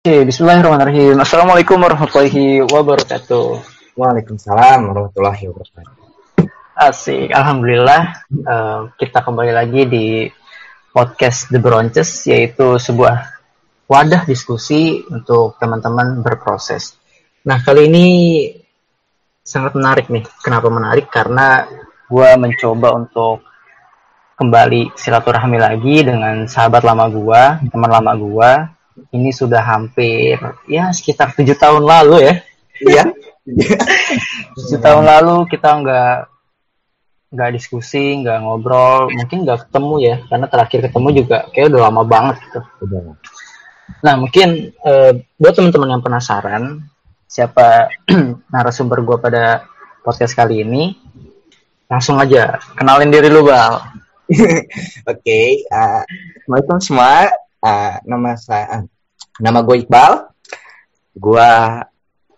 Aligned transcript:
Oke, 0.00 0.24
bismillahirrahmanirrahim. 0.24 1.20
Assalamualaikum 1.20 1.76
warahmatullahi 1.76 2.64
wabarakatuh. 2.64 3.60
Waalaikumsalam 4.00 4.88
warahmatullahi 4.88 5.44
wabarakatuh. 5.52 5.92
Asik, 6.72 7.28
Alhamdulillah 7.28 8.24
uh, 8.32 8.88
kita 8.96 9.20
kembali 9.20 9.52
lagi 9.52 9.84
di 9.84 10.24
podcast 10.96 11.52
The 11.52 11.60
Bronches, 11.60 12.24
yaitu 12.24 12.80
sebuah 12.80 13.28
wadah 13.92 14.24
diskusi 14.24 15.04
untuk 15.04 15.60
teman-teman 15.60 16.24
berproses. 16.24 16.96
Nah, 17.44 17.60
kali 17.60 17.92
ini 17.92 18.06
sangat 19.44 19.76
menarik 19.76 20.08
nih. 20.08 20.24
Kenapa 20.40 20.72
menarik? 20.72 21.12
Karena 21.12 21.68
gue 22.08 22.28
mencoba 22.40 22.96
untuk 22.96 23.44
kembali 24.40 24.96
silaturahmi 24.96 25.60
lagi 25.60 26.08
dengan 26.08 26.48
sahabat 26.48 26.88
lama 26.88 27.04
gue, 27.12 27.68
teman 27.68 27.92
lama 27.92 28.16
gue, 28.16 28.79
ini 29.10 29.30
sudah 29.32 29.62
hampir 29.64 30.36
ya 30.68 30.92
sekitar 30.92 31.32
tujuh 31.34 31.56
tahun 31.56 31.84
lalu 31.84 32.16
ya. 32.24 32.34
Iya. 32.80 33.04
tujuh 34.56 34.78
tahun 34.80 35.04
lalu 35.04 35.48
kita 35.50 35.68
nggak 35.80 36.16
nggak 37.30 37.50
diskusi, 37.54 38.18
nggak 38.20 38.42
ngobrol, 38.42 39.06
mungkin 39.14 39.46
nggak 39.46 39.70
ketemu 39.70 39.94
ya, 40.02 40.16
karena 40.26 40.46
terakhir 40.50 40.78
ketemu 40.90 41.08
juga 41.22 41.38
kayak 41.54 41.66
udah 41.70 41.80
lama 41.86 42.02
banget 42.02 42.36
gitu. 42.42 42.60
Nah 44.02 44.14
mungkin 44.18 44.74
uh, 44.82 45.12
buat 45.38 45.54
teman-teman 45.54 45.94
yang 45.98 46.02
penasaran 46.02 46.82
siapa 47.30 47.86
narasumber 48.52 49.06
gue 49.06 49.18
pada 49.22 49.62
podcast 50.02 50.34
kali 50.34 50.66
ini, 50.66 50.98
langsung 51.86 52.18
aja 52.18 52.58
kenalin 52.74 53.14
diri 53.14 53.30
lu 53.30 53.46
bal. 53.46 53.78
Oke, 54.30 54.62
okay, 55.06 55.48
uh, 55.70 56.02
assalamualaikum 56.06 56.78
semua 56.82 57.30
uh, 57.62 57.94
nama 58.06 58.34
saya 58.38 58.86
nama 59.40 59.64
gue 59.64 59.76
Iqbal. 59.84 60.12
Gue 61.16 61.50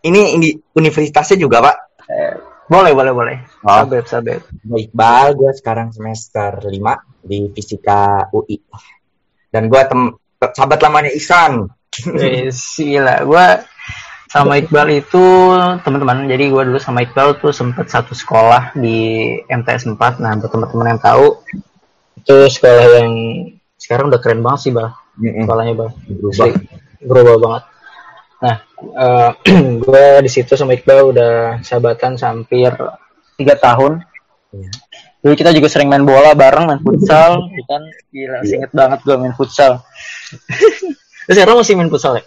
ini 0.06 0.38
ini 0.38 0.48
universitasnya 0.74 1.36
juga 1.38 1.62
pak? 1.62 1.76
Eh, 2.08 2.34
boleh 2.70 2.92
boleh 2.96 3.12
boleh. 3.12 3.36
Oh. 3.62 3.86
sabep 3.86 4.06
sabep 4.10 4.42
gue 4.50 4.80
Iqbal 4.90 5.38
gue 5.38 5.50
sekarang 5.54 5.94
semester 5.94 6.58
5 6.58 6.72
di 7.22 7.46
fisika 7.54 8.26
UI 8.34 8.58
dan 9.54 9.70
gue 9.70 9.82
tem 9.86 10.18
sahabat 10.42 10.82
lamanya 10.82 11.14
Isan 11.14 11.70
eh, 12.18 12.50
sila 12.50 13.22
gue 13.22 13.46
sama 14.26 14.58
Iqbal 14.58 14.98
itu 14.98 15.24
teman-teman 15.86 16.26
jadi 16.26 16.50
gue 16.50 16.62
dulu 16.72 16.78
sama 16.82 17.06
Iqbal 17.06 17.38
tuh 17.38 17.54
sempet 17.54 17.86
satu 17.86 18.18
sekolah 18.18 18.74
di 18.74 19.38
MTS 19.46 19.86
4 19.92 20.18
nah 20.18 20.34
buat 20.40 20.50
teman-teman 20.50 20.98
yang 20.98 21.02
tahu 21.04 21.38
itu 22.18 22.36
sekolah 22.50 22.86
yang 22.98 23.12
sekarang 23.78 24.10
udah 24.10 24.18
keren 24.18 24.42
banget 24.42 24.60
sih 24.66 24.72
bang 24.74 24.90
mm-hmm. 24.90 25.42
sekolahnya 25.46 25.74
bang 25.78 25.92
berubah 26.18 26.46
berubah 27.02 27.36
banget. 27.38 27.64
Nah 28.42 28.56
uh, 28.98 29.30
eh, 29.46 29.70
gue 29.84 30.04
di 30.24 30.30
situ 30.30 30.52
sama 30.54 30.74
Iqbal 30.74 31.14
udah 31.14 31.32
sahabatan 31.62 32.18
hampir 32.18 32.72
tiga 33.36 33.54
tahun. 33.58 34.02
Yeah. 34.52 34.68
dulu 35.22 35.32
kita 35.38 35.54
juga 35.56 35.70
sering 35.72 35.88
main 35.88 36.04
bola 36.04 36.36
bareng 36.36 36.68
main 36.68 36.82
futsal 36.82 37.46
ya 37.54 37.64
kan. 37.70 37.82
Gila 38.10 38.38
yeah. 38.42 38.56
inget 38.58 38.72
banget 38.74 39.00
gue 39.06 39.16
main 39.16 39.34
futsal. 39.34 39.80
Terus 41.26 41.36
sekarang 41.38 41.62
masih 41.62 41.74
main 41.78 41.90
futsal 41.90 42.18
ya? 42.18 42.24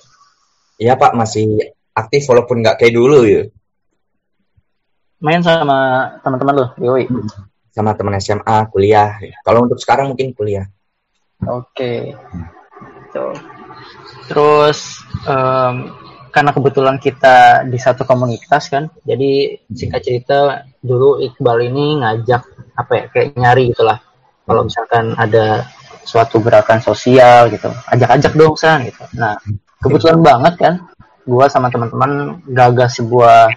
Iya 0.75 0.93
pak 0.95 1.11
masih 1.15 1.75
aktif 1.95 2.27
walaupun 2.27 2.63
nggak 2.63 2.81
kayak 2.81 2.95
dulu 2.95 3.27
ya. 3.27 3.43
Main 5.23 5.43
sama 5.43 6.11
teman-teman 6.23 6.53
lo 6.55 6.67
Yoi. 6.79 7.07
sama 7.75 7.91
teman 7.91 8.15
SMA 8.23 8.71
kuliah. 8.71 9.19
Kalau 9.43 9.67
untuk 9.67 9.79
sekarang 9.79 10.15
mungkin 10.15 10.31
kuliah. 10.31 10.63
Oke. 11.43 12.15
Okay 12.15 12.45
gitu. 13.15 13.54
Terus 14.25 15.05
um, 15.29 15.75
karena 16.33 16.51
kebetulan 16.51 16.97
kita 16.99 17.63
di 17.63 17.79
satu 17.79 18.03
komunitas 18.03 18.67
kan, 18.67 18.91
jadi 19.07 19.55
singkat 19.71 20.01
cerita 20.03 20.67
dulu 20.83 21.23
Iqbal 21.23 21.71
ini 21.71 22.03
ngajak 22.03 22.43
apa 22.75 22.91
ya 22.91 23.03
kayak 23.07 23.39
nyari 23.39 23.71
gitulah. 23.71 24.03
Kalau 24.45 24.67
misalkan 24.67 25.15
ada 25.15 25.63
suatu 26.03 26.43
gerakan 26.43 26.83
sosial 26.83 27.49
gitu, 27.55 27.71
ajak-ajak 27.87 28.35
dong 28.35 28.59
san 28.59 28.83
gitu. 28.83 28.99
Nah 29.15 29.39
kebetulan 29.79 30.19
banget 30.19 30.53
kan, 30.59 30.73
gua 31.23 31.47
sama 31.47 31.71
teman-teman 31.71 32.43
gagas 32.51 32.99
sebuah 32.99 33.55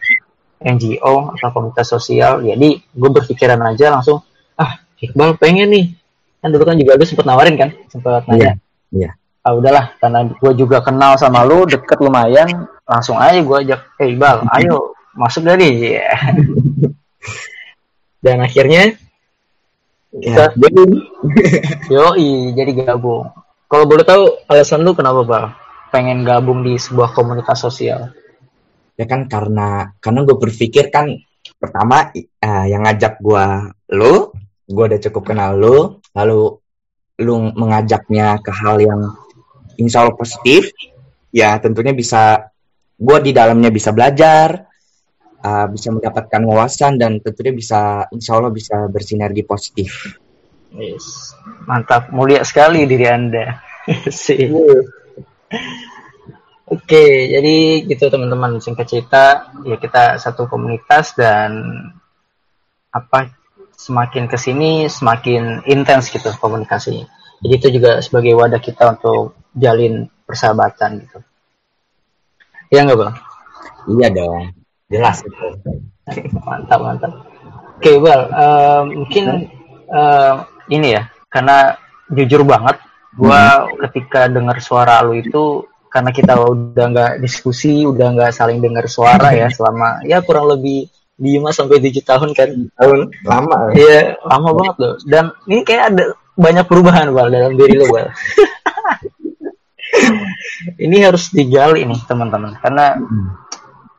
NGO 0.62 1.34
atau 1.34 1.48
komunitas 1.50 1.90
sosial, 1.90 2.42
jadi 2.42 2.82
gue 2.82 3.10
berpikiran 3.14 3.62
aja 3.62 3.94
langsung, 3.94 4.22
ah 4.58 4.78
Iqbal 4.98 5.38
pengen 5.38 5.70
nih, 5.70 5.86
kan 6.42 6.50
dulu 6.50 6.66
kan 6.66 6.74
juga 6.74 6.98
gue 6.98 7.06
sempat 7.06 7.26
nawarin 7.26 7.54
kan, 7.54 7.70
sempat 7.86 8.26
nanya. 8.26 8.58
Iya. 8.90 9.10
Yeah 9.10 9.17
ah 9.46 9.54
udahlah 9.54 9.94
karena 10.02 10.28
gue 10.28 10.52
juga 10.58 10.82
kenal 10.82 11.14
sama 11.16 11.46
lu 11.46 11.64
deket 11.64 11.98
lumayan 12.02 12.66
langsung 12.84 13.16
aja 13.16 13.38
gue 13.38 13.58
ajak 13.64 13.80
hey 14.00 14.18
bal 14.18 14.42
ayo 14.58 14.92
masuk 15.14 15.46
dari 15.46 15.98
yeah. 15.98 16.14
dan 18.24 18.42
akhirnya 18.42 18.98
ya, 20.14 20.50
jadi 20.54 20.82
yoi 21.94 22.56
jadi 22.56 22.72
gabung. 22.84 23.28
Kalau 23.68 23.84
boleh 23.84 24.04
tahu 24.04 24.48
alasan 24.48 24.80
lu 24.80 24.96
kenapa 24.96 25.20
bal? 25.24 25.44
Pengen 25.92 26.24
gabung 26.24 26.64
di 26.64 26.80
sebuah 26.80 27.12
komunitas 27.12 27.60
sosial? 27.60 28.12
Ya 28.96 29.04
kan 29.04 29.28
karena 29.28 29.92
karena 30.00 30.24
gue 30.24 30.36
berpikir 30.36 30.90
kan 30.90 31.12
pertama 31.60 32.10
uh, 32.16 32.66
yang 32.66 32.84
ngajak 32.84 33.20
gue 33.22 33.46
lu 33.94 34.32
gue 34.68 34.84
udah 34.84 35.00
cukup 35.00 35.32
kenal 35.32 35.56
lu 35.56 35.76
lalu 36.12 36.60
lu 37.22 37.34
mengajaknya 37.54 38.42
ke 38.42 38.50
hal 38.52 38.82
yang 38.82 39.00
insya 39.78 40.04
Allah 40.04 40.18
positif 40.18 40.74
ya 41.30 41.56
tentunya 41.62 41.94
bisa 41.94 42.50
gue 42.98 43.18
di 43.22 43.30
dalamnya 43.30 43.70
bisa 43.70 43.94
belajar 43.94 44.66
uh, 45.40 45.66
bisa 45.70 45.94
mendapatkan 45.94 46.42
wawasan 46.42 46.98
dan 46.98 47.22
tentunya 47.22 47.54
bisa 47.54 48.10
insya 48.10 48.36
Allah 48.36 48.50
bisa 48.50 48.90
bersinergi 48.90 49.46
positif 49.46 50.18
yes. 50.74 51.38
mantap 51.64 52.10
mulia 52.10 52.42
sekali 52.42 52.84
diri 52.84 53.06
anda 53.06 53.62
sih 54.10 54.50
Oke, 56.68 57.32
jadi 57.32 57.88
gitu 57.88 58.12
teman-teman 58.12 58.60
singkat 58.60 58.84
cerita 58.84 59.48
ya 59.64 59.80
kita 59.80 60.20
satu 60.20 60.44
komunitas 60.52 61.16
dan 61.16 61.64
apa 62.92 63.32
semakin 63.72 64.28
ke 64.28 64.36
sini 64.36 64.84
semakin 64.84 65.64
intens 65.64 66.12
gitu 66.12 66.28
komunikasinya. 66.36 67.08
Jadi 67.38 67.54
itu 67.54 67.68
juga 67.78 68.02
sebagai 68.02 68.34
wadah 68.34 68.58
kita 68.58 68.98
untuk 68.98 69.38
jalin 69.54 70.10
persahabatan 70.26 71.06
gitu. 71.06 71.18
Iya 72.68 72.80
nggak 72.84 72.98
bang? 72.98 73.14
Iya 73.88 74.08
dong, 74.12 74.42
jelas 74.92 75.16
itu. 75.24 75.44
mantap 76.44 76.80
mantap. 76.82 77.12
Oke 77.78 77.94
okay, 77.94 77.96
bang, 78.02 78.22
uh, 78.34 78.82
mungkin 78.84 79.24
uh, 79.88 80.34
ini 80.68 80.98
ya, 80.98 81.08
karena 81.30 81.78
jujur 82.10 82.42
banget, 82.42 82.82
gua 83.14 83.64
hmm. 83.64 83.86
ketika 83.88 84.26
dengar 84.26 84.58
suara 84.58 85.00
lu 85.06 85.16
itu 85.16 85.64
karena 85.88 86.12
kita 86.12 86.36
udah 86.36 86.86
nggak 86.92 87.12
diskusi, 87.22 87.86
udah 87.86 88.12
nggak 88.12 88.34
saling 88.34 88.60
dengar 88.60 88.84
suara 88.90 89.32
ya 89.32 89.48
selama 89.56 90.04
ya 90.04 90.20
kurang 90.20 90.50
lebih 90.52 90.90
lima 91.18 91.50
sampai 91.50 91.82
tujuh 91.82 92.04
tahun 92.06 92.30
kan 92.30 92.50
tahun 92.78 93.10
lama 93.26 93.74
iya 93.74 94.14
lama 94.22 94.54
banget 94.54 94.76
loh 94.78 94.94
dan 95.02 95.34
ini 95.50 95.66
kayak 95.66 95.90
ada 95.90 96.04
banyak 96.38 96.64
perubahan 96.70 97.10
bal 97.10 97.26
dalam 97.28 97.58
diri 97.58 97.74
lo 97.74 97.90
bal. 97.90 98.14
Ini 100.84 101.10
harus 101.10 101.34
digali 101.34 101.82
nih 101.82 101.98
teman-teman. 102.06 102.54
Karena 102.62 102.94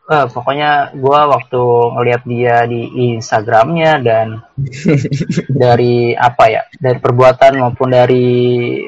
uh, 0.07 0.25
pokoknya 0.31 0.95
gue 0.95 1.19
waktu 1.35 1.61
ngelihat 1.99 2.23
dia 2.23 2.63
di 2.63 3.11
Instagramnya 3.19 3.99
dan 3.99 4.27
dari 5.63 6.15
apa 6.15 6.43
ya 6.47 6.63
dari 6.79 6.97
perbuatan 6.97 7.59
maupun 7.59 7.91
dari 7.91 8.27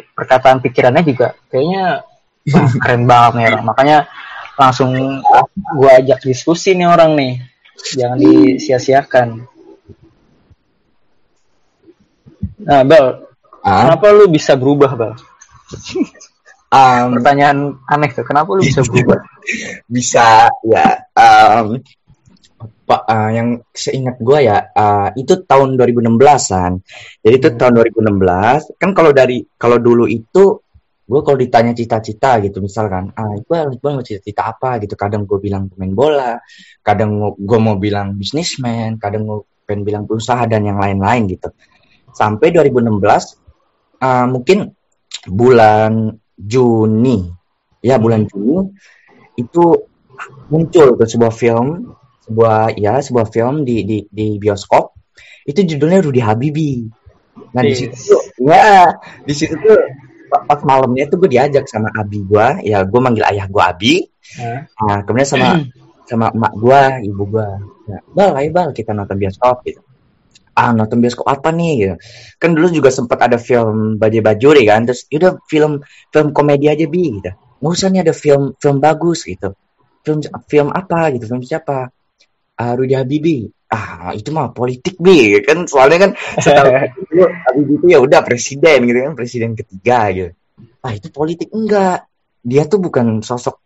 perkataan 0.02 0.64
pikirannya 0.64 1.04
juga 1.04 1.36
kayaknya 1.52 2.08
wah, 2.56 2.72
keren 2.80 3.04
banget 3.04 3.32
nih 3.36 3.46
orang. 3.52 3.66
Makanya 3.68 3.98
langsung 4.56 4.96
gue 5.76 5.92
ajak 5.92 6.24
diskusi 6.24 6.72
nih 6.74 6.88
orang 6.88 7.20
nih. 7.20 7.34
Jangan 7.82 8.18
disia-siakan. 8.22 9.28
Nah 12.62 12.86
Bel 12.86 13.31
ah? 13.66 13.90
kenapa 13.90 14.06
lu 14.14 14.26
bisa 14.30 14.54
berubah 14.58 14.94
Bel 14.98 15.14
Um, 16.72 17.08
Pertanyaan 17.20 17.80
aneh 17.88 18.12
tuh, 18.16 18.24
kenapa 18.24 18.52
lu 18.56 18.64
bisa 18.64 18.84
berubah? 18.84 19.20
bisa 19.96 20.48
ya. 20.64 20.88
Um, 21.16 21.84
Pak, 22.62 23.02
uh, 23.08 23.32
yang 23.32 23.64
seingat 23.72 24.20
gue 24.20 24.40
ya 24.44 24.68
uh, 24.76 25.16
itu 25.16 25.48
tahun 25.48 25.80
2016an. 25.80 26.72
Jadi 27.24 27.36
itu 27.40 27.50
hmm. 27.52 27.58
tahun 27.58 27.74
2016. 27.88 28.76
Kan 28.76 28.92
kalau 28.92 29.12
dari 29.16 29.40
kalau 29.56 29.80
dulu 29.80 30.06
itu 30.12 30.60
gue 31.12 31.22
kalau 31.28 31.36
ditanya 31.36 31.76
cita-cita 31.76 32.40
gitu 32.40 32.64
misalkan, 32.64 33.12
ah 33.16 33.36
gue 33.36 33.60
gue 33.80 33.90
mau 33.92 34.04
cita-cita 34.04 34.52
apa 34.52 34.80
gitu. 34.84 35.00
Kadang 35.00 35.24
gue 35.24 35.40
bilang 35.40 35.72
pemain 35.72 35.92
bola, 35.96 36.34
kadang 36.84 37.36
gue 37.36 37.60
mau 37.60 37.76
bilang 37.80 38.16
bisnismen, 38.20 39.00
kadang 39.00 39.24
gue 39.24 39.40
pengen 39.64 39.88
bilang 39.88 40.04
berusaha 40.04 40.44
dan 40.48 40.68
yang 40.68 40.80
lain-lain 40.80 41.32
gitu. 41.32 41.48
Sampai 42.12 42.52
2016 42.52 43.41
uh, 44.02 44.26
mungkin 44.28 44.74
bulan 45.30 46.18
Juni. 46.36 47.30
Ya 47.82 47.98
bulan 47.98 48.26
Juni 48.30 48.74
itu 49.38 49.90
muncul 50.50 50.98
ke 51.00 51.06
sebuah 51.08 51.34
film 51.34 51.98
sebuah 52.28 52.78
ya 52.78 53.02
sebuah 53.02 53.30
film 53.34 53.64
di 53.66 53.86
di, 53.86 53.98
di 54.10 54.38
bioskop. 54.42 54.94
Itu 55.46 55.66
judulnya 55.66 56.02
Rudy 56.06 56.22
Habibi. 56.22 56.86
Nah 57.54 57.62
di 57.64 57.74
situ 57.74 58.18
ya 58.42 58.90
di 59.26 59.34
situ 59.34 59.56
tuh 59.58 59.80
pas 60.32 60.62
malamnya 60.64 61.12
tuh 61.12 61.20
gue 61.20 61.30
diajak 61.36 61.68
sama 61.68 61.92
Abi 61.92 62.24
gue 62.24 62.64
ya 62.64 62.86
gue 62.86 63.00
manggil 63.02 63.26
ayah 63.26 63.46
gue 63.50 63.64
Abi. 63.64 63.94
Nah 64.78 65.02
kemudian 65.06 65.30
sama 65.30 65.50
sama 66.10 66.28
emak 66.36 66.54
gue 66.60 66.82
ibu 67.08 67.24
gue 67.24 67.50
ya, 67.88 67.98
bal 68.12 68.36
ayo 68.36 68.50
bal 68.52 68.70
kita 68.76 68.92
nonton 68.92 69.16
bioskop 69.16 69.64
gitu 69.64 69.80
ah 70.52 70.72
nonton 70.76 71.00
bioskop 71.00 71.28
apa 71.28 71.50
nih 71.56 71.72
gitu. 71.80 71.96
Kan 72.38 72.56
dulu 72.58 72.68
juga 72.72 72.90
sempat 72.92 73.20
ada 73.24 73.40
film 73.40 73.96
Bajai 73.96 74.22
Bajuri 74.24 74.64
kan 74.68 74.84
terus 74.84 75.08
udah 75.08 75.40
film 75.48 75.84
film 76.12 76.28
komedi 76.36 76.68
aja 76.68 76.86
bi 76.88 77.20
gitu. 77.20 77.32
Nggak 77.62 77.72
usah 77.72 77.88
nih 77.94 78.02
ada 78.04 78.14
film 78.16 78.44
film 78.60 78.78
bagus 78.84 79.24
gitu. 79.24 79.56
Film 80.02 80.20
film 80.50 80.68
apa 80.74 81.14
gitu 81.16 81.32
film 81.32 81.42
siapa? 81.46 81.88
Uh, 82.62 82.74
Rudy 82.78 82.94
Habibie 82.94 83.50
ah 83.72 84.12
itu 84.12 84.36
mah 84.36 84.52
politik 84.52 85.00
bi 85.00 85.40
kan 85.40 85.64
soalnya 85.64 85.98
kan 86.04 86.12
setelah 86.44 86.92
itu 87.08 87.24
Habibie 87.24 87.76
itu 87.80 87.86
ya 87.88 88.00
udah 88.04 88.20
presiden 88.20 88.84
gitu 88.84 89.00
kan 89.00 89.14
presiden 89.16 89.56
ketiga 89.56 90.12
gitu. 90.12 90.32
Ah 90.84 90.92
itu 90.92 91.08
politik 91.10 91.48
enggak. 91.56 92.06
Dia 92.42 92.66
tuh 92.66 92.82
bukan 92.82 93.22
sosok 93.24 93.62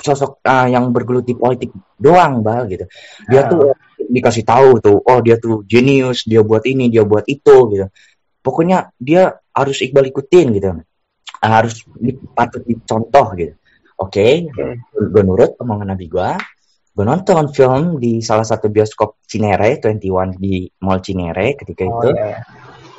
sosok 0.00 0.40
uh, 0.46 0.70
yang 0.70 0.88
bergelut 0.94 1.28
di 1.28 1.36
politik 1.36 1.74
doang 2.00 2.40
bal 2.40 2.64
gitu. 2.72 2.88
Dia 3.28 3.44
tuh 3.44 3.76
dikasih 4.10 4.42
tahu 4.42 4.82
tuh 4.82 4.98
oh 4.98 5.18
dia 5.22 5.38
tuh 5.38 5.62
genius 5.62 6.26
dia 6.26 6.42
buat 6.42 6.66
ini 6.66 6.90
dia 6.90 7.06
buat 7.06 7.24
itu 7.30 7.56
gitu. 7.70 7.86
Pokoknya 8.40 8.90
dia 8.98 9.38
harus 9.54 9.78
Iqbal 9.78 10.10
ikutin 10.10 10.46
gitu. 10.56 10.68
Harus 11.40 11.86
patut 12.34 12.62
dicontoh 12.66 13.26
gitu. 13.38 13.54
Oke 14.00 14.48
okay, 14.48 14.48
okay. 14.48 14.80
gue 14.96 15.22
nurut 15.22 15.54
omongan 15.60 15.92
nabi 15.92 16.08
gue 16.08 16.30
gue 16.90 17.04
nonton 17.06 17.48
film 17.54 18.02
di 18.02 18.18
salah 18.18 18.42
satu 18.42 18.66
bioskop 18.66 19.22
Cinere 19.22 19.78
21 19.78 20.36
di 20.36 20.66
Mall 20.82 21.00
Cinere 21.00 21.54
ketika 21.54 21.86
oh, 21.86 22.02
itu. 22.02 22.08
yeah. 22.12 22.42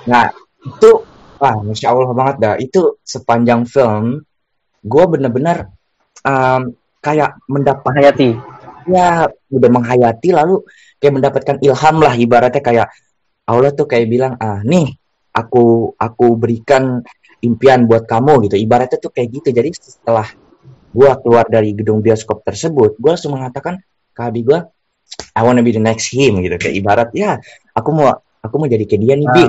nah 0.08 0.26
itu 0.64 1.04
wah 1.42 1.58
masya 1.60 1.92
Allah 1.92 2.14
banget 2.16 2.36
dah. 2.40 2.56
Itu 2.62 3.02
sepanjang 3.04 3.68
film 3.68 4.24
gue 4.82 5.04
bener-bener 5.06 5.70
um, 6.26 6.74
kayak 7.02 7.38
mendapat 7.50 7.92
hayati 7.98 8.30
ya 8.90 9.30
udah 9.50 9.70
menghayati 9.70 10.30
lalu 10.34 10.62
kayak 11.02 11.14
mendapatkan 11.18 11.58
ilham 11.66 11.96
lah 11.98 12.14
ibaratnya 12.14 12.62
kayak 12.62 12.88
Allah 13.50 13.74
tuh 13.74 13.90
kayak 13.90 14.06
bilang 14.06 14.38
ah 14.38 14.62
nih 14.62 14.94
aku 15.34 15.98
aku 15.98 16.38
berikan 16.38 17.02
impian 17.42 17.90
buat 17.90 18.06
kamu 18.06 18.46
gitu. 18.48 18.56
Ibaratnya 18.62 19.02
tuh 19.02 19.10
kayak 19.10 19.42
gitu. 19.42 19.50
Jadi 19.50 19.74
setelah 19.74 20.30
gue 20.94 21.12
keluar 21.26 21.50
dari 21.50 21.74
gedung 21.74 22.06
bioskop 22.06 22.46
tersebut 22.46 23.02
gue 23.02 23.10
langsung 23.10 23.34
mengatakan 23.34 23.82
ke 24.14 24.22
Abi 24.22 24.46
gue 24.46 24.60
I 25.36 25.42
wanna 25.42 25.66
be 25.66 25.74
the 25.74 25.82
next 25.82 26.14
him 26.14 26.40
gitu. 26.46 26.56
Kayak 26.62 26.76
ibarat 26.78 27.10
ya 27.18 27.42
aku 27.74 27.90
mau 27.92 28.14
aku 28.40 28.54
mau 28.62 28.70
jadi 28.70 28.86
kayak 28.86 29.02
dia 29.02 29.16
nih 29.18 29.28
Bi. 29.28 29.46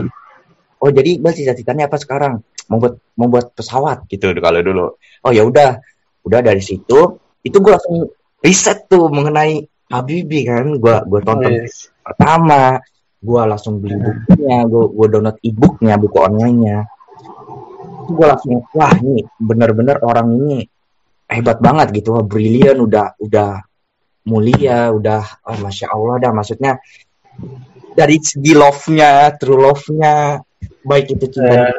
Oh 0.83 0.91
jadi 0.91 1.21
bal 1.21 1.37
cita-citanya 1.37 1.87
apa 1.87 2.01
sekarang? 2.01 2.43
Mau 2.73 2.81
buat 2.81 2.97
mau 3.15 3.29
buat 3.29 3.53
pesawat 3.55 4.09
gitu 4.09 4.33
kalau 4.41 4.59
dulu. 4.65 4.87
Oh 5.23 5.31
ya 5.31 5.45
udah. 5.45 5.79
Udah 6.23 6.39
dari 6.39 6.63
situ 6.63 7.19
itu 7.43 7.57
gue 7.59 7.73
langsung 7.75 8.07
riset 8.39 8.87
tuh 8.87 9.11
mengenai 9.11 9.67
Habibi 9.93 10.41
kan 10.49 10.81
gue 10.81 10.97
gue 11.05 11.21
tonton 11.21 11.53
yes. 11.53 11.93
pertama 12.01 12.81
gue 13.21 13.43
langsung 13.45 13.77
beli 13.79 14.01
bukunya 14.01 14.65
gue 14.65 14.85
gue 14.89 15.07
download 15.13 15.39
e-booknya 15.45 15.95
buku 16.01 16.17
onlinenya. 16.17 16.79
Gue 18.09 18.27
langsung 18.27 18.65
wah 18.73 18.93
ini 18.97 19.21
bener-bener 19.37 20.01
orang 20.01 20.33
ini 20.41 20.65
hebat 21.29 21.61
banget 21.61 21.93
gitu 21.93 22.17
wah 22.17 22.25
brilian 22.25 22.81
udah 22.81 23.21
udah 23.21 23.61
mulia 24.27 24.89
udah 24.91 25.23
oh 25.45 25.59
masya 25.61 25.93
allah 25.93 26.17
dah. 26.17 26.33
Maksudnya 26.33 26.81
dari 27.93 28.17
segi 28.17 28.53
love-nya 28.57 29.37
true 29.37 29.61
love-nya 29.61 30.41
baik 30.83 31.15
itu 31.15 31.39
cinta 31.39 31.71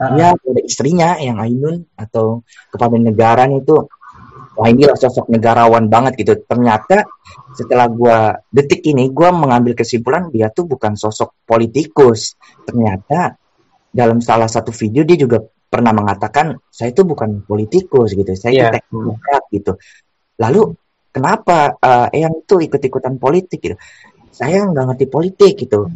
uh, 0.00 0.34
pada 0.36 0.60
istrinya 0.60 1.16
yang 1.16 1.40
Ainun 1.40 1.88
atau 1.96 2.44
kepada 2.68 2.96
negara 3.00 3.48
itu 3.48 3.88
wah 4.60 4.68
inilah 4.68 4.92
sosok 4.92 5.32
negarawan 5.32 5.88
banget 5.88 6.20
gitu 6.20 6.36
ternyata 6.44 7.08
setelah 7.56 7.88
gua 7.88 8.36
detik 8.52 8.84
ini 8.84 9.08
gua 9.08 9.32
mengambil 9.32 9.72
kesimpulan 9.72 10.28
dia 10.28 10.52
tuh 10.52 10.68
bukan 10.68 11.00
sosok 11.00 11.32
politikus 11.48 12.36
ternyata 12.68 13.40
dalam 13.88 14.20
salah 14.20 14.52
satu 14.52 14.68
video 14.68 15.08
dia 15.08 15.16
juga 15.16 15.40
pernah 15.70 15.94
mengatakan 15.94 16.58
saya 16.66 16.90
itu 16.90 17.06
bukan 17.06 17.46
politikus 17.46 18.18
gitu, 18.18 18.34
saya 18.34 18.50
yeah. 18.50 18.62
itu 18.74 18.82
teknokrat 18.82 19.42
gitu. 19.54 19.72
Lalu 20.42 20.74
kenapa 21.14 21.78
uh, 21.78 22.10
yang 22.10 22.42
itu 22.42 22.58
ikut-ikutan 22.58 23.22
politik 23.22 23.62
gitu? 23.62 23.76
Saya 24.34 24.66
nggak 24.66 24.84
ngerti 24.94 25.06
politik 25.06 25.52
gitu. 25.54 25.86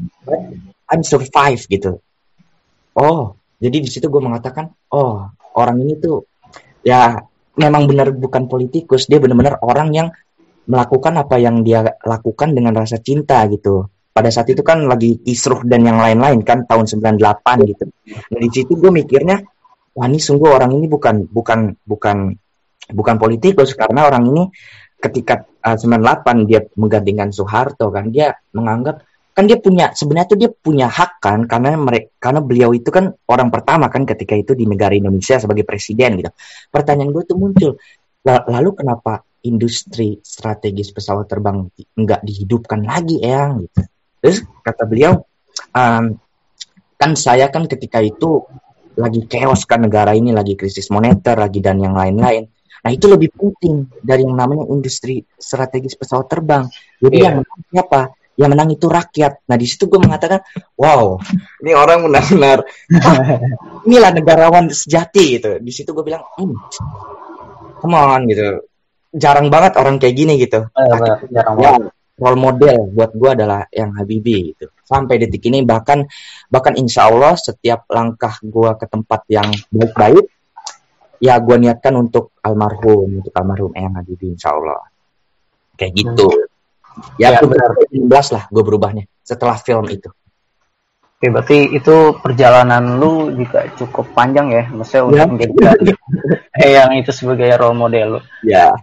I'm 0.86 1.02
survive 1.02 1.58
gitu. 1.66 1.98
Oh, 2.94 3.34
jadi 3.58 3.82
di 3.82 3.90
situ 3.90 4.06
gue 4.06 4.22
mengatakan, 4.22 4.70
oh 4.94 5.26
orang 5.58 5.82
ini 5.82 5.98
tuh 5.98 6.22
ya 6.86 7.18
memang 7.54 7.86
benar 7.86 8.10
bukan 8.14 8.50
politikus, 8.50 9.06
dia 9.06 9.22
benar-benar 9.22 9.62
orang 9.62 9.88
yang 9.94 10.08
melakukan 10.64 11.14
apa 11.20 11.36
yang 11.36 11.60
dia 11.60 11.84
lakukan 12.02 12.56
dengan 12.56 12.72
rasa 12.72 12.98
cinta 12.98 13.44
gitu. 13.52 13.88
Pada 14.14 14.30
saat 14.30 14.46
itu 14.50 14.62
kan 14.62 14.86
lagi 14.86 15.18
kisruh 15.18 15.66
dan 15.66 15.82
yang 15.82 15.98
lain-lain 15.98 16.46
kan 16.46 16.64
tahun 16.64 16.86
98 16.86 17.70
gitu. 17.70 17.84
Nah 18.30 18.38
di 18.38 18.50
situ 18.54 18.72
gue 18.78 18.90
mikirnya 18.94 19.42
wah 19.94 20.06
ini 20.06 20.22
sungguh 20.22 20.50
orang 20.54 20.70
ini 20.74 20.86
bukan 20.86 21.26
bukan 21.26 21.74
bukan 21.82 22.16
bukan 22.94 23.16
politikus 23.18 23.74
karena 23.74 24.06
orang 24.06 24.24
ini 24.30 24.42
ketika 25.02 25.44
uh, 25.66 25.76
98 25.76 26.48
dia 26.48 26.60
menggantikan 26.78 27.28
Soeharto 27.34 27.90
kan 27.90 28.08
dia 28.14 28.38
menganggap 28.54 29.02
kan 29.34 29.50
dia 29.50 29.58
punya 29.58 29.90
sebenarnya 29.90 30.28
tuh 30.30 30.38
dia 30.38 30.50
punya 30.50 30.86
hak 30.86 31.18
kan 31.18 31.50
karena 31.50 31.74
mereka 31.74 32.14
karena 32.22 32.40
beliau 32.40 32.70
itu 32.70 32.86
kan 32.94 33.10
orang 33.26 33.50
pertama 33.50 33.90
kan 33.90 34.06
ketika 34.06 34.38
itu 34.38 34.54
di 34.54 34.62
negara 34.62 34.94
Indonesia 34.94 35.42
sebagai 35.42 35.66
presiden 35.66 36.22
gitu. 36.22 36.30
Pertanyaan 36.70 37.10
gue 37.10 37.22
tuh 37.26 37.34
muncul 37.34 37.74
lalu 38.24 38.70
kenapa 38.72 39.26
industri 39.44 40.22
strategis 40.22 40.94
pesawat 40.94 41.28
terbang 41.28 41.66
nggak 41.98 42.22
dihidupkan 42.22 42.86
lagi 42.86 43.18
ya 43.20 43.58
gitu. 43.58 43.80
Terus 44.22 44.38
kata 44.62 44.86
beliau 44.86 45.18
um, 45.74 46.04
kan 46.94 47.10
saya 47.18 47.50
kan 47.50 47.66
ketika 47.66 47.98
itu 48.00 48.46
lagi 48.94 49.26
chaos 49.26 49.66
kan 49.66 49.82
negara 49.82 50.14
ini 50.14 50.30
lagi 50.30 50.54
krisis 50.54 50.88
moneter 50.94 51.34
lagi 51.34 51.58
dan 51.58 51.82
yang 51.82 51.98
lain-lain. 51.98 52.46
Nah 52.86 52.90
itu 52.92 53.10
lebih 53.10 53.34
penting 53.34 53.90
dari 53.98 54.22
yang 54.22 54.38
namanya 54.38 54.70
industri 54.70 55.26
strategis 55.34 55.98
pesawat 55.98 56.30
terbang. 56.30 56.70
Jadi 57.02 57.16
yeah. 57.18 57.26
yang 57.34 57.36
siapa? 57.74 58.14
Yang 58.34 58.50
menang 58.50 58.70
itu 58.74 58.86
rakyat. 58.90 59.46
Nah 59.46 59.56
di 59.58 59.66
situ 59.66 59.86
gue 59.86 60.00
mengatakan, 60.02 60.42
wow, 60.74 61.18
ini 61.62 61.70
orang 61.70 62.02
benar-benar 62.02 62.66
inilah 63.86 64.10
negarawan 64.10 64.66
sejati 64.74 65.38
gitu. 65.38 65.50
Di 65.62 65.72
situ 65.72 65.94
gue 65.94 66.02
bilang, 66.02 66.26
hmm, 66.34 66.54
come 67.78 67.94
on 67.94 68.26
gitu. 68.26 68.66
Jarang 69.14 69.46
banget 69.54 69.78
orang 69.78 70.02
kayak 70.02 70.14
gini 70.18 70.34
gitu. 70.42 70.66
Uh, 70.74 71.22
jarang 71.30 71.56
ya, 71.62 71.72
role 72.18 72.38
model 72.38 72.94
buat 72.94 73.10
gue 73.14 73.30
adalah 73.34 73.66
yang 73.74 73.90
Habibie 73.98 74.54
gitu 74.54 74.70
sampai 74.86 75.18
detik 75.18 75.42
ini 75.50 75.66
bahkan 75.66 76.06
bahkan 76.46 76.78
insya 76.78 77.10
Allah 77.10 77.34
setiap 77.34 77.90
langkah 77.90 78.38
gue 78.38 78.70
ke 78.78 78.86
tempat 78.86 79.26
yang 79.26 79.50
baik-baik 79.72 80.30
ya 81.18 81.40
gue 81.42 81.56
niatkan 81.58 81.94
untuk 81.98 82.36
almarhum 82.44 83.24
untuk 83.24 83.34
almarhum 83.34 83.72
Eyang 83.74 83.98
Habibie 83.98 84.30
insya 84.36 84.54
Allah 84.54 84.86
kayak 85.74 85.92
gitu 85.98 86.28
hmm. 86.30 86.53
Ya, 87.18 87.34
ya 87.34 87.38
aku 87.42 87.50
belas 88.04 88.28
lah 88.34 88.46
gue 88.50 88.62
berubahnya 88.62 89.04
setelah 89.24 89.56
film 89.58 89.86
itu 89.90 90.10
Oke, 91.24 91.32
berarti 91.32 91.72
itu 91.72 92.20
perjalanan 92.20 93.00
lu 93.00 93.32
juga 93.32 93.64
cukup 93.80 94.12
panjang 94.12 94.52
ya, 94.52 94.68
maksudnya 94.68 95.00
ya. 95.00 95.24
untuk 95.24 95.30
menjadi 95.32 95.92
yang 96.84 96.90
itu 97.00 97.10
sebagai 97.16 97.48
role 97.56 97.80
model 97.80 98.18
lu. 98.18 98.20
Ya. 98.44 98.76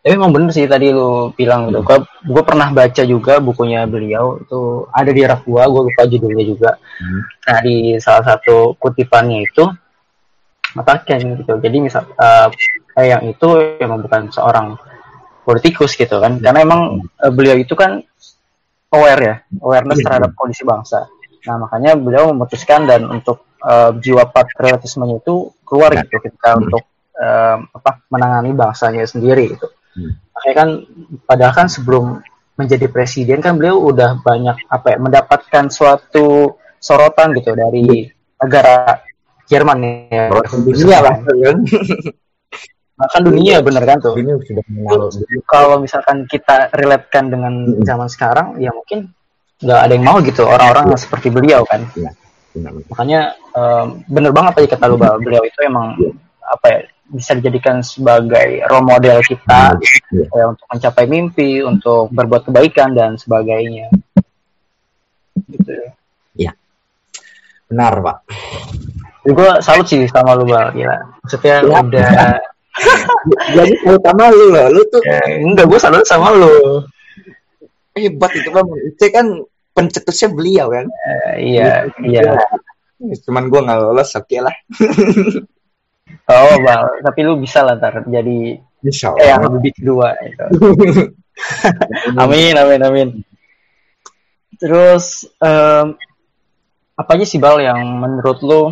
Tapi 0.00 0.16
emang 0.16 0.32
bener 0.32 0.48
sih 0.48 0.64
tadi 0.64 0.96
lu 0.96 1.36
bilang 1.36 1.68
gitu. 1.68 1.84
Gue, 1.84 2.00
gue 2.24 2.40
pernah 2.40 2.72
baca 2.72 3.02
juga 3.04 3.36
bukunya 3.36 3.84
beliau 3.84 4.40
itu 4.40 4.88
ada 4.96 5.12
di 5.12 5.28
rak 5.28 5.44
gua, 5.44 5.68
gue 5.68 5.92
lupa 5.92 6.02
judulnya 6.08 6.44
juga. 6.48 6.70
Hmm. 6.80 7.20
Nah 7.52 7.58
di 7.60 7.76
salah 8.00 8.24
satu 8.32 8.80
kutipannya 8.80 9.44
itu 9.44 9.68
mengatakan 10.72 11.20
gitu. 11.36 11.52
Jadi 11.60 11.76
misal 11.84 12.08
uh, 12.16 12.48
yang 12.96 13.28
itu 13.28 13.76
emang 13.76 14.00
bukan 14.00 14.32
seorang 14.32 14.80
politikus 15.44 15.94
gitu 15.94 16.18
kan, 16.18 16.40
karena 16.40 16.64
emang 16.64 17.04
uh, 17.20 17.32
beliau 17.32 17.60
itu 17.60 17.76
kan 17.76 18.00
aware 18.90 19.20
ya, 19.20 19.34
awareness 19.60 20.00
iya. 20.00 20.04
terhadap 20.08 20.30
kondisi 20.34 20.64
bangsa. 20.64 21.06
Nah 21.44 21.56
makanya 21.60 21.92
beliau 21.94 22.32
memutuskan 22.32 22.88
dan 22.88 23.04
untuk 23.06 23.44
uh, 23.60 23.92
jiwa 24.00 24.28
patriotismenya 24.32 25.20
itu 25.20 25.52
keluar 25.66 25.92
gitu 25.92 26.16
ketika 26.20 26.56
hmm. 26.56 26.62
untuk 26.64 26.82
uh, 27.20 27.56
apa 27.60 27.90
menangani 28.08 28.50
bangsanya 28.56 29.04
sendiri 29.04 29.52
gitu. 29.52 29.68
Hmm. 29.94 30.16
Makanya 30.32 30.54
kan 30.56 30.68
padahal 31.28 31.54
kan 31.54 31.68
sebelum 31.68 32.24
menjadi 32.54 32.86
presiden 32.86 33.42
kan 33.42 33.58
beliau 33.58 33.82
udah 33.82 34.22
banyak 34.22 34.70
apa 34.70 34.94
ya 34.94 34.98
mendapatkan 35.02 35.64
suatu 35.74 36.54
sorotan 36.78 37.34
gitu 37.34 37.52
dari 37.52 38.06
negara 38.38 39.02
Jerman 39.44 39.78
ya. 40.08 40.32
Dunia 40.64 40.98
lah. 41.04 41.14
bahkan 42.94 43.20
dunia 43.26 43.58
bener 43.58 43.82
kan 43.82 43.98
tuh? 43.98 44.14
Dunia 44.14 44.38
sudah 44.38 44.62
kalau 45.50 45.82
misalkan 45.82 46.26
kita 46.30 46.70
relatekan 46.70 47.26
dengan 47.26 47.52
zaman 47.82 48.06
sekarang 48.06 48.54
ya 48.62 48.70
mungkin 48.70 49.10
nggak 49.58 49.80
ada 49.86 49.92
yang 49.94 50.04
mau 50.06 50.18
gitu. 50.22 50.46
Orang-orang 50.46 50.94
yang 50.94 51.00
seperti 51.00 51.28
beliau 51.30 51.66
kan. 51.66 51.82
Iya, 51.94 52.10
benar. 52.54 52.70
makanya 52.86 53.20
em, 53.50 53.86
bener 54.06 54.30
banget 54.30 54.52
tadi 54.62 54.66
kata 54.70 54.84
lu 54.86 54.96
bahwa 54.98 55.18
beliau 55.18 55.42
itu 55.42 55.58
emang 55.66 55.98
Iya. 55.98 56.10
apa 56.44 56.66
ya 56.70 56.78
bisa 57.04 57.32
dijadikan 57.36 57.82
sebagai 57.82 58.62
role 58.70 58.86
model 58.86 59.18
kita 59.26 59.74
Iya. 60.14 60.26
ya, 60.30 60.44
untuk 60.54 60.66
mencapai 60.70 61.04
mimpi 61.10 61.66
untuk 61.66 62.14
berbuat 62.14 62.46
kebaikan 62.46 62.94
dan 62.94 63.18
sebagainya. 63.18 63.90
Gitu 65.50 65.72
ya. 66.38 66.54
benar 67.66 67.98
pak. 67.98 68.16
Gue 69.24 69.50
salut 69.64 69.88
sih 69.88 70.04
sama 70.06 70.36
lu 70.36 70.44
bal. 70.46 70.70
Gila. 70.70 70.94
Maksudnya 71.24 71.56
Iya. 71.64 71.80
udah 71.80 72.08
jadi 73.54 73.72
terutama 73.86 74.34
lu 74.34 74.50
loh 74.50 74.66
lu 74.70 74.82
tuh 74.90 75.02
ya, 75.06 75.22
enggak 75.38 75.66
gue 75.70 75.78
salut 75.78 76.06
sama 76.06 76.34
lu. 76.34 76.82
Hebat 77.94 78.32
itu 78.34 78.50
bang. 78.50 78.68
Itu 78.90 79.04
kan 79.14 79.26
pencetusnya 79.74 80.28
beliau 80.34 80.66
kan? 80.70 80.86
Eh, 80.90 81.54
iya 81.54 81.86
iya. 82.02 82.34
Cuman 83.26 83.46
gua 83.46 83.60
nggak 83.62 83.80
lolos 83.82 84.10
oke 84.18 84.36
lah. 84.42 84.54
Oh 86.24 86.56
bal 86.64 87.04
tapi 87.04 87.20
lu 87.20 87.36
bisa 87.36 87.60
lah 87.60 87.76
ntar 87.76 88.04
jadi 88.08 88.56
insya 88.80 89.12
eh, 89.20 89.28
yang 89.28 89.44
lebih 89.48 89.72
kedua 89.76 90.16
itu. 90.24 90.44
Amin, 92.22 92.54
amin, 92.54 92.80
amin. 92.86 93.08
Terus 94.54 95.26
em, 95.42 95.98
apa 96.94 97.10
aja 97.18 97.26
sih 97.26 97.42
Bal 97.42 97.58
yang 97.58 97.82
menurut 97.98 98.38
lu 98.46 98.62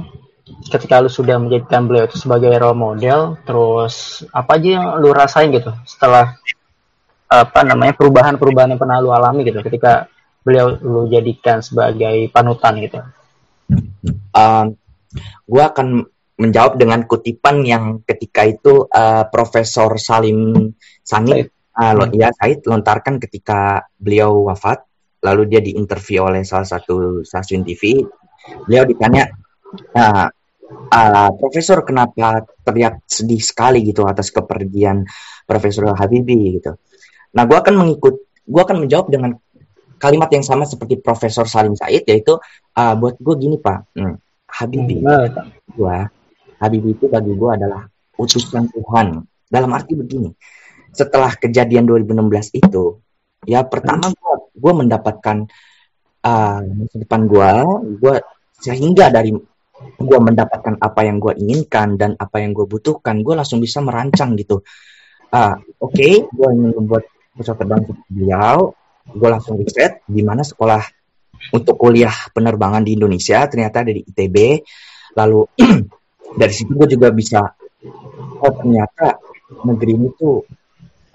ketika 0.69 1.03
lu 1.03 1.11
sudah 1.11 1.37
menjadikan 1.39 1.87
beliau 1.87 2.09
itu 2.09 2.17
sebagai 2.21 2.53
role 2.57 2.77
model, 2.77 3.41
terus 3.45 4.25
apa 4.31 4.59
aja 4.59 4.69
yang 4.79 4.87
lu 5.01 5.11
rasain 5.13 5.53
gitu 5.53 5.73
setelah 5.85 6.37
apa 7.33 7.61
namanya 7.65 7.97
perubahan-perubahan 7.97 8.77
yang 8.77 8.81
pernah 8.81 9.01
lu 9.01 9.09
alami 9.09 9.49
gitu 9.49 9.65
ketika 9.65 10.11
beliau 10.45 10.77
lu 10.77 11.09
jadikan 11.09 11.65
sebagai 11.65 12.29
panutan 12.29 12.77
gitu. 12.83 13.01
Um, 14.37 14.77
gua 15.49 15.73
akan 15.73 16.05
menjawab 16.37 16.77
dengan 16.77 17.07
kutipan 17.07 17.63
yang 17.63 18.03
ketika 18.05 18.45
itu 18.45 18.85
uh, 18.91 19.25
Profesor 19.31 19.97
Salim 19.97 20.73
Sanid 21.07 21.53
uh, 21.79 21.93
lo- 21.95 22.13
ya 22.13 22.35
Said 22.35 22.67
lontarkan 22.67 23.23
ketika 23.23 23.89
beliau 23.97 24.49
wafat. 24.51 24.85
Lalu 25.23 25.55
dia 25.55 25.63
diinterview 25.63 26.27
oleh 26.27 26.43
salah 26.43 26.67
satu 26.67 27.23
stasiun 27.23 27.63
TV 27.63 28.03
beliau 28.67 28.83
ditanya 28.83 29.31
"Nah, 29.95 30.27
uh, 30.93 31.31
Profesor 31.37 31.83
kenapa 31.83 32.45
terlihat 32.63 33.03
sedih 33.09 33.41
sekali 33.41 33.83
gitu 33.87 34.05
atas 34.05 34.29
kepergian 34.29 35.07
Profesor 35.49 35.93
Habibie 35.97 36.61
gitu? 36.61 36.77
Nah 37.33 37.49
gua 37.49 37.65
akan 37.65 37.75
mengikut 37.81 38.15
gua 38.45 38.63
akan 38.69 38.87
menjawab 38.87 39.09
dengan 39.09 39.31
kalimat 39.97 40.29
yang 40.35 40.43
sama 40.43 40.67
seperti 40.67 40.99
Profesor 40.99 41.47
Salim 41.47 41.79
Said 41.79 42.03
yaitu 42.11 42.35
uh, 42.75 42.95
buat 42.99 43.17
gue 43.23 43.35
gini 43.39 43.57
pak. 43.63 43.87
Hmm, 43.95 44.19
Habibie 44.51 45.01
Nah, 45.01 45.31
gua 45.73 46.11
Habibie 46.59 46.99
itu 46.99 47.07
bagi 47.07 47.33
gua 47.39 47.55
adalah 47.55 47.87
utusan 48.19 48.69
Tuhan. 48.71 49.23
Dalam 49.53 49.71
arti 49.77 49.93
begini 49.93 50.33
setelah 50.93 51.33
kejadian 51.41 51.89
2016 51.89 52.53
itu 52.61 53.01
ya 53.49 53.65
pertama 53.65 54.13
gua 54.13 54.35
gua 54.53 54.73
mendapatkan 54.85 55.49
uh, 56.23 56.61
masa 56.61 56.97
depan 57.01 57.21
gua 57.25 57.51
gua 57.97 58.21
sehingga 58.61 59.09
dari 59.09 59.33
gua 60.01 60.19
mendapatkan 60.23 60.79
apa 60.79 61.01
yang 61.07 61.23
gua 61.23 61.35
inginkan 61.37 61.97
dan 61.97 62.17
apa 62.19 62.43
yang 62.43 62.53
gua 62.57 62.67
butuhkan 62.67 63.23
gua 63.23 63.43
langsung 63.43 63.63
bisa 63.63 63.79
merancang 63.85 64.35
gitu. 64.39 64.63
Ah 65.33 65.57
oke 65.81 66.31
gua 66.33 66.53
ingin 66.53 66.73
membuat 66.77 67.09
pesawat 67.37 67.59
terbang 67.61 67.83
beliau. 68.09 68.75
Gue 69.03 69.27
langsung 69.27 69.59
riset 69.59 70.07
di 70.07 70.23
mana 70.23 70.47
sekolah 70.47 70.79
untuk 71.51 71.75
kuliah 71.75 72.15
penerbangan 72.31 72.87
di 72.87 72.95
Indonesia 72.95 73.43
ternyata 73.51 73.83
ada 73.83 73.91
di 73.91 73.99
ITB 74.07 74.63
lalu 75.19 75.43
dari 76.41 76.55
situ 76.55 76.71
gue 76.71 76.87
juga 76.95 77.11
bisa 77.11 77.43
oh 78.39 78.53
ternyata 78.55 79.19
negeri 79.67 79.91
ini 79.99 80.09
tuh 80.15 80.39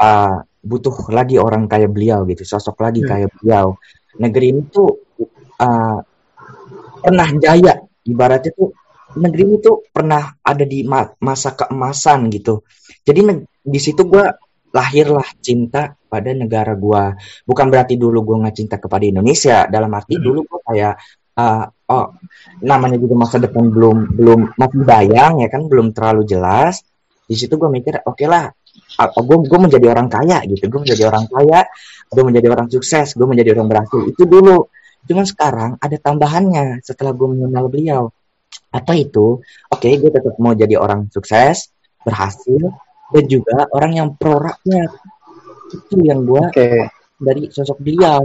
uh, 0.03 0.37
butuh 0.67 0.95
lagi 1.15 1.39
orang 1.39 1.65
kayak 1.65 1.95
beliau 1.95 2.27
gitu 2.27 2.43
sosok 2.43 2.75
lagi 2.83 3.01
Hmm. 3.01 3.09
kayak 3.09 3.29
beliau. 3.39 3.79
Negeri 4.17 4.45
ini 4.51 4.61
tuh 4.67 4.89
uh, 5.63 5.99
pernah 6.99 7.29
jaya 7.39 7.86
ibaratnya 8.07 8.51
tuh 8.55 8.71
negeri 9.19 9.43
ini 9.43 9.57
tuh 9.59 9.87
pernah 9.91 10.35
ada 10.43 10.63
di 10.63 10.83
ma- 10.83 11.15
masa 11.23 11.55
keemasan 11.55 12.27
gitu. 12.31 12.63
Jadi 13.03 13.19
di 13.63 13.79
situ 13.79 14.03
gue 14.07 14.25
lahirlah 14.71 15.27
cinta 15.39 15.95
pada 16.07 16.31
negara 16.31 16.73
gua. 16.75 17.11
Bukan 17.43 17.67
berarti 17.67 17.99
dulu 17.99 18.23
gua 18.23 18.47
nggak 18.47 18.55
cinta 18.55 18.75
kepada 18.79 19.03
Indonesia 19.03 19.67
dalam 19.67 19.91
arti 19.95 20.15
Hmm. 20.15 20.23
dulu 20.23 20.39
gua 20.47 20.59
kayak 20.71 20.93
uh, 21.39 21.65
oh 21.91 22.05
namanya 22.63 22.97
juga 22.99 23.15
masa 23.15 23.37
depan 23.39 23.71
belum 23.71 23.97
belum 24.15 24.39
masih 24.59 24.81
bayang 24.83 25.43
ya 25.43 25.47
kan 25.51 25.67
belum 25.67 25.91
terlalu 25.95 26.27
jelas. 26.27 26.83
Di 27.27 27.35
situ 27.35 27.59
gue 27.59 27.67
mikir 27.67 28.07
oke 28.07 28.23
lah 28.23 28.47
gue 29.03 29.37
gue 29.51 29.59
menjadi 29.59 29.91
orang 29.91 30.07
kaya 30.07 30.39
gitu. 30.47 30.71
Gue 30.71 30.79
menjadi 30.87 31.11
orang 31.11 31.27
kaya 31.27 31.67
gue 32.07 32.23
menjadi 32.23 32.47
orang 32.55 32.67
sukses 32.71 33.19
gue 33.19 33.27
menjadi 33.27 33.51
orang 33.59 33.67
berhasil. 33.67 34.01
Itu 34.07 34.23
dulu 34.23 34.71
cuman 35.07 35.25
sekarang 35.25 35.71
ada 35.79 35.97
tambahannya 35.97 36.83
setelah 36.83 37.15
gue 37.15 37.27
mengenal 37.31 37.71
beliau 37.71 38.03
apa 38.69 38.93
itu 38.99 39.39
oke 39.71 39.87
gue 39.87 40.11
tetap 40.11 40.35
mau 40.37 40.51
jadi 40.51 40.75
orang 40.75 41.07
sukses 41.09 41.71
berhasil 42.03 42.75
dan 43.15 43.23
juga 43.25 43.65
orang 43.71 43.91
yang 43.95 44.07
pro 44.19 44.35
rakyat 44.39 44.91
itu 45.71 45.95
yang 46.03 46.23
gue 46.23 46.43
Oke. 46.47 46.71
dari 47.19 47.51
sosok 47.51 47.79
beliau. 47.83 48.23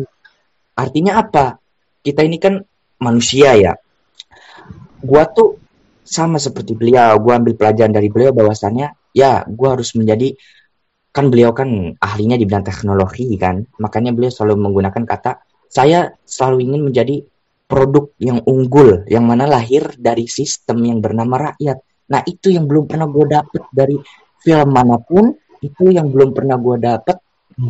Artinya 0.79 1.19
apa? 1.21 1.59
Kita 2.03 2.23
ini 2.23 2.39
kan 2.39 2.59
manusia 3.03 3.55
ya. 3.59 3.75
Gua 5.03 5.27
tuh 5.27 5.59
sama 6.03 6.39
seperti 6.39 6.79
beliau. 6.79 7.19
Gua 7.19 7.43
ambil 7.43 7.59
pelajaran 7.59 7.91
dari 7.91 8.09
beliau 8.09 8.31
bahwasannya 8.35 9.12
ya 9.12 9.45
gua 9.51 9.79
harus 9.79 9.93
menjadi 9.99 10.33
kan 11.12 11.29
beliau 11.29 11.53
kan 11.53 11.99
ahlinya 12.01 12.39
di 12.39 12.47
bidang 12.47 12.65
teknologi 12.65 13.29
kan. 13.37 13.67
Makanya 13.83 14.15
beliau 14.15 14.33
selalu 14.33 14.71
menggunakan 14.71 15.03
kata 15.05 15.33
saya 15.73 16.12
selalu 16.29 16.69
ingin 16.69 16.83
menjadi 16.93 17.17
produk 17.64 18.12
yang 18.21 18.45
unggul 18.45 19.09
yang 19.09 19.25
mana 19.25 19.49
lahir 19.49 19.97
dari 19.97 20.29
sistem 20.29 20.85
yang 20.85 21.00
bernama 21.00 21.49
rakyat. 21.49 21.81
Nah, 22.12 22.21
itu 22.29 22.52
yang 22.52 22.69
belum 22.69 22.85
pernah 22.85 23.09
gue 23.09 23.25
dapet 23.25 23.62
dari 23.73 23.97
film 24.45 24.69
mana 24.69 25.00
pun, 25.00 25.33
itu 25.64 25.88
yang 25.88 26.12
belum 26.12 26.37
pernah 26.37 26.61
gue 26.61 26.76
dapet 26.76 27.17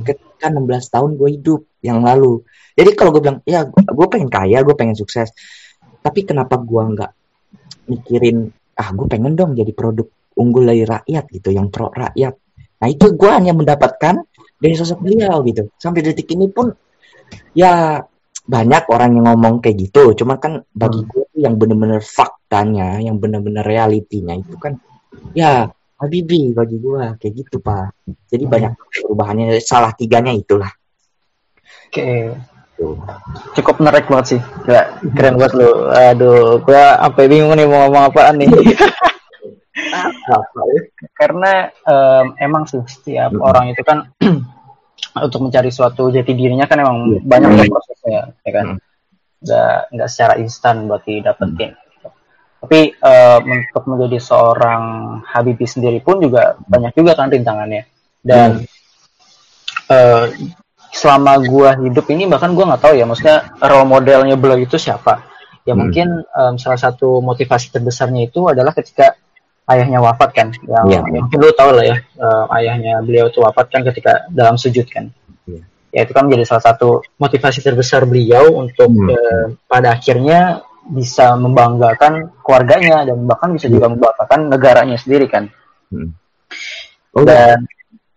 ketika 0.02 0.50
16 0.50 0.66
tahun 0.66 1.10
gue 1.14 1.28
hidup 1.38 1.60
yang 1.86 2.02
lalu. 2.02 2.42
Jadi 2.74 2.90
kalau 2.98 3.14
gue 3.14 3.22
bilang, 3.22 3.38
ya 3.46 3.62
gue 3.70 4.06
pengen 4.10 4.26
kaya, 4.26 4.66
gue 4.66 4.74
pengen 4.74 4.98
sukses. 4.98 5.30
Tapi 6.02 6.26
kenapa 6.26 6.58
gue 6.58 6.82
nggak 6.82 7.10
mikirin, 7.86 8.50
ah 8.82 8.90
gue 8.90 9.06
pengen 9.06 9.38
dong 9.38 9.54
jadi 9.54 9.70
produk 9.70 10.10
unggul 10.34 10.66
dari 10.66 10.82
rakyat 10.82 11.30
gitu, 11.30 11.54
yang 11.54 11.70
pro 11.70 11.94
rakyat. 11.94 12.34
Nah 12.82 12.88
itu 12.90 13.14
gue 13.14 13.30
hanya 13.30 13.54
mendapatkan 13.54 14.26
dari 14.58 14.74
sosok 14.74 14.98
beliau 15.06 15.38
gitu. 15.46 15.70
Sampai 15.78 16.02
detik 16.02 16.26
ini 16.34 16.50
pun, 16.50 16.74
ya 17.52 18.00
banyak 18.42 18.90
orang 18.90 19.10
yang 19.16 19.26
ngomong 19.32 19.62
kayak 19.62 19.88
gitu. 19.88 20.12
Cuma 20.18 20.36
kan 20.42 20.66
bagi 20.74 21.00
gue 21.06 21.24
tuh 21.30 21.40
yang 21.40 21.56
bener-bener 21.56 22.02
faktanya, 22.02 22.98
yang 22.98 23.22
bener-bener 23.22 23.62
realitinya 23.62 24.34
itu 24.34 24.58
kan, 24.58 24.76
ya 25.32 25.70
Habibie 26.02 26.50
bagi 26.50 26.82
gue 26.82 27.14
kayak 27.22 27.34
gitu 27.46 27.62
pak. 27.62 27.94
Jadi 28.26 28.44
banyak 28.50 28.74
perubahannya. 28.74 29.62
Salah 29.62 29.94
tiganya 29.94 30.34
itulah. 30.34 30.74
Oke. 31.86 32.34
Tuh. 32.74 32.98
Cukup 33.54 33.78
menarik 33.78 34.10
banget 34.10 34.26
sih. 34.34 34.40
Gila, 34.66 34.82
keren 35.14 35.38
banget 35.38 35.52
lu. 35.60 35.70
Aduh, 35.92 36.58
gua 36.64 36.98
sampai 36.98 37.30
bingung 37.30 37.54
nih 37.54 37.68
mau 37.68 37.86
ngomong 37.86 38.10
apaan 38.10 38.40
nih. 38.40 38.48
Karena 41.20 41.68
em, 41.68 42.26
emang 42.40 42.64
sih 42.64 42.80
setiap 42.88 43.32
Mm-mm. 43.32 43.44
orang 43.44 43.64
itu 43.70 43.82
kan 43.84 43.98
untuk 45.20 45.40
mencari 45.44 45.68
suatu 45.68 46.08
jati 46.08 46.32
dirinya 46.32 46.64
kan 46.64 46.80
emang 46.80 46.96
Iya. 47.12 47.20
banyak 47.20 47.48
Mm. 47.52 47.58
tuh 47.60 47.66
prosesnya, 47.68 48.20
ya 48.40 48.50
kan. 48.52 48.66
Mm. 48.66 48.78
Nggak 49.42 49.78
nggak 49.92 50.08
secara 50.08 50.34
instan 50.40 50.76
buat 50.88 51.02
didapetin. 51.04 51.72
Tapi 52.62 52.80
em, 52.94 53.42
untuk 53.42 53.84
menjadi 53.90 54.18
seorang 54.22 54.82
Habibie 55.26 55.66
sendiri 55.66 55.98
pun 55.98 56.22
juga 56.22 56.54
banyak 56.62 56.94
juga 56.94 57.18
kan 57.18 57.26
rintangannya. 57.28 57.84
Dan 58.22 58.62
eh, 59.90 60.24
selama 60.94 61.42
gua 61.42 61.74
hidup 61.74 62.06
ini 62.08 62.24
bahkan 62.30 62.54
gua 62.54 62.72
nggak 62.72 62.82
tahu 62.86 62.94
ya, 62.96 63.04
maksudnya 63.04 63.50
role 63.58 63.88
modelnya 63.88 64.36
beliau 64.38 64.62
itu 64.62 64.78
siapa. 64.78 65.26
Ya 65.66 65.74
Hmm. 65.74 65.86
mungkin 65.86 66.08
em, 66.22 66.54
salah 66.58 66.78
satu 66.78 67.18
motivasi 67.20 67.70
terbesarnya 67.74 68.30
itu 68.30 68.46
adalah 68.46 68.70
ketika 68.72 69.14
ayahnya 69.72 69.98
wafat 70.04 70.30
kan, 70.36 70.48
yang, 70.68 70.86
Iya. 70.88 71.00
yang 71.08 71.24
mungkin 71.26 71.38
lu 71.40 71.52
tahu 71.56 71.70
lah 71.76 71.84
ya, 71.84 71.96
em, 71.98 72.46
ayahnya 72.60 72.94
beliau 73.02 73.26
itu 73.32 73.38
wafat 73.40 73.66
kan 73.72 73.80
ketika 73.88 74.28
dalam 74.28 74.60
sujud 74.60 74.86
kan. 74.88 75.08
Iya. 75.48 75.62
Ya 75.92 76.00
itu 76.04 76.12
kan 76.16 76.28
menjadi 76.28 76.44
salah 76.48 76.64
satu 76.72 77.04
motivasi 77.20 77.60
terbesar 77.60 78.04
beliau 78.08 78.52
untuk 78.56 78.88
Hmm. 78.88 79.12
eh, 79.12 79.44
pada 79.68 79.96
akhirnya 79.96 80.64
bisa 80.82 81.38
membanggakan 81.38 82.42
keluarganya 82.42 83.06
dan 83.06 83.22
bahkan 83.22 83.54
bisa 83.54 83.70
juga 83.70 83.86
membanggakan 83.86 84.50
negaranya 84.50 84.98
sendiri 84.98 85.30
kan. 85.30 85.46
Hmm. 85.92 86.16
Oh, 87.12 87.22
dan 87.22 87.68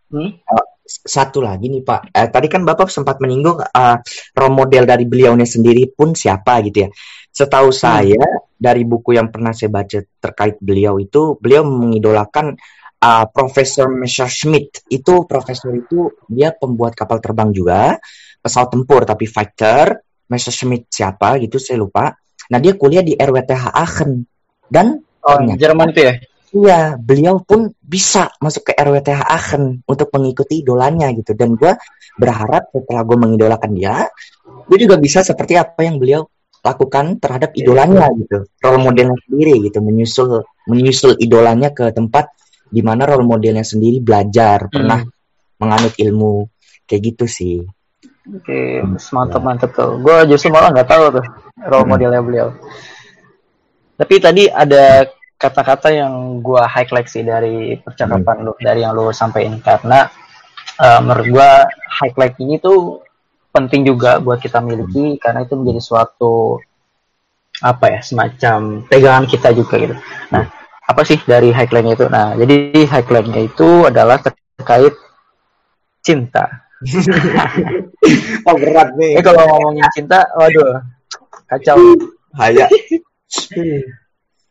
hmm? 0.09 0.39
uh, 0.47 0.67
satu 0.85 1.43
lagi 1.43 1.67
nih 1.67 1.83
Pak, 1.83 2.15
eh, 2.15 2.27
tadi 2.31 2.47
kan 2.47 2.63
Bapak 2.63 2.87
sempat 2.89 3.19
menyinggung 3.19 3.59
uh, 3.59 3.97
role 4.33 4.55
model 4.55 4.87
dari 4.87 5.05
beliaunya 5.05 5.45
sendiri 5.45 5.91
pun 5.91 6.15
siapa 6.15 6.63
gitu 6.65 6.87
ya. 6.87 6.89
Setahu 7.29 7.69
hmm. 7.69 7.77
saya 7.77 8.23
dari 8.55 8.87
buku 8.87 9.15
yang 9.15 9.29
pernah 9.29 9.51
saya 9.51 9.71
baca 9.71 9.99
terkait 9.99 10.57
beliau 10.63 10.97
itu, 10.97 11.35
beliau 11.37 11.67
mengidolakan 11.67 12.55
uh, 13.03 13.25
Profesor 13.29 13.91
Messerschmitt. 13.91 14.87
Itu 14.87 15.27
profesor 15.27 15.75
itu 15.75 16.09
dia 16.25 16.55
pembuat 16.55 16.95
kapal 16.95 17.19
terbang 17.19 17.51
juga, 17.51 17.99
pesawat 18.39 18.73
tempur 18.73 19.03
tapi 19.03 19.27
fighter. 19.27 20.01
Messerschmitt 20.25 20.89
siapa 20.89 21.37
gitu 21.37 21.61
saya 21.61 21.77
lupa. 21.77 22.09
Nah 22.49 22.57
dia 22.57 22.73
kuliah 22.73 23.05
di 23.05 23.13
RWTH 23.13 23.77
Aachen 23.77 24.25
dan 24.65 25.05
oh, 25.21 25.37
Jerman 25.53 25.93
itu 25.93 26.01
ya? 26.01 26.13
Iya, 26.55 26.81
beliau 26.95 27.43
pun 27.43 27.67
bisa 27.83 28.31
masuk 28.39 28.71
ke 28.71 28.73
RWTH 28.79 29.21
Aachen 29.27 29.83
untuk 29.83 30.07
mengikuti 30.15 30.63
idolanya 30.63 31.11
gitu. 31.11 31.35
Dan 31.35 31.59
gue 31.59 31.75
berharap 32.15 32.71
setelah 32.71 33.03
gue 33.03 33.17
mengidolakan 33.19 33.71
dia, 33.75 34.07
gue 34.65 34.77
juga 34.79 34.95
bisa 34.95 35.19
seperti 35.19 35.59
apa 35.59 35.83
yang 35.83 35.99
beliau 35.99 36.23
lakukan 36.65 37.21
terhadap 37.21 37.53
iya. 37.53 37.61
idolanya 37.61 38.09
gitu. 38.17 38.49
Role 38.57 38.81
modelnya 38.81 39.17
sendiri 39.29 39.53
gitu, 39.69 39.77
menyusul 39.85 40.41
menyusul 40.65 41.13
idolanya 41.21 41.69
ke 41.69 41.93
tempat 41.93 42.33
di 42.65 42.81
mana 42.81 43.05
role 43.05 43.21
modelnya 43.21 43.61
sendiri 43.61 44.01
belajar, 44.01 44.65
hmm. 44.65 44.73
pernah 44.73 44.99
menganut 45.61 45.93
ilmu 45.93 46.49
kayak 46.89 47.01
gitu 47.13 47.25
sih. 47.29 47.61
Oke, 48.25 48.81
okay, 48.81 49.05
mantap 49.13 49.45
mantap 49.45 49.69
tuh. 49.77 50.01
Gue 50.01 50.25
justru 50.25 50.49
malah 50.49 50.73
nggak 50.73 50.89
tahu 50.89 51.21
tuh 51.21 51.25
role 51.69 51.85
hmm. 51.85 51.91
modelnya 51.93 52.21
beliau. 52.25 52.49
Tapi 53.95 54.15
tadi 54.17 54.49
ada 54.49 55.05
kata-kata 55.37 55.93
yang 55.93 56.41
gue 56.41 56.63
highlight 56.65 57.05
sih 57.05 57.21
dari 57.21 57.77
percakapan 57.77 58.41
hmm. 58.41 58.45
lu 58.49 58.53
dari 58.57 58.81
yang 58.81 58.97
lu 58.97 59.13
sampaikan 59.13 59.61
karena 59.61 60.09
uh, 60.81 60.99
menurut 61.05 61.27
gue 61.29 61.51
highlight 62.01 62.35
ini 62.41 62.57
tuh 62.57 63.04
penting 63.55 63.87
juga 63.87 64.19
buat 64.19 64.43
kita 64.43 64.59
miliki 64.59 65.15
karena 65.15 65.47
itu 65.47 65.55
menjadi 65.55 65.79
suatu 65.79 66.59
apa 67.63 67.85
ya 67.87 67.99
semacam 68.03 68.83
pegangan 68.91 69.25
kita 69.31 69.55
juga 69.55 69.79
gitu. 69.79 69.95
Nah 70.35 70.51
apa 70.83 71.01
sih 71.07 71.15
dari 71.23 71.55
highlightnya 71.55 71.95
itu? 71.95 72.05
Nah 72.11 72.35
jadi 72.35 72.83
highlightnya 72.83 73.47
itu 73.47 73.87
adalah 73.87 74.19
terkait 74.19 74.91
cinta. 76.03 76.67
oh 78.47 78.55
berat 78.59 78.91
nih. 78.99 79.15
Eh, 79.15 79.23
kalau 79.23 79.47
ngomongin 79.47 79.87
cinta, 79.95 80.27
waduh 80.35 80.83
kacau. 81.47 81.79
Haya. 82.35 82.67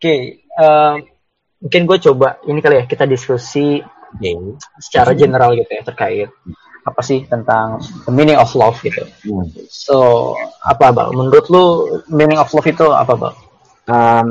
okay, 0.00 0.40
uh, 0.56 0.96
mungkin 1.61 1.84
gue 1.84 1.99
coba 2.00 2.40
ini 2.49 2.64
kali 2.64 2.80
ya 2.80 2.84
kita 2.88 3.04
diskusi 3.04 3.84
okay. 4.16 4.37
secara 4.80 5.12
general 5.12 5.52
gitu 5.52 5.68
ya 5.68 5.84
terkait 5.84 6.28
apa 6.84 7.00
sih 7.00 7.24
tentang 7.24 7.80
the 8.04 8.12
meaning 8.12 8.36
of 8.36 8.52
love 8.52 8.76
gitu. 8.84 9.08
Hmm. 9.24 9.48
So 9.72 9.96
apa 10.60 10.92
bang? 10.92 11.10
Menurut 11.16 11.46
lu 11.48 11.64
meaning 12.12 12.36
of 12.36 12.52
love 12.52 12.68
itu 12.68 12.86
apa 12.92 13.14
bang? 13.16 13.36
Um, 13.84 14.26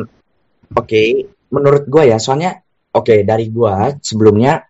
Oke, 0.73 0.89
okay. 0.89 1.09
menurut 1.53 1.85
gue 1.85 2.09
ya, 2.09 2.17
soalnya 2.17 2.57
oke 2.97 3.05
okay, 3.05 3.21
dari 3.21 3.53
gue 3.53 4.01
sebelumnya 4.01 4.65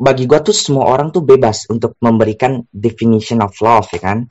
bagi 0.00 0.24
gue 0.24 0.40
tuh 0.40 0.56
semua 0.56 0.88
orang 0.88 1.12
tuh 1.12 1.20
bebas 1.20 1.68
untuk 1.68 2.00
memberikan 2.00 2.64
definition 2.72 3.44
of 3.44 3.52
love 3.60 3.92
ya 3.92 4.00
kan. 4.00 4.24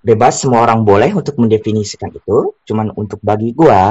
Bebas 0.00 0.40
semua 0.40 0.64
orang 0.64 0.88
boleh 0.88 1.12
untuk 1.12 1.36
mendefinisikan 1.36 2.08
itu. 2.14 2.56
Cuman 2.64 2.96
untuk 2.96 3.20
bagi 3.20 3.52
gue 3.52 3.82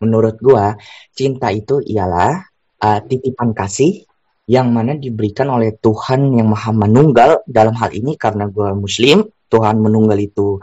Menurut 0.00 0.40
gua, 0.40 0.72
cinta 1.12 1.52
itu 1.52 1.84
ialah 1.84 2.40
uh, 2.80 3.00
titipan 3.04 3.52
kasih 3.52 4.08
yang 4.50 4.74
mana 4.74 4.98
diberikan 4.98 5.46
oleh 5.46 5.78
Tuhan 5.78 6.34
yang 6.34 6.50
Maha 6.50 6.74
Menunggal 6.74 7.46
dalam 7.46 7.78
hal 7.78 7.94
ini 7.94 8.18
karena 8.18 8.50
gua 8.50 8.74
Muslim, 8.74 9.22
Tuhan 9.46 9.78
Menunggal 9.78 10.18
itu 10.18 10.58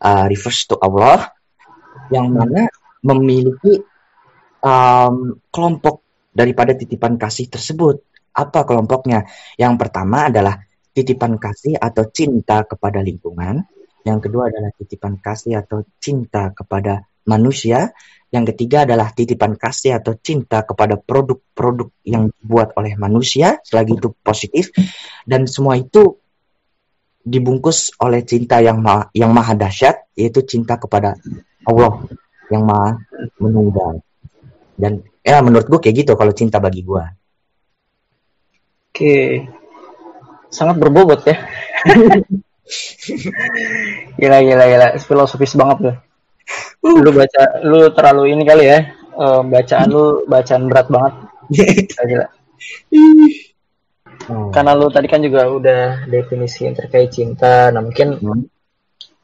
uh, 0.00 0.24
refers 0.24 0.64
to 0.64 0.80
Allah 0.80 1.36
yang 2.08 2.32
mana 2.32 2.64
memiliki 3.04 3.84
um, 4.64 5.36
kelompok 5.52 6.00
daripada 6.32 6.72
titipan 6.72 7.20
kasih 7.20 7.52
tersebut. 7.52 8.00
Apa 8.32 8.64
kelompoknya? 8.64 9.28
Yang 9.60 9.74
pertama 9.84 10.32
adalah 10.32 10.56
titipan 10.96 11.36
kasih 11.36 11.76
atau 11.76 12.08
cinta 12.08 12.64
kepada 12.64 13.04
lingkungan. 13.04 13.68
Yang 14.00 14.18
kedua 14.28 14.48
adalah 14.48 14.72
titipan 14.80 15.20
kasih 15.20 15.60
atau 15.60 15.84
cinta 16.00 16.56
kepada 16.56 17.04
manusia. 17.26 17.90
Yang 18.26 18.54
ketiga 18.54 18.82
adalah 18.82 19.14
titipan 19.14 19.54
kasih 19.54 20.02
atau 20.02 20.18
cinta 20.18 20.66
kepada 20.66 20.98
produk-produk 20.98 21.94
yang 22.02 22.34
dibuat 22.34 22.74
oleh 22.74 22.98
manusia, 22.98 23.62
selagi 23.62 24.02
itu 24.02 24.10
positif. 24.18 24.74
Dan 25.22 25.46
semua 25.46 25.78
itu 25.78 26.18
dibungkus 27.26 27.90
oleh 28.02 28.22
cinta 28.22 28.62
yang 28.62 28.82
ma 28.82 29.10
yang 29.14 29.34
maha 29.34 29.54
dahsyat, 29.54 30.10
yaitu 30.18 30.42
cinta 30.46 30.78
kepada 30.78 31.14
Allah 31.66 32.06
yang 32.50 32.66
maha 32.66 32.98
menunggal. 33.38 34.02
Dan 34.74 35.02
ya 35.22 35.42
menurut 35.42 35.66
gue 35.66 35.80
kayak 35.82 36.06
gitu 36.06 36.12
kalau 36.14 36.32
cinta 36.34 36.62
bagi 36.62 36.82
gue. 36.86 37.04
Oke, 38.90 39.46
sangat 40.50 40.78
berbobot 40.78 41.26
ya. 41.26 41.36
gila 44.18 44.38
gila 44.42 44.64
gila, 44.66 44.98
filosofis 44.98 45.54
banget 45.54 45.78
tuh 46.86 47.02
lu 47.02 47.10
baca 47.10 47.42
lu 47.66 47.80
terlalu 47.90 48.22
ini 48.38 48.42
kali 48.46 48.64
ya 48.70 48.78
uh, 49.18 49.42
bacaan 49.42 49.88
lu 49.90 50.22
bacaan 50.30 50.62
berat 50.70 50.86
banget 50.86 51.14
gila. 52.10 52.26
Hmm. 54.26 54.50
karena 54.50 54.72
lu 54.74 54.90
tadi 54.90 55.06
kan 55.06 55.22
juga 55.22 55.46
udah 55.46 56.08
definisi 56.10 56.66
yang 56.66 56.74
terkait 56.74 57.10
cinta 57.10 57.70
nah 57.74 57.82
mungkin 57.82 58.18
hmm. 58.18 58.42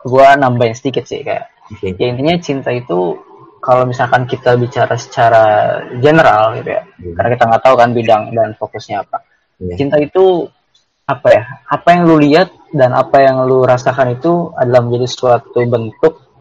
gua 0.07 0.35
nambahin 0.35 0.75
sedikit 0.75 1.07
sih 1.07 1.23
kayak 1.23 1.51
okay. 1.71 1.95
ya 1.99 2.11
intinya 2.11 2.35
cinta 2.39 2.71
itu 2.71 3.19
kalau 3.63 3.87
misalkan 3.87 4.27
kita 4.27 4.59
bicara 4.59 4.99
secara 4.99 5.45
general 6.03 6.59
gitu 6.59 6.71
ya 6.75 6.83
hmm. 6.83 7.15
karena 7.15 7.29
kita 7.35 7.45
nggak 7.47 7.63
tahu 7.63 7.75
kan 7.79 7.91
bidang 7.95 8.23
dan 8.35 8.49
fokusnya 8.59 9.07
apa 9.07 9.23
yeah. 9.63 9.79
cinta 9.79 9.97
itu 10.03 10.51
apa 11.03 11.29
ya 11.35 11.43
apa 11.67 11.89
yang 11.95 12.03
lu 12.07 12.17
lihat 12.23 12.49
dan 12.71 12.95
apa 12.95 13.27
yang 13.27 13.43
lu 13.45 13.67
rasakan 13.67 14.17
itu 14.17 14.55
adalah 14.55 14.87
menjadi 14.87 15.07
suatu 15.11 15.59
bentuk 15.67 16.32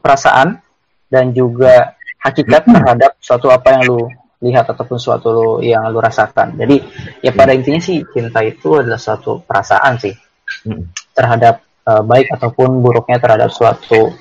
perasaan 0.00 0.58
dan 1.06 1.32
juga 1.36 1.96
hakikat 2.20 2.68
terhadap 2.68 3.12
suatu 3.20 3.48
apa 3.48 3.80
yang 3.80 3.82
lu 3.88 4.00
lihat 4.40 4.72
ataupun 4.72 4.96
suatu 4.96 5.28
lu 5.32 5.48
yang 5.60 5.84
lu 5.92 6.00
rasakan. 6.00 6.56
Jadi 6.56 6.80
ya 7.20 7.32
pada 7.36 7.52
intinya 7.52 7.80
sih 7.80 8.00
cinta 8.08 8.40
itu 8.40 8.80
adalah 8.80 9.00
suatu 9.00 9.44
perasaan 9.44 10.00
sih 10.00 10.14
terhadap 11.12 11.60
uh, 11.84 12.02
baik 12.04 12.32
ataupun 12.32 12.80
buruknya 12.80 13.20
terhadap 13.20 13.52
suatu 13.52 14.12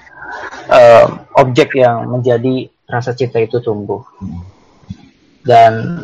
uh, 0.67 1.05
objek 1.39 1.79
yang 1.79 2.07
menjadi 2.11 2.67
rasa 2.87 3.15
cinta 3.15 3.39
itu 3.39 3.63
tumbuh. 3.63 4.03
Dan 5.39 6.03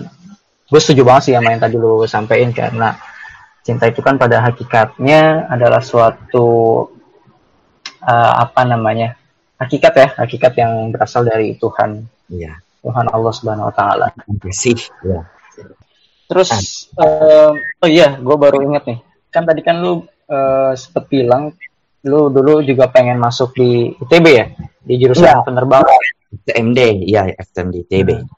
gue 0.65 0.79
setuju 0.79 1.03
banget 1.03 1.31
sih 1.31 1.33
sama 1.35 1.51
yang 1.51 1.61
tadi 1.61 1.75
lu 1.75 2.07
sampaikan 2.07 2.55
karena 2.55 2.95
cinta 3.65 3.89
itu 3.89 3.99
kan 3.99 4.15
pada 4.15 4.39
hakikatnya 4.45 5.51
adalah 5.51 5.83
suatu 5.83 6.47
uh, 8.05 8.33
apa 8.39 8.61
namanya 8.63 9.17
hakikat 9.59 9.93
ya, 9.95 10.07
hakikat 10.19 10.53
yang 10.59 10.91
berasal 10.91 11.23
dari 11.23 11.55
Tuhan. 11.59 12.03
Iya. 12.31 12.59
Tuhan 12.85 13.05
Allah 13.09 13.33
Subhanahu 13.33 13.69
wa 13.71 13.75
taala. 13.75 14.07
Sih, 14.53 14.77
ya. 15.01 15.25
Terus 16.29 16.49
uh, 16.97 17.53
oh 17.53 17.89
iya, 17.89 18.17
gue 18.17 18.35
baru 18.37 18.61
inget 18.61 18.83
nih. 18.85 18.99
Kan 19.33 19.45
tadi 19.49 19.61
kan 19.65 19.81
lu 19.81 20.05
uh, 20.29 20.73
sempet 20.77 21.09
bilang 21.09 21.53
lu 22.05 22.29
dulu 22.29 22.61
juga 22.61 22.85
pengen 22.93 23.17
masuk 23.17 23.57
di 23.57 23.89
ITB 23.97 24.25
ya, 24.29 24.45
di 24.85 24.93
jurusan 25.01 25.41
ya. 25.41 25.41
penerbangan. 25.41 25.97
FTMD, 26.45 26.79
iya 27.09 27.25
FTMD 27.33 27.89
ITB. 27.89 28.09
Hmm. 28.21 28.29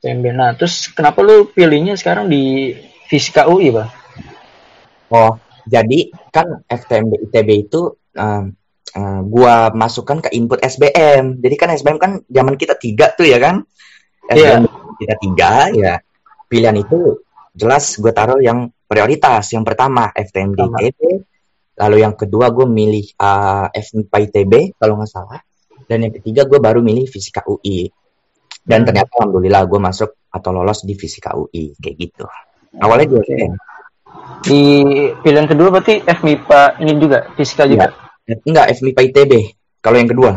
FTMD. 0.00 0.26
Nah, 0.36 0.50
terus 0.58 0.92
kenapa 0.92 1.24
lu 1.24 1.48
pilihnya 1.48 1.96
sekarang 1.96 2.28
di 2.28 2.74
Fisika 3.08 3.48
UI, 3.48 3.72
Bang? 3.72 3.88
Oh, 5.12 5.36
jadi 5.64 6.12
kan 6.32 6.64
FTMD 6.68 7.28
ITB 7.28 7.48
itu 7.68 7.96
um, 8.16 8.52
uh, 8.96 9.20
gua 9.24 9.70
masukkan 9.72 10.20
ke 10.24 10.32
input 10.36 10.60
SBM. 10.62 11.40
Jadi 11.40 11.54
kan 11.58 11.68
SBM 11.72 11.98
kan 11.98 12.12
zaman 12.26 12.54
kita 12.56 12.76
tiga 12.76 13.12
tuh 13.12 13.28
ya 13.28 13.38
kan. 13.40 13.64
SBM 14.28 14.62
yeah. 14.64 14.96
kita 15.00 15.14
tiga 15.18 15.52
ya. 15.74 15.94
Pilihan 16.48 16.76
itu 16.76 17.24
jelas 17.56 17.96
gue 17.96 18.12
taruh 18.12 18.40
yang 18.40 18.68
prioritas. 18.84 19.52
Yang 19.52 19.64
pertama 19.72 20.12
FTMD 20.12 20.60
ITB, 20.68 21.00
lalu 21.80 21.96
yang 22.04 22.12
kedua 22.12 22.52
gue 22.52 22.68
milih 22.68 23.16
uh, 23.16 23.72
FMIPA 23.72 24.16
ITB 24.28 24.52
kalau 24.76 25.00
nggak 25.00 25.10
salah. 25.10 25.40
Dan 25.88 26.08
yang 26.08 26.12
ketiga 26.12 26.44
gue 26.44 26.60
baru 26.60 26.84
milih 26.84 27.08
Fisika 27.08 27.44
UI. 27.48 27.88
Dan 28.62 28.84
hmm. 28.84 28.86
ternyata 28.88 29.10
alhamdulillah 29.16 29.62
gue 29.64 29.80
masuk 29.80 30.10
atau 30.28 30.50
lolos 30.52 30.84
di 30.84 30.94
Fisika 30.96 31.32
UI 31.32 31.72
kayak 31.76 31.96
gitu. 31.96 32.24
Awalnya 32.80 33.06
gue 33.16 33.20
okay. 33.20 33.48
Di 34.42 34.62
pilihan 35.22 35.46
kedua 35.46 35.68
berarti 35.70 36.02
FMIPA 36.02 36.82
ini 36.82 36.92
juga 36.98 37.30
fisika 37.38 37.64
juga. 37.64 37.88
Ya. 37.88 38.11
Enggak, 38.26 38.70
FMIPA 38.72 39.00
ITB. 39.10 39.32
Kalau 39.82 39.96
yang 39.98 40.10
kedua. 40.10 40.32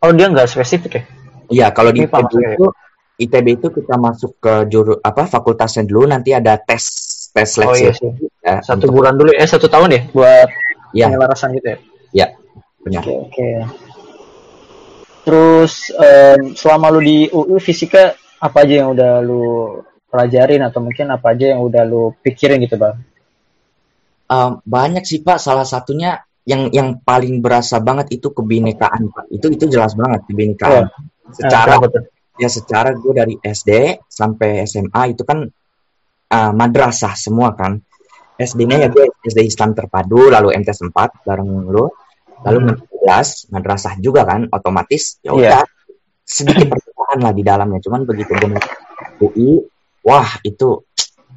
Oh, 0.00 0.12
dia 0.12 0.28
enggak 0.28 0.48
spesifik 0.48 0.92
ya? 0.92 1.02
Iya, 1.50 1.66
kalau 1.70 1.92
di 1.92 2.04
ITB 2.04 2.32
itu 2.56 2.66
ITB 3.14 3.46
itu 3.54 3.68
kita 3.70 3.94
masuk 3.94 4.40
ke 4.40 4.66
juru 4.66 4.98
apa 4.98 5.24
fakultasnya 5.24 5.84
dulu 5.84 6.08
nanti 6.08 6.32
ada 6.32 6.56
tes 6.58 6.82
tes 7.30 7.46
Oh 7.46 7.62
seleksi 7.70 7.82
iya 7.82 7.92
sih. 7.94 8.10
ya, 8.42 8.58
Satu 8.58 8.88
untuk- 8.88 8.98
bulan 8.98 9.14
dulu 9.14 9.30
eh 9.30 9.46
satu 9.46 9.70
tahun 9.70 9.90
ya 9.92 10.00
buat 10.10 10.48
ya 10.90 11.06
penyelarasan 11.08 11.54
gitu 11.54 11.68
ya. 11.68 11.78
ya 12.10 12.26
benar 12.82 13.02
Oke 13.06 13.14
oke. 13.30 13.48
Terus 15.24 15.72
em, 15.94 16.52
selama 16.52 16.90
lu 16.90 17.00
di 17.00 17.16
UI 17.28 17.56
fisika 17.58 18.12
apa 18.38 18.66
aja 18.66 18.84
yang 18.84 18.92
udah 18.92 19.22
lu 19.22 19.42
pelajarin 20.10 20.60
atau 20.60 20.82
mungkin 20.82 21.06
apa 21.08 21.32
aja 21.32 21.54
yang 21.54 21.62
udah 21.62 21.82
lu 21.86 22.12
pikirin 22.18 22.60
gitu 22.60 22.76
bang? 22.76 22.98
Um, 24.24 24.60
banyak 24.64 25.04
sih 25.04 25.20
Pak, 25.20 25.36
salah 25.36 25.68
satunya 25.68 26.24
yang 26.44 26.68
yang 26.72 27.00
paling 27.00 27.40
berasa 27.40 27.80
banget 27.80 28.20
itu 28.20 28.32
kebinekaan 28.32 29.12
Pak. 29.12 29.24
Itu 29.32 29.52
itu 29.52 29.64
jelas 29.68 29.96
banget 29.96 30.24
kebinekaan. 30.28 30.88
Secara 31.32 31.80
kenapa 31.80 31.86
tuh? 31.92 32.04
ya 32.34 32.48
secara 32.50 32.90
gue 32.98 33.12
dari 33.14 33.34
SD 33.38 34.02
sampai 34.10 34.66
SMA 34.66 35.14
itu 35.14 35.22
kan 35.24 35.44
uh, 36.30 36.52
madrasah 36.52 37.14
semua 37.16 37.52
kan. 37.56 37.80
SD-nya 38.34 38.82
ya 38.82 38.88
gue 38.90 39.06
SD 39.22 39.46
Islam 39.46 39.78
terpadu, 39.78 40.26
lalu 40.26 40.50
MTS 40.58 40.90
4 40.90 41.22
bareng 41.22 41.70
lu, 41.70 41.86
lalu 42.42 42.58
Hmm. 42.66 42.76
16 43.04 43.52
madrasah 43.54 43.94
juga 44.02 44.26
kan, 44.26 44.50
otomatis 44.50 45.22
ya 45.22 45.30
Iya. 45.30 45.38
udah 45.38 45.62
sedikit 46.26 46.66
perbedaan 46.72 47.18
lah 47.22 47.32
di 47.36 47.42
dalamnya. 47.46 47.78
Cuman 47.78 48.02
begitu 48.02 48.34
gue 48.34 48.58
UI, 49.22 49.62
wah 50.02 50.26
itu 50.42 50.82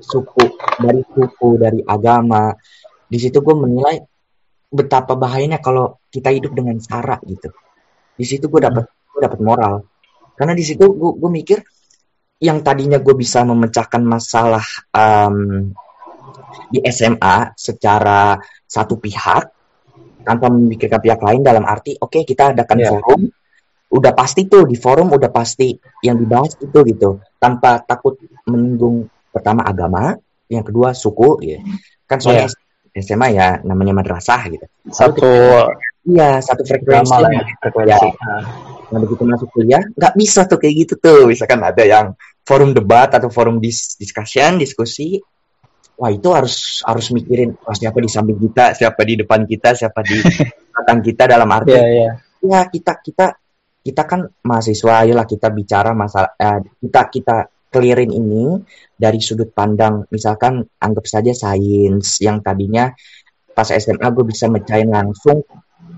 suku 0.02 0.46
dari 0.82 1.02
suku 1.06 1.50
dari 1.62 1.80
agama 1.86 2.54
di 3.08 3.18
situ 3.18 3.40
gue 3.40 3.56
menilai 3.56 4.04
betapa 4.68 5.16
bahayanya 5.16 5.64
kalau 5.64 6.00
kita 6.12 6.32
hidup 6.36 6.52
dengan 6.52 6.76
sara 6.84 7.16
gitu. 7.24 7.50
Di 8.20 8.26
situ 8.28 8.52
gue 8.52 8.62
dapat 8.62 8.84
gue 8.88 9.22
dapat 9.24 9.40
moral. 9.40 9.74
Karena 10.36 10.54
di 10.54 10.64
situ 10.68 10.84
gue 10.92 11.12
gue 11.16 11.32
mikir 11.32 11.60
yang 12.44 12.62
tadinya 12.62 13.02
gue 13.02 13.16
bisa 13.18 13.42
memecahkan 13.48 14.04
masalah 14.04 14.62
em, 14.94 15.72
di 16.70 16.84
SMA 16.92 17.56
secara 17.58 18.38
satu 18.68 19.00
pihak 19.00 19.44
tanpa 20.28 20.52
memikirkan 20.52 21.00
pihak 21.00 21.24
lain 21.24 21.42
dalam 21.42 21.64
arti 21.64 21.96
oke 21.96 22.28
kita 22.28 22.52
adakan 22.52 22.78
Iya. 22.84 22.90
forum 22.92 23.22
udah 23.88 24.12
pasti 24.12 24.52
tuh 24.52 24.68
di 24.68 24.76
forum 24.76 25.16
udah 25.16 25.32
pasti 25.32 25.72
yang 26.04 26.20
dibahas 26.20 26.60
itu 26.60 26.76
gitu. 26.84 27.24
Tanpa 27.40 27.80
takut 27.88 28.20
menyinggung 28.44 29.08
pertama 29.32 29.64
agama 29.64 30.12
yang 30.52 30.68
kedua 30.68 30.92
suku 30.92 31.40
ya. 31.48 31.64
Kan 32.04 32.20
soalnya 32.20 32.52
SMA 33.02 33.28
ya 33.36 33.48
namanya 33.64 33.94
madrasah 33.98 34.42
gitu 34.50 34.66
Satu 34.90 35.30
iya 36.08 36.40
satu 36.40 36.64
frekuensi 36.64 37.18
lah 37.18 37.32
ya 37.32 37.44
frekuensi. 37.60 38.08
Nah, 38.18 38.44
Nah 38.88 39.00
begitu 39.04 39.24
masuk 39.28 39.52
kuliah 39.52 39.84
nggak 39.84 40.14
bisa 40.16 40.48
tuh 40.48 40.60
kayak 40.60 40.88
gitu 40.88 40.94
tuh 41.00 41.28
misalkan 41.28 41.60
ada 41.60 41.84
yang 41.84 42.16
forum 42.48 42.72
debat 42.72 43.12
atau 43.12 43.28
forum 43.28 43.60
dis 43.60 44.00
discussion 44.00 44.56
diskusi 44.56 45.20
wah 46.00 46.08
itu 46.08 46.30
harus 46.32 46.86
harus 46.88 47.12
mikirin 47.12 47.52
oh, 47.52 47.76
siapa 47.76 48.00
di 48.00 48.08
samping 48.08 48.40
kita 48.40 48.72
siapa 48.78 49.02
di 49.04 49.14
depan 49.20 49.44
kita 49.44 49.76
siapa 49.76 50.00
di 50.08 50.18
belakang 50.72 51.00
kita 51.04 51.24
dalam 51.28 51.50
arti 51.52 51.76
Iya 51.76 51.84
iya. 51.92 52.12
ya 52.40 52.60
kita 52.72 53.04
kita 53.04 53.26
kita 53.84 54.04
kan 54.08 54.24
mahasiswa 54.24 54.94
ayolah 55.04 55.28
kita 55.28 55.48
bicara 55.52 55.92
masalah 55.92 56.32
eh, 56.40 56.60
kita 56.80 57.02
kita 57.12 57.36
clearin 57.78 58.10
ini 58.10 58.58
dari 58.98 59.22
sudut 59.22 59.54
pandang 59.54 60.10
misalkan 60.10 60.66
anggap 60.82 61.06
saja 61.06 61.30
sains 61.38 62.18
yang 62.18 62.42
tadinya 62.42 62.90
pas 63.54 63.70
SMA 63.70 64.10
gue 64.10 64.26
bisa 64.26 64.50
mecahin 64.50 64.90
langsung 64.90 65.46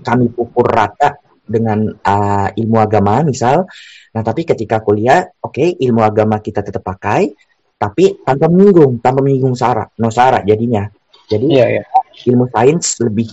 kami 0.04 0.28
pukul 0.28 0.68
rata 0.68 1.16
dengan 1.50 1.88
uh, 1.88 2.48
ilmu 2.52 2.78
agama 2.78 3.24
misal. 3.24 3.64
Nah 4.12 4.22
tapi 4.22 4.44
ketika 4.44 4.84
kuliah 4.84 5.24
oke 5.40 5.80
ilmu 5.80 6.00
agama 6.04 6.38
kita 6.44 6.60
tetap 6.60 6.84
pakai 6.84 7.32
tapi 7.80 8.20
tanpa 8.20 8.52
menyinggung 8.52 9.00
tanpa 9.00 9.24
menyinggung 9.24 9.56
sara 9.56 9.88
no 9.96 10.12
sara 10.12 10.44
jadinya. 10.44 10.84
Jadi 11.28 11.46
Iya 11.48 11.66
iya. 11.80 11.84
ilmu 12.28 12.52
sains 12.52 13.00
lebih 13.00 13.28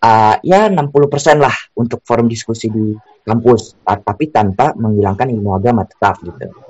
uh, 0.00 0.36
ya 0.40 0.72
60% 0.72 1.40
lah 1.40 1.54
untuk 1.76 2.00
forum 2.04 2.28
diskusi 2.28 2.68
di 2.68 2.94
kampus 3.24 3.80
Ta- 3.80 4.00
tapi 4.00 4.28
tanpa 4.28 4.76
menghilangkan 4.76 5.28
ilmu 5.32 5.50
agama 5.56 5.88
tetap 5.88 6.20
gitu 6.20 6.63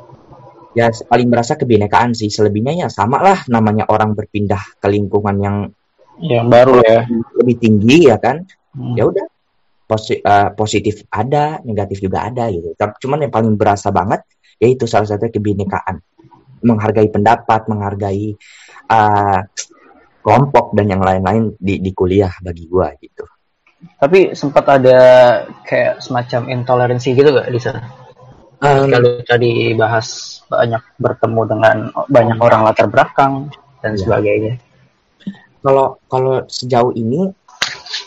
ya 0.75 0.91
paling 0.91 1.31
berasa 1.31 1.55
kebinekaan 1.55 2.13
sih 2.13 2.29
selebihnya 2.29 2.87
ya 2.87 2.89
sama 2.91 3.23
lah 3.23 3.39
namanya 3.47 3.87
orang 3.89 4.13
berpindah 4.13 4.79
ke 4.83 4.87
lingkungan 4.91 5.37
yang 5.39 5.57
Yang 6.15 6.47
baru 6.47 6.75
ya. 6.83 6.99
lebih 7.43 7.57
tinggi 7.59 7.99
ya 8.11 8.19
kan 8.19 8.43
Hmm. 8.75 8.99
ya 8.99 9.07
udah 9.07 9.27
posi- 9.87 10.19
uh, 10.19 10.51
positif 10.51 11.07
ada 11.07 11.63
negatif 11.63 12.03
juga 12.03 12.27
ada 12.27 12.51
gitu 12.51 12.75
Tapi- 12.75 12.99
cuman 12.99 13.23
yang 13.23 13.31
paling 13.31 13.55
berasa 13.55 13.95
banget 13.95 14.27
yaitu 14.59 14.91
salah 14.91 15.07
satu 15.07 15.31
kebinekaan 15.31 16.03
menghargai 16.59 17.07
pendapat 17.07 17.71
menghargai 17.71 18.35
uh, 18.91 19.41
kelompok 20.27 20.75
dan 20.75 20.91
yang 20.91 21.03
lain-lain 21.07 21.55
di, 21.55 21.79
di 21.79 21.95
kuliah 21.95 22.35
bagi 22.43 22.67
gua 22.67 22.91
gitu 22.99 23.23
Tapi 24.01 24.35
sempat 24.35 24.67
ada 24.67 24.99
kayak 25.63 26.03
semacam 26.03 26.51
intoleransi 26.51 27.15
gitu 27.15 27.31
gak 27.31 27.47
di 27.47 27.61
sana? 27.63 27.85
Um, 28.65 28.89
Kalau 28.89 29.21
tadi 29.29 29.77
bahas 29.77 30.41
banyak 30.49 30.81
bertemu 30.97 31.41
dengan 31.45 31.77
banyak 32.09 32.39
orang 32.41 32.65
latar 32.65 32.89
belakang 32.89 33.53
dan 33.85 33.93
Iya. 33.93 34.01
sebagainya. 34.01 34.53
kalau 35.61 35.97
kalau 36.09 36.45
sejauh 36.45 36.93
ini 36.93 37.29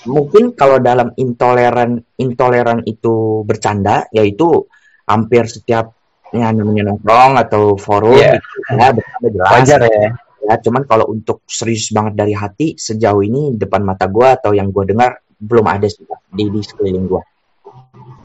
mungkin 0.05 0.53
kalau 0.53 0.77
dalam 0.77 1.09
intoleran 1.17 1.97
intoleran 2.17 2.85
itu 2.85 3.41
bercanda 3.41 4.05
yaitu 4.13 4.65
hampir 5.05 5.49
setiap 5.49 5.93
ya 6.29 6.53
namanya 6.53 6.93
nongkrong 6.93 7.33
atau 7.37 7.73
forum 7.77 8.13
Iya. 8.13 8.37
gitu, 8.37 8.57
ya 8.77 8.87
bercanda 8.93 9.27
jelas 9.33 9.49
Wajar 9.53 9.79
ya. 9.89 10.09
ya 10.47 10.53
cuman 10.61 10.83
kalau 10.85 11.05
untuk 11.09 11.41
serius 11.49 11.89
banget 11.89 12.13
dari 12.13 12.33
hati 12.37 12.77
sejauh 12.77 13.21
ini 13.21 13.57
depan 13.57 13.81
mata 13.81 14.05
gua 14.05 14.37
atau 14.37 14.53
yang 14.53 14.69
gua 14.69 14.85
dengar 14.85 15.17
belum 15.37 15.65
ada 15.65 15.85
sih 15.85 16.05
di 16.29 16.49
di 16.49 16.61
sekeliling 16.61 17.05
gua 17.05 17.21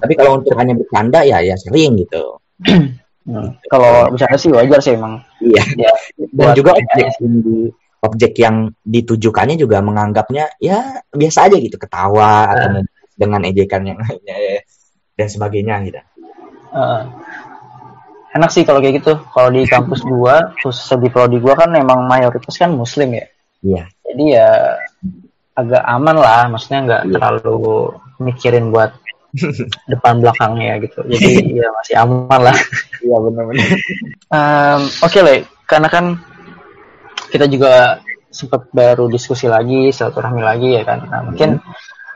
tapi 0.03 0.12
kalau 0.19 0.43
untuk 0.43 0.59
hanya 0.59 0.75
bercanda 0.75 1.23
ya 1.23 1.38
ya 1.41 1.55
sering 1.57 2.03
gitu 2.03 2.37
Hmm. 3.23 3.55
Kalau 3.71 4.11
misalnya 4.11 4.35
sih 4.35 4.51
wajar 4.51 4.83
sih 4.83 4.99
emang. 4.99 5.23
iya 5.38 5.62
Ya, 5.79 5.95
dan 6.35 6.59
juga 6.59 6.75
objek 6.75 7.07
yang 7.15 7.35
di 7.38 7.59
objek 8.03 8.33
yang 8.35 8.57
ditujukannya 8.83 9.55
juga 9.55 9.79
menganggapnya 9.79 10.51
ya 10.59 10.99
biasa 11.07 11.47
aja 11.47 11.55
gitu 11.55 11.79
ketawa 11.79 12.51
atau 12.51 12.83
dengan 13.15 13.47
ejekan 13.47 13.87
yang 13.87 14.03
lainnya 14.03 14.35
ya, 14.35 14.59
dan 15.15 15.29
sebagainya 15.31 15.75
gitu 15.87 16.03
Heeh. 16.75 17.03
enak 18.35 18.51
sih 18.51 18.67
kalau 18.67 18.83
kayak 18.83 18.99
gitu. 18.99 19.15
Kalau 19.31 19.55
di 19.55 19.71
kampus 19.71 20.03
gua, 20.03 20.51
khususnya 20.59 20.99
di 20.99 21.09
prodi 21.15 21.38
gua 21.38 21.55
kan 21.55 21.71
emang 21.79 22.03
mayoritas 22.03 22.59
kan 22.59 22.75
muslim 22.75 23.15
ya. 23.15 23.27
iya 23.62 23.85
Jadi 24.03 24.25
ya 24.35 24.51
agak 25.55 25.85
aman 25.87 26.17
lah, 26.19 26.51
maksudnya 26.51 26.81
nggak 26.91 27.03
Iya. 27.07 27.12
terlalu 27.15 27.93
mikirin 28.19 28.75
buat 28.75 28.99
depan 29.92 30.21
belakangnya 30.21 30.79
gitu. 30.85 31.01
Jadi 31.09 31.31
ya 31.61 31.68
masih 31.73 31.95
aman 31.99 32.40
lah. 32.53 32.57
iya 33.03 33.16
benar-benar 33.18 33.68
Em, 34.33 34.81
Oke 35.03 35.18
Le, 35.25 35.37
karena 35.64 35.88
kan 35.88 36.05
kita 37.33 37.49
juga 37.49 38.01
sempat 38.33 38.68
baru 38.73 39.09
diskusi 39.09 39.49
lagi, 39.49 39.92
silaturahmi 39.92 40.40
lagi 40.45 40.77
ya 40.77 40.83
kan. 40.85 41.05
Nah 41.09 41.21
mungkin 41.29 41.61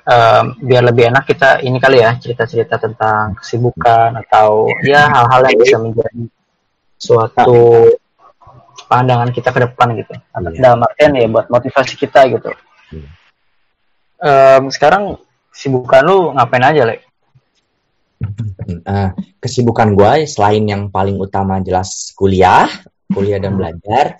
em, 0.07 0.45
biar 0.61 0.83
lebih 0.85 1.13
enak 1.13 1.25
kita 1.29 1.61
ini 1.65 1.81
kali 1.81 2.01
ya 2.05 2.17
cerita-cerita 2.21 2.77
tentang 2.81 3.37
kesibukan 3.41 4.17
atau 4.27 4.69
ya 4.85 5.09
hal-hal 5.09 5.41
yang 5.49 5.59
bisa 5.61 5.77
menjadi 5.81 6.25
suatu 6.97 7.93
pandangan 8.89 9.33
kita 9.33 9.51
ke 9.53 9.61
depan 9.65 9.89
gitu. 9.97 10.13
Iya. 10.17 10.61
Dalam 10.61 10.85
artian 10.85 11.17
ya 11.17 11.27
buat 11.29 11.49
motivasi 11.49 11.97
kita 11.97 12.29
gitu. 12.33 12.51
Iya. 12.93 13.09
Em, 14.17 14.65
sekarang 14.73 15.21
kesibukan 15.53 16.05
lu 16.05 16.19
ngapain 16.37 16.65
aja 16.65 16.85
Le? 16.85 17.06
Eh, 18.67 19.11
kesibukan 19.39 19.93
gue 19.93 20.25
selain 20.25 20.65
yang 20.65 20.89
paling 20.89 21.21
utama 21.21 21.61
jelas 21.61 22.11
kuliah, 22.17 22.67
kuliah 23.13 23.39
dan 23.39 23.55
belajar. 23.55 24.17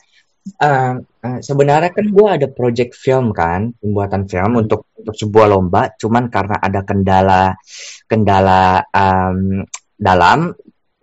eh, 0.47 0.95
eh, 1.03 1.39
sebenarnya 1.43 1.91
kan 1.91 2.07
gue 2.07 2.27
ada 2.31 2.47
project 2.47 2.95
film 2.95 3.35
kan, 3.35 3.75
pembuatan 3.83 4.31
film 4.31 4.63
untuk 4.63 4.87
untuk 4.95 5.17
sebuah 5.19 5.47
lomba. 5.51 5.91
Cuman 5.99 6.31
karena 6.31 6.63
ada 6.63 6.87
kendala 6.87 7.43
kendala 8.07 8.87
em, 8.95 9.67
dalam, 9.99 10.55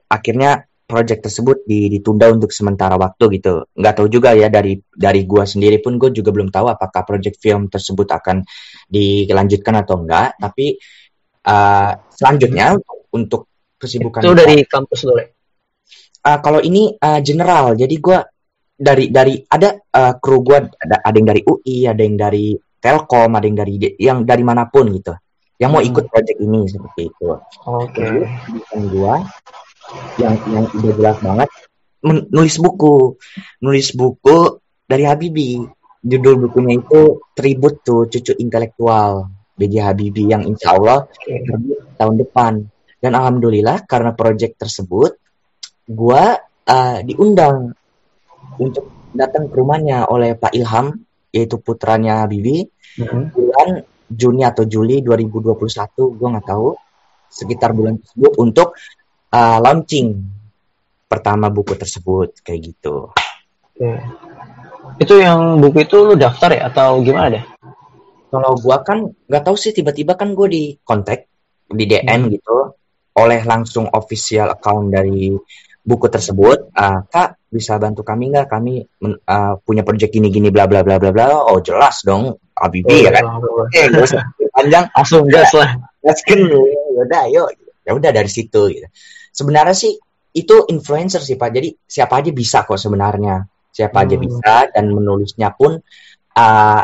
akhirnya 0.08 0.64
project 0.88 1.28
tersebut 1.28 1.58
di- 1.68 1.90
ditunda 1.92 2.32
untuk 2.32 2.56
sementara 2.56 2.96
waktu 2.96 3.42
gitu. 3.42 3.68
Nggak 3.76 3.94
tahu 4.00 4.08
juga 4.08 4.32
ya 4.32 4.48
dari 4.48 4.80
dari 4.94 5.28
gue 5.28 5.44
sendiri 5.44 5.84
pun 5.84 6.00
gue 6.00 6.14
juga 6.16 6.30
belum 6.32 6.48
tahu 6.48 6.72
apakah 6.72 7.04
project 7.04 7.42
film 7.44 7.68
tersebut 7.68 8.08
akan 8.16 8.46
dilanjutkan 8.88 9.76
atau 9.84 10.00
enggak. 10.00 10.40
Tapi 10.40 10.78
eh, 11.44 11.92
selanjutnya 12.16 12.80
untuk, 12.80 12.98
untuk 13.14 13.42
kesibukan 13.80 14.24
Itu 14.24 14.32
dari 14.36 14.64
kampus 14.64 15.00
lu 15.08 15.14
Le? 15.20 15.26
Uh, 16.24 16.40
kalau 16.40 16.64
ini 16.64 16.96
uh, 16.96 17.20
general, 17.20 17.76
jadi 17.76 17.96
gua 18.00 18.24
dari 18.80 19.12
dari 19.12 19.44
ada 19.44 19.76
uh, 19.76 20.16
kru 20.24 20.40
gua 20.40 20.64
ada 20.64 21.04
ada 21.04 21.16
yang 21.20 21.28
dari 21.28 21.42
UI, 21.44 21.84
ada 21.84 22.00
yang 22.00 22.16
dari 22.16 22.56
Telkom, 22.56 23.36
ada 23.36 23.44
yang 23.44 23.60
dari 23.60 23.76
yang 24.00 24.20
dari 24.24 24.44
mana 24.48 24.72
pun 24.72 24.88
gitu, 24.88 25.12
yang 25.60 25.76
mau 25.76 25.84
Hmm. 25.84 25.92
ikut 25.92 26.08
project 26.08 26.40
ini 26.40 26.64
seperti 26.64 27.12
itu. 27.12 27.28
Oke. 27.68 28.00
Jadi 28.00 28.24
kesibukan 28.24 28.82
gua 28.88 29.14
yang 30.16 30.36
yang 30.48 30.66
udah 30.72 30.94
jelas 30.96 31.18
banget 31.20 31.50
nulis 32.04 32.56
buku 32.60 33.16
nulis 33.64 33.96
buku 33.96 34.60
dari 34.84 35.08
Habibi 35.08 35.64
judul 36.04 36.48
bukunya 36.48 36.84
itu 36.84 37.24
tribut 37.32 37.80
tuh 37.80 38.12
cucu 38.12 38.36
intelektual 38.36 39.32
B.J. 39.54 39.74
Habibie 39.86 40.30
yang 40.30 40.44
insya 40.46 40.76
Allah 40.76 41.06
terbit 41.26 41.80
tahun 41.98 42.16
depan 42.20 42.54
dan 43.04 43.12
alhamdulillah 43.14 43.86
karena 43.86 44.16
proyek 44.18 44.58
tersebut 44.58 45.18
gua 45.86 46.40
uh, 46.66 46.98
diundang 47.06 47.76
untuk 48.58 48.90
datang 49.14 49.50
ke 49.50 49.56
rumahnya 49.56 50.10
oleh 50.10 50.34
Pak 50.34 50.54
Ilham 50.58 50.98
yaitu 51.34 51.58
putranya 51.62 52.26
Habibie 52.26 52.70
mm-hmm. 52.98 53.24
bulan 53.34 53.70
Juni 54.14 54.46
atau 54.46 54.66
Juli 54.70 55.02
2021 55.02 55.58
gue 55.98 56.28
nggak 56.38 56.48
tahu 56.48 56.78
sekitar 57.34 57.74
bulan 57.74 57.98
tersebut 57.98 58.32
untuk 58.38 58.78
uh, 59.34 59.58
launching 59.58 60.22
pertama 61.10 61.50
buku 61.50 61.74
tersebut 61.74 62.42
kayak 62.46 62.74
gitu. 62.74 63.10
Oke. 63.74 63.92
Itu 65.02 65.18
yang 65.18 65.58
buku 65.58 65.90
itu 65.90 65.98
lu 65.98 66.14
daftar 66.14 66.54
ya 66.54 66.70
atau 66.70 67.02
gimana 67.02 67.42
deh? 67.42 67.44
Kalau 68.34 68.58
gua 68.58 68.82
kan 68.82 69.14
nggak 69.30 69.44
tahu 69.46 69.54
sih 69.54 69.78
tiba-tiba 69.78 70.18
kan 70.18 70.34
gue 70.34 70.48
di 70.50 70.64
kontak 70.82 71.30
di 71.70 71.86
DM 71.86 72.26
hmm. 72.26 72.32
gitu 72.34 72.74
oleh 73.14 73.46
langsung 73.46 73.86
official 73.94 74.50
account 74.58 74.90
dari 74.90 75.38
buku 75.84 76.08
tersebut, 76.08 76.74
uh, 76.74 77.04
kak 77.12 77.38
bisa 77.52 77.78
bantu 77.78 78.02
kami 78.02 78.34
nggak? 78.34 78.48
Kami 78.50 78.82
uh, 79.06 79.54
punya 79.62 79.86
project 79.86 80.16
gini 80.16 80.32
gini 80.32 80.50
bla 80.50 80.66
bla 80.66 80.82
bla 80.82 80.98
bla 80.98 81.12
bla. 81.14 81.28
Oh 81.54 81.60
jelas 81.62 82.02
dong, 82.02 82.40
Abibi 82.56 82.90
oh, 82.90 83.00
ya 83.04 83.12
kan? 83.14 83.24
Oke, 83.44 83.82
panjang, 84.56 84.90
langsung 84.96 85.28
gas 85.30 85.52
lah. 85.54 85.78
Gaskan, 86.02 86.40
ya 86.50 87.02
udah, 87.06 87.24
yuk. 87.30 87.48
Ya 87.84 87.92
udah 87.94 88.12
dari 88.16 88.32
situ. 88.32 88.72
Gitu. 88.72 88.88
Sebenarnya 89.30 89.76
sih 89.76 89.94
itu 90.34 90.56
influencer 90.72 91.22
sih 91.22 91.36
pak. 91.36 91.52
Jadi 91.52 91.70
siapa 91.84 92.24
aja 92.24 92.32
bisa 92.32 92.64
kok 92.64 92.80
sebenarnya. 92.80 93.44
Siapa 93.74 94.02
hmm. 94.02 94.06
aja 94.08 94.16
bisa 94.18 94.54
dan 94.72 94.86
menulisnya 94.90 95.52
pun 95.52 95.78
uh, 96.40 96.82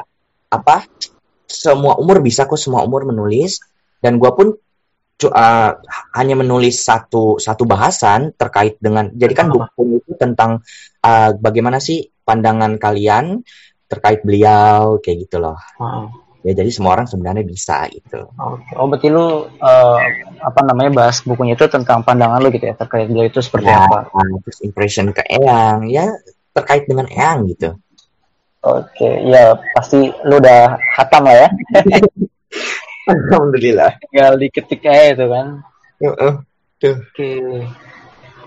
apa? 0.49 0.77
Semua 1.49 1.97
umur 1.97 2.21
bisa 2.21 2.45
kok 2.45 2.61
semua 2.61 2.85
umur 2.85 3.09
menulis. 3.09 3.59
Dan 3.99 4.21
gue 4.21 4.31
pun 4.31 4.53
uh, 4.53 5.71
hanya 6.15 6.35
menulis 6.37 6.79
satu 6.79 7.41
satu 7.41 7.65
bahasan 7.65 8.31
terkait 8.37 8.77
dengan. 8.77 9.09
Jadi 9.11 9.33
kan 9.33 9.49
buku 9.49 9.99
itu 9.99 10.13
tentang 10.15 10.61
uh, 11.03 11.29
bagaimana 11.35 11.81
sih 11.81 12.05
pandangan 12.23 12.77
kalian 12.77 13.41
terkait 13.89 14.21
beliau 14.21 15.01
kayak 15.01 15.27
gitu 15.27 15.41
loh. 15.41 15.57
Hmm 15.81 16.29
ya 16.43 16.55
jadi 16.55 16.71
semua 16.71 16.95
orang 16.95 17.07
sebenarnya 17.07 17.43
bisa 17.43 17.83
gitu. 17.91 18.31
Oke. 18.39 18.71
Oh 18.79 18.87
berarti 18.87 19.07
lu 19.11 19.47
uh, 19.59 19.99
apa 20.39 20.59
namanya 20.63 20.91
bahas 21.03 21.19
bukunya 21.23 21.59
itu 21.59 21.67
tentang 21.67 22.03
pandangan 22.07 22.39
lu 22.39 22.49
gitu 22.55 22.71
ya 22.71 22.75
terkait 22.79 23.11
beliau 23.11 23.27
itu 23.27 23.43
seperti 23.43 23.67
ya, 23.67 23.87
apa? 23.87 24.07
Terus 24.47 24.59
impression 24.63 25.11
ke 25.11 25.23
Eyang 25.27 25.91
ya 25.91 26.07
terkait 26.55 26.87
dengan 26.87 27.11
Eyang 27.11 27.47
gitu. 27.51 27.75
Oke, 28.59 29.07
ya 29.23 29.55
pasti 29.71 30.11
lu 30.27 30.35
udah 30.35 30.75
hatam 30.99 31.23
lah 31.23 31.47
ya. 31.47 31.49
Alhamdulillah. 33.13 33.95
Tinggal 34.03 34.35
diketik 34.35 34.83
aja 34.83 35.15
itu 35.15 35.25
kan. 35.31 35.47
Uh, 36.03 36.11
uh, 36.11 36.33
tuh. 36.75 36.99
Oke. 36.99 37.31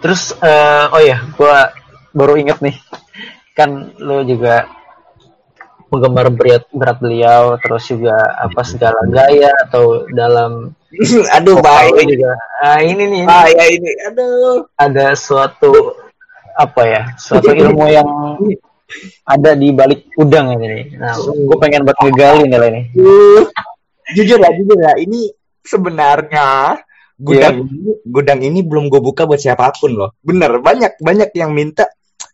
Terus 0.05 0.37
uh, 0.45 0.93
oh 0.93 1.01
ya, 1.01 1.17
gua 1.33 1.73
baru 2.13 2.37
inget 2.37 2.61
nih. 2.61 2.77
Kan 3.57 3.97
lu 3.97 4.21
juga 4.29 4.69
menggambar 5.93 6.27
berat 6.33 6.65
berat 6.73 6.99
beliau 7.05 7.61
terus 7.61 7.85
juga 7.85 8.17
apa 8.41 8.65
segala 8.65 9.05
gaya 9.13 9.53
atau 9.69 10.09
dalam 10.09 10.73
aduh 11.37 11.61
bahaya 11.61 12.01
juga 12.01 12.33
nah 12.65 12.81
ini 12.81 13.05
nih 13.13 13.23
bahaya 13.29 13.65
ini 13.69 13.91
aduh 14.09 14.65
ada 14.81 15.13
suatu 15.13 15.93
apa 16.57 16.83
ya 16.89 17.03
suatu 17.21 17.53
ilmu 17.61 17.85
yang 17.93 18.09
ada 19.27 19.51
di 19.57 19.71
balik 19.71 20.11
udang 20.19 20.59
ini 20.59 20.99
nah 20.99 21.15
gue 21.19 21.57
pengen 21.59 21.87
buat 21.87 21.99
ngegali 22.01 22.49
nih 22.49 22.59
ini. 22.69 22.83
Jujur 24.13 24.39
lah 24.43 24.51
jujur 24.53 24.79
lah 24.79 24.95
ini 24.99 25.31
sebenarnya 25.63 26.77
gudang 27.17 27.63
yeah. 27.63 27.71
ini 27.71 27.93
gudang 28.03 28.41
ini 28.43 28.61
belum 28.67 28.91
gue 28.91 28.99
buka 28.99 29.25
buat 29.25 29.39
siapa 29.39 29.73
pun 29.79 29.95
loh. 29.95 30.11
Bener 30.21 30.59
banyak 30.59 30.99
banyak 30.99 31.31
yang 31.39 31.55
minta 31.55 31.87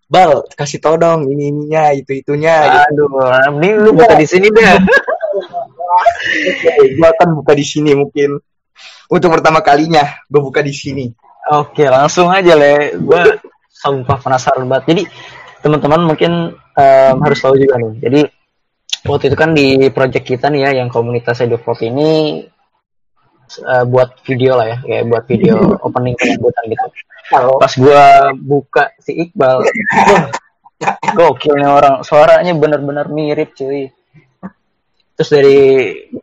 bal 0.08 0.48
kasih 0.56 0.80
tau 0.80 0.96
dong 0.96 1.28
ini 1.28 1.52
ininya 1.52 1.92
itu 1.92 2.24
itunya 2.24 2.88
aduh 2.88 3.12
gitu. 3.12 3.60
ini 3.60 3.68
lu 3.76 3.92
buka 3.92 4.16
di 4.16 4.24
sini 4.24 4.48
deh 4.48 4.64
gua 6.96 7.08
akan 7.12 7.28
buka 7.42 7.52
di 7.54 7.64
sini 7.64 7.90
mungkin. 7.94 8.38
Untuk 9.08 9.32
pertama 9.32 9.64
kalinya 9.64 10.04
gue 10.28 10.40
buka 10.40 10.60
di 10.60 10.72
sini. 10.72 11.08
Oke 11.48 11.88
langsung 11.88 12.28
aja 12.28 12.52
le. 12.52 12.92
Gue 13.00 13.40
sumpah 13.72 14.20
penasaran 14.20 14.68
banget. 14.68 14.84
Jadi 14.92 15.02
teman-teman 15.64 16.02
mungkin 16.06 16.32
um, 16.54 17.14
harus 17.24 17.38
tahu 17.42 17.58
juga 17.58 17.78
nih 17.80 17.92
jadi 18.02 18.20
waktu 19.06 19.24
itu 19.30 19.36
kan 19.38 19.50
di 19.54 19.88
project 19.90 20.24
kita 20.26 20.46
nih 20.50 20.60
ya 20.68 20.70
yang 20.84 20.88
komunitas 20.90 21.42
Edupop 21.42 21.78
ini 21.82 22.42
uh, 23.64 23.84
buat 23.86 24.22
video 24.26 24.58
lah 24.58 24.66
ya 24.66 24.78
kayak 24.82 25.04
buat 25.06 25.24
video 25.26 25.78
opening 25.82 26.14
penyambutan 26.18 26.64
gitu 26.70 26.86
Halo. 27.28 27.60
Pas 27.60 27.76
gua 27.76 28.32
buka 28.32 28.88
si 29.04 29.12
Iqbal, 29.12 29.60
gokilnya 31.12 31.68
orang 31.68 31.94
suaranya 32.00 32.56
benar-benar 32.56 33.12
mirip 33.12 33.52
cuy. 33.52 33.92
Terus 35.12 35.28
dari 35.28 35.60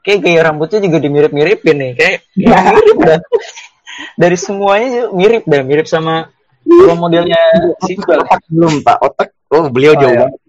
kayak 0.01 0.19
gaya 0.25 0.41
rambutnya 0.49 0.81
juga 0.81 0.97
dimirip-miripin 0.97 1.77
nih, 1.77 1.91
kayak 1.93 2.17
mirip 2.33 2.97
dah. 3.05 3.21
Dari 4.17 4.37
semuanya 4.39 5.13
mirip 5.13 5.45
dah, 5.45 5.61
mirip 5.61 5.85
sama 5.85 6.33
modelnya 6.97 7.41
si 7.85 7.97
Iqbal. 7.97 8.25
Otak 8.25 8.41
belum 8.49 8.73
pak, 8.81 8.97
otak. 9.01 9.29
Oh 9.53 9.69
beliau 9.69 9.93
oh, 9.95 9.99
jauh 10.01 10.13
ya. 10.13 10.19
banget. 10.25 10.41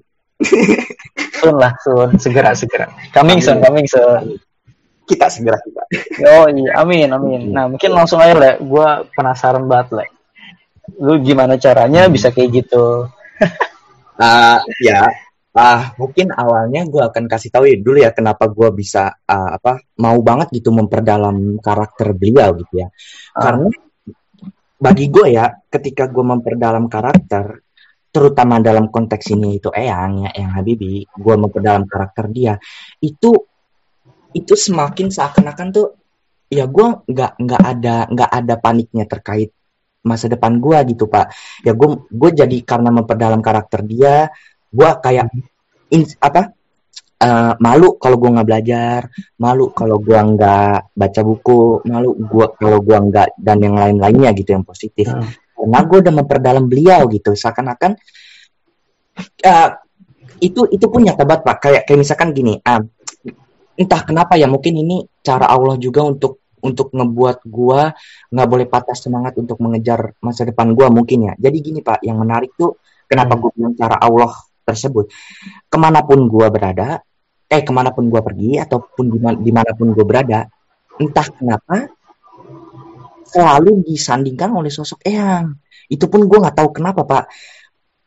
sun 1.40 1.56
lah, 1.56 1.72
sun 1.80 2.10
segera 2.20 2.52
segera. 2.52 2.86
Coming 3.12 3.40
soon, 3.40 3.60
coming 3.60 3.88
soon 3.88 4.36
kita 5.06 5.30
segera 5.30 5.56
kita. 5.62 5.82
Oh 6.26 6.50
iya, 6.50 6.82
amin, 6.82 7.08
amin. 7.14 7.40
Nah 7.54 7.70
mungkin 7.70 7.94
langsung 7.94 8.18
aja 8.18 8.34
lah, 8.34 8.54
gue 8.58 8.88
penasaran 9.14 9.64
banget 9.64 10.02
lah 10.02 10.08
lu 10.94 11.18
gimana 11.20 11.58
caranya 11.58 12.06
hmm. 12.06 12.12
bisa 12.14 12.30
kayak 12.30 12.64
gitu 12.64 13.10
uh, 14.16 14.58
ya 14.86 15.10
uh, 15.52 15.80
mungkin 15.98 16.30
awalnya 16.30 16.86
gue 16.86 17.02
akan 17.02 17.26
kasih 17.26 17.50
tahu 17.50 17.66
ya 17.66 17.76
dulu 17.82 17.98
ya 18.00 18.10
kenapa 18.14 18.46
gue 18.46 18.68
bisa 18.72 19.10
uh, 19.26 19.50
apa 19.58 19.82
mau 19.98 20.16
banget 20.22 20.54
gitu 20.54 20.70
memperdalam 20.70 21.58
karakter 21.58 22.14
beliau 22.14 22.54
gitu 22.56 22.86
ya 22.86 22.88
uh. 22.88 23.42
karena 23.42 23.68
bagi 24.86 25.10
gue 25.10 25.34
ya 25.34 25.50
ketika 25.66 26.06
gue 26.06 26.22
memperdalam 26.22 26.86
karakter 26.86 27.58
terutama 28.14 28.62
dalam 28.62 28.86
konteks 28.86 29.34
ini 29.34 29.58
itu 29.58 29.74
Eyang 29.74 30.22
ya 30.22 30.30
Eyang 30.30 30.54
Habibi 30.62 31.02
gue 31.02 31.34
memperdalam 31.34 31.90
karakter 31.90 32.30
dia 32.30 32.54
itu 33.02 33.34
itu 34.30 34.54
semakin 34.54 35.10
seakan-akan 35.10 35.68
tuh 35.74 35.88
ya 36.46 36.70
gue 36.70 36.86
nggak 37.02 37.32
nggak 37.42 37.62
ada 37.62 37.96
nggak 38.06 38.30
ada 38.30 38.54
paniknya 38.62 39.04
terkait 39.10 39.50
masa 40.06 40.30
depan 40.30 40.62
gue 40.62 40.78
gitu 40.94 41.10
pak. 41.10 41.34
Ya 41.66 41.74
gue 41.74 42.06
gue 42.06 42.30
jadi 42.30 42.56
karena 42.62 42.94
memperdalam 42.94 43.42
karakter 43.42 43.82
dia 43.82 44.30
gue 44.70 44.90
kayak 45.02 45.26
in, 45.90 46.06
apa 46.22 46.54
uh, 47.22 47.52
malu 47.60 47.96
kalau 47.96 48.16
gue 48.20 48.30
nggak 48.36 48.48
belajar 48.48 49.00
malu 49.40 49.72
kalau 49.72 49.96
gue 50.00 50.16
nggak 50.16 50.96
baca 50.96 51.20
buku 51.24 51.86
malu 51.88 52.10
gue 52.16 52.46
kalau 52.56 52.78
gue 52.82 52.96
nggak 52.96 53.28
dan 53.40 53.58
yang 53.62 53.76
lain 53.76 53.96
lainnya 54.00 54.30
gitu 54.36 54.56
yang 54.56 54.64
positif 54.66 55.08
hmm. 55.08 55.56
karena 55.56 55.78
gue 55.84 55.98
udah 56.04 56.14
memperdalam 56.14 56.64
beliau 56.68 57.08
gitu 57.08 57.32
seakan-akan 57.32 57.96
uh, 59.44 59.70
itu 60.40 60.68
itu 60.68 60.86
punya 60.92 61.16
tebat 61.16 61.40
pak 61.40 61.56
kayak 61.64 61.82
kayak 61.88 62.00
misalkan 62.04 62.36
gini 62.36 62.60
uh, 62.60 62.84
entah 63.76 64.00
kenapa 64.04 64.40
ya 64.40 64.48
mungkin 64.48 64.76
ini 64.76 65.04
cara 65.20 65.48
Allah 65.48 65.76
juga 65.76 66.04
untuk 66.04 66.40
untuk 66.64 66.90
ngebuat 66.90 67.46
gua 67.46 67.92
nggak 68.32 68.48
boleh 68.48 68.66
patah 68.66 68.96
semangat 68.96 69.36
untuk 69.38 69.60
mengejar 69.62 70.16
masa 70.18 70.42
depan 70.48 70.72
gua 70.72 70.90
mungkin 70.90 71.30
ya. 71.30 71.34
Jadi 71.38 71.56
gini 71.62 71.80
Pak, 71.84 72.02
yang 72.02 72.18
menarik 72.18 72.56
tuh 72.56 72.80
kenapa 73.06 73.36
hmm. 73.36 73.40
gue 73.44 73.50
bilang 73.54 73.74
cara 73.78 73.96
Allah 74.02 74.32
tersebut. 74.66 75.06
Ke 75.70 75.76
mana 75.78 76.02
pun 76.02 76.26
gua 76.26 76.50
berada, 76.50 76.98
eh 77.46 77.62
ke 77.62 77.70
mana 77.70 77.94
pun 77.94 78.10
gua 78.10 78.26
pergi 78.26 78.58
ataupun 78.58 79.04
di 79.06 79.18
mana, 79.22 79.36
di 79.38 79.52
mana 79.54 79.70
pun 79.78 79.94
gua 79.94 80.02
berada, 80.02 80.50
entah 80.98 81.26
kenapa 81.30 81.86
selalu 83.30 83.86
disandingkan 83.86 84.50
oleh 84.50 84.74
sosok 84.74 85.06
Eyang. 85.06 85.54
Itu 85.86 86.10
pun 86.10 86.26
gua 86.26 86.50
nggak 86.50 86.56
tahu 86.58 86.68
kenapa 86.74 87.06
Pak. 87.06 87.24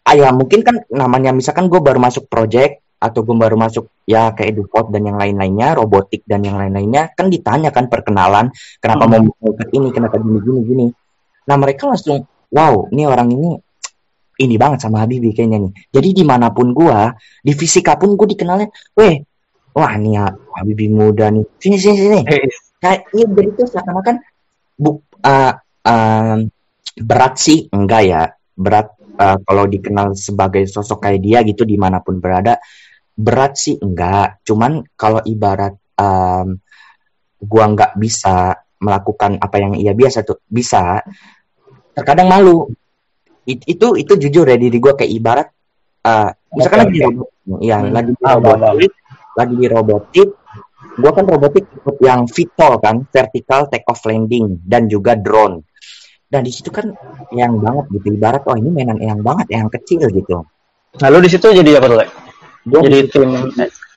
Ah, 0.10 0.18
ya 0.18 0.34
mungkin 0.34 0.66
kan 0.66 0.84
namanya 0.90 1.30
misalkan 1.30 1.70
gue 1.70 1.78
baru 1.78 2.02
masuk 2.02 2.26
project 2.26 2.82
atau 2.98 3.22
gue 3.22 3.36
baru 3.38 3.56
masuk 3.56 3.94
ya 4.10 4.34
kayak 4.34 4.58
Dupot 4.58 4.90
dan 4.90 5.06
yang 5.06 5.22
lain-lainnya, 5.22 5.78
robotik 5.78 6.26
dan 6.26 6.42
yang 6.42 6.58
lain-lainnya, 6.58 7.14
kan 7.14 7.30
ditanya 7.30 7.70
kan 7.70 7.88
perkenalan, 7.88 8.50
kenapa 8.82 9.06
hmm. 9.06 9.30
mau 9.30 9.54
ke 9.54 9.70
ini, 9.70 9.94
kenapa 9.94 10.18
gini 10.18 10.40
gini 10.42 10.60
gini. 10.66 10.86
Nah 11.46 11.56
mereka 11.62 11.88
langsung, 11.88 12.26
wow, 12.50 12.90
ini 12.90 13.06
orang 13.06 13.30
ini 13.32 13.50
ini 14.40 14.56
banget 14.56 14.88
sama 14.88 15.04
Habibie 15.04 15.36
kayaknya 15.36 15.68
nih. 15.68 15.72
Jadi 15.92 16.10
di 16.16 16.24
mana 16.24 16.50
pun 16.56 16.72
gue, 16.72 17.00
di 17.44 17.52
fisika 17.52 18.00
pun 18.00 18.16
gue 18.16 18.28
dikenalnya, 18.32 18.72
weh, 18.96 19.20
wah 19.76 19.92
ini 20.00 20.16
ya 20.16 20.32
Habibie 20.32 20.88
muda 20.88 21.28
nih, 21.28 21.44
sini 21.60 21.76
sini 21.76 21.98
sini. 22.00 22.20
Kayak 22.80 23.12
iya 23.12 23.28
jadi 23.28 23.50
tuh 23.60 23.68
seakan-akan 23.68 24.16
bu, 24.80 25.04
uh, 25.28 25.54
uh, 25.84 26.38
berat 26.96 27.34
sih 27.36 27.68
enggak 27.76 28.02
ya. 28.08 28.24
Berat 28.56 28.96
uh, 29.20 29.38
kalau 29.44 29.68
dikenal 29.68 30.16
sebagai 30.16 30.64
sosok 30.64 31.04
kayak 31.04 31.20
dia 31.20 31.40
gitu 31.44 31.68
di 31.68 31.76
mana 31.76 32.00
pun 32.00 32.24
berada 32.24 32.56
berat 33.20 33.60
sih 33.60 33.76
enggak. 33.76 34.40
Cuman 34.48 34.80
kalau 34.96 35.20
ibarat 35.28 35.76
um, 36.00 36.56
gua 37.44 37.66
nggak 37.76 38.00
bisa 38.00 38.56
melakukan 38.80 39.36
apa 39.44 39.56
yang 39.60 39.76
ia 39.76 39.92
biasa 39.92 40.24
tuh 40.24 40.40
bisa 40.48 41.04
terkadang 41.92 42.32
malu 42.32 42.72
It, 43.50 43.66
itu 43.66 43.98
itu 43.98 44.14
jujur 44.14 44.46
ya 44.46 44.58
diri 44.62 44.78
gua 44.78 44.94
kayak 44.94 45.10
ibarat 45.10 45.48
uh, 46.06 46.30
misalkan 46.54 46.86
lagi 46.86 47.00
ya 47.66 47.82
hmm. 47.82 47.90
lagi 47.90 48.12
di 48.14 48.22
robotik 48.22 48.94
lagi 49.40 49.56
di 49.56 49.68
robotik. 49.72 50.30
Gua 51.00 51.12
kan 51.16 51.26
robotik 51.28 51.64
yang 52.04 52.28
VTOL 52.28 52.80
kan 52.84 53.08
vertical 53.08 53.72
take 53.72 53.88
off 53.88 54.04
landing 54.04 54.60
dan 54.68 54.92
juga 54.92 55.16
drone. 55.16 55.64
Dan 56.30 56.46
di 56.46 56.52
situ 56.54 56.70
kan 56.70 56.92
yang 57.34 57.58
banget 57.58 57.90
gitu 58.00 58.14
ibarat 58.14 58.46
oh 58.46 58.56
ini 58.60 58.70
mainan 58.70 59.00
yang 59.00 59.24
banget 59.24 59.50
yang 59.56 59.72
kecil 59.72 60.06
gitu. 60.12 60.46
Lalu 61.00 61.26
di 61.26 61.30
situ 61.32 61.48
jadi 61.50 61.80
apa 61.80 61.88
tuh 61.88 62.00
jadi 62.70 63.00
tim 63.10 63.30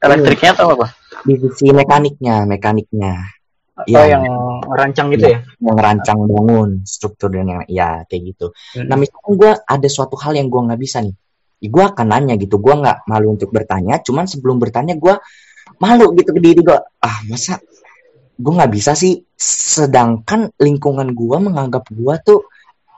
elektriknya 0.01 0.51
atau 0.57 0.79
apa? 0.79 0.87
Divisi 1.23 1.71
mekaniknya 1.71 2.49
mekaniknya 2.49 3.41
oh, 3.83 3.90
ya, 3.90 4.03
yang 4.07 4.25
rancang 4.66 5.12
gitu 5.12 5.27
ya, 5.29 5.38
ya? 5.38 5.40
yang 5.62 5.79
rancang 5.79 6.18
bangun 6.25 6.71
struktur 6.87 7.29
dan 7.35 7.47
yang 7.47 7.62
ya 7.66 8.07
kayak 8.07 8.35
gitu. 8.35 8.47
Hmm. 8.79 8.87
nah 8.88 8.97
misalkan 8.97 9.33
gue 9.38 9.53
ada 9.59 9.88
suatu 9.90 10.16
hal 10.18 10.38
yang 10.38 10.49
gue 10.49 10.61
nggak 10.61 10.81
bisa 10.81 11.03
nih 11.03 11.14
gue 11.62 11.85
akan 11.85 12.07
nanya 12.11 12.35
gitu. 12.38 12.59
Gue 12.59 12.75
nggak 12.75 13.07
malu 13.07 13.38
untuk 13.38 13.55
bertanya 13.55 14.03
cuman 14.03 14.27
sebelum 14.27 14.59
bertanya 14.59 14.99
gue 14.99 15.14
malu 15.79 16.11
gitu 16.18 16.35
ke 16.35 16.40
diri 16.42 16.61
gue 16.62 16.79
ah 16.79 17.16
masa 17.31 17.62
gue 18.35 18.53
nggak 18.53 18.73
bisa 18.73 18.99
sih? 18.99 19.23
Sedangkan 19.38 20.51
lingkungan 20.59 21.14
gue 21.14 21.37
menganggap 21.38 21.87
gue 21.87 22.14
tuh 22.27 22.40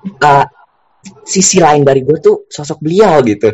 uh, 0.08 0.46
sisi 1.24 1.60
lain 1.60 1.84
dari 1.84 2.00
gue 2.00 2.16
tuh 2.20 2.48
sosok 2.48 2.80
beliau 2.80 3.20
gitu 3.20 3.52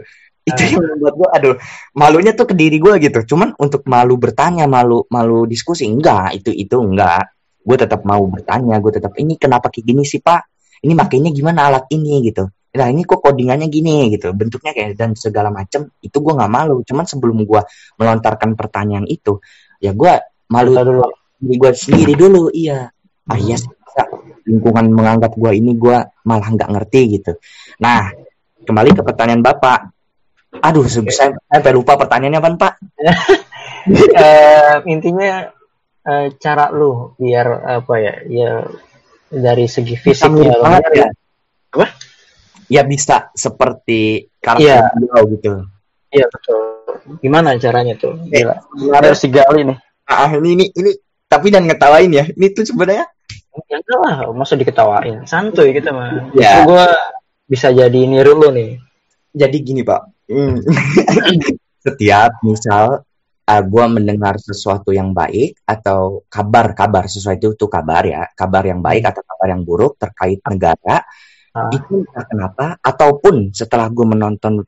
itu 0.53 0.63
yang 0.77 0.83
membuat 0.85 1.15
gue 1.17 1.29
aduh 1.31 1.55
malunya 1.95 2.33
tuh 2.35 2.47
ke 2.51 2.55
diri 2.55 2.77
gue 2.83 2.95
gitu. 2.99 3.35
Cuman 3.35 3.55
untuk 3.57 3.87
malu 3.87 4.19
bertanya 4.19 4.67
malu 4.67 5.07
malu 5.09 5.47
diskusi 5.47 5.87
enggak. 5.87 6.37
Itu 6.37 6.51
itu 6.51 6.77
enggak. 6.77 7.31
Gue 7.61 7.77
tetap 7.79 8.03
mau 8.03 8.21
bertanya 8.27 8.77
gue 8.83 8.93
tetap 8.95 9.15
ini 9.17 9.39
kenapa 9.39 9.71
kayak 9.71 9.87
gini 9.87 10.03
sih 10.05 10.19
pak? 10.19 10.47
Ini 10.81 10.93
makainya 10.97 11.31
gimana 11.31 11.71
alat 11.71 11.87
ini? 11.93 12.25
Gitu. 12.25 12.45
Nah 12.51 12.87
ini 12.89 13.03
kok 13.03 13.21
codingannya 13.21 13.67
gini? 13.71 14.11
Gitu. 14.15 14.33
Bentuknya 14.33 14.75
kayak 14.75 14.99
dan 14.99 15.13
segala 15.15 15.49
macam 15.55 15.89
itu 16.03 16.17
gue 16.17 16.33
nggak 16.35 16.53
malu. 16.53 16.83
Cuman 16.83 17.05
sebelum 17.07 17.43
gue 17.47 17.63
melontarkan 17.97 18.59
pertanyaan 18.59 19.07
itu 19.07 19.39
ya 19.79 19.95
gue 19.95 20.13
malu 20.51 20.75
dulu. 20.75 21.07
Diri 21.41 21.57
gue 21.57 21.71
sendiri 21.73 22.13
dulu. 22.19 22.51
Iya. 22.53 22.91
Ah 23.31 23.39
iya 23.39 23.55
sih 23.55 23.71
lingkungan 24.47 24.91
menganggap 24.91 25.37
gue 25.37 25.53
ini 25.55 25.77
gue 25.77 25.99
malah 26.27 26.49
nggak 26.51 26.71
ngerti 26.71 27.01
gitu. 27.21 27.33
Nah 27.83 28.11
kembali 28.65 28.91
ke 28.97 29.03
pertanyaan 29.07 29.43
bapak 29.45 29.79
aduh 30.59 30.85
saya 30.91 31.39
sampai 31.47 31.73
lupa 31.73 31.95
pertanyaannya 31.95 32.41
apa 32.43 32.49
pak. 32.59 32.75
Uh, 33.87 34.77
intinya 34.93 35.47
uh, 36.03 36.27
cara 36.37 36.75
lu 36.75 37.15
biar 37.15 37.79
apa 37.79 37.95
ya 38.03 38.15
ya 38.27 38.51
dari 39.31 39.71
segi 39.71 39.95
fisiknya 39.95 40.59
banget 40.59 40.83
ya? 40.91 41.09
Apa? 41.71 41.87
Ya 42.71 42.83
bisa 42.87 43.31
seperti 43.35 44.31
karakter 44.43 44.91
iya. 44.91 45.23
gitu. 45.31 45.53
Iya 46.11 46.27
betul. 46.27 46.59
Gimana 47.23 47.55
caranya 47.59 47.95
tuh? 47.95 48.19
Gila. 48.27 48.59
ada 48.95 49.15
si 49.15 49.31
Gali 49.31 49.63
nih. 49.63 49.79
Ah 50.11 50.31
ini 50.35 50.59
ini 50.59 50.67
ini 50.75 50.91
tapi 51.31 51.55
dan 51.55 51.67
ngetawain 51.71 52.11
ya. 52.11 52.27
Ini 52.27 52.47
tuh 52.51 52.67
sebenarnya 52.67 53.07
ya 53.71 53.77
enggak 53.79 53.99
lah. 54.03 54.15
Masa 54.35 54.59
diketawain? 54.59 55.27
Santuy 55.27 55.71
kita 55.71 55.95
mah 55.95 56.35
ya 56.35 56.67
gue 56.67 56.87
bisa 57.47 57.71
jadi 57.71 58.01
niru 58.07 58.35
lo 58.35 58.51
nih. 58.51 58.79
Jadi 59.31 59.57
gini 59.63 59.83
pak. 59.87 60.20
setiap 61.85 62.31
misal 62.47 63.03
uh, 63.03 63.51
ah, 63.51 63.63
gue 63.65 63.85
mendengar 63.91 64.39
sesuatu 64.39 64.95
yang 64.95 65.11
baik 65.11 65.59
atau 65.67 66.23
kabar-kabar 66.31 67.11
sesuatu 67.11 67.57
itu 67.57 67.67
kabar 67.67 68.07
ya 68.07 68.31
kabar 68.37 68.63
yang 68.63 68.79
baik 68.79 69.11
atau 69.11 69.27
kabar 69.27 69.49
yang 69.51 69.63
buruk 69.67 69.99
terkait 69.99 70.39
negara 70.47 71.03
ah. 71.57 71.71
itu 71.75 72.07
entah 72.07 72.25
kenapa 72.31 72.65
ataupun 72.79 73.51
setelah 73.51 73.91
gue 73.91 74.07
menonton 74.07 74.63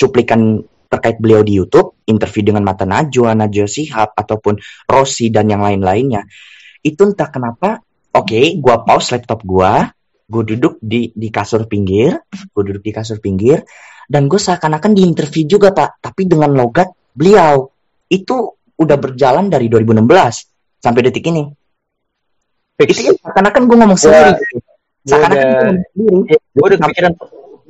cuplikan 0.00 0.64
terkait 0.92 1.16
beliau 1.16 1.40
di 1.40 1.56
YouTube, 1.56 2.04
interview 2.04 2.52
dengan 2.52 2.68
Mata 2.68 2.84
Najwa, 2.84 3.32
Najwa 3.32 3.64
Sihab, 3.64 4.12
ataupun 4.12 4.60
Rossi 4.84 5.32
dan 5.32 5.48
yang 5.48 5.64
lain-lainnya, 5.64 6.28
itu 6.84 7.00
entah 7.08 7.32
kenapa, 7.32 7.80
oke, 8.12 8.28
okay, 8.28 8.60
gue 8.60 8.76
pause 8.84 9.16
laptop 9.16 9.40
gue, 9.40 9.72
gue 10.32 10.56
duduk 10.56 10.80
di 10.80 11.12
di 11.12 11.28
kasur 11.28 11.68
pinggir, 11.68 12.16
gue 12.32 12.62
duduk 12.64 12.80
di 12.80 12.92
kasur 12.96 13.20
pinggir, 13.20 13.60
dan 14.08 14.24
gue 14.32 14.40
seakan-akan 14.40 14.96
di 14.96 15.04
interview 15.04 15.44
juga 15.44 15.76
pak, 15.76 16.00
tapi 16.00 16.24
dengan 16.24 16.56
logat 16.56 16.88
beliau. 17.12 17.68
Itu 18.08 18.56
udah 18.76 18.96
berjalan 18.96 19.52
dari 19.52 19.68
2016 19.68 20.80
sampai 20.80 21.00
detik 21.04 21.28
ini. 21.28 21.44
Fix. 22.80 22.96
Itu 22.96 23.12
seakan-akan 23.20 23.62
gue 23.68 23.76
ngomong 23.76 23.98
sendiri. 24.00 24.32
Seakan-akan 25.04 25.46
gue 25.92 26.04
ngomong 26.08 26.24
sendiri. 26.24 26.36
Gue 26.56 26.64
udah 26.72 26.78
kepikiran 26.80 27.12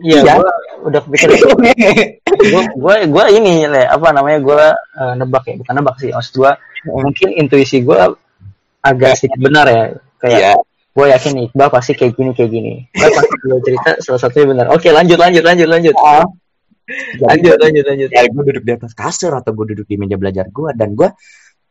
Iya, 0.03 0.19
iya. 0.25 0.35
gue 0.35 0.51
udah 0.89 1.01
kepikiran. 1.07 1.37
gue 2.43 2.63
gue 2.75 2.97
gue 3.07 3.25
ini 3.39 3.55
le, 3.71 3.87
apa 3.87 4.09
namanya 4.11 4.39
gue 4.43 4.63
uh, 4.99 5.15
nebak 5.15 5.47
ya 5.47 5.55
bukan 5.63 5.75
nebak 5.79 5.95
sih 6.03 6.11
maksud 6.11 6.33
gue 6.43 6.53
mungkin 6.91 7.29
intuisi 7.39 7.87
gue 7.87 7.99
agak 8.83 9.15
sedikit 9.15 9.39
benar 9.39 9.67
ya 9.71 9.85
kayak 10.19 10.41
yeah. 10.43 10.57
Gue 10.93 11.07
yakin 11.09 11.33
Iqbal 11.49 11.69
pasti 11.73 11.93
kayak 11.97 12.13
gini 12.15 12.31
kayak 12.37 12.51
gini 12.53 12.75
gue 12.93 13.11
pasti 13.17 13.35
gue 13.41 13.61
cerita 13.65 13.91
salah 14.05 14.21
satunya 14.21 14.47
benar 14.53 14.67
oke 14.73 14.89
lanjut 14.93 15.19
lanjut 15.19 15.45
lanjut 15.45 15.69
lanjut 15.69 15.95
oh. 15.97 16.27
lanjut 17.25 17.57
lanjut 17.57 17.85
lanjut 17.89 18.09
ya 18.13 18.23
gue 18.29 18.43
duduk 18.53 18.65
di 18.65 18.73
atas 18.77 18.93
kasur 18.93 19.33
atau 19.33 19.51
gue 19.57 19.67
duduk 19.73 19.87
di 19.89 19.97
meja 19.97 20.21
belajar 20.21 20.53
gue 20.53 20.71
dan 20.77 20.93
gue 20.93 21.09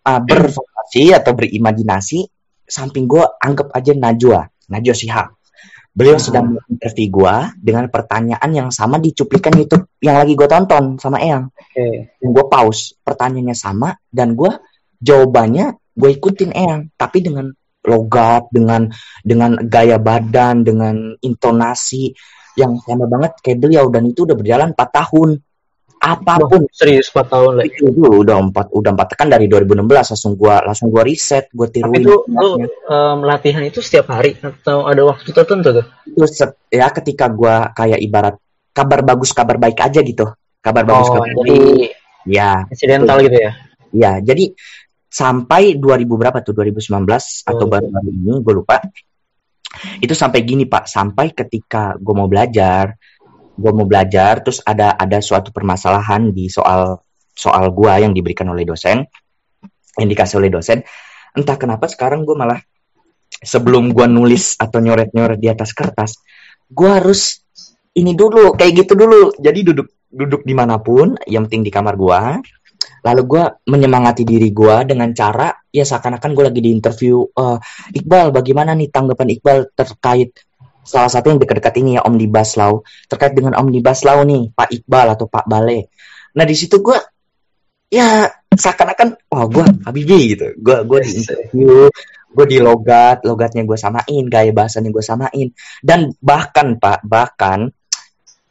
uh, 0.10 0.22
berfantasi 0.26 1.14
atau 1.14 1.38
berimajinasi 1.38 2.26
samping 2.66 3.06
gue 3.06 3.22
anggap 3.22 3.70
aja 3.78 3.94
Najwa 3.94 4.42
Najwa 4.74 4.96
Sihab 4.98 5.30
Beliau 5.92 6.16
hmm. 6.16 6.24
sedang 6.24 6.46
menginterview 6.56 7.08
gue 7.12 7.36
dengan 7.60 7.86
pertanyaan 7.92 8.50
yang 8.56 8.70
sama 8.72 8.96
di 9.04 9.12
cuplikan 9.12 9.52
YouTube 9.60 9.92
yang 10.00 10.16
lagi 10.16 10.40
gue 10.40 10.48
tonton 10.48 10.96
sama 10.96 11.20
Eyang. 11.20 11.52
Okay. 11.52 12.16
Gue 12.24 12.46
pause, 12.48 12.96
pertanyaannya 13.04 13.56
sama 13.60 14.00
dan 14.08 14.32
gue 14.32 14.56
jawabannya 15.04 15.76
gue 15.92 16.10
ikutin 16.16 16.56
Eyang, 16.56 16.96
tapi 16.96 17.20
dengan 17.20 17.52
logat, 17.86 18.50
dengan 18.54 18.90
dengan 19.26 19.58
gaya 19.66 19.98
badan, 19.98 20.62
dengan 20.62 21.18
intonasi 21.22 22.14
yang 22.60 22.78
sama 22.84 23.08
banget 23.08 23.40
kayak 23.40 23.60
beliau 23.64 23.88
dan 23.88 24.04
itu 24.08 24.28
udah 24.28 24.36
berjalan 24.36 24.70
4 24.76 24.78
tahun. 24.78 25.30
Apa 26.02 26.42
pun. 26.50 26.66
Oh, 26.66 26.74
serius 26.74 27.14
4 27.14 27.30
tahun 27.30 27.62
lagi? 27.62 27.78
Itu 27.78 27.94
dulu 27.94 28.26
udah 28.26 28.42
empat 28.42 28.74
udah 28.74 28.90
empat 28.90 29.14
kan 29.14 29.30
dari 29.30 29.46
2016 29.46 29.86
langsung 29.86 30.34
gua 30.34 30.58
langsung 30.66 30.90
gua 30.90 31.06
riset 31.06 31.46
gua 31.54 31.70
tiruin 31.70 31.94
tapi 31.94 32.10
itu 32.10 32.26
lu 32.26 32.50
um, 32.90 33.18
latihan 33.22 33.62
itu 33.62 33.86
setiap 33.86 34.10
hari 34.10 34.34
atau 34.42 34.90
ada 34.90 35.02
waktu 35.06 35.30
tertentu 35.30 35.70
tuh? 35.78 35.86
Itu 36.10 36.26
set, 36.26 36.58
ya 36.74 36.90
ketika 36.90 37.30
gua 37.30 37.70
kayak 37.78 38.02
ibarat 38.02 38.36
kabar 38.74 39.06
bagus 39.06 39.30
kabar 39.30 39.62
baik 39.62 39.78
aja 39.78 40.02
gitu. 40.02 40.26
Kabar 40.58 40.90
bagus 40.90 41.06
oh, 41.06 41.14
kabar 41.22 41.30
jadi 41.46 41.58
baik. 41.62 41.90
ya 42.26 42.52
insidental 42.74 43.18
gitu 43.22 43.38
ya? 43.38 43.52
Ya 43.94 44.12
jadi 44.26 44.58
sampai 45.12 45.76
2000 45.76 46.08
berapa 46.08 46.40
tuh? 46.40 46.56
2019 46.56 46.88
oh, 46.88 47.52
atau 47.52 47.66
baru-baru 47.68 48.10
ini? 48.10 48.40
Gue 48.40 48.54
lupa. 48.56 48.80
Itu 50.00 50.16
sampai 50.16 50.48
gini 50.48 50.64
pak. 50.64 50.88
Sampai 50.88 51.36
ketika 51.36 52.00
gue 52.00 52.16
mau 52.16 52.32
belajar 52.32 52.96
gue 53.62 53.72
mau 53.76 53.86
belajar 53.86 54.42
terus 54.42 54.64
ada 54.64 54.96
ada 54.96 55.20
suatu 55.20 55.54
permasalahan 55.54 56.32
di 56.32 56.48
soal 56.48 56.98
soal 57.32 57.70
gue 57.72 57.94
yang 58.02 58.12
diberikan 58.16 58.48
oleh 58.50 58.66
dosen 58.66 59.06
yang 60.00 60.10
dikasih 60.10 60.40
oleh 60.40 60.50
dosen. 60.50 60.82
Entah 61.36 61.56
kenapa 61.60 61.88
sekarang 61.88 62.24
gue 62.24 62.36
malah 62.36 62.60
sebelum 63.32 63.92
gue 63.96 64.08
nulis 64.08 64.60
atau 64.60 64.84
nyoret-nyoret 64.84 65.40
di 65.40 65.48
atas 65.48 65.72
kertas 65.72 66.20
gue 66.68 66.90
harus 66.90 67.44
ini 67.96 68.16
dulu 68.16 68.56
kayak 68.56 68.88
gitu 68.88 68.94
dulu. 68.96 69.36
Jadi 69.36 69.60
duduk 69.68 69.88
duduk 70.12 70.42
di 70.44 70.52
mana 70.56 70.80
pun 70.80 71.16
yang 71.28 71.48
penting 71.48 71.64
di 71.68 71.72
kamar 71.72 71.96
gue 71.96 72.22
lalu 73.02 73.22
gue 73.26 73.44
menyemangati 73.66 74.22
diri 74.22 74.54
gue 74.54 74.76
dengan 74.86 75.10
cara 75.12 75.50
ya 75.74 75.82
seakan-akan 75.82 76.32
gue 76.38 76.44
lagi 76.54 76.62
di 76.62 76.70
interview 76.70 77.22
uh, 77.22 77.58
Iqbal 77.90 78.30
bagaimana 78.30 78.78
nih 78.78 78.94
tanggapan 78.94 79.34
Iqbal 79.38 79.74
terkait 79.74 80.38
salah 80.82 81.10
satu 81.10 81.34
yang 81.34 81.40
dekat-dekat 81.42 81.82
ini 81.82 81.98
ya 81.98 82.02
Omnibus 82.06 82.58
Law 82.58 82.86
terkait 83.10 83.34
dengan 83.34 83.58
Omnibus 83.58 84.06
Law 84.06 84.22
nih 84.22 84.54
Pak 84.54 84.70
Iqbal 84.70 85.08
atau 85.18 85.26
Pak 85.26 85.46
Bale. 85.50 85.90
Nah 86.38 86.46
di 86.46 86.56
situ 86.58 86.78
gue 86.82 86.98
ya 87.92 88.30
seakan-akan 88.54 89.34
oh 89.34 89.46
gue 89.50 89.66
Habibie 89.86 90.38
gitu. 90.38 90.54
Gue 90.62 90.86
gue 90.86 91.00
di 91.06 91.12
interview, 91.22 91.90
gue 92.32 92.46
di 92.46 92.58
logat, 92.62 93.26
logatnya 93.26 93.66
gue 93.66 93.78
samain, 93.78 94.24
gaya 94.30 94.52
bahasanya 94.54 94.90
gue 94.94 95.04
samain. 95.04 95.48
Dan 95.82 96.14
bahkan 96.22 96.78
Pak 96.78 97.02
bahkan 97.06 97.70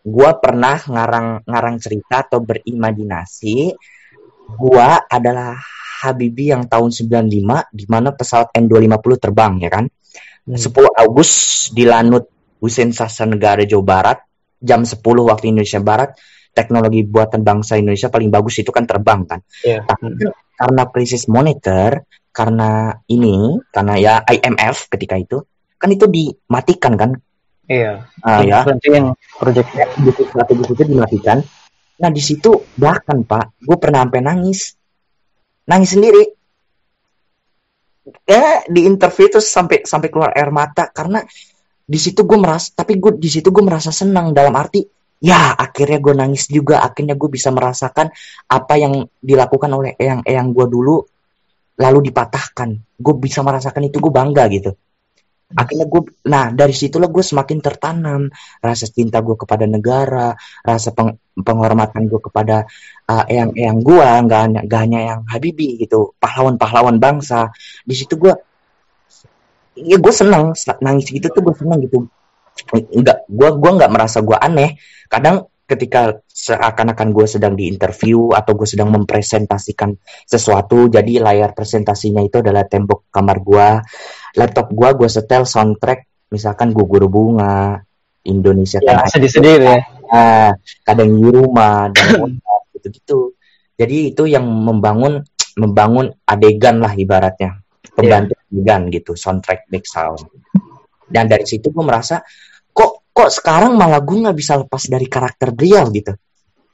gue 0.01 0.31
pernah 0.41 0.81
ngarang 0.81 1.45
ngarang 1.45 1.77
cerita 1.77 2.25
atau 2.25 2.41
berimajinasi 2.41 3.77
gue 4.57 4.89
adalah 5.11 5.59
Habibie 6.01 6.51
yang 6.57 6.65
tahun 6.65 6.91
95 6.91 7.77
di 7.77 7.85
mana 7.85 8.09
pesawat 8.17 8.57
N250 8.57 9.13
terbang 9.21 9.53
ya 9.61 9.71
kan 9.71 9.85
10 10.49 10.57
hmm. 10.57 10.97
Agustus 10.97 11.71
di 11.77 11.85
Lanut 11.85 12.25
Hussein 12.59 12.91
Sastra 12.97 13.29
Negara 13.29 13.63
Jawa 13.69 13.85
Barat 13.85 14.19
jam 14.61 14.83
10 14.85 14.97
waktu 15.01 15.53
Indonesia 15.53 15.81
Barat 15.81 16.17
teknologi 16.51 17.07
buatan 17.07 17.47
bangsa 17.47 17.79
Indonesia 17.79 18.11
paling 18.11 18.29
bagus 18.29 18.59
itu 18.61 18.75
kan 18.75 18.85
terbang 18.85 19.23
kan. 19.27 19.41
Iya. 19.63 19.87
Tapi 19.87 20.19
kan 20.19 20.33
karena 20.61 20.83
krisis 20.93 21.25
moneter, 21.31 22.05
karena 22.35 22.93
ini, 23.09 23.57
karena 23.73 23.95
ya 23.97 24.15
IMF 24.29 24.93
ketika 24.93 25.17
itu, 25.17 25.41
kan 25.81 25.89
itu 25.89 26.05
dimatikan 26.05 26.95
kan. 27.01 27.11
Iya. 27.71 28.05
Ah, 28.21 28.43
ya. 28.45 28.67
Penting 28.67 29.15
proyeknya. 29.39 29.87
Buku 30.03 30.27
strategis 30.29 30.69
itu 30.69 30.83
dimatikan. 30.85 31.39
Nah 32.01 32.11
di 32.11 32.23
situ 32.25 32.51
bahkan 32.81 33.23
Pak, 33.23 33.61
gue 33.61 33.77
pernah 33.77 34.09
sampai 34.09 34.21
nangis, 34.25 34.73
nangis 35.69 35.91
sendiri. 35.93 36.25
Ya 38.25 38.65
di 38.67 38.89
interview 38.89 39.29
itu 39.29 39.39
sampai 39.39 39.85
sampai 39.85 40.09
keluar 40.09 40.33
air 40.33 40.49
mata 40.49 40.89
karena 40.89 41.21
di 41.85 41.99
situ 42.01 42.25
gue 42.25 42.39
merasa, 42.41 42.73
tapi 42.73 42.97
gue 42.97 43.21
di 43.21 43.29
situ 43.29 43.53
gue 43.53 43.63
merasa 43.63 43.93
senang 43.93 44.33
dalam 44.33 44.57
arti 44.57 44.83
ya 45.21 45.53
akhirnya 45.53 46.01
gue 46.01 46.15
nangis 46.17 46.49
juga 46.49 46.81
akhirnya 46.81 47.13
gue 47.13 47.29
bisa 47.29 47.53
merasakan 47.53 48.09
apa 48.49 48.75
yang 48.81 49.05
dilakukan 49.21 49.69
oleh 49.69 49.93
eyang-eyang 50.01 50.49
gue 50.57 50.67
dulu 50.67 50.97
lalu 51.77 51.99
dipatahkan. 52.09 52.97
Gue 52.97 53.15
bisa 53.21 53.45
merasakan 53.45 53.93
itu 53.93 54.01
gue 54.01 54.13
bangga 54.13 54.49
gitu 54.49 54.73
akhirnya 55.51 55.87
gue 55.91 56.03
nah 56.31 56.55
dari 56.55 56.71
situlah 56.71 57.11
gue 57.11 57.25
semakin 57.27 57.59
tertanam 57.59 58.31
rasa 58.63 58.87
cinta 58.87 59.19
gue 59.19 59.35
kepada 59.35 59.67
negara 59.67 60.39
rasa 60.63 60.95
peng, 60.95 61.19
penghormatan 61.35 62.07
gue 62.07 62.21
kepada 62.23 62.71
uh, 63.11 63.25
eyang-eyang 63.27 63.79
gue 63.83 64.09
nggak 64.31 64.41
hanya 64.47 64.61
gak 64.67 64.81
hanya 64.87 65.01
yang 65.15 65.21
Habibi 65.27 65.83
gitu 65.83 66.15
pahlawan-pahlawan 66.23 67.03
bangsa. 67.03 67.51
Di 67.83 67.95
situ 67.99 68.15
gue 68.15 68.33
ya 69.81 69.97
gue 69.99 70.13
seneng 70.15 70.55
nangis 70.85 71.07
gitu 71.11 71.27
tuh 71.31 71.43
gue 71.43 71.55
seneng 71.59 71.79
gitu. 71.83 72.07
Enggak 72.95 73.25
gue 73.27 73.49
gua 73.57 73.71
nggak 73.79 73.91
merasa 73.91 74.23
gue 74.23 74.37
aneh. 74.39 74.79
Kadang 75.11 75.51
ketika 75.71 76.19
seakan-akan 76.27 77.15
gue 77.15 77.27
sedang 77.31 77.55
di 77.55 77.71
interview 77.71 78.35
atau 78.35 78.59
gue 78.59 78.67
sedang 78.67 78.91
mempresentasikan 78.91 79.95
sesuatu 80.27 80.91
jadi 80.91 81.23
layar 81.23 81.55
presentasinya 81.55 82.19
itu 82.27 82.43
adalah 82.43 82.67
tembok 82.67 83.07
kamar 83.15 83.39
gue 83.39 83.69
laptop 84.35 84.75
gue 84.75 84.89
gue 84.99 85.09
setel 85.09 85.47
soundtrack 85.47 86.31
misalkan 86.35 86.75
gugur 86.75 87.07
bunga 87.07 87.79
Indonesia 88.27 88.83
ya, 88.85 89.07
sedih-sedih 89.09 89.57
ya. 89.65 89.77
Nah, 90.11 90.53
kadang 90.85 91.17
di 91.17 91.25
rumah 91.25 91.89
dan 91.89 92.37
gitu-gitu. 92.77 93.33
Jadi 93.81 94.13
itu 94.13 94.29
yang 94.29 94.45
membangun 94.45 95.25
membangun 95.57 96.13
adegan 96.29 96.85
lah 96.85 96.93
ibaratnya. 96.93 97.65
Pembantu 97.97 98.37
yeah. 98.37 98.51
adegan 98.53 98.83
gitu 98.93 99.17
soundtrack 99.17 99.65
back 99.73 99.89
sound 99.89 100.29
dan 101.11 101.27
dari 101.27 101.45
situ 101.45 101.75
gue 101.75 101.85
merasa 101.85 102.23
kok 102.71 103.00
kok 103.21 103.31
sekarang 103.31 103.77
malah 103.77 104.01
gue 104.01 104.17
nggak 104.17 104.39
bisa 104.39 104.57
lepas 104.57 104.89
dari 104.89 105.05
karakter 105.05 105.53
beliau 105.53 105.85
gitu. 105.93 106.17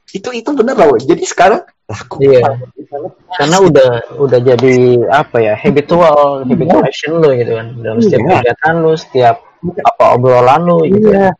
Itu 0.07 0.31
itu 0.31 0.49
bener 0.55 0.79
loh 0.79 0.95
jadi 0.95 1.19
sekarang 1.27 1.67
lah 1.67 2.01
kok 2.07 2.19
iya. 2.23 2.43
karena 3.39 3.57
udah 3.63 3.89
udah 4.19 4.39
jadi 4.39 4.75
apa 5.07 5.37
ya 5.43 5.53
habitual 5.59 6.47
habituation 6.47 7.19
lo 7.19 7.35
gitu 7.35 7.51
kan. 7.59 7.67
Dalam 7.83 7.99
setiap 7.99 8.21
iya. 8.23 8.31
kegiatan 8.39 8.75
lo 8.79 8.93
setiap 8.95 9.35
apa 9.83 10.03
obrolan 10.15 10.61
lo 10.63 10.87
gitu. 10.87 11.11
Iya. 11.11 11.35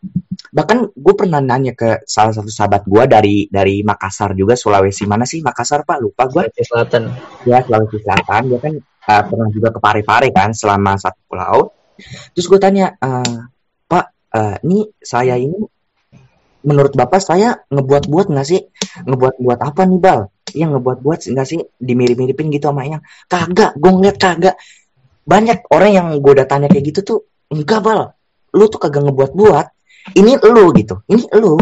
bahkan 0.48 0.90
gue 0.90 1.14
pernah 1.14 1.44
nanya 1.44 1.76
ke 1.76 2.08
salah 2.08 2.34
satu 2.34 2.50
sahabat 2.50 2.88
gue 2.88 3.04
dari 3.06 3.36
dari 3.52 3.84
Makassar 3.84 4.36
juga 4.36 4.56
Sulawesi. 4.60 5.08
Mana 5.08 5.24
sih 5.24 5.40
Makassar 5.44 5.88
pak? 5.88 6.04
Lupa 6.04 6.28
gue. 6.28 6.48
Sulawesi 6.52 6.64
Selatan. 6.66 7.04
Ya 7.46 7.64
Sulawesi 7.64 7.98
Selatan. 8.02 8.42
Dia 8.52 8.60
kan 8.60 8.74
uh, 8.80 9.24
pernah 9.28 9.48
juga 9.52 9.70
ke 9.72 9.80
Pare-Pare 9.80 10.30
kan 10.36 10.52
selama 10.52 11.00
satu 11.00 11.20
pulau. 11.28 11.72
Terus 12.34 12.46
gue 12.48 12.60
tanya 12.62 12.94
uh, 13.02 13.50
uh, 14.38 14.56
ini 14.62 14.86
saya 15.02 15.36
ini 15.42 15.58
menurut 16.68 16.94
bapak 16.94 17.22
saya 17.24 17.58
ngebuat-buat 17.74 18.28
nggak 18.30 18.48
sih? 18.48 18.62
Ngebuat-buat 19.08 19.60
apa 19.64 19.82
nih 19.88 20.00
bal? 20.00 20.20
Yang 20.54 20.70
ngebuat-buat 20.78 21.20
nggak 21.34 21.48
sih? 21.48 21.60
Dimirip-miripin 21.82 22.54
gitu 22.54 22.70
sama 22.70 22.86
yang 22.86 23.02
kagak 23.26 23.74
gue 23.80 23.92
ngeliat 23.92 24.18
kagak. 24.20 24.56
Banyak 25.28 25.68
orang 25.74 25.92
yang 25.92 26.08
gue 26.20 26.32
udah 26.38 26.48
tanya 26.48 26.68
kayak 26.72 26.86
gitu 26.94 27.00
tuh 27.04 27.20
enggak 27.52 27.82
bal. 27.82 28.14
Lu 28.54 28.66
tuh 28.70 28.80
kagak 28.80 29.08
ngebuat-buat. 29.10 29.66
Ini 30.16 30.40
lu 30.40 30.66
gitu. 30.76 31.04
Ini 31.08 31.24
lu. 31.36 31.60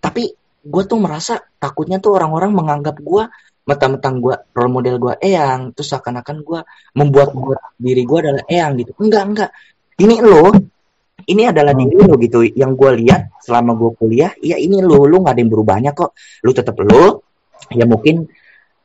Tapi 0.00 0.22
gue 0.66 0.82
tuh 0.84 0.98
merasa 0.98 1.38
takutnya 1.56 2.02
tuh 2.02 2.18
orang-orang 2.18 2.52
menganggap 2.52 2.98
gue 2.98 3.24
mentang-mentang 3.66 4.22
gue 4.22 4.34
role 4.54 4.70
model 4.70 4.96
gue 5.02 5.14
eyang 5.18 5.74
terus 5.74 5.90
seakan-akan 5.90 6.46
gue 6.46 6.60
membuat 6.94 7.34
buat 7.34 7.58
diri 7.74 8.06
gue 8.06 8.18
adalah 8.22 8.44
eyang 8.46 8.72
gitu. 8.80 8.92
Enggak 9.02 9.24
enggak. 9.26 9.50
Ini 9.96 10.20
lo 10.20 10.52
ini 11.24 11.42
adalah 11.48 11.72
hmm. 11.72 11.80
diri 11.80 11.94
lo 11.96 12.14
gitu. 12.20 12.38
Yang 12.44 12.72
gue 12.76 12.90
lihat 13.04 13.22
selama 13.40 13.72
gue 13.74 13.90
kuliah 13.96 14.32
ya 14.44 14.60
ini 14.60 14.84
lo 14.84 15.08
lo 15.08 15.24
nggak 15.24 15.34
ada 15.34 15.40
yang 15.40 15.52
berubahnya 15.52 15.90
kok. 15.96 16.12
Lo 16.44 16.50
tetap 16.52 16.76
lo 16.84 17.24
ya 17.72 17.88
mungkin 17.88 18.28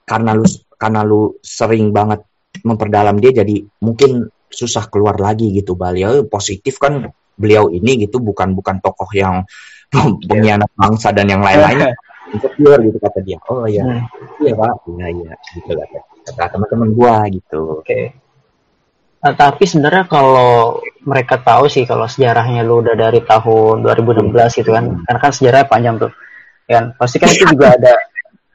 karena 0.07 0.31
lu 0.33 0.47
karena 0.79 1.05
lu 1.05 1.37
sering 1.43 1.91
banget 1.93 2.25
memperdalam 2.65 3.19
dia 3.21 3.43
jadi 3.43 3.61
mungkin 3.83 4.27
susah 4.51 4.91
keluar 4.91 5.15
lagi 5.21 5.53
gitu 5.55 5.77
beliau 5.77 6.27
positif 6.27 6.81
kan 6.81 7.13
beliau 7.39 7.71
ini 7.71 8.03
gitu 8.03 8.19
bukan 8.19 8.51
bukan 8.57 8.83
tokoh 8.83 9.07
yang 9.15 9.45
pengkhianat 10.27 10.71
bangsa 10.73 11.11
dan 11.11 11.27
yang 11.27 11.43
lain-lainnya. 11.43 11.91
Insecure 12.31 12.79
gitu 12.87 12.95
kata 12.95 13.19
dia. 13.27 13.35
Oh 13.51 13.67
iya. 13.67 13.83
Hmm. 13.83 14.07
iya 14.39 14.55
pak. 14.55 14.87
Iya 14.87 15.07
iya. 15.11 15.33
Gitu 15.51 15.71
kata 15.75 15.99
kata 16.31 16.43
teman-teman 16.55 16.89
gua 16.95 17.27
gitu. 17.27 17.83
Oke. 17.83 17.83
okay. 17.83 18.03
Nah, 19.21 19.33
tapi 19.37 19.69
sebenarnya 19.69 20.09
kalau 20.09 20.81
mereka 21.05 21.37
tahu 21.37 21.69
sih 21.69 21.85
kalau 21.85 22.09
sejarahnya 22.09 22.65
lu 22.65 22.81
udah 22.81 22.97
dari 22.97 23.21
tahun 23.21 23.85
2016 23.85 24.33
gitu 24.61 24.73
kan, 24.73 25.05
karena 25.05 25.19
kan 25.21 25.31
sejarahnya 25.31 25.67
panjang 25.69 25.95
tuh, 26.01 26.11
ya 26.65 26.81
kan? 26.81 26.85
Pasti 26.97 27.21
kan 27.21 27.29
itu 27.29 27.45
juga 27.53 27.77
ada 27.77 27.93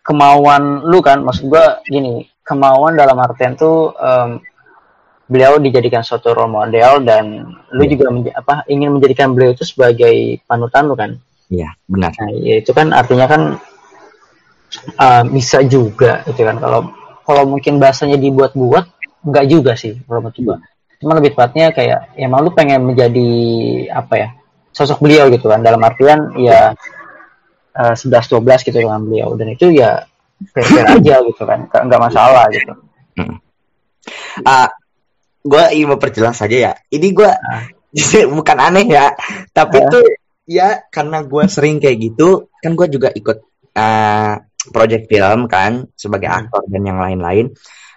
kemauan 0.02 0.82
lu 0.90 0.98
kan, 0.98 1.22
maksud 1.22 1.46
gua 1.46 1.78
gini, 1.86 2.26
kemauan 2.42 2.98
dalam 2.98 3.14
artian 3.22 3.54
tuh 3.54 3.94
um, 3.94 4.42
beliau 5.26 5.58
dijadikan 5.58 6.06
suatu 6.06 6.34
role 6.34 6.50
model 6.50 7.02
dan 7.02 7.46
lu 7.74 7.82
ya. 7.86 7.90
juga 7.98 8.06
menja 8.14 8.30
apa 8.34 8.62
ingin 8.70 8.94
menjadikan 8.94 9.34
beliau 9.34 9.54
itu 9.54 9.66
sebagai 9.66 10.42
panutan 10.46 10.86
lu 10.86 10.94
kan? 10.94 11.10
Iya 11.50 11.74
benar. 11.86 12.10
Nah, 12.14 12.30
ya 12.42 12.58
itu 12.58 12.70
kan 12.74 12.90
artinya 12.90 13.26
kan 13.30 13.42
uh, 14.98 15.22
bisa 15.30 15.62
juga 15.66 16.22
gitu 16.26 16.42
kan 16.42 16.58
kalau 16.58 16.90
kalau 17.26 17.42
mungkin 17.42 17.82
bahasanya 17.82 18.18
dibuat-buat 18.22 18.95
Enggak 19.26 19.44
juga 19.50 19.72
sih 19.74 19.98
kalau 20.06 20.22
menurut 20.22 20.38
gua. 20.46 20.56
Cuma 21.02 21.12
lebih 21.18 21.34
tepatnya 21.34 21.74
kayak 21.74 22.14
ya 22.16 22.24
emang 22.30 22.46
lu 22.46 22.50
pengen 22.54 22.86
menjadi 22.86 23.28
apa 23.90 24.14
ya? 24.16 24.30
sosok 24.76 25.08
beliau 25.08 25.32
gitu 25.32 25.48
kan 25.48 25.64
dalam 25.64 25.80
artian 25.80 26.36
ya 26.36 26.76
uh, 27.72 27.94
11 27.96 28.12
12 28.12 28.60
gitu 28.60 28.76
dengan 28.76 29.00
beliau 29.00 29.32
dan 29.32 29.56
itu 29.56 29.72
ya 29.72 30.04
fair 30.52 30.84
aja 30.84 31.24
gitu 31.24 31.42
kan. 31.48 31.64
Enggak 31.72 32.00
masalah 32.00 32.44
gitu. 32.52 32.72
Hmm. 33.16 33.40
Uh, 34.44 34.68
gue 35.46 35.64
ingin 35.78 35.96
memperjelas 35.96 36.36
saja 36.36 36.56
ya. 36.56 36.72
Ini 36.92 37.08
gue 37.16 37.30
uh. 37.30 37.64
bukan 38.36 38.58
aneh 38.60 38.84
ya, 38.84 39.16
tapi 39.56 39.80
uh. 39.80 39.88
tuh 39.88 40.04
ya 40.44 40.84
karena 40.92 41.24
gue 41.24 41.42
sering 41.48 41.80
kayak 41.80 41.96
gitu, 42.12 42.52
kan 42.60 42.76
gue 42.76 42.86
juga 42.92 43.08
ikut 43.16 43.38
uh, 43.72 44.34
project 44.70 45.08
film 45.08 45.46
kan 45.46 45.86
sebagai 45.94 46.28
hmm. 46.28 46.38
aktor 46.44 46.62
dan 46.68 46.82
yang 46.84 46.98
lain-lain 47.00 47.54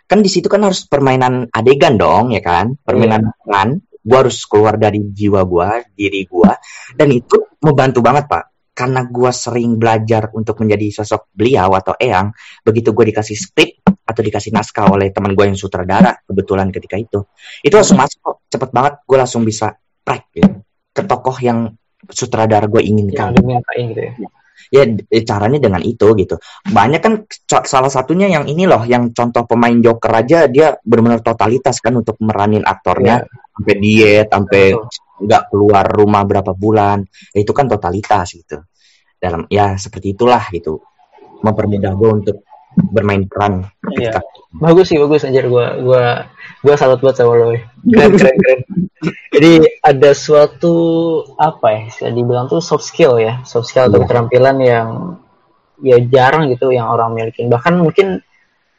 kan 0.09 0.25
di 0.25 0.29
situ 0.33 0.49
kan 0.49 0.65
harus 0.65 0.89
permainan 0.89 1.53
adegan 1.53 1.93
dong 2.01 2.33
ya 2.33 2.41
kan? 2.41 2.73
Permainan 2.81 3.29
yeah. 3.29 3.45
kan 3.45 3.69
gue 3.99 4.17
harus 4.17 4.41
keluar 4.49 4.81
dari 4.81 4.97
jiwa 5.13 5.45
gue 5.45 5.69
diri 5.93 6.25
gue 6.25 6.51
dan 6.97 7.07
itu 7.13 7.37
membantu 7.61 8.01
banget 8.01 8.25
pak. 8.25 8.45
Karena 8.73 9.03
gue 9.03 9.31
sering 9.35 9.75
belajar 9.75 10.31
untuk 10.33 10.63
menjadi 10.63 11.03
sosok 11.03 11.35
beliau 11.35 11.75
atau 11.77 11.93
eyang 11.99 12.31
begitu 12.65 12.95
gue 12.95 13.11
dikasih 13.13 13.37
skrip 13.37 13.85
atau 13.85 14.21
dikasih 14.23 14.49
naskah 14.49 14.89
oleh 14.89 15.13
teman 15.13 15.37
gue 15.37 15.45
yang 15.45 15.59
sutradara 15.59 16.17
kebetulan 16.25 16.73
ketika 16.73 16.97
itu. 16.97 17.19
Itu 17.61 17.75
langsung 17.77 17.99
masuk 17.99 18.17
kok 18.23 18.35
cepet 18.49 18.69
banget 18.73 18.93
gue 19.03 19.17
langsung 19.19 19.43
bisa 19.45 19.75
prek 20.01 20.31
gitu, 20.31 20.63
ke 20.95 21.01
tokoh 21.05 21.37
yang 21.43 21.75
sutradara 22.07 22.65
gue 22.65 22.81
inginkan. 22.81 23.35
Yang 23.35 23.61
gitu 23.93 24.01
ya 24.01 24.38
ya 24.67 24.83
caranya 25.23 25.59
dengan 25.63 25.81
itu 25.81 26.11
gitu. 26.19 26.35
Banyak 26.67 27.01
kan 27.01 27.13
salah 27.63 27.87
satunya 27.87 28.27
yang 28.27 28.45
ini 28.45 28.67
loh 28.67 28.83
yang 28.83 29.15
contoh 29.15 29.47
pemain 29.47 29.75
Joker 29.79 30.11
aja 30.11 30.51
dia 30.51 30.75
benar-benar 30.83 31.23
totalitas 31.23 31.79
kan 31.79 31.95
untuk 31.95 32.19
meranin 32.19 32.67
aktornya. 32.67 33.23
Yeah. 33.23 33.47
sampai 33.59 33.75
diet 33.83 34.27
sampai 34.31 34.65
nggak 35.19 35.43
keluar 35.51 35.85
rumah 35.91 36.23
berapa 36.23 36.55
bulan. 36.55 37.03
Ya, 37.35 37.43
itu 37.43 37.51
kan 37.51 37.67
totalitas 37.67 38.31
gitu. 38.31 38.63
Dalam 39.19 39.43
ya 39.51 39.75
seperti 39.75 40.15
itulah 40.15 40.47
gitu. 40.55 40.79
Mempermudah 41.43 41.91
gue 41.95 42.09
untuk 42.23 42.37
bermain 42.89 43.27
peran 43.27 43.67
iya. 43.93 44.19
bagus 44.57 44.89
sih 44.89 44.97
bagus 44.97 45.25
anjir. 45.25 45.45
Gue 45.45 45.65
gue 45.81 46.03
gue 46.65 46.75
salut 46.75 46.99
buat 46.99 47.15
sama 47.15 47.35
lo 47.37 47.53
keren 47.85 48.11
keren 48.17 48.35
keren. 48.39 48.59
Jadi 49.31 49.51
ada 49.79 50.11
suatu 50.11 50.75
apa 51.39 51.87
ya 52.01 52.11
dibilang 52.11 52.51
tuh 52.51 52.59
soft 52.59 52.85
skill 52.85 53.21
ya. 53.21 53.41
Soft 53.45 53.69
skill 53.69 53.87
atau 53.87 54.01
iya. 54.01 54.03
keterampilan 54.05 54.57
yang 54.59 54.87
ya 55.79 55.97
jarang 56.11 56.51
gitu 56.51 56.73
yang 56.73 56.89
orang 56.91 57.15
miliki. 57.15 57.45
Bahkan 57.47 57.79
mungkin 57.79 58.19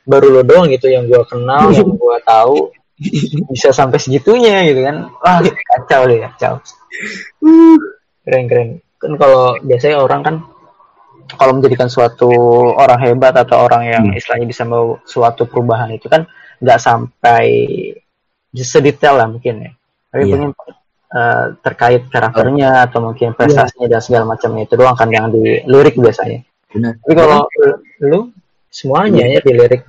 baru 0.05 0.41
lo 0.41 0.43
doang 0.43 0.67
gitu 0.73 0.91
yang 0.91 1.07
gue 1.07 1.23
kenal 1.29 1.71
yang 1.71 1.97
gue 2.03 2.17
tahu 2.27 2.73
bisa 3.49 3.73
sampai 3.73 3.97
segitunya 3.97 4.67
gitu 4.69 4.85
kan. 4.85 5.09
Wah 5.23 5.39
kacau 5.45 6.11
deh 6.11 6.21
kacau. 6.25 6.61
Keren 8.27 8.45
keren. 8.51 8.69
Kan 9.01 9.17
kalau 9.17 9.57
biasanya 9.65 10.05
orang 10.05 10.21
kan 10.21 10.37
kalau 11.37 11.59
menjadikan 11.59 11.91
suatu 11.91 12.31
orang 12.75 12.99
hebat 13.03 13.35
atau 13.37 13.63
orang 13.63 13.83
yang 13.87 14.05
hmm. 14.11 14.19
istilahnya 14.19 14.47
bisa 14.49 14.63
mau 14.65 14.99
suatu 15.05 15.47
perubahan 15.47 15.91
itu 15.95 16.07
kan 16.07 16.27
nggak 16.61 16.81
sampai 16.81 17.47
sedetail 18.55 19.15
lah 19.17 19.29
mungkin 19.31 19.55
ya 19.65 19.71
tapi 20.11 20.23
yeah. 20.27 20.31
mungkin 20.35 20.51
uh, 21.15 21.45
terkait 21.63 22.03
karakternya 22.11 22.71
oh. 22.83 22.85
atau 22.91 22.99
mungkin 23.11 23.33
prestasinya 23.35 23.87
yeah. 23.87 23.93
dan 23.99 24.01
segala 24.03 24.25
macamnya 24.27 24.63
itu 24.67 24.75
doang 24.75 24.97
kan 24.99 25.09
yang 25.09 25.31
dilirik 25.31 25.97
biasanya 25.97 26.43
Benar. 26.71 26.99
tapi 27.03 27.15
kalau 27.15 27.41
lu 28.03 28.21
semuanya 28.71 29.25
yeah. 29.27 29.39
ya 29.39 29.41
dilirik 29.43 29.83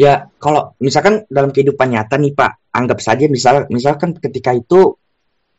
ya 0.00 0.14
kalau 0.40 0.72
misalkan 0.80 1.28
dalam 1.28 1.52
kehidupan 1.52 1.92
nyata 1.92 2.16
nih 2.16 2.32
pak 2.32 2.72
anggap 2.72 2.98
saja 3.04 3.28
misal 3.28 3.68
misalkan 3.68 4.16
ketika 4.16 4.56
itu 4.56 4.96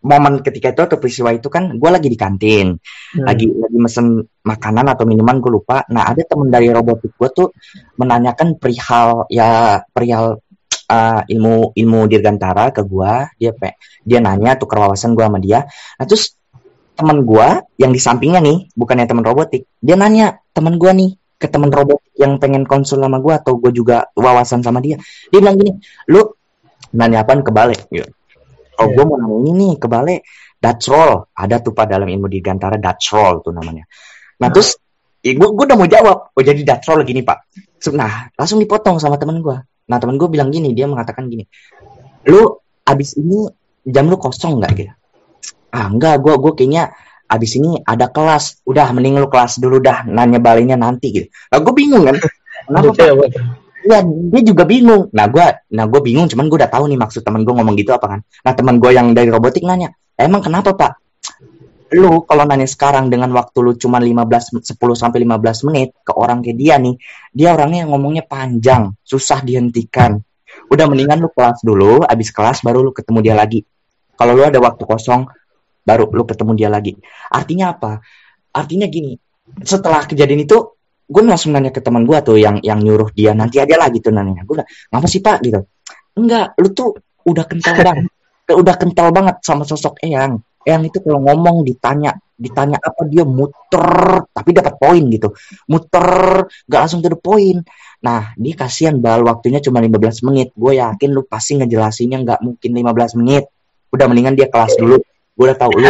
momen 0.05 0.45
ketika 0.45 0.69
itu 0.71 0.81
atau 0.85 0.97
peristiwa 1.01 1.33
itu 1.33 1.49
kan 1.49 1.73
gue 1.73 1.89
lagi 1.89 2.05
di 2.05 2.17
kantin 2.17 2.77
hmm. 2.77 3.25
lagi 3.25 3.49
lagi 3.49 3.77
mesen 3.81 4.21
makanan 4.45 4.85
atau 4.93 5.09
minuman 5.09 5.41
gue 5.41 5.49
lupa. 5.49 5.81
Nah 5.89 6.05
ada 6.13 6.21
temen 6.21 6.53
dari 6.53 6.69
robotik 6.69 7.17
gue 7.17 7.29
tuh 7.33 7.49
menanyakan 7.97 8.61
perihal 8.61 9.25
ya 9.33 9.81
perihal 9.89 10.37
uh, 10.93 11.21
ilmu 11.25 11.73
ilmu 11.73 11.99
dirgantara 12.05 12.69
ke 12.69 12.85
gue 12.85 13.13
dia 13.41 13.51
pe 13.57 13.81
dia 14.05 14.21
nanya 14.21 14.53
tukar 14.61 14.85
wawasan 14.85 15.17
gue 15.17 15.25
sama 15.25 15.41
dia. 15.41 15.65
Nah 15.97 16.05
terus 16.05 16.37
teman 16.95 17.25
gue 17.25 17.47
yang 17.81 17.91
di 17.91 17.99
sampingnya 17.99 18.39
nih 18.39 18.71
bukannya 18.77 19.09
teman 19.09 19.25
robotik 19.25 19.65
dia 19.81 19.97
nanya 19.97 20.39
teman 20.53 20.77
gue 20.77 20.91
nih 20.93 21.11
ke 21.35 21.51
teman 21.51 21.67
robot 21.67 21.99
yang 22.15 22.39
pengen 22.39 22.63
konsul 22.63 23.03
sama 23.03 23.19
gue 23.19 23.33
atau 23.35 23.59
gue 23.59 23.73
juga 23.73 24.07
wawasan 24.15 24.61
sama 24.61 24.79
dia. 24.79 25.01
Dia 25.33 25.41
bilang 25.41 25.57
gini 25.57 25.75
lu 26.07 26.21
nanya 26.95 27.25
apa 27.25 27.41
kebalik 27.41 27.91
gitu 27.91 28.07
oh 28.79 28.87
yeah. 28.87 28.93
gue 28.95 29.03
mau 29.07 29.17
nanya 29.19 29.37
ini 29.45 29.51
nih 29.53 29.73
kebalik 29.79 30.21
Dutch 30.55 30.87
roll 30.89 31.29
ada 31.35 31.55
tuh 31.61 31.71
pak 31.71 31.85
dalam 31.91 32.07
ilmu 32.09 32.27
dirgantara 32.27 32.79
Dutch 32.79 33.13
roll 33.15 33.43
tuh 33.43 33.51
namanya 33.51 33.87
nah, 34.39 34.47
nah. 34.47 34.49
terus 34.51 34.79
ya, 35.23 35.35
gue 35.35 35.47
gue 35.51 35.65
udah 35.67 35.77
mau 35.77 35.89
jawab 35.89 36.17
oh 36.35 36.43
jadi 36.43 36.61
Dutch 36.61 36.85
roll 36.91 37.03
gini 37.03 37.21
pak 37.23 37.47
nah 37.93 38.29
langsung 38.33 38.57
dipotong 38.57 38.97
sama 38.97 39.19
temen 39.21 39.39
gue 39.39 39.57
Nah 39.85 39.97
temen 40.01 40.17
gue 40.17 40.29
bilang 40.29 40.49
gini, 40.49 40.73
dia 40.73 40.89
mengatakan 40.89 41.29
gini, 41.29 41.45
lu 42.29 42.57
abis 42.85 43.17
ini 43.21 43.45
jam 43.85 44.09
lu 44.09 44.17
kosong 44.17 44.61
nggak 44.61 44.71
gitu? 44.77 44.93
Ah 45.69 45.89
enggak, 45.89 46.21
gue 46.25 46.33
gue 46.41 46.53
kayaknya 46.57 46.89
abis 47.29 47.61
ini 47.61 47.77
ada 47.85 48.09
kelas, 48.09 48.65
udah 48.65 48.89
mending 48.93 49.21
lu 49.21 49.29
kelas 49.29 49.61
dulu 49.61 49.77
dah, 49.77 50.05
nanya 50.09 50.41
baliknya 50.41 50.77
nanti 50.77 51.13
gitu. 51.13 51.27
Nah 51.53 51.57
gue 51.61 51.73
bingung 51.73 52.03
kan, 52.05 52.17
kenapa 52.65 52.91
pak? 52.93 53.29
Ya 53.85 54.01
dia 54.01 54.41
juga 54.41 54.65
bingung. 54.65 55.13
Nah 55.13 55.29
gue, 55.29 55.45
nah 55.77 55.85
gue 55.85 56.01
bingung, 56.01 56.25
cuman 56.25 56.49
gue 56.49 56.57
udah 56.57 56.71
tahu 56.73 56.89
nih 56.89 56.97
maksud 56.97 57.21
temen 57.21 57.45
gue 57.45 57.53
ngomong 57.53 57.77
gitu 57.77 57.93
apa 57.93 58.17
kan. 58.17 58.19
Nah 58.25 58.53
temen 58.57 58.81
gue 58.81 58.91
yang 58.91 59.13
dari 59.13 59.29
robotik 59.29 59.61
nanya, 59.61 59.93
emang 60.17 60.41
kenapa 60.41 60.73
pak? 60.73 61.05
lu 61.93 62.25
kalau 62.25 62.43
nanya 62.49 62.65
sekarang 62.65 63.13
dengan 63.13 63.29
waktu 63.31 63.57
lu 63.61 63.71
cuma 63.77 64.01
15 64.01 64.65
10 64.65 64.73
sampai 64.97 65.21
15 65.21 65.67
menit 65.69 65.93
ke 66.01 66.11
orang 66.11 66.41
kayak 66.41 66.57
dia 66.57 66.75
nih, 66.81 66.95
dia 67.29 67.53
orangnya 67.55 67.85
ngomongnya 67.85 68.25
panjang, 68.25 68.97
susah 69.05 69.45
dihentikan. 69.45 70.17
Udah 70.67 70.85
mendingan 70.89 71.21
lu 71.21 71.29
kelas 71.29 71.61
dulu, 71.61 72.01
abis 72.03 72.33
kelas 72.35 72.65
baru 72.65 72.83
lu 72.83 72.91
ketemu 72.91 73.19
dia 73.21 73.35
lagi. 73.37 73.63
Kalau 74.19 74.33
lu 74.33 74.43
ada 74.43 74.59
waktu 74.59 74.83
kosong, 74.83 75.29
baru 75.85 76.09
lu 76.09 76.27
ketemu 76.27 76.51
dia 76.57 76.69
lagi. 76.71 76.97
Artinya 77.29 77.75
apa? 77.77 78.03
Artinya 78.55 78.87
gini, 78.89 79.15
setelah 79.61 80.03
kejadian 80.03 80.47
itu, 80.47 80.74
gue 81.05 81.21
langsung 81.21 81.53
nanya 81.53 81.69
ke 81.69 81.81
teman 81.85 82.03
gue 82.03 82.17
tuh 82.25 82.37
yang 82.41 82.57
yang 82.65 82.81
nyuruh 82.81 83.13
dia 83.13 83.37
nanti 83.37 83.61
aja 83.61 83.77
lah 83.77 83.93
gitu 83.93 84.09
nanya. 84.09 84.41
Gue 84.41 84.65
ngapa 84.65 85.05
sih 85.05 85.21
pak? 85.21 85.37
Gitu? 85.45 85.61
Enggak, 86.17 86.57
lu 86.57 86.73
tuh 86.73 86.97
udah 87.25 87.45
kental 87.45 87.75
banget, 87.77 88.05
udah 88.49 88.75
kental 88.77 89.07
banget 89.13 89.35
sama 89.45 89.63
sosok 89.67 90.01
Eyang. 90.01 90.41
Yang 90.65 90.81
itu 90.89 90.97
kalau 91.05 91.21
ngomong 91.21 91.61
ditanya 91.61 92.17
ditanya 92.35 92.75
apa 92.81 93.07
dia 93.07 93.23
muter 93.23 94.25
tapi 94.33 94.49
dapat 94.51 94.73
poin 94.81 95.03
gitu. 95.13 95.29
Muter 95.69 96.43
gak 96.67 96.79
langsung 96.83 96.99
to 97.05 97.13
the 97.13 97.19
point 97.19 97.63
nah 98.03 98.35
dia 98.35 98.53
kasihan 98.53 99.01
bal 99.01 99.23
waktunya 99.25 99.61
cuma 99.61 99.77
15 99.81 100.25
menit. 100.25 100.49
Gue 100.57 100.81
yakin 100.81 101.09
lu 101.13 101.21
pasti 101.29 101.61
ngejelasinnya 101.61 102.17
nggak 102.25 102.39
mungkin 102.41 102.71
15 102.73 103.19
menit. 103.21 103.45
Udah 103.93 104.05
mendingan 104.09 104.33
dia 104.33 104.49
kelas 104.49 104.73
dulu. 104.77 104.97
Gue 105.37 105.45
udah 105.45 105.57
tahu 105.57 105.73
lu. 105.77 105.89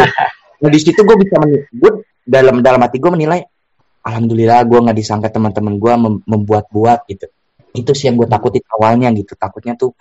Nah 0.56 0.70
di 0.72 0.80
situ 0.80 1.00
gue 1.00 1.16
bisa 1.20 1.40
gue 1.72 1.92
dalam 2.24 2.60
dalam 2.60 2.80
hati 2.84 3.00
gue 3.00 3.12
menilai 3.12 3.40
alhamdulillah 4.06 4.62
gue 4.62 4.78
nggak 4.86 4.98
disangka 5.02 5.28
teman-teman 5.34 5.74
gue 5.82 5.92
mem 5.98 6.14
membuat-buat 6.22 7.10
gitu. 7.10 7.26
Itu 7.74 7.92
sih 7.92 8.08
yang 8.08 8.16
gue 8.16 8.30
takutin 8.30 8.62
awalnya 8.70 9.10
gitu. 9.12 9.34
Takutnya 9.34 9.74
tuh 9.74 9.92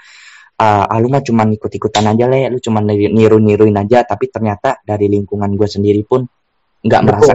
uh, 0.62 0.86
ah, 0.86 0.98
lu 1.02 1.10
mah 1.10 1.26
cuma 1.26 1.44
ikut-ikutan 1.50 2.06
aja 2.14 2.30
le, 2.30 2.54
lu 2.54 2.62
cuma 2.62 2.80
niru-niruin 2.86 3.76
aja, 3.76 4.06
tapi 4.06 4.30
ternyata 4.30 4.80
dari 4.86 5.10
lingkungan 5.10 5.50
gue 5.58 5.68
sendiri 5.68 6.06
pun 6.06 6.24
nggak 6.86 7.02
merasa 7.02 7.34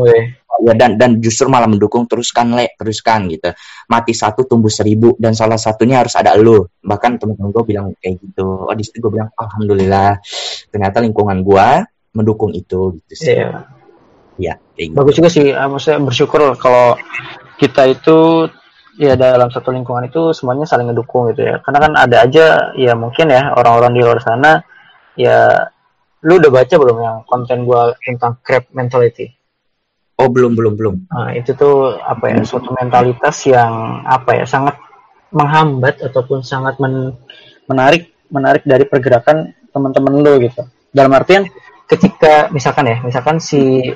ya 0.61 0.75
dan 0.77 1.01
dan 1.01 1.19
justru 1.19 1.49
malah 1.49 1.67
mendukung 1.67 2.05
teruskan 2.05 2.55
le 2.55 2.77
teruskan 2.77 3.27
gitu. 3.33 3.51
Mati 3.91 4.13
satu 4.13 4.45
tumbuh 4.47 4.71
seribu 4.71 5.17
dan 5.17 5.33
salah 5.33 5.57
satunya 5.57 6.05
harus 6.05 6.15
ada 6.15 6.37
lu. 6.37 6.69
Bahkan 6.85 7.19
temen-temen 7.19 7.51
gue 7.51 7.65
bilang 7.65 7.87
kayak 7.99 8.21
gitu. 8.21 8.69
Oh 8.69 8.75
di 8.77 8.85
situ 8.85 9.01
gue 9.01 9.13
bilang 9.19 9.33
alhamdulillah. 9.35 10.21
Ternyata 10.71 11.03
lingkungan 11.03 11.41
gue 11.43 11.67
mendukung 12.15 12.53
itu 12.53 13.01
gitu 13.01 13.15
sih. 13.17 13.41
Yeah. 13.41 13.80
Ya 14.39 14.55
bagus 14.95 15.19
juga 15.19 15.29
sih 15.33 15.51
ah, 15.53 15.67
maksudnya 15.67 16.01
bersyukur 16.05 16.55
kalau 16.61 16.95
kita 17.61 17.91
itu 17.91 18.49
ya 19.01 19.17
dalam 19.17 19.49
satu 19.49 19.73
lingkungan 19.73 20.13
itu 20.13 20.37
semuanya 20.37 20.69
saling 20.69 20.93
ngedukung 20.93 21.33
gitu 21.33 21.49
ya. 21.49 21.65
Karena 21.65 21.79
kan 21.81 21.93
ada 21.97 22.17
aja 22.25 22.47
ya 22.77 22.93
mungkin 22.93 23.33
ya 23.33 23.57
orang-orang 23.57 23.97
di 23.97 24.01
luar 24.05 24.21
sana 24.21 24.61
ya 25.17 25.69
lu 26.21 26.37
udah 26.37 26.53
baca 26.53 26.75
belum 26.77 26.97
yang 27.01 27.17
konten 27.25 27.65
gua 27.65 27.97
tentang 28.05 28.37
crab 28.45 28.69
mentality? 28.77 29.33
Oh 30.21 30.29
belum 30.29 30.53
belum 30.53 30.77
belum. 30.77 30.97
Nah, 31.09 31.33
itu 31.33 31.57
tuh 31.57 31.97
apa 31.97 32.29
ya 32.29 32.45
suatu 32.45 32.77
mentalitas 32.77 33.41
yang 33.49 34.05
apa 34.05 34.37
ya 34.37 34.45
sangat 34.45 34.77
menghambat 35.33 36.05
ataupun 36.05 36.45
sangat 36.45 36.77
men 36.77 37.17
menarik 37.65 38.13
menarik 38.29 38.69
dari 38.69 38.85
pergerakan 38.85 39.57
teman-teman 39.73 40.21
lu 40.21 40.37
gitu. 40.45 40.61
Dalam 40.93 41.17
artian 41.17 41.49
ketika 41.89 42.53
misalkan 42.53 42.85
ya 42.85 43.01
misalkan 43.01 43.41
si 43.41 43.89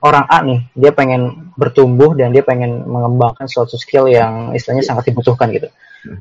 orang 0.00 0.24
A 0.26 0.40
nih 0.40 0.60
dia 0.72 0.90
pengen 0.96 1.52
bertumbuh 1.54 2.16
dan 2.16 2.32
dia 2.32 2.40
pengen 2.40 2.88
mengembangkan 2.88 3.44
suatu 3.44 3.76
skill 3.76 4.08
yang 4.08 4.56
istilahnya 4.56 4.84
sangat 4.84 5.12
dibutuhkan 5.12 5.52
gitu. 5.52 5.68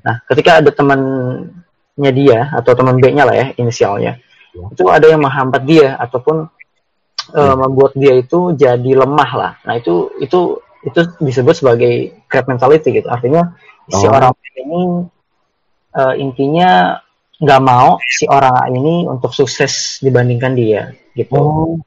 Nah, 0.04 0.20
ketika 0.28 0.60
ada 0.60 0.72
temannya 0.76 2.12
dia 2.12 2.52
atau 2.52 2.76
teman 2.76 3.00
B-nya 3.00 3.24
lah 3.24 3.36
ya 3.36 3.48
inisialnya, 3.56 4.20
ya. 4.52 4.64
itu 4.76 4.84
ada 4.92 5.08
yang 5.08 5.24
menghambat 5.24 5.64
dia 5.64 5.96
ataupun 5.96 6.52
uh, 7.32 7.56
membuat 7.56 7.96
dia 7.96 8.20
itu 8.20 8.52
jadi 8.52 8.92
lemah 9.00 9.32
lah. 9.32 9.54
Nah, 9.64 9.80
itu 9.80 10.12
itu 10.20 10.60
itu 10.84 11.00
disebut 11.24 11.56
sebagai 11.56 12.24
crab 12.28 12.52
mentality 12.52 13.00
gitu. 13.00 13.08
Artinya 13.08 13.56
oh. 13.88 13.96
si 13.96 14.06
orang 14.08 14.36
ini 14.60 15.08
uh, 15.96 16.14
intinya 16.20 17.00
nggak 17.40 17.62
mau 17.64 17.96
si 18.04 18.28
orang 18.28 18.56
A 18.60 18.68
ini 18.68 19.08
untuk 19.08 19.32
sukses 19.32 20.04
dibandingkan 20.04 20.52
dia 20.52 20.92
gitu. 21.16 21.40
Oh, 21.40 21.80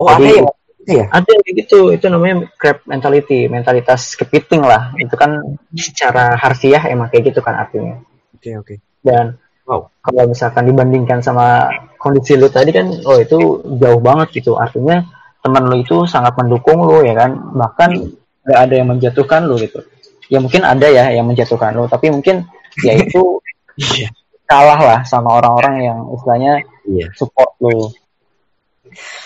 oh 0.00 0.08
Jadi, 0.16 0.40
ada 0.40 0.48
ya 0.48 0.57
Iya. 0.88 1.04
Ada 1.12 1.32
gitu, 1.44 1.92
itu 1.92 2.06
namanya 2.08 2.48
crab 2.56 2.80
mentality, 2.88 3.44
mentalitas 3.44 4.16
kepiting 4.16 4.64
lah. 4.64 4.96
Itu 4.96 5.20
kan 5.20 5.60
secara 5.76 6.32
harfiah 6.40 6.80
emang 6.88 7.12
kayak 7.12 7.28
gitu 7.28 7.44
kan 7.44 7.60
artinya. 7.60 8.00
Oke 8.32 8.40
okay, 8.40 8.52
oke. 8.56 8.64
Okay. 8.64 8.76
Dan 9.04 9.36
wow. 9.68 9.92
kalau 10.00 10.32
misalkan 10.32 10.64
dibandingkan 10.64 11.20
sama 11.20 11.68
kondisi 12.00 12.40
lu 12.40 12.48
tadi 12.48 12.72
kan, 12.72 12.88
oh 13.04 13.20
itu 13.20 13.60
jauh 13.76 14.00
banget 14.00 14.40
gitu. 14.40 14.56
Artinya 14.56 15.04
teman 15.44 15.68
lu 15.68 15.84
itu 15.84 16.08
sangat 16.08 16.32
mendukung 16.40 16.80
lu 16.80 17.04
ya 17.04 17.12
kan, 17.12 17.36
bahkan 17.52 17.92
nggak 18.48 18.58
ada 18.64 18.74
yang 18.80 18.88
menjatuhkan 18.88 19.44
lu 19.44 19.60
gitu. 19.60 19.84
Ya 20.32 20.40
mungkin 20.40 20.64
ada 20.64 20.88
ya 20.88 21.12
yang 21.12 21.28
menjatuhkan 21.28 21.76
lu, 21.76 21.84
tapi 21.84 22.08
mungkin 22.08 22.48
ya 22.80 22.96
itu 23.04 23.44
iya. 23.76 24.08
kalah 24.48 24.80
lah 24.80 25.00
sama 25.04 25.36
orang-orang 25.36 25.84
yang 25.84 25.98
istilahnya 26.16 26.64
yeah. 26.88 27.12
support 27.12 27.52
lu. 27.60 27.92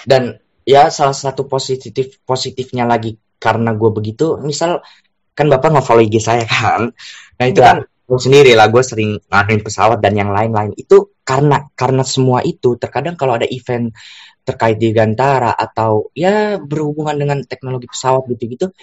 Dan 0.03 0.43
ya 0.63 0.89
salah 0.89 1.17
satu 1.17 1.47
positif 1.47 2.23
positifnya 2.23 2.87
lagi 2.87 3.19
karena 3.43 3.75
gue 3.75 3.91
begitu. 3.91 4.39
Misal 4.39 4.83
kan 5.35 5.47
bapak 5.49 5.75
nge-follow 5.79 6.05
IG 6.07 6.17
saya 6.23 6.45
kan? 6.47 6.93
Nah 7.39 7.47
itu 7.49 7.61
ya. 7.61 7.67
kan 7.75 7.77
gue 7.83 8.21
sendiri 8.21 8.53
lah 8.53 8.69
gue 8.69 8.83
sering 8.85 9.19
ngaduin 9.27 9.63
pesawat 9.65 9.99
dan 9.99 10.15
yang 10.15 10.31
lain-lain. 10.31 10.75
Itu 10.79 11.19
karena 11.27 11.71
karena 11.75 12.03
semua 12.07 12.43
itu 12.47 12.79
terkadang 12.79 13.19
kalau 13.19 13.39
ada 13.39 13.47
event 13.47 13.91
terkait 14.43 14.79
di 14.79 14.91
Gantara 14.91 15.55
atau 15.55 16.11
ya 16.19 16.59
berhubungan 16.59 17.15
dengan 17.15 17.39
teknologi 17.47 17.87
pesawat 17.87 18.27
gitu-gitu 18.27 18.75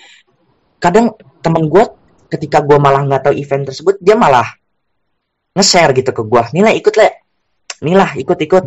kadang 0.80 1.12
temen 1.44 1.68
gue 1.68 1.84
ketika 2.32 2.64
gue 2.64 2.80
malah 2.80 3.04
nggak 3.04 3.28
tahu 3.28 3.36
event 3.36 3.68
tersebut 3.68 4.00
dia 4.00 4.16
malah 4.16 4.48
nge-share 5.52 5.92
gitu 5.92 6.16
ke 6.16 6.24
gue 6.24 6.44
nilai 6.56 6.74
ikut 6.80 6.96
le. 6.96 7.10
Inilah 7.80 8.16
ikut-ikut 8.16 8.64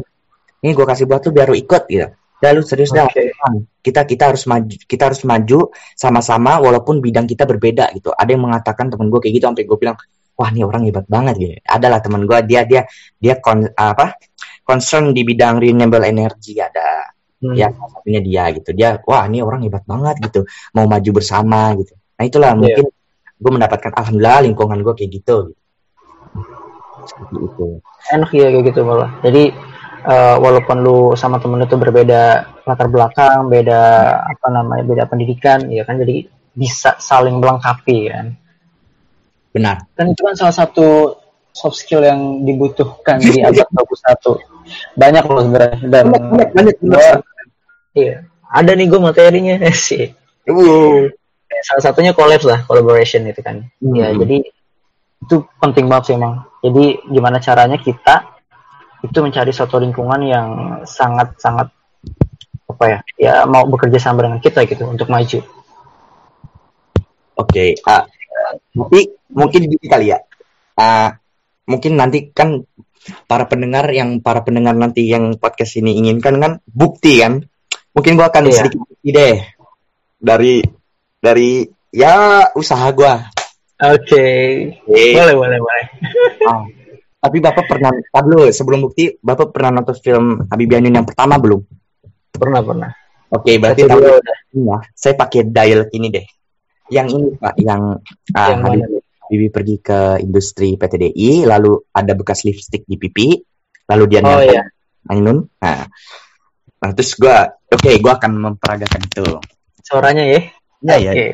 ini 0.65 0.73
gue 0.73 0.87
kasih 0.89 1.05
buat 1.05 1.21
tuh 1.21 1.33
biar 1.33 1.53
lu 1.53 1.57
ikut 1.57 1.83
gitu 1.89 2.09
Ya 2.43 2.51
lu 2.51 2.63
serius 2.67 2.91
dah. 2.91 3.07
Kita 3.79 4.03
kita 4.03 4.35
harus 4.35 4.43
maju, 4.51 4.75
kita 4.75 5.15
harus 5.15 5.23
maju 5.23 5.71
sama-sama 5.95 6.59
walaupun 6.59 6.99
bidang 6.99 7.31
kita 7.31 7.47
berbeda 7.47 7.95
gitu. 7.95 8.11
Ada 8.11 8.35
yang 8.35 8.43
mengatakan 8.51 8.91
temen 8.91 9.07
gue 9.15 9.23
kayak 9.23 9.35
gitu 9.39 9.47
sampai 9.47 9.63
gue 9.63 9.79
bilang, 9.79 9.95
wah 10.35 10.49
ini 10.51 10.67
orang 10.67 10.83
hebat 10.91 11.07
banget 11.07 11.35
gitu. 11.39 11.55
Adalah 11.63 12.03
teman 12.03 12.27
gue 12.27 12.39
dia 12.43 12.67
dia 12.67 12.83
dia 13.23 13.39
kon, 13.39 13.63
apa 13.79 14.19
concern 14.67 15.15
di 15.15 15.23
bidang 15.23 15.63
renewable 15.63 16.03
energy 16.03 16.59
ada. 16.59 17.15
Hmm. 17.43 17.59
ya 17.59 17.75
satunya 17.75 18.23
dia 18.23 18.45
gitu. 18.55 18.71
Dia 18.71 19.03
wah 19.03 19.27
ini 19.27 19.43
orang 19.43 19.67
hebat 19.67 19.83
banget 19.83 20.23
gitu. 20.31 20.47
Mau 20.79 20.87
maju 20.87 21.11
bersama 21.11 21.75
gitu. 21.75 21.95
Nah 22.19 22.25
itulah 22.27 22.55
yeah. 22.55 22.59
mungkin 22.59 22.87
gue 23.43 23.51
mendapatkan 23.51 23.91
alhamdulillah 23.99 24.47
lingkungan 24.47 24.79
gue 24.87 24.95
kayak 24.95 25.11
gitu, 25.11 25.37
gitu. 25.51 25.59
Seperti 27.03 27.35
itu. 27.43 27.67
Enak 28.15 28.31
ya 28.31 28.47
kayak 28.55 28.65
gitu 28.71 28.81
malah. 28.87 29.11
Jadi 29.27 29.51
uh, 30.05 30.37
walaupun 30.39 30.77
lu 30.83 30.99
sama 31.19 31.39
temen 31.39 31.63
itu 31.63 31.75
berbeda 31.79 32.23
latar 32.67 32.89
belakang 32.91 33.49
beda 33.49 33.83
apa 34.27 34.47
namanya 34.51 34.83
beda 34.87 35.05
pendidikan 35.09 35.67
ya 35.71 35.83
kan 35.87 35.99
jadi 35.99 36.27
bisa 36.53 37.01
saling 37.01 37.41
melengkapi 37.41 38.13
kan 38.13 38.27
benar 39.53 39.89
dan 39.97 40.13
itu 40.13 40.21
kan 40.23 40.35
salah 40.37 40.55
satu 40.55 41.17
soft 41.53 41.77
skill 41.77 42.05
yang 42.05 42.45
dibutuhkan 42.45 43.21
di 43.21 43.41
abad 43.47 43.69
21 43.69 44.53
banyak 44.97 45.25
loh 45.27 45.43
sebenarnya 45.43 45.79
dan 45.91 46.05
banyak, 46.09 46.51
banyak, 46.55 46.77
banyak, 46.81 47.21
Iya. 47.93 48.25
Ada 48.53 48.73
nih 48.77 48.87
gue 48.89 49.01
materinya 49.01 49.57
sih. 49.89 50.13
Uh. 50.49 51.09
Salah 51.63 51.85
satunya 51.85 52.17
collab 52.17 52.43
lah, 52.49 52.65
collaboration 52.65 53.29
itu 53.29 53.45
kan. 53.45 53.69
Hmm. 53.79 53.95
Ya, 53.95 54.09
jadi 54.17 54.41
itu 55.23 55.37
penting 55.61 55.87
banget 55.87 56.13
sih 56.13 56.15
emang. 56.17 56.49
Jadi 56.65 56.99
gimana 57.13 57.39
caranya 57.39 57.77
kita 57.77 58.32
itu 59.03 59.19
mencari 59.19 59.51
suatu 59.51 59.77
lingkungan 59.83 60.21
yang 60.23 60.49
sangat-sangat 60.87 61.69
apa 62.71 62.85
ya? 62.89 62.99
Ya 63.19 63.35
mau 63.45 63.67
bekerja 63.67 63.99
sama 63.99 64.25
dengan 64.27 64.39
kita 64.39 64.65
gitu 64.67 64.87
untuk 64.87 65.11
maju. 65.11 65.39
Oke, 67.33 67.75
okay, 67.75 67.89
uh, 67.89 68.05
tapi 68.77 69.11
mungkin 69.33 69.67
gini 69.67 69.87
kali 69.89 70.13
ya. 70.15 70.21
Uh, 70.79 71.11
mungkin 71.67 71.99
nanti 71.99 72.31
kan 72.31 72.63
para 73.27 73.51
pendengar 73.51 73.91
yang 73.91 74.23
para 74.23 74.47
pendengar 74.47 74.79
nanti 74.79 75.11
yang 75.11 75.35
podcast 75.37 75.81
ini 75.81 75.99
inginkan 75.99 76.39
kan 76.39 76.53
bukti 76.71 77.19
kan 77.19 77.43
Mungkin 77.93 78.17
gua 78.17 78.33
akan 78.33 78.49
iya. 78.49 78.57
sedikit 78.57 78.89
ide 79.05 79.29
dari 80.17 80.65
dari 81.21 81.69
ya 81.93 82.49
usaha 82.57 82.89
gua. 82.97 83.21
Oke. 83.83 84.09
Okay. 84.09 84.41
Okay. 84.89 85.13
Boleh, 85.13 85.35
boleh, 85.37 85.59
boleh. 85.61 85.85
oh. 86.49 86.65
Tapi 87.23 87.39
Bapak 87.39 87.65
pernah, 87.71 87.95
dulu 87.95 88.51
sebelum 88.51 88.91
bukti, 88.91 89.15
Bapak 89.23 89.55
pernah 89.55 89.79
nonton 89.79 89.95
film 90.03 90.43
Habibie 90.51 90.83
Ainun 90.83 90.99
yang 90.99 91.07
pertama 91.07 91.39
belum? 91.39 91.63
Pernah, 92.35 92.61
pernah. 92.67 92.91
Oke, 93.31 93.55
okay, 93.55 93.55
berarti 93.63 93.87
tahu 93.87 94.03
ya, 94.03 94.77
saya 94.93 95.15
pakai 95.15 95.47
dial 95.47 95.87
ini 95.95 96.09
deh. 96.11 96.27
Yang 96.91 97.07
ini 97.15 97.27
Pak, 97.39 97.55
yang, 97.63 97.83
uh, 98.35 98.49
yang 98.51 98.61
Habibie, 98.67 99.01
Habibie 99.23 99.51
pergi 99.55 99.77
ke 99.79 100.01
industri 100.19 100.75
PTDI, 100.75 101.47
lalu 101.47 101.79
ada 101.95 102.13
bekas 102.19 102.43
lipstick 102.43 102.83
di 102.91 102.99
pipi, 102.99 103.39
lalu 103.87 104.05
dia 104.11 104.21
oh, 104.27 104.43
iya. 104.43 104.67
Ainun. 105.07 105.47
Nah, 105.63 105.87
Nah, 106.83 106.91
terus 106.99 107.15
gue, 107.15 107.31
oke, 107.31 107.79
okay, 107.79 108.03
gue 108.03 108.11
akan 108.11 108.33
memperagakan 108.43 109.07
itu. 109.07 109.23
Suaranya 109.87 110.27
ya? 110.27 110.41
Ya, 110.83 110.97
ya. 110.99 111.13
Okay. 111.15 111.31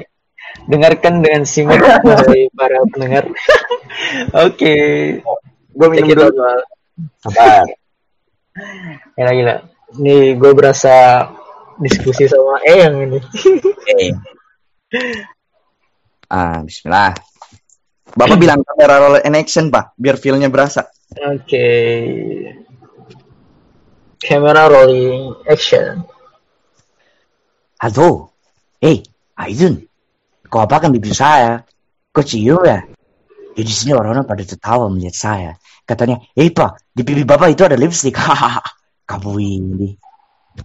Dengarkan 0.69 1.25
dengan 1.25 1.49
simak 1.49 1.81
dari 2.05 2.53
para 2.53 2.85
pendengar. 2.93 3.33
oke. 4.37 4.53
Okay. 4.53 5.25
Gue 5.79 5.89
minum 5.95 6.11
dulu. 6.11 6.27
Sabar. 7.23 7.63
Gila, 9.15 9.33
gila. 9.39 9.55
Nih, 10.03 10.35
gue 10.35 10.51
berasa 10.51 11.27
diskusi 11.79 12.27
sama 12.27 12.59
Eyang 12.67 13.07
ini. 13.07 13.19
Okay. 13.23 14.05
Ah, 16.29 16.61
bismillah. 16.61 17.17
Bapak 18.13 18.37
bilang 18.37 18.61
kamera 18.61 19.01
roll 19.01 19.17
in 19.25 19.33
action, 19.33 19.73
Pak, 19.73 19.97
biar 19.97 20.21
feel-nya 20.21 20.53
berasa. 20.53 20.85
Oke. 21.17 21.41
Okay. 21.41 21.89
Camera 24.21 24.69
rolling 24.69 25.41
action. 25.49 26.05
Halo, 27.81 28.35
hey, 28.77 29.07
Aiden, 29.41 29.89
kau 30.53 30.61
apa 30.61 30.85
kan 30.85 30.93
bibir 30.93 31.17
saya? 31.17 31.65
Kau 32.13 32.21
cium 32.21 32.61
ya? 32.61 32.85
Ya 33.57 33.63
di 33.63 33.71
sini 33.73 33.97
orang-orang 33.97 34.27
pada 34.27 34.43
tertawa 34.43 34.91
melihat 34.93 35.17
saya. 35.17 35.51
Katanya, 35.89 36.21
eh 36.37 36.53
pak, 36.53 36.93
di 36.93 37.01
pipi 37.01 37.25
bapak 37.25 37.49
itu 37.57 37.65
ada 37.65 37.73
lipstick. 37.81 38.13
Hahaha, 38.21 38.61
kamu 39.09 39.33
ini. 39.41 39.89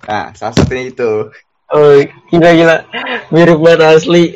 Nah, 0.03 0.36
salah 0.36 0.51
satunya 0.51 0.91
itu. 0.91 1.32
Oh, 1.71 1.95
gila-gila. 2.28 2.84
Mirip 3.32 3.57
banget 3.63 3.82
asli. 3.88 4.36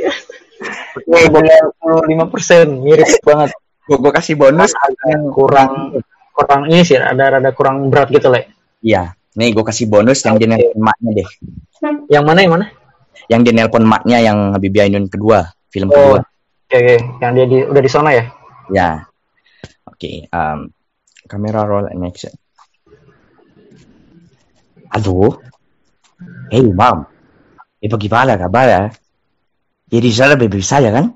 lima 2.07 2.25
persen, 2.31 2.79
mirip 2.79 3.19
banget. 3.19 3.51
Gue, 3.88 4.11
kasih 4.15 4.39
bonus 4.39 4.71
kurang 5.35 5.99
kurang 6.31 6.61
ini 6.71 6.88
sih, 6.88 6.95
ada 6.95 7.39
ada 7.39 7.51
kurang 7.51 7.91
berat 7.91 8.07
gitu, 8.07 8.31
Le. 8.31 8.47
Iya. 8.79 9.17
Nih 9.38 9.53
gue 9.53 9.61
kasih 9.61 9.85
bonus 9.85 10.25
yang 10.25 10.41
dia 10.41 10.49
nelpon 10.49 10.81
maknya 10.81 11.11
deh. 11.21 11.29
Yang 12.09 12.23
mana 12.25 12.39
yang 12.41 12.53
mana? 12.57 12.65
Yang 13.29 13.41
dia 13.45 13.53
nelpon 13.53 13.85
maknya 13.85 14.17
yang 14.17 14.38
Habibie 14.57 14.81
Ainun 14.81 15.05
kedua, 15.13 15.53
film 15.69 15.93
oh, 15.93 15.93
kedua. 15.93 16.19
Oke, 16.25 16.25
okay, 16.73 16.79
okay. 16.81 16.97
yang 17.21 17.31
dia 17.38 17.45
di, 17.45 17.57
udah 17.69 17.81
di 17.85 17.91
sana 17.91 18.09
ya? 18.17 18.25
Ya. 18.73 18.89
Oke, 19.85 19.93
okay, 19.93 20.15
um, 20.33 20.73
kamera 21.28 21.67
roll 21.67 21.91
and 21.91 22.07
action. 22.07 22.32
Halo? 24.89 25.43
Hey, 26.49 26.63
Mam. 26.63 27.05
Eh, 27.84 27.91
bagaimana 27.91 28.39
kabar 28.39 28.65
ya? 28.65 28.84
Ya 29.91 29.99
di 30.01 30.11
sana 30.11 30.39
baby 30.39 30.63
saya 30.63 30.89
kan? 30.89 31.13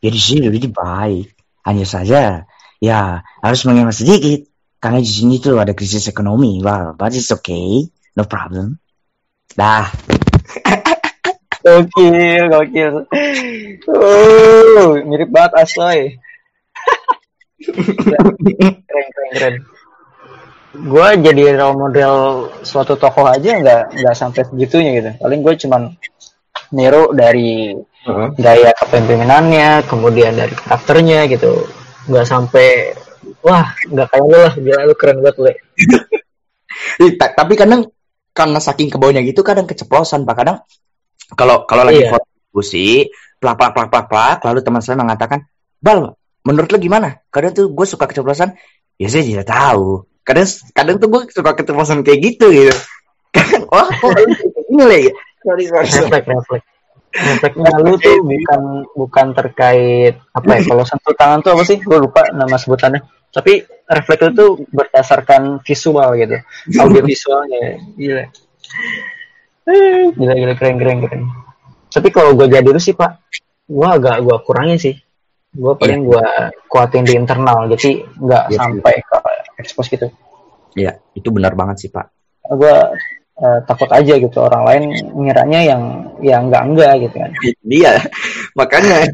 Ya 0.00 0.10
di 0.10 0.18
sini 0.20 0.48
lebih 0.48 0.72
baik. 0.72 1.36
Hanya 1.68 1.84
saja, 1.84 2.48
ya 2.80 3.22
harus 3.44 3.60
menghemat 3.68 3.94
sedikit. 3.94 4.48
Karena 4.78 5.02
di 5.02 5.10
sini 5.10 5.42
tuh 5.42 5.58
ada 5.58 5.74
krisis 5.74 6.08
ekonomi. 6.08 6.62
Well, 6.62 6.94
but 6.94 7.12
it's 7.12 7.28
okay. 7.34 7.86
No 8.14 8.24
problem. 8.24 8.78
Dah. 9.52 9.90
gokil, 11.66 12.44
gokil. 12.46 12.94
Oh, 13.90 14.90
mirip 15.02 15.28
banget 15.34 15.52
Asoy. 15.58 16.16
Keren, 17.62 18.76
keren, 18.86 19.28
keren. 19.34 19.54
Gue 20.78 21.08
jadi 21.18 21.58
role 21.58 21.78
model 21.80 22.14
suatu 22.62 22.94
tokoh 22.94 23.26
aja 23.26 23.58
nggak 23.58 23.82
nggak 23.98 24.14
sampai 24.14 24.42
segitunya 24.46 24.90
gitu. 25.00 25.10
Paling 25.18 25.40
gue 25.42 25.54
cuman 25.66 25.82
niru 26.76 27.10
dari 27.16 27.72
uh-huh. 27.74 28.36
gaya 28.36 28.70
kepemimpinannya, 28.76 29.88
kemudian 29.88 30.36
dari 30.36 30.54
karakternya 30.54 31.26
gitu. 31.26 31.66
Nggak 32.06 32.26
sampai 32.28 32.68
wah 33.42 33.74
nggak 33.88 34.06
kayak 34.08 34.24
lu 34.24 34.38
lah 34.38 34.54
gila 34.54 34.82
lu 34.86 34.94
keren 34.94 35.18
banget 35.20 35.36
le 35.42 35.52
tapi 37.38 37.54
kadang 37.54 37.82
karena 38.32 38.58
saking 38.62 38.88
kebaunya 38.92 39.22
gitu 39.26 39.42
kadang 39.42 39.66
keceplosan 39.66 40.22
pak 40.22 40.36
kadang 40.38 40.58
kalau 41.34 41.66
kalau 41.66 41.82
lagi 41.84 42.06
iya. 42.06 42.16
diskusi 42.16 43.10
plak 43.38 43.58
plak 43.58 43.72
plak 43.74 43.88
plak 43.90 44.06
plak 44.08 44.38
lalu 44.46 44.58
teman 44.62 44.82
saya 44.82 44.96
mengatakan 44.98 45.44
bal 45.82 46.14
menurut 46.48 46.72
lu 46.72 46.80
gimana? 46.80 47.20
Kadang 47.28 47.52
tuh 47.52 47.68
gue 47.68 47.84
suka 47.84 48.08
keceplosan. 48.08 48.56
Ya 48.96 49.12
saya 49.12 49.20
tidak 49.20 49.46
tahu. 49.52 50.08
Kadang 50.24 50.48
kadang 50.72 50.96
tuh 50.96 51.08
gue 51.12 51.20
suka 51.28 51.52
keceplosan 51.52 52.00
kayak 52.00 52.20
gitu 52.24 52.48
gitu. 52.48 52.72
Kadang 53.36 53.68
wah 53.68 53.84
kok 53.84 54.16
ini 54.72 54.84
lagi? 54.88 55.10
Sorry 55.44 55.64
sorry. 55.68 55.84
Reflek 55.84 56.24
reflek 56.24 56.62
Efeknya 57.08 57.72
lu 57.80 57.96
tuh 57.96 58.20
bukan 58.20 58.60
bukan 58.96 59.26
terkait 59.36 60.16
apa 60.32 60.48
ya? 60.56 60.60
Kalau 60.64 60.84
sentuh 60.88 61.12
tangan 61.12 61.44
tuh 61.44 61.52
apa 61.52 61.62
sih? 61.68 61.76
Gue 61.80 62.00
lupa 62.00 62.24
nama 62.32 62.56
sebutannya. 62.56 63.04
Tapi 63.28 63.64
refleks 63.84 64.32
itu 64.32 64.46
berdasarkan 64.72 65.60
visual 65.60 66.08
gitu. 66.16 66.36
Audio 66.80 67.00
visualnya. 67.04 67.80
Gila. 67.96 68.24
Gila 70.16 70.34
gila. 70.36 70.54
Keren 70.56 70.76
keren 70.80 70.98
keren. 71.04 71.22
Tapi 71.88 72.08
kalau 72.12 72.32
gue 72.36 72.48
jadi 72.48 72.68
itu 72.68 72.92
sih 72.92 72.94
pak 72.96 73.20
gue 73.68 73.84
agak 73.84 74.24
gue 74.24 74.36
kurangin 74.48 74.80
sih 74.80 74.96
gue 75.54 75.72
paling 75.80 76.02
yeah. 76.04 76.08
gue 76.08 76.26
kuatin 76.68 77.04
di 77.08 77.14
internal 77.16 77.64
jadi 77.72 78.04
nggak 78.04 78.44
yeah, 78.52 78.58
sampai 78.58 78.94
ke 79.00 79.16
expose 79.58 79.88
gitu. 79.88 80.06
Iya 80.76 81.00
itu 81.16 81.28
benar 81.32 81.56
banget 81.56 81.86
sih 81.86 81.90
pak. 81.90 82.12
Gue 82.48 82.76
uh, 83.40 83.58
takut 83.64 83.88
aja 83.90 84.14
gitu 84.18 84.38
orang 84.44 84.62
lain 84.68 84.82
ngiranya 85.16 85.60
yang 85.64 85.82
yang 86.20 86.42
enggak 86.48 86.64
enggak 86.68 86.92
gitu 87.08 87.16
kan. 87.16 87.30
Iya 87.78 87.92
makanya. 88.54 89.08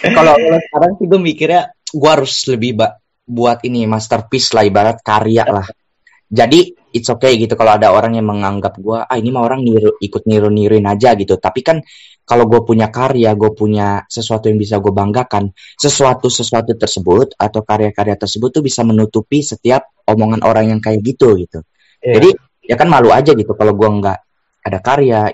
Kalau 0.00 0.34
sekarang 0.40 0.92
sih 0.96 1.06
gue 1.08 1.20
mikirnya 1.20 1.62
gue 1.92 2.10
harus 2.10 2.34
lebih 2.48 2.80
ba 2.80 2.96
buat 3.24 3.64
ini 3.64 3.88
masterpiece 3.88 4.52
lah 4.52 4.68
ibarat 4.68 5.00
karya 5.00 5.48
lah 5.48 5.64
jadi 6.28 6.60
it's 6.94 7.10
okay 7.10 7.36
gitu 7.36 7.58
kalau 7.58 7.76
ada 7.76 7.90
orang 7.90 8.16
yang 8.16 8.26
menganggap 8.30 8.78
gue 8.78 8.98
ah 9.02 9.16
ini 9.18 9.34
mah 9.34 9.42
orang 9.44 9.60
niru 9.66 9.98
ikut 9.98 10.24
niru 10.24 10.48
niruin 10.48 10.86
aja 10.86 11.12
gitu. 11.18 11.36
Tapi 11.36 11.60
kan 11.60 11.82
kalau 12.24 12.48
gue 12.48 12.64
punya 12.64 12.88
karya 12.88 13.36
gue 13.36 13.52
punya 13.52 14.00
sesuatu 14.08 14.48
yang 14.48 14.56
bisa 14.56 14.80
gue 14.80 14.94
banggakan 14.94 15.52
sesuatu 15.76 16.32
sesuatu 16.32 16.72
tersebut 16.72 17.36
atau 17.36 17.60
karya-karya 17.60 18.16
tersebut 18.16 18.48
tuh 18.48 18.62
bisa 18.64 18.80
menutupi 18.86 19.44
setiap 19.44 19.92
omongan 20.08 20.40
orang 20.46 20.72
yang 20.72 20.80
kayak 20.80 21.04
gitu 21.04 21.36
gitu. 21.36 21.60
Yeah. 22.00 22.20
jadi 22.20 22.28
ya 22.64 22.74
kan 22.80 22.88
malu 22.88 23.12
aja 23.12 23.36
gitu 23.36 23.52
kalau 23.52 23.76
gue 23.76 23.88
nggak 24.00 24.18
ada 24.64 24.78
karya 24.80 25.28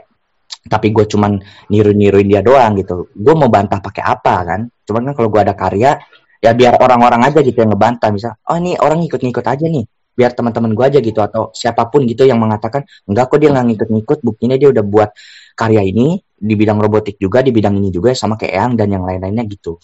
tapi 0.66 0.90
gue 0.90 1.06
cuman 1.06 1.38
niru-niruin 1.70 2.26
dia 2.26 2.42
doang 2.42 2.74
gitu. 2.76 3.08
Gue 3.14 3.34
mau 3.38 3.48
bantah 3.48 3.80
pakai 3.80 4.02
apa 4.04 4.34
kan? 4.44 4.60
Cuman 4.84 5.08
kan 5.08 5.14
kalau 5.16 5.28
gue 5.30 5.40
ada 5.40 5.54
karya 5.54 5.96
ya 6.40 6.56
biar 6.56 6.80
orang-orang 6.80 7.28
aja 7.28 7.44
gitu 7.44 7.60
yang 7.60 7.76
ngebantah 7.76 8.08
misal 8.10 8.32
oh 8.48 8.56
ini 8.56 8.72
orang 8.80 9.04
ngikut-ngikut 9.04 9.44
aja 9.44 9.66
nih 9.68 9.84
biar 10.20 10.36
teman-teman 10.36 10.76
gue 10.76 10.84
aja 10.84 11.00
gitu 11.00 11.24
atau 11.24 11.48
siapa 11.56 11.88
pun 11.88 12.04
gitu 12.04 12.28
yang 12.28 12.36
mengatakan 12.36 12.84
enggak 13.08 13.32
kok 13.32 13.40
dia 13.40 13.48
nggak 13.56 13.66
ngikut-ngikut 13.72 14.18
buktinya 14.20 14.60
dia 14.60 14.68
udah 14.68 14.84
buat 14.84 15.16
karya 15.56 15.80
ini 15.80 16.20
di 16.36 16.54
bidang 16.60 16.76
robotik 16.76 17.16
juga 17.16 17.40
di 17.40 17.56
bidang 17.56 17.80
ini 17.80 17.88
juga 17.88 18.12
sama 18.12 18.36
kayak 18.36 18.52
Eyang 18.52 18.72
dan 18.76 18.92
yang 18.92 19.04
lain-lainnya 19.08 19.48
gitu 19.48 19.80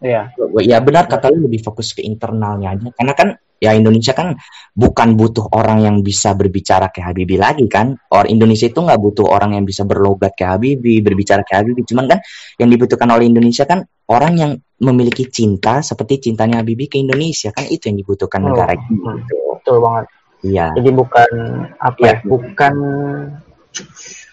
Iya. 0.00 0.32
ya 0.64 0.80
benar 0.80 1.04
kata 1.06 1.28
lu 1.28 1.44
lebih 1.44 1.60
fokus 1.60 1.92
ke 1.92 2.00
internalnya 2.00 2.72
aja 2.72 2.88
karena 2.96 3.12
kan 3.12 3.28
ya 3.60 3.76
Indonesia 3.76 4.16
kan 4.16 4.32
bukan 4.72 5.12
butuh 5.12 5.52
orang 5.52 5.84
yang 5.84 5.96
bisa 6.00 6.32
berbicara 6.32 6.88
kayak 6.88 7.12
Habibie 7.12 7.36
lagi 7.36 7.68
kan 7.68 7.92
orang 8.08 8.32
Indonesia 8.32 8.64
itu 8.64 8.80
nggak 8.80 8.96
butuh 8.96 9.28
orang 9.28 9.60
yang 9.60 9.68
bisa 9.68 9.84
berlogat 9.84 10.32
kayak 10.32 10.56
Habibie 10.56 11.04
berbicara 11.04 11.44
kayak 11.44 11.68
Habibie 11.68 11.84
cuman 11.84 12.16
kan 12.16 12.18
yang 12.56 12.72
dibutuhkan 12.72 13.12
oleh 13.12 13.28
Indonesia 13.28 13.68
kan 13.68 13.84
orang 14.08 14.32
yang 14.40 14.50
memiliki 14.80 15.28
cinta 15.28 15.84
seperti 15.84 16.32
cintanya 16.32 16.64
Habibie 16.64 16.88
ke 16.88 16.96
Indonesia 16.96 17.52
kan 17.52 17.68
itu 17.68 17.92
yang 17.92 18.00
dibutuhkan 18.00 18.40
Oh, 18.40 18.56
negara 18.56 18.72
gitu 18.80 19.04
Betul 19.60 19.76
banget. 19.84 20.04
iya 20.40 20.72
Jadi 20.72 20.90
bukan 20.96 21.30
apa 21.76 22.00
ya? 22.00 22.16
Iya. 22.16 22.24
Bukan 22.24 22.72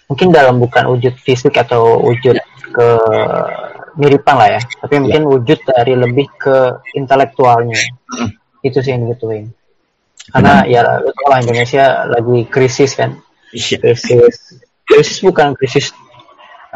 mungkin 0.08 0.28
dalam 0.32 0.56
bukan 0.64 0.84
wujud 0.88 1.14
fisik 1.20 1.60
atau 1.60 2.00
wujud 2.00 2.40
ke 2.72 2.88
miripan 3.98 4.36
lah 4.38 4.50
ya, 4.58 4.62
tapi 4.80 5.02
mungkin 5.02 5.26
wujud 5.26 5.60
dari 5.66 5.94
lebih 5.98 6.28
ke 6.38 6.58
intelektualnya. 6.94 7.78
Mm. 8.14 8.30
Itu 8.62 8.80
sih 8.86 8.94
yang 8.94 9.10
dibutuhin. 9.10 9.52
Karena 10.28 10.68
ya 10.68 10.84
lu 11.00 11.10
tau 11.12 11.28
lah 11.32 11.40
Indonesia 11.40 12.06
lagi 12.08 12.46
krisis 12.48 12.94
kan. 12.94 13.16
iya 13.56 13.80
Krisis 13.80 14.60
krisis 14.88 15.20
bukan 15.24 15.56
krisis 15.56 15.92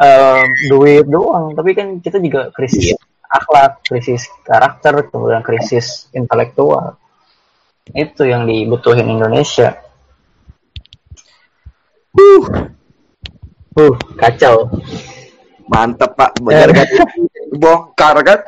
eh, 0.00 0.44
duit 0.68 1.08
doang, 1.08 1.52
tapi 1.56 1.72
kan 1.76 2.00
kita 2.00 2.20
juga 2.20 2.52
krisis 2.52 2.92
Iya. 2.92 2.96
akhlak, 3.32 3.72
krisis 3.88 4.28
karakter, 4.44 5.08
kemudian 5.08 5.40
krisis 5.40 6.12
intelektual. 6.12 7.00
Itu 7.92 8.28
yang 8.28 8.44
dibutuhin 8.44 9.08
Indonesia. 9.08 9.80
Uh, 13.72 13.96
kacau. 14.20 14.68
Mantep 15.72 16.12
pak 16.12 16.36
benar 16.44 16.68
kan 16.68 16.88
bongkar 17.62 18.16
kan 18.20 18.40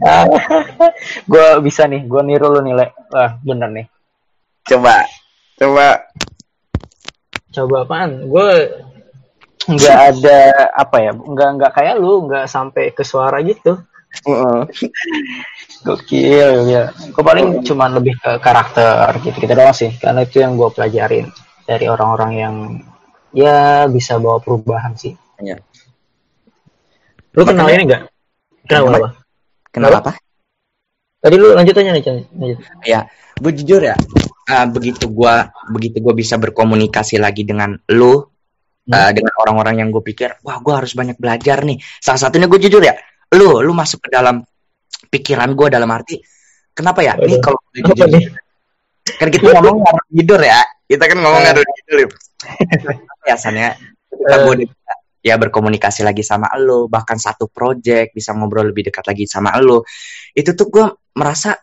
gue 1.30 1.46
bisa 1.60 1.84
nih, 1.84 2.08
gue 2.08 2.22
niru 2.24 2.48
lu 2.52 2.60
nih, 2.64 2.74
Le. 2.76 2.86
Wah, 3.12 3.36
bener 3.44 3.68
nih. 3.68 3.86
coba 4.64 5.04
coba 5.60 5.86
Coba 7.50 7.82
apaan? 7.82 8.30
Gue 8.30 8.70
nggak 9.66 9.98
ada 10.14 10.38
apa 10.72 10.96
ya, 11.02 11.12
nggak 11.12 11.48
nggak 11.58 11.72
kayak 11.74 11.94
lu, 11.98 12.30
nggak 12.30 12.46
sampai 12.46 12.94
ke 12.94 13.02
suara 13.02 13.42
gitu. 13.42 13.76
Heeh. 14.26 14.60
Gokil, 15.82 16.48
gokil. 16.62 16.84
Gue 17.10 17.24
paling 17.26 17.62
cuman 17.66 17.90
lebih 17.98 18.14
ke 18.22 18.38
karakter 18.38 19.18
gitu 19.22 19.36
gitu 19.36 19.52
doang 19.52 19.74
sih, 19.74 19.90
karena 19.98 20.22
itu 20.22 20.38
yang 20.38 20.54
gue 20.54 20.70
pelajarin 20.70 21.26
dari 21.66 21.86
orang-orang 21.90 22.32
yang 22.38 22.54
ya 23.34 23.90
bisa 23.90 24.18
bawa 24.22 24.38
perubahan 24.38 24.94
sih. 24.94 25.14
Iya. 25.42 25.58
Lu 27.30 27.42
kenal 27.42 27.64
Makanya- 27.64 27.76
ini 27.76 27.84
nggak? 27.86 28.02
Kenal 28.66 28.82
apa? 28.88 29.08
kenapa 29.70 29.96
apa 30.00 30.12
Tadi 31.20 31.36
lu 31.36 31.52
lanjut 31.52 31.74
aja 31.74 31.90
nih. 31.92 32.02
Lanjut. 32.32 32.58
ya 32.82 33.00
gue 33.36 33.52
jujur 33.54 33.80
ya 33.80 33.94
ah, 34.46 34.66
begitu 34.66 35.06
gua 35.06 35.46
begitu 35.66 35.96
gue 35.96 36.12
bisa 36.12 36.36
berkomunikasi 36.36 37.16
lagi 37.16 37.42
dengan 37.42 37.76
lu 37.88 38.24
Hmm. 38.80 38.96
ah, 38.96 39.12
dengan 39.12 39.30
orang-orang 39.36 39.78
yang 39.78 39.88
gue 39.88 40.00
pikir 40.02 40.40
wah 40.40 40.58
gue 40.58 40.72
harus 40.72 40.92
banyak 40.92 41.14
belajar 41.14 41.62
nih 41.62 41.76
salah 41.98 42.18
satunya 42.18 42.48
gue 42.48 42.58
jujur 42.58 42.80
ya 42.80 42.96
lu 43.30 43.60
lu 43.60 43.70
masuk 43.70 44.00
ke 44.00 44.10
dalam 44.10 44.40
pikiran 45.06 45.52
gue 45.52 45.68
dalam 45.68 45.86
arti 45.86 46.18
kenapa 46.70 47.00
ya 47.00 47.14
nih 47.14 47.36
Aduh. 47.36 47.40
kalau 47.40 47.58
gue 47.70 47.84
jujur 47.86 48.08
nih? 48.08 48.24
kan 49.12 49.28
kita 49.28 49.52
ngomong 49.52 49.76
ngaruh 49.78 50.06
tidur 50.10 50.40
ya 50.40 50.58
kita 50.84 51.04
kan 51.04 51.18
ngomong 51.18 51.38
Eh. 51.38 51.44
ngaruh 51.46 51.62
tidur 51.62 51.98
biasanya 53.24 53.68
Eh. 54.10 54.40
gue 54.40 54.54
ya 55.20 55.36
berkomunikasi 55.36 56.00
lagi 56.02 56.24
sama 56.24 56.48
lo 56.56 56.88
bahkan 56.88 57.20
satu 57.20 57.48
project 57.52 58.16
bisa 58.16 58.32
ngobrol 58.32 58.72
lebih 58.72 58.88
dekat 58.88 59.04
lagi 59.04 59.28
sama 59.28 59.52
lo 59.60 59.84
itu 60.32 60.56
tuh 60.56 60.66
gue 60.72 60.86
merasa 61.16 61.54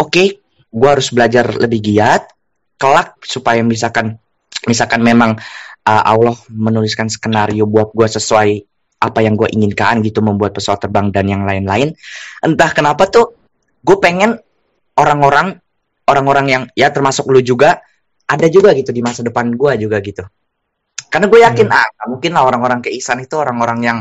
oke 0.00 0.24
gue 0.70 0.88
harus 0.88 1.12
belajar 1.12 1.52
lebih 1.60 1.80
giat 1.84 2.32
kelak 2.80 3.20
supaya 3.22 3.60
misalkan 3.60 4.16
misalkan 4.64 5.04
memang 5.04 5.36
uh, 5.84 6.02
Allah 6.04 6.36
menuliskan 6.48 7.12
skenario 7.12 7.68
buat 7.68 7.92
gue 7.92 8.08
sesuai 8.08 8.50
apa 9.00 9.20
yang 9.24 9.36
gue 9.36 9.48
inginkan 9.52 10.04
gitu 10.04 10.20
membuat 10.20 10.52
pesawat 10.52 10.84
terbang 10.84 11.08
dan 11.08 11.24
yang 11.24 11.48
lain-lain. 11.48 11.96
Entah 12.44 12.68
kenapa 12.76 13.08
tuh 13.08 13.32
gue 13.80 13.96
pengen 13.96 14.36
orang-orang 15.00 15.56
orang-orang 16.04 16.46
yang 16.48 16.62
ya 16.76 16.92
termasuk 16.92 17.24
lu 17.32 17.40
juga 17.40 17.80
ada 18.28 18.46
juga 18.52 18.76
gitu 18.76 18.92
di 18.92 19.00
masa 19.00 19.24
depan 19.24 19.56
gue 19.56 19.72
juga 19.80 19.96
gitu 20.04 20.24
karena 21.10 21.26
gue 21.26 21.40
yakin 21.42 21.66
Hmm. 21.68 21.76
ah 21.76 22.06
mungkin 22.08 22.30
lah 22.32 22.42
orang-orang 22.46 22.80
ke 22.80 22.90
Ihsan 22.94 23.20
itu 23.20 23.34
orang-orang 23.36 23.80
yang 23.82 23.98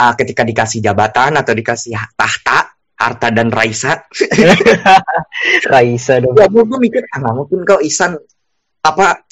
ah, 0.00 0.12
ketika 0.16 0.42
dikasih 0.42 0.80
jabatan 0.80 1.36
atau 1.36 1.52
dikasih 1.52 1.94
tahta 2.16 2.72
harta 3.00 3.28
dan 3.32 3.48
raisa 3.48 3.96
Raisa 5.72 6.20
dong. 6.20 6.36
ya 6.36 6.46
gue, 6.48 6.64
gue 6.64 6.78
mikir 6.80 7.02
ah 7.16 7.32
mungkin 7.32 7.64
kok 7.64 7.80
Ihsan 7.80 8.16
apa 8.80 9.24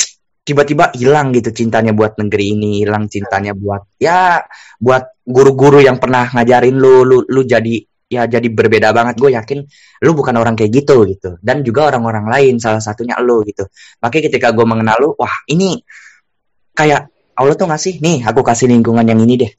tiba-tiba 0.45 0.89
hilang 0.97 1.33
gitu 1.37 1.53
cintanya 1.53 1.93
buat 1.93 2.17
negeri 2.17 2.57
ini 2.57 2.71
hilang 2.85 3.09
cintanya 3.13 3.53
buat 3.53 3.85
ya 4.01 4.41
buat 4.81 5.21
guru-guru 5.29 5.85
yang 5.85 6.01
pernah 6.01 6.33
ngajarin 6.33 6.73
lu 6.73 7.05
lu 7.05 7.21
lu 7.29 7.45
jadi 7.45 7.85
ya 8.09 8.25
jadi 8.25 8.49
berbeda 8.49 8.97
banget 8.97 9.21
gue 9.21 9.37
yakin 9.37 9.59
lu 10.01 10.11
bukan 10.17 10.33
orang 10.41 10.57
kayak 10.57 10.73
gitu 10.73 11.05
gitu 11.05 11.37
dan 11.45 11.61
juga 11.61 11.93
orang-orang 11.93 12.33
lain 12.33 12.55
salah 12.57 12.81
satunya 12.81 13.21
lu 13.21 13.45
gitu 13.45 13.69
makanya 14.01 14.33
ketika 14.33 14.49
gue 14.57 14.65
mengenal 14.65 14.97
lu 14.97 15.09
wah 15.21 15.45
ini 15.53 15.77
kayak 16.79 17.11
Allah 17.35 17.55
tuh 17.59 17.67
ngasih 17.67 17.99
nih 17.99 18.23
aku 18.23 18.47
kasih 18.47 18.71
lingkungan 18.71 19.03
yang 19.03 19.19
ini 19.19 19.35
deh. 19.35 19.53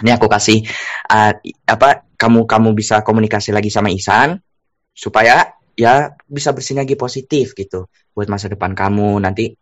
Ini 0.00 0.10
aku 0.16 0.28
kasih 0.28 0.64
uh, 1.12 1.32
apa 1.68 2.08
kamu 2.16 2.48
kamu 2.48 2.68
bisa 2.72 3.04
komunikasi 3.04 3.52
lagi 3.52 3.68
sama 3.68 3.92
Isan 3.92 4.40
supaya 4.96 5.56
ya 5.76 6.16
bisa 6.24 6.56
bersinergi 6.56 6.96
positif 6.96 7.52
gitu 7.52 7.92
buat 8.16 8.28
masa 8.32 8.48
depan 8.48 8.72
kamu. 8.72 9.20
Nanti 9.20 9.52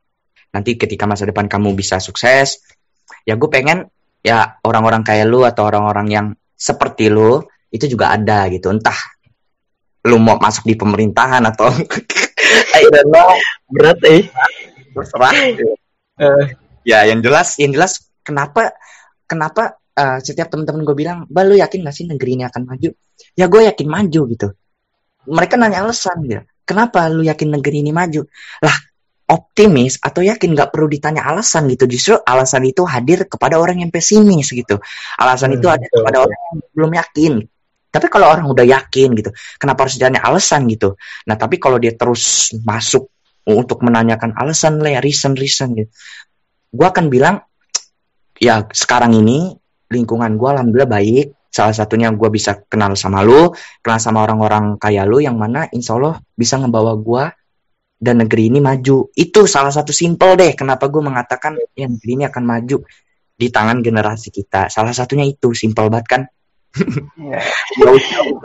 nanti 0.55 0.78
ketika 0.78 1.11
masa 1.11 1.26
depan 1.26 1.51
kamu 1.51 1.74
bisa 1.74 1.99
sukses 1.99 2.62
ya 3.26 3.34
gue 3.34 3.51
pengen 3.51 3.90
ya 4.22 4.62
orang-orang 4.62 5.03
kayak 5.03 5.26
lu 5.26 5.42
atau 5.42 5.66
orang-orang 5.66 6.07
yang 6.11 6.26
seperti 6.55 7.11
lu 7.11 7.42
itu 7.74 7.90
juga 7.90 8.14
ada 8.14 8.47
gitu. 8.51 8.70
Entah 8.70 8.99
lu 10.07 10.18
mau 10.22 10.38
masuk 10.38 10.66
di 10.66 10.74
pemerintahan 10.78 11.42
atau 11.42 11.70
I 12.78 12.82
don't 12.90 13.11
know 13.11 13.34
Berat 13.70 13.99
eh. 14.07 14.26
terserah 14.95 15.32
Eh, 16.14 16.47
ya 16.85 17.09
yang 17.09 17.24
jelas 17.24 17.57
yang 17.59 17.72
jelas 17.72 18.12
kenapa 18.22 18.76
kenapa 19.24 19.80
eh, 19.97 20.18
setiap 20.20 20.53
teman-teman 20.53 20.85
gue 20.85 20.97
bilang 20.97 21.18
bah 21.26 21.43
lu 21.43 21.57
yakin 21.57 21.82
gak 21.82 21.97
sih 21.97 22.07
negeri 22.07 22.37
ini 22.41 22.45
akan 22.47 22.62
maju? 22.68 22.91
Ya 23.35 23.47
gue 23.49 23.61
yakin 23.66 23.89
maju 23.89 24.20
gitu. 24.30 24.49
Mereka 25.24 25.57
nanya 25.57 25.82
alasan 25.82 26.18
ya. 26.28 26.41
Kenapa 26.64 27.09
lu 27.09 27.24
yakin 27.24 27.49
negeri 27.61 27.80
ini 27.85 27.93
maju? 27.93 28.24
Lah 28.64 28.76
optimis 29.24 29.97
atau 30.05 30.20
yakin 30.20 30.53
nggak 30.53 30.68
perlu 30.68 30.89
ditanya 30.93 31.24
alasan 31.24 31.64
gitu. 31.72 31.89
Justru 31.89 32.20
alasan 32.20 32.64
itu 32.68 32.85
hadir 32.85 33.24
kepada 33.24 33.57
orang 33.57 33.80
yang 33.80 33.89
pesimis 33.89 34.53
gitu. 34.53 34.76
Alasan 35.16 35.57
Hmm, 35.57 35.59
itu 35.61 35.66
betul, 35.68 36.01
kepada 36.05 36.16
orang 36.28 36.39
yang 36.39 36.57
belum 36.76 36.93
yakin. 37.01 37.32
Tapi 37.95 38.07
kalau 38.11 38.26
orang 38.26 38.47
udah 38.51 38.66
yakin 38.66 39.14
gitu 39.14 39.30
kenapa 39.57 39.87
harus 39.87 39.95
ditanya 39.97 40.20
alasan 40.26 40.66
gitu? 40.66 40.99
Nah 41.30 41.37
tapi 41.39 41.57
kalau 41.62 41.78
dia 41.78 41.95
terus 41.95 42.51
masuk 42.66 43.09
untuk 43.45 43.85
menanyakan 43.85 44.35
alasan 44.35 44.80
lah 44.80 44.99
ya 44.99 45.01
reason 45.05 45.37
reason 45.37 45.76
gitu 45.76 45.93
gue 46.75 46.87
akan 46.87 47.07
bilang 47.07 47.39
ya 48.35 48.66
sekarang 48.66 49.14
ini 49.14 49.55
lingkungan 49.95 50.35
gue 50.35 50.49
alhamdulillah 50.51 50.91
baik. 50.91 51.27
Salah 51.55 51.70
satunya 51.70 52.11
gue 52.11 52.29
bisa 52.35 52.66
kenal 52.66 52.99
sama 52.99 53.22
lu 53.22 53.55
kenal 53.79 54.03
sama 54.03 54.27
orang-orang 54.27 54.75
kayak 54.75 55.07
lu 55.07 55.22
yang 55.22 55.39
mana 55.39 55.70
insya 55.70 55.95
Allah 55.95 56.18
bisa 56.35 56.59
ngebawa 56.59 56.99
gue 56.99 57.25
dan 58.03 58.27
negeri 58.27 58.51
ini 58.51 58.59
maju. 58.59 59.14
Itu 59.14 59.47
salah 59.47 59.70
satu 59.70 59.95
simpel 59.95 60.35
deh 60.35 60.59
kenapa 60.59 60.91
gue 60.91 60.99
mengatakan 60.99 61.55
ya 61.79 61.87
negeri 61.87 62.11
ini 62.18 62.25
akan 62.27 62.43
maju 62.43 62.83
di 63.39 63.47
tangan 63.55 63.79
generasi 63.87 64.35
kita. 64.35 64.66
Salah 64.66 64.91
satunya 64.91 65.31
itu 65.31 65.55
simpel 65.55 65.87
banget 65.87 66.07
kan? 66.11 66.22
Ya. 67.18 67.39
Gak 67.79 67.93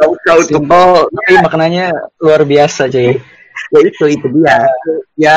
usah, 0.06 0.34
untuk 0.38 0.62
Simpel, 0.62 1.10
tapi 1.10 1.34
maknanya 1.42 1.86
luar 2.22 2.46
biasa 2.46 2.86
cuy. 2.86 3.18
ya 3.74 3.80
itu 3.82 4.04
itu 4.06 4.28
dia. 4.38 4.70
Ya 5.18 5.36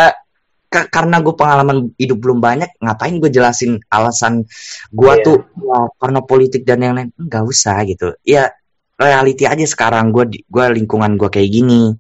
ka- 0.72 0.88
karena 0.88 1.20
gue 1.20 1.34
pengalaman 1.36 1.92
hidup 2.00 2.16
belum 2.16 2.40
banyak 2.40 2.80
ngapain 2.80 3.20
gue 3.20 3.28
jelasin 3.28 3.76
alasan 3.92 4.48
gue 4.88 5.12
Iya. 5.12 5.24
tuh 5.24 5.38
ya, 5.60 5.78
karena 6.00 6.20
politik 6.24 6.64
dan 6.64 6.80
yang 6.80 6.96
lain? 6.96 7.12
Nggak 7.20 7.44
usah 7.44 7.76
gitu. 7.84 8.16
Ya 8.24 8.48
reality 8.96 9.44
aja 9.44 9.62
sekarang. 9.68 10.08
Gue 10.10 10.32
gue 10.40 10.64
lingkungan 10.72 11.20
gue 11.20 11.28
kayak 11.28 11.50
gini 11.52 11.92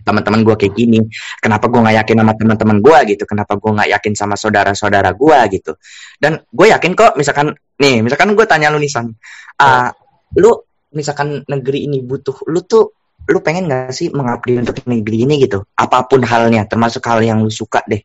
teman-teman 0.00 0.40
gue 0.42 0.56
kayak 0.56 0.74
gini. 0.74 0.98
Kenapa 1.44 1.68
gue 1.68 1.76
nggak 1.76 1.96
yakin 2.02 2.16
sama 2.24 2.32
teman-teman 2.34 2.78
gue 2.80 2.98
gitu? 3.14 3.24
Kenapa 3.28 3.52
gue 3.60 3.70
nggak 3.70 3.90
yakin 4.00 4.12
sama 4.16 4.34
saudara-saudara 4.34 5.12
gue 5.12 5.38
gitu? 5.60 5.72
Dan 6.16 6.40
gue 6.50 6.66
yakin 6.72 6.92
kok 6.96 7.14
misalkan 7.20 7.52
nih 7.76 8.00
misalkan 8.00 8.32
gue 8.32 8.46
tanya 8.48 8.72
lu 8.72 8.80
nih 8.80 8.88
San. 8.90 9.12
Ah, 9.60 9.92
lu 10.40 10.56
misalkan 10.96 11.44
negeri 11.46 11.86
ini 11.86 12.00
butuh 12.02 12.48
lu 12.48 12.64
tuh 12.64 12.96
lu 13.30 13.38
pengen 13.38 13.70
gak 13.70 13.94
sih 13.94 14.10
mengabdi 14.10 14.58
untuk 14.58 14.82
negeri 14.84 15.24
ini 15.24 15.38
gitu? 15.38 15.62
Apa 15.78 16.02
pun 16.10 16.20
halnya 16.26 16.66
termasuk 16.66 17.00
hal 17.06 17.22
yang 17.22 17.40
lu 17.46 17.48
suka 17.48 17.80
deh. 17.86 18.02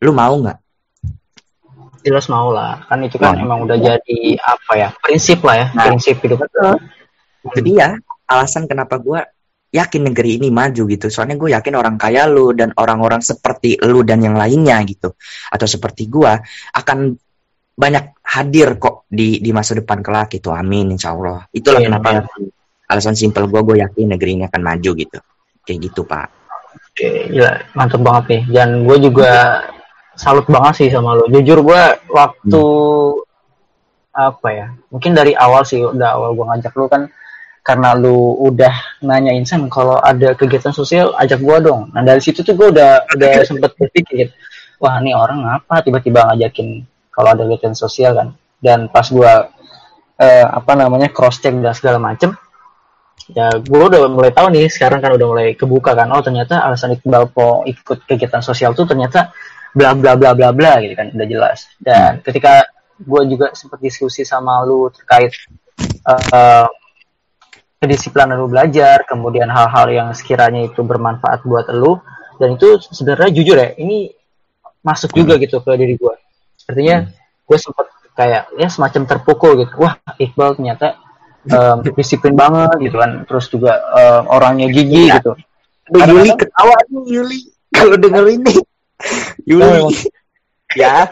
Lu 0.00 0.16
mau 0.16 0.32
nggak? 0.32 0.58
Jelas 2.02 2.26
mau 2.32 2.50
lah. 2.50 2.82
Kan 2.88 3.04
itu 3.04 3.20
kan 3.20 3.36
nah, 3.36 3.44
emang 3.44 3.68
udah 3.68 3.78
jadi 3.78 4.20
apa 4.40 4.72
ya? 4.74 4.88
Prinsip 4.98 5.44
lah 5.44 5.56
ya. 5.60 5.66
Nah, 5.76 5.84
prinsip 5.92 6.18
hidup. 6.24 6.42
Itu 7.46 7.60
dia 7.62 7.94
alasan 8.26 8.66
kenapa 8.66 8.98
gue 8.98 9.20
yakin 9.70 10.10
negeri 10.10 10.40
ini 10.40 10.48
maju 10.50 10.82
gitu. 10.88 11.06
Soalnya 11.12 11.36
gue 11.38 11.52
yakin 11.54 11.74
orang 11.76 11.96
kaya 12.00 12.26
lu 12.26 12.56
dan 12.56 12.74
orang-orang 12.74 13.20
seperti 13.22 13.78
lu 13.84 14.02
dan 14.02 14.24
yang 14.24 14.34
lainnya 14.34 14.80
gitu. 14.88 15.14
Atau 15.52 15.68
seperti 15.68 16.08
gue 16.10 16.32
akan 16.74 16.98
banyak 17.72 18.04
hadir 18.24 18.76
kok 18.76 19.08
di 19.08 19.40
di 19.40 19.50
masa 19.52 19.72
depan 19.76 20.04
kelak 20.04 20.32
itu 20.34 20.48
amin 20.50 20.96
insya 20.96 21.14
Allah. 21.14 21.46
Itulah 21.52 21.80
yeah, 21.80 21.86
kenapa 21.88 22.08
yeah. 22.10 22.61
Alasan 22.92 23.16
simpel 23.16 23.48
gue 23.48 23.60
gue 23.64 23.76
yakin 23.80 24.12
negeri 24.12 24.30
ini 24.36 24.44
akan 24.46 24.62
maju 24.62 24.90
gitu. 24.94 25.18
Kayak 25.64 25.78
gitu 25.90 26.00
pak. 26.04 26.28
Oke 26.92 27.32
ya 27.32 27.64
mantep 27.72 28.04
banget 28.04 28.24
nih. 28.28 28.42
Dan 28.52 28.68
gue 28.84 28.96
juga 29.00 29.64
salut 30.16 30.44
banget 30.44 30.84
sih 30.84 30.88
sama 30.92 31.16
lo 31.16 31.24
jujur 31.32 31.64
gue 31.64 31.82
waktu 32.12 32.62
hmm. 32.62 34.16
apa 34.16 34.48
ya? 34.52 34.66
Mungkin 34.92 35.12
dari 35.16 35.32
awal 35.32 35.64
sih 35.64 35.80
udah 35.80 36.08
awal 36.16 36.36
gue 36.36 36.44
ngajak 36.44 36.72
lu 36.76 36.86
kan 36.92 37.08
karena 37.62 37.94
lu 37.94 38.34
udah 38.42 38.74
nanya 39.06 39.30
insan 39.30 39.70
kalau 39.70 39.94
ada 40.02 40.34
kegiatan 40.34 40.74
sosial 40.74 41.14
ajak 41.16 41.38
gue 41.40 41.58
dong. 41.62 41.94
Nah 41.94 42.02
dari 42.02 42.18
situ 42.18 42.42
tuh 42.42 42.58
gue 42.58 42.74
udah 42.74 43.06
udah 43.14 43.32
sempet 43.48 43.72
berpikir 43.78 44.34
wah 44.82 44.98
ini 44.98 45.14
orang 45.14 45.46
apa 45.46 45.80
tiba-tiba 45.80 46.26
ngajakin 46.26 46.82
kalau 47.14 47.28
ada 47.32 47.46
kegiatan 47.46 47.74
sosial 47.78 48.18
kan? 48.18 48.28
Dan 48.58 48.90
pas 48.90 49.06
gue 49.06 49.32
eh, 50.18 50.46
apa 50.46 50.72
namanya 50.74 51.08
cross 51.10 51.38
check 51.38 51.54
dan 51.54 51.74
segala 51.74 52.02
macem 52.02 52.34
ya 53.30 53.54
gue 53.54 53.82
udah 53.86 54.10
mulai 54.10 54.34
tahu 54.34 54.50
nih 54.50 54.66
sekarang 54.66 54.98
kan 54.98 55.14
udah 55.14 55.26
mulai 55.30 55.48
kebuka 55.54 55.94
kan 55.94 56.10
oh 56.10 56.22
ternyata 56.24 56.66
alasan 56.66 56.98
Iqbal 56.98 57.30
po 57.30 57.62
ikut 57.62 58.02
kegiatan 58.02 58.42
sosial 58.42 58.74
tuh 58.74 58.90
ternyata 58.90 59.30
bla 59.70 59.94
bla 59.94 60.18
bla 60.18 60.34
bla 60.34 60.50
bla 60.50 60.82
gitu 60.82 60.98
kan 60.98 61.14
udah 61.14 61.26
jelas 61.26 61.70
dan 61.78 62.18
hmm. 62.18 62.22
ketika 62.26 62.66
gue 63.02 63.22
juga 63.30 63.54
sempat 63.54 63.78
diskusi 63.78 64.26
sama 64.26 64.62
lu 64.66 64.90
terkait 64.90 65.32
uh, 66.06 66.66
kedisiplinan 67.78 68.38
lu 68.38 68.50
belajar 68.50 69.02
kemudian 69.06 69.50
hal-hal 69.50 69.86
yang 69.90 70.08
sekiranya 70.14 70.66
itu 70.66 70.82
bermanfaat 70.82 71.42
buat 71.46 71.70
lu 71.70 71.98
dan 72.42 72.58
itu 72.58 72.78
sebenarnya 72.90 73.30
jujur 73.30 73.56
ya 73.58 73.74
ini 73.78 74.10
masuk 74.82 75.14
juga 75.14 75.38
gitu 75.38 75.62
ke 75.62 75.72
diri 75.78 75.94
gue 75.94 76.14
artinya 76.66 77.06
hmm. 77.06 77.46
gue 77.46 77.58
sempat 77.58 77.86
kayak 78.12 78.52
ya 78.60 78.68
semacam 78.68 79.02
terpukul 79.08 79.56
gitu 79.56 79.72
wah 79.80 79.96
Iqbal 80.20 80.58
ternyata 80.60 81.00
um, 81.50 81.76
disiplin 81.96 82.34
banget 82.36 82.78
gitu 82.78 82.96
kan. 82.98 83.24
Terus 83.26 83.46
juga 83.50 83.72
um, 83.94 84.22
orangnya 84.30 84.68
gigi 84.70 85.10
ya. 85.10 85.18
gitu. 85.18 85.32
Yuli 85.92 86.30
ketawa. 86.38 86.76
Nih 86.90 87.04
Yuli. 87.18 87.40
Kalau 87.72 87.96
denger 87.98 88.24
ini. 88.30 88.54
Yuli. 89.50 89.80
Oh. 89.82 89.90
ya. 90.78 91.08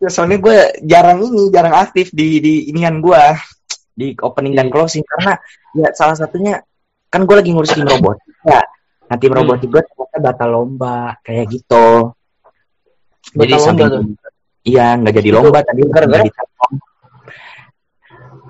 Ya 0.00 0.08
soalnya 0.08 0.40
gue 0.40 0.56
jarang 0.88 1.20
ini 1.20 1.52
jarang 1.52 1.76
aktif 1.76 2.08
di 2.16 2.40
di 2.40 2.54
inian 2.72 3.04
gue 3.04 3.20
di 3.92 4.16
opening 4.16 4.56
dan 4.56 4.68
iya. 4.68 4.72
closing. 4.72 5.04
Karena 5.04 5.36
ya 5.76 5.88
salah 5.92 6.16
satunya 6.16 6.60
kan 7.12 7.24
gue 7.28 7.36
lagi 7.36 7.52
ngurus 7.52 7.76
tim 7.76 7.84
robot. 7.84 8.16
Ya. 8.48 8.64
Nah 9.10 9.16
tim 9.20 9.32
robot 9.32 9.60
hmm. 9.60 9.68
gue 9.68 9.82
ternyata 9.84 10.16
batal 10.20 10.48
lomba 10.48 11.20
kayak 11.20 11.46
gitu. 11.52 12.16
Jadi 13.36 13.52
sampai 13.60 13.86
Iya, 14.60 15.00
nggak 15.00 15.14
jadi 15.16 15.30
lomba 15.32 15.64
tadi. 15.64 15.80
gara-gara 15.88 16.24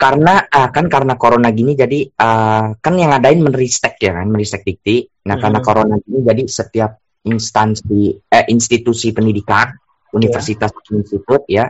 karena 0.00 0.48
uh, 0.48 0.72
kan 0.72 0.88
karena 0.88 1.20
corona 1.20 1.52
gini 1.52 1.76
jadi 1.76 2.08
uh, 2.08 2.72
kan 2.80 2.94
yang 2.96 3.12
ngadain 3.12 3.44
Menristek 3.44 4.00
ya 4.00 4.16
kan 4.16 4.32
Menristek 4.32 4.64
Dikti. 4.64 5.04
Nah 5.28 5.36
hmm. 5.36 5.42
karena 5.44 5.58
corona 5.60 5.94
gini 6.00 6.24
jadi 6.24 6.42
setiap 6.48 6.96
instansi 7.28 8.16
eh, 8.32 8.48
institusi 8.48 9.12
pendidikan 9.12 9.68
universitas 10.16 10.72
yeah. 10.72 10.96
institut 10.96 11.42
ya 11.44 11.68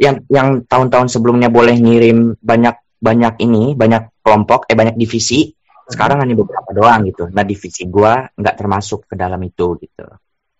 yang 0.00 0.24
yang 0.32 0.64
tahun-tahun 0.64 1.12
sebelumnya 1.12 1.52
boleh 1.52 1.76
ngirim 1.76 2.40
banyak 2.40 2.80
banyak 2.96 3.44
ini 3.44 3.76
banyak 3.76 4.24
kelompok 4.24 4.64
eh 4.72 4.76
banyak 4.76 4.96
divisi 4.96 5.52
hmm. 5.52 5.92
sekarang 5.92 6.24
hanya 6.24 6.32
beberapa 6.32 6.72
doang 6.72 7.04
gitu. 7.04 7.28
Nah 7.28 7.44
divisi 7.44 7.84
gua 7.92 8.24
nggak 8.24 8.56
termasuk 8.56 9.04
ke 9.04 9.20
dalam 9.20 9.38
itu 9.44 9.76
gitu. 9.84 10.08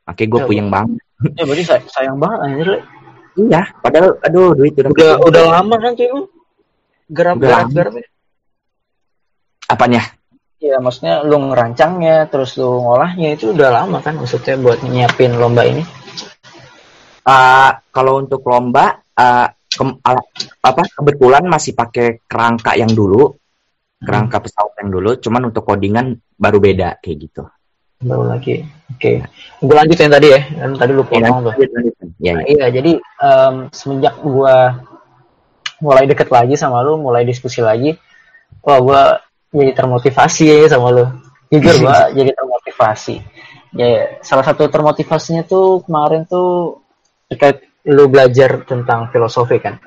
Makanya 0.06 0.28
gue 0.30 0.40
ya, 0.40 0.46
puyeng 0.46 0.68
banget. 0.70 1.02
Ya 1.34 1.42
berarti 1.48 1.64
sayang 1.90 2.20
banget 2.20 2.38
anjir. 2.44 2.68
Iya, 3.36 3.62
padahal 3.82 4.16
aduh 4.22 4.54
duit 4.54 4.72
udah 4.78 4.92
udah, 4.92 5.12
udah 5.28 5.44
lama 5.60 5.76
kan 5.80 5.92
cuy 5.98 6.08
Garap 7.06 7.36
garap 7.38 7.68
garap. 7.70 7.92
Apanya? 9.66 10.02
Ya 10.62 10.80
maksudnya 10.80 11.22
lu 11.22 11.52
ngerancangnya 11.52 12.26
terus 12.32 12.56
lu 12.56 12.80
ngolahnya 12.82 13.36
itu 13.36 13.52
udah 13.52 13.70
lama 13.82 13.98
kan 14.00 14.16
maksudnya 14.18 14.56
buat 14.58 14.82
nyiapin 14.82 15.36
lomba 15.36 15.66
ini. 15.68 15.84
Uh, 17.26 17.74
kalau 17.90 18.22
untuk 18.22 18.46
lomba 18.46 19.02
uh, 19.18 19.46
ke, 19.66 19.82
uh, 19.82 20.24
apa 20.62 20.82
kebetulan 20.94 21.44
masih 21.50 21.74
pakai 21.74 22.22
kerangka 22.24 22.78
yang 22.78 22.88
dulu 22.90 23.34
kerangka 24.00 24.44
pesawat 24.44 24.76
yang 24.84 24.90
dulu 24.92 25.10
cuman 25.20 25.42
untuk 25.48 25.64
codingan 25.64 26.16
baru 26.36 26.58
beda 26.60 27.00
kayak 27.00 27.16
gitu 27.28 27.44
baru 28.04 28.28
lagi 28.28 28.60
oke 28.92 29.00
okay. 29.00 29.16
gue 29.64 29.74
lanjut 29.74 29.96
yang 29.96 30.12
tadi 30.12 30.28
ya 30.28 30.40
kan 30.52 30.70
tadi 30.76 30.92
lu 30.92 31.00
iya, 31.00 31.08
potong 31.08 31.38
tuh 31.40 31.52
ya, 32.20 32.32
nah, 32.36 32.44
iya 32.44 32.66
jadi 32.68 32.92
um, 33.24 33.54
semenjak 33.72 34.14
gue 34.20 34.56
mulai 35.82 36.08
deket 36.08 36.32
lagi 36.32 36.56
sama 36.56 36.80
lu 36.80 36.96
mulai 37.00 37.26
diskusi 37.26 37.60
lagi 37.60 37.96
wah 38.62 38.78
gue 38.82 39.02
jadi 39.54 39.72
termotivasi 39.72 40.44
ya 40.50 40.66
sama 40.68 40.92
lu. 40.92 41.04
Jujur 41.48 41.74
gue 41.80 41.98
jadi 42.18 42.30
termotivasi. 42.34 43.16
Ya 43.76 44.20
salah 44.24 44.44
satu 44.44 44.66
termotivasinya 44.66 45.44
tuh 45.44 45.84
kemarin 45.84 46.24
tuh 46.26 46.82
terkait 47.30 47.66
lu 47.86 48.10
belajar 48.10 48.66
tentang 48.66 49.08
filosofi 49.14 49.62
kan. 49.62 49.78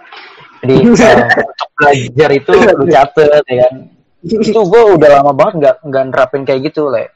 Jadi 0.64 0.76
uh, 0.92 1.28
belajar 1.76 2.30
itu 2.32 2.52
lu 2.56 2.86
catet 2.88 3.44
ya 3.46 3.58
kan. 3.68 3.74
Itu 4.24 4.60
gue 4.68 4.82
udah 5.00 5.10
lama 5.20 5.32
banget 5.32 5.54
nggak 5.60 5.76
nggak 5.88 6.04
nerapin 6.12 6.44
kayak 6.44 6.72
gitu 6.72 6.92
le. 6.92 7.12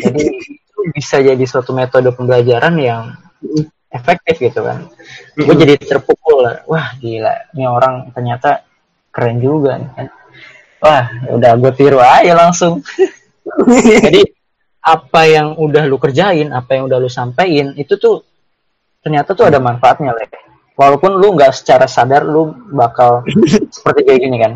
Jadi 0.00 0.24
itu 0.40 0.80
bisa 0.92 1.20
jadi 1.20 1.44
suatu 1.44 1.72
metode 1.76 2.12
pembelajaran 2.12 2.74
yang 2.80 3.16
efektif 3.90 4.38
gitu 4.38 4.60
kan. 4.62 4.86
Gue 5.34 5.54
jadi 5.58 5.74
terpukul. 5.76 6.46
Lah. 6.46 6.62
wah 6.64 6.94
gila. 6.96 7.52
Ini 7.52 7.66
orang 7.66 8.14
ternyata 8.14 8.64
keren 9.10 9.42
juga 9.42 9.76
nih 9.76 9.90
kan. 9.98 10.06
Wah 10.80 11.04
udah 11.36 11.52
gue 11.58 11.72
tiru 11.76 12.00
aja 12.00 12.32
langsung. 12.32 12.80
Jadi 14.06 14.22
apa 14.80 15.22
yang 15.28 15.60
udah 15.60 15.84
lu 15.84 16.00
kerjain 16.00 16.48
apa 16.56 16.78
yang 16.78 16.88
udah 16.88 16.96
lu 16.96 17.10
sampein 17.12 17.76
itu 17.76 18.00
tuh 18.00 18.24
ternyata 19.04 19.36
tuh 19.36 19.52
ada 19.52 19.60
manfaatnya 19.60 20.16
le 20.16 20.24
walaupun 20.72 21.20
lu 21.20 21.36
nggak 21.36 21.52
secara 21.52 21.84
sadar 21.84 22.24
lu 22.24 22.72
bakal 22.72 23.20
seperti 23.76 24.00
kayak 24.06 24.20
gini 24.24 24.36
kan. 24.40 24.52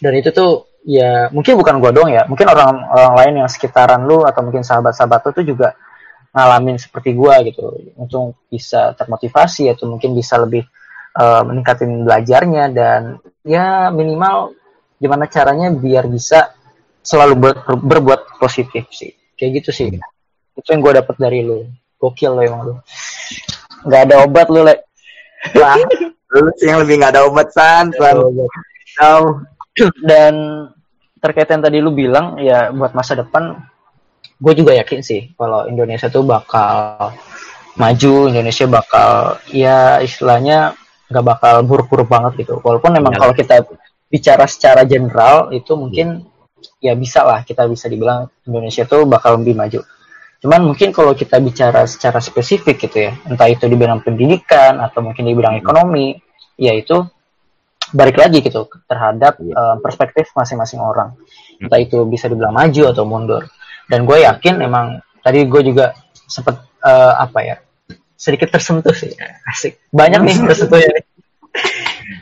Dan 0.00 0.12
itu 0.16 0.28
tuh 0.32 0.80
ya 0.84 1.28
mungkin 1.32 1.56
bukan 1.56 1.80
gua 1.80 1.92
doang 1.92 2.12
ya. 2.12 2.28
Mungkin 2.28 2.44
orang 2.50 2.88
orang 2.92 3.14
lain 3.16 3.34
yang 3.44 3.48
sekitaran 3.48 4.04
lu 4.04 4.28
atau 4.28 4.44
mungkin 4.44 4.60
sahabat-sahabat 4.60 5.24
lu 5.24 5.30
tuh 5.32 5.46
juga 5.46 5.68
ngalamin 6.30 6.76
seperti 6.78 7.14
gua 7.14 7.42
gitu. 7.42 7.74
Untuk 7.98 8.46
bisa 8.50 8.94
termotivasi 8.94 9.70
atau 9.70 9.90
mungkin 9.90 10.14
bisa 10.14 10.38
lebih 10.38 10.62
uh, 11.18 11.42
meningkatin 11.46 12.06
belajarnya 12.06 12.64
dan 12.70 13.18
ya 13.42 13.90
minimal 13.90 14.54
gimana 15.00 15.26
caranya 15.26 15.72
biar 15.72 16.04
bisa 16.06 16.52
selalu 17.00 17.34
ber, 17.40 17.54
berbuat 17.66 18.36
positif 18.36 18.88
sih. 18.92 19.10
Kayak 19.34 19.64
gitu 19.64 19.70
sih. 19.72 19.86
Itu 20.54 20.68
yang 20.70 20.84
gue 20.84 20.92
dapat 21.00 21.16
dari 21.16 21.40
lu. 21.40 21.64
Gokil 22.00 22.32
lo 22.36 22.40
emang 22.44 22.60
lu. 22.64 22.74
Nggak 23.88 24.02
ada 24.08 24.14
obat 24.24 24.46
lu 24.52 24.60
le. 24.64 24.76
Wah, 25.56 25.80
lu 26.36 26.52
yang 26.60 26.84
lebih 26.84 27.00
nggak 27.00 27.12
ada 27.16 27.24
obat 27.24 27.48
san. 27.52 27.88
San 27.96 28.16
dan 30.04 30.34
terkait 31.20 31.48
yang 31.48 31.62
tadi 31.64 31.78
lu 31.80 31.92
bilang 31.92 32.40
ya 32.40 32.72
buat 32.72 32.92
masa 32.96 33.16
depan 33.16 33.56
gue 34.40 34.52
juga 34.56 34.72
yakin 34.72 35.04
sih 35.04 35.36
kalau 35.36 35.68
Indonesia 35.68 36.08
tuh 36.08 36.24
bakal 36.24 37.12
maju 37.76 38.14
Indonesia 38.32 38.66
bakal 38.66 39.36
ya 39.52 40.00
istilahnya 40.00 40.74
nggak 41.12 41.24
bakal 41.26 41.54
buruk-buruk 41.68 42.08
banget 42.08 42.46
gitu 42.46 42.58
walaupun 42.64 42.96
memang 42.96 43.12
ya. 43.14 43.18
kalau 43.20 43.34
kita 43.36 43.54
bicara 44.08 44.48
secara 44.48 44.82
general 44.88 45.52
itu 45.52 45.76
mungkin 45.76 46.24
ya. 46.80 46.92
ya 46.92 46.98
bisa 46.98 47.22
lah 47.22 47.44
kita 47.44 47.68
bisa 47.68 47.86
dibilang 47.86 48.32
Indonesia 48.48 48.88
tuh 48.88 49.04
bakal 49.04 49.38
lebih 49.38 49.54
maju 49.54 49.80
cuman 50.40 50.72
mungkin 50.72 50.88
kalau 50.96 51.12
kita 51.12 51.36
bicara 51.36 51.84
secara 51.84 52.16
spesifik 52.16 52.80
gitu 52.88 53.10
ya 53.10 53.12
entah 53.28 53.44
itu 53.44 53.68
di 53.68 53.76
bidang 53.76 54.00
pendidikan 54.00 54.80
atau 54.80 55.04
mungkin 55.04 55.28
di 55.28 55.36
bidang 55.36 55.60
hmm. 55.60 55.62
ekonomi 55.62 56.16
ya 56.56 56.72
itu 56.72 57.04
balik 57.92 58.16
lagi 58.16 58.40
gitu 58.40 58.70
terhadap 58.88 59.36
uh, 59.36 59.76
perspektif 59.84 60.32
masing-masing 60.32 60.80
orang 60.80 61.12
hmm. 61.60 61.68
entah 61.68 61.76
itu 61.76 62.08
bisa 62.08 62.30
dibilang 62.30 62.56
maju 62.56 62.82
atau 62.88 63.04
mundur 63.04 63.44
dan 63.90 64.06
gue 64.06 64.22
yakin 64.22 64.62
emang 64.62 65.02
tadi 65.20 65.44
gue 65.44 65.62
juga 65.66 65.92
sempat 66.30 66.62
uh, 66.86 67.18
apa 67.18 67.38
ya 67.42 67.56
sedikit 68.14 68.54
tersentuh 68.54 68.94
sih 68.94 69.10
asik 69.50 69.82
banyak 69.90 70.22
nih 70.22 70.36
tersentuh 70.46 70.78
ya 70.78 70.90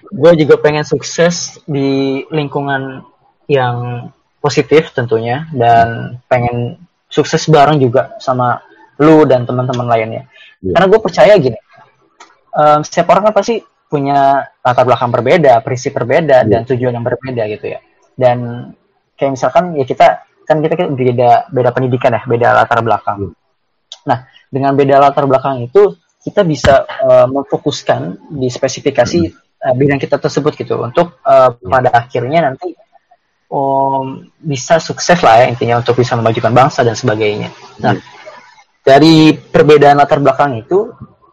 gue 0.09 0.33
juga 0.41 0.57
pengen 0.59 0.83
sukses 0.83 1.61
di 1.69 2.25
lingkungan 2.33 3.05
yang 3.49 4.09
positif 4.39 4.95
tentunya 4.95 5.47
dan 5.53 6.19
pengen 6.31 6.79
sukses 7.09 7.49
bareng 7.49 7.81
juga 7.81 8.17
sama 8.21 8.61
lu 9.01 9.25
dan 9.25 9.47
teman-teman 9.49 9.89
lainnya. 9.89 10.29
Yeah. 10.61 10.75
Karena 10.77 10.87
gue 10.91 11.01
percaya 11.01 11.33
gini, 11.39 11.59
um, 12.53 12.81
setiap 12.85 13.09
orang 13.15 13.31
kan 13.31 13.35
pasti 13.35 13.63
punya 13.89 14.45
latar 14.61 14.85
belakang 14.85 15.09
berbeda, 15.09 15.65
prinsip 15.65 15.97
berbeda 15.97 16.45
yeah. 16.45 16.49
dan 16.51 16.61
tujuan 16.69 16.93
yang 16.93 17.07
berbeda 17.07 17.43
gitu 17.49 17.67
ya. 17.79 17.81
Dan 18.19 18.71
kayak 19.17 19.39
misalkan 19.39 19.75
ya 19.75 19.85
kita 19.89 20.28
kan 20.49 20.65
kita 20.65 20.75
kan 20.81 20.89
beda 20.97 21.53
beda 21.53 21.71
pendidikan 21.77 22.17
ya, 22.17 22.25
beda 22.25 22.57
latar 22.57 22.81
belakang. 22.81 23.21
Yeah. 23.21 23.33
Nah, 24.09 24.19
dengan 24.49 24.73
beda 24.73 24.97
latar 24.97 25.29
belakang 25.29 25.69
itu 25.69 25.93
kita 26.25 26.41
bisa 26.49 26.89
uh, 26.89 27.29
memfokuskan 27.29 28.33
di 28.33 28.49
spesifikasi 28.49 29.21
uh, 29.69 29.75
bidang 29.77 30.01
kita 30.01 30.17
tersebut 30.17 30.57
gitu 30.57 30.81
untuk 30.81 31.21
uh, 31.21 31.53
pada 31.61 31.93
akhirnya 31.93 32.49
nanti 32.49 32.73
um, 33.53 34.25
bisa 34.41 34.81
sukses 34.81 35.21
lah 35.21 35.45
ya 35.45 35.53
intinya 35.53 35.85
untuk 35.85 36.01
bisa 36.01 36.17
memajukan 36.17 36.53
bangsa 36.53 36.81
dan 36.81 36.97
sebagainya. 36.97 37.53
Nah, 37.85 38.01
dari 38.81 39.37
perbedaan 39.37 40.01
latar 40.01 40.25
belakang 40.25 40.57
itu 40.57 40.89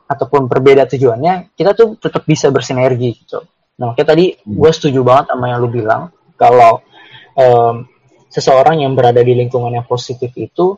ataupun 0.06 0.46
berbeda 0.46 0.86
tujuannya, 0.86 1.56
kita 1.58 1.74
tuh 1.74 1.98
tetap 1.98 2.28
bisa 2.28 2.52
bersinergi 2.54 3.26
gitu. 3.26 3.42
Nah, 3.80 3.92
makanya 3.92 4.16
tadi 4.16 4.26
hmm. 4.32 4.44
gue 4.54 4.72
setuju 4.72 5.00
banget 5.02 5.34
sama 5.34 5.52
yang 5.52 5.60
lu 5.64 5.70
bilang 5.72 6.12
kalau 6.36 6.84
um, 7.36 7.88
seseorang 8.36 8.84
yang 8.84 8.92
berada 9.00 9.24
di 9.24 9.32
lingkungan 9.32 9.72
yang 9.72 9.88
positif 9.88 10.36
itu 10.36 10.76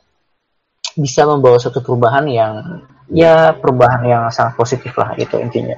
bisa 0.94 1.26
membawa 1.26 1.58
suatu 1.58 1.82
perubahan 1.82 2.30
yang 2.30 2.54
ya 3.10 3.58
perubahan 3.58 4.06
yang 4.06 4.24
sangat 4.30 4.54
positif 4.54 4.94
lah 4.94 5.18
gitu 5.18 5.42
intinya. 5.42 5.74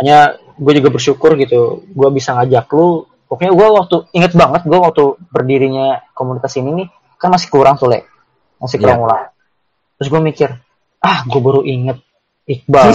Hanya 0.00 0.40
gue 0.56 0.72
juga 0.80 0.88
bersyukur 0.88 1.36
gitu, 1.36 1.84
gue 1.84 2.08
bisa 2.12 2.32
ngajak 2.32 2.64
lu. 2.72 3.04
Pokoknya 3.28 3.52
gue 3.52 3.68
waktu 3.68 3.96
inget 4.16 4.32
banget 4.32 4.64
gue 4.64 4.78
waktu 4.78 5.04
berdirinya 5.28 6.00
komunitas 6.16 6.56
ini 6.56 6.84
nih 6.84 6.88
kan 7.20 7.28
masih 7.28 7.48
kurang 7.50 7.74
tuh 7.76 7.90
le, 7.90 8.06
masih 8.62 8.78
kurang 8.78 9.02
yeah. 9.02 9.28
Terus 9.98 10.08
gue 10.12 10.20
mikir, 10.22 10.48
ah 11.02 11.26
gue 11.26 11.40
baru 11.42 11.66
inget 11.66 11.98
Iqbal 12.54 12.94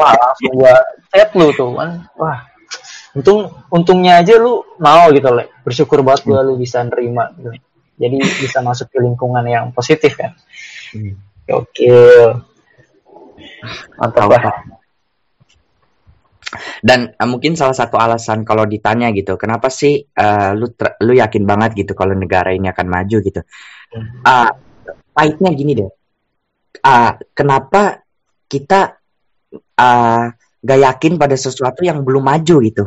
wah 0.00 0.12
langsung 0.16 0.52
gua 0.56 0.72
chat 1.12 1.28
lu 1.36 1.52
tuh 1.52 1.76
kan 1.76 2.08
wah 2.16 2.40
untung 3.14 3.50
untungnya 3.70 4.20
aja 4.20 4.36
lu 4.36 4.62
mau 4.82 5.10
gitu 5.14 5.30
le. 5.30 5.50
Bersyukur 5.62 6.02
banget 6.02 6.26
gua 6.26 6.42
lu 6.42 6.58
bisa 6.58 6.82
nerima 6.82 7.30
gitu. 7.38 7.54
Jadi 7.94 8.16
bisa 8.42 8.58
masuk 8.58 8.90
ke 8.90 8.98
lingkungan 8.98 9.46
yang 9.46 9.70
positif 9.70 10.18
kan? 10.18 10.34
Hmm. 10.94 11.18
oke 11.50 11.90
mantap 13.98 14.30
lah 14.30 14.42
dan 16.86 17.10
uh, 17.18 17.26
mungkin 17.26 17.58
salah 17.58 17.74
satu 17.74 17.98
alasan 17.98 18.46
kalau 18.46 18.62
ditanya 18.62 19.10
gitu 19.10 19.34
kenapa 19.34 19.66
sih 19.74 20.06
uh, 20.06 20.54
lu 20.54 20.70
lu 21.02 21.12
yakin 21.18 21.42
banget 21.42 21.74
gitu 21.74 21.98
kalau 21.98 22.14
negara 22.14 22.54
ini 22.54 22.70
akan 22.70 22.86
maju 22.86 23.16
gitu? 23.18 23.42
Uh, 24.22 24.50
pahitnya 25.10 25.50
gini 25.50 25.72
deh. 25.74 25.90
Uh, 26.78 27.18
kenapa 27.34 28.06
kita 28.46 29.02
uh, 29.74 30.24
gak 30.62 30.80
yakin 30.94 31.18
pada 31.18 31.34
sesuatu 31.34 31.82
yang 31.82 32.06
belum 32.06 32.22
maju 32.22 32.56
gitu. 32.62 32.84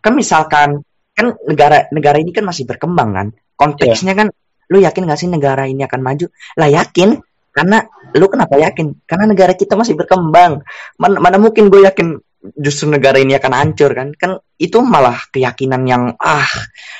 Kan 0.00 0.12
misalkan 0.16 0.82
kan 1.14 1.36
negara 1.44 1.86
negara 1.92 2.16
ini 2.18 2.32
kan 2.32 2.44
masih 2.48 2.64
berkembang 2.64 3.10
kan. 3.12 3.26
Konteksnya 3.56 4.16
yeah. 4.16 4.18
kan 4.24 4.28
lu 4.70 4.78
yakin 4.80 5.02
gak 5.04 5.20
sih 5.20 5.28
negara 5.28 5.68
ini 5.68 5.84
akan 5.84 6.00
maju? 6.00 6.26
Lah 6.56 6.68
yakin 6.68 7.20
karena 7.50 7.84
lu 8.16 8.26
kenapa 8.30 8.56
yakin? 8.56 9.04
Karena 9.04 9.24
negara 9.28 9.52
kita 9.52 9.74
masih 9.74 9.98
berkembang. 9.98 10.62
Mana, 10.96 11.16
mana 11.18 11.36
mungkin 11.36 11.68
gue 11.68 11.82
yakin 11.84 12.22
justru 12.40 12.88
negara 12.88 13.20
ini 13.20 13.36
akan 13.36 13.52
hancur 13.52 13.92
kan 13.92 14.16
kan 14.16 14.40
itu 14.56 14.80
malah 14.80 15.20
keyakinan 15.28 15.84
yang 15.84 16.16
ah 16.16 16.48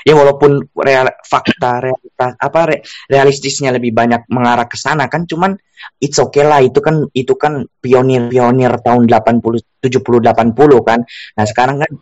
ya 0.05 0.13
walaupun 0.13 0.69
real, 0.77 1.09
fakta 1.25 1.81
realitas 1.81 2.37
apa 2.37 2.61
re, 2.69 2.77
realistisnya 3.09 3.73
lebih 3.73 3.97
banyak 3.97 4.29
mengarah 4.29 4.69
ke 4.69 4.77
sana 4.77 5.09
kan 5.09 5.25
cuman 5.25 5.57
it's 5.97 6.21
okay 6.21 6.45
lah 6.45 6.61
itu 6.61 6.85
kan 6.85 7.09
itu 7.17 7.33
kan 7.41 7.65
pionir-pionir 7.81 8.85
tahun 8.85 9.09
80 9.09 9.81
70 9.81 10.29
80 10.29 10.61
kan 10.85 11.01
nah 11.09 11.45
sekarang 11.49 11.89
kan 11.89 11.93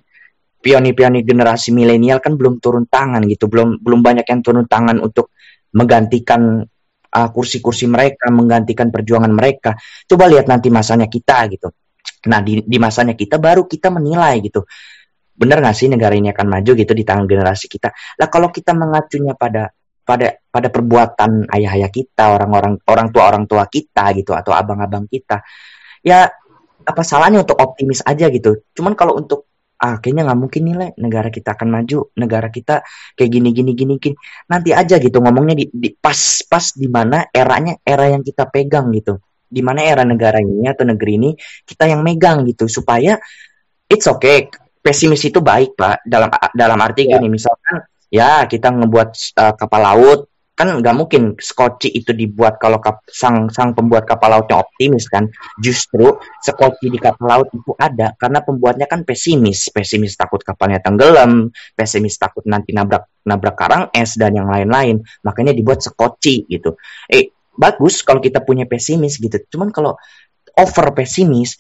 pionir-pionir 0.59 1.23
generasi 1.23 1.71
milenial 1.71 2.19
kan 2.19 2.35
belum 2.35 2.59
turun 2.59 2.91
tangan 2.91 3.23
gitu 3.31 3.47
belum 3.47 3.79
belum 3.83 4.01
banyak 4.03 4.27
yang 4.27 4.41
turun 4.43 4.67
tangan 4.67 4.99
untuk 4.99 5.31
menggantikan 5.75 6.67
uh, 7.15 7.29
kursi-kursi 7.31 7.87
uh, 7.87 7.91
mereka 7.95 8.27
menggantikan 8.35 8.91
perjuangan 8.91 9.31
mereka 9.31 9.79
coba 10.07 10.27
lihat 10.27 10.51
nanti 10.51 10.69
masanya 10.69 11.07
kita 11.07 11.47
gitu 11.53 11.71
Nah, 12.27 12.41
di, 12.43 12.65
di 12.67 12.79
masanya 12.83 13.15
kita 13.15 13.39
baru 13.39 13.71
kita 13.71 13.95
menilai 13.95 14.43
gitu. 14.43 14.67
Benar 15.39 15.63
nggak 15.63 15.77
sih 15.77 15.87
negara 15.87 16.19
ini 16.19 16.35
akan 16.35 16.47
maju 16.51 16.73
gitu 16.75 16.93
di 16.93 17.05
tangan 17.07 17.31
generasi 17.31 17.71
kita? 17.71 17.95
Lah 18.19 18.27
kalau 18.27 18.51
kita 18.51 18.75
mengacunya 18.75 19.39
pada 19.39 19.71
pada 20.03 20.35
pada 20.51 20.69
perbuatan 20.73 21.47
ayah-ayah 21.53 21.91
kita, 21.93 22.35
orang-orang 22.35 22.75
orang 22.91 23.09
tua 23.15 23.23
orang 23.31 23.45
tua 23.47 23.65
kita 23.71 24.11
gitu 24.19 24.35
atau 24.35 24.51
abang-abang 24.51 25.07
kita, 25.07 25.47
ya 26.03 26.27
apa 26.89 27.03
salahnya 27.05 27.47
untuk 27.47 27.61
optimis 27.61 28.03
aja 28.03 28.27
gitu. 28.33 28.67
Cuman 28.75 28.99
kalau 28.99 29.21
untuk 29.21 29.47
ah 29.79 30.03
kayaknya 30.03 30.27
nggak 30.27 30.41
mungkin 30.43 30.63
nilai 30.67 30.89
negara 30.99 31.31
kita 31.31 31.55
akan 31.55 31.69
maju, 31.71 32.11
negara 32.19 32.51
kita 32.51 32.83
kayak 33.15 33.31
gini 33.31 33.55
gini 33.55 33.73
gini 33.79 33.95
gini. 34.03 34.17
Nanti 34.51 34.75
aja 34.75 34.99
gitu 34.99 35.23
ngomongnya 35.23 35.55
di, 35.55 35.71
di 35.71 35.89
pas 35.95 36.43
pas 36.51 36.75
di 36.75 36.89
mana 36.91 37.23
eranya 37.31 37.79
era 37.87 38.11
yang 38.11 38.27
kita 38.27 38.51
pegang 38.51 38.91
gitu. 38.91 39.23
Di 39.49 39.63
mana 39.63 39.87
era 39.87 40.03
negara 40.03 40.43
ini 40.43 40.67
atau 40.67 40.85
negeri 40.85 41.13
ini 41.17 41.31
kita 41.63 41.87
yang 41.87 42.03
megang 42.03 42.43
gitu. 42.51 42.67
Supaya 42.67 43.17
it's 43.87 44.11
okay. 44.11 44.51
Pesimis 44.83 45.23
itu 45.23 45.39
baik 45.39 45.79
pak. 45.79 46.03
Dalam 46.03 46.29
dalam 46.53 46.79
arti 46.83 47.07
yeah. 47.07 47.17
gini 47.17 47.39
misalkan 47.39 47.87
ya 48.11 48.45
kita 48.51 48.75
ngebuat 48.75 49.11
uh, 49.39 49.55
kapal 49.55 49.81
laut 49.85 50.21
kan 50.59 50.83
nggak 50.83 50.97
mungkin 50.99 51.39
skoci 51.39 51.95
itu 51.95 52.11
dibuat 52.11 52.59
kalau 52.59 52.83
kap, 52.83 53.07
sang 53.07 53.47
sang 53.55 53.79
pembuat 53.79 54.03
kapal 54.03 54.35
lautnya 54.35 54.59
optimis 54.59 55.07
kan 55.07 55.31
justru 55.63 56.19
skoci 56.43 56.91
di 56.91 56.99
kapal 56.99 57.31
laut 57.31 57.49
itu 57.55 57.79
ada 57.79 58.19
karena 58.19 58.43
pembuatnya 58.43 58.91
kan 58.91 59.07
pesimis 59.07 59.71
pesimis 59.71 60.19
takut 60.19 60.43
kapalnya 60.43 60.83
tenggelam 60.83 61.55
pesimis 61.79 62.19
takut 62.19 62.43
nanti 62.51 62.75
nabrak 62.75 63.23
nabrak 63.23 63.55
karang 63.55 63.87
es 63.95 64.19
dan 64.19 64.35
yang 64.35 64.51
lain-lain 64.51 65.07
makanya 65.23 65.55
dibuat 65.55 65.79
skoci 65.79 66.51
gitu 66.51 66.75
eh 67.07 67.39
bagus 67.59 68.07
kalau 68.07 68.23
kita 68.23 68.47
punya 68.47 68.71
pesimis 68.71 69.19
gitu. 69.19 69.35
Cuman 69.51 69.75
kalau 69.75 69.99
over 70.55 70.95
pesimis, 70.95 71.59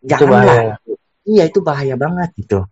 janganlah. 0.00 0.80
Iya 1.28 1.44
itu 1.52 1.60
bahaya 1.60 2.00
banget 2.00 2.32
gitu. 2.40 2.64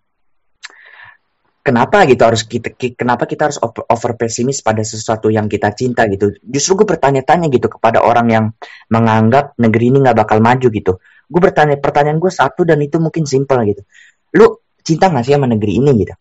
Kenapa 1.67 2.07
gitu 2.07 2.23
harus 2.23 2.47
kita 2.47 2.79
kenapa 2.95 3.27
kita 3.27 3.51
harus 3.51 3.59
over, 3.59 4.15
pesimis 4.15 4.63
pada 4.63 4.87
sesuatu 4.87 5.35
yang 5.35 5.51
kita 5.51 5.75
cinta 5.75 6.07
gitu? 6.07 6.31
Justru 6.47 6.79
gue 6.79 6.95
bertanya-tanya 6.95 7.51
gitu 7.51 7.67
kepada 7.67 8.07
orang 8.07 8.27
yang 8.31 8.45
menganggap 8.87 9.59
negeri 9.59 9.91
ini 9.91 9.99
nggak 9.99 10.15
bakal 10.15 10.39
maju 10.39 10.69
gitu. 10.71 11.03
Gue 11.27 11.41
bertanya 11.43 11.75
pertanyaan 11.83 12.23
gue 12.23 12.31
satu 12.31 12.63
dan 12.63 12.79
itu 12.79 13.03
mungkin 13.03 13.27
simpel 13.27 13.67
gitu. 13.67 13.83
Lu 14.39 14.63
cinta 14.87 15.11
gak 15.11 15.27
sih 15.27 15.35
sama 15.35 15.51
negeri 15.51 15.83
ini 15.83 15.91
gitu? 16.07 16.15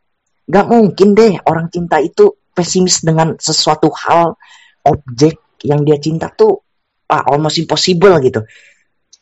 Gak 0.50 0.66
mungkin 0.66 1.14
deh 1.14 1.38
orang 1.46 1.70
cinta 1.70 2.02
itu 2.02 2.34
pesimis 2.50 3.06
dengan 3.06 3.38
sesuatu 3.38 3.94
hal 3.94 4.34
objek 4.82 5.62
yang 5.62 5.86
dia 5.86 6.02
cinta 6.02 6.34
tuh 6.34 6.58
ah, 7.06 7.22
almost 7.30 7.62
impossible 7.62 8.18
gitu 8.18 8.42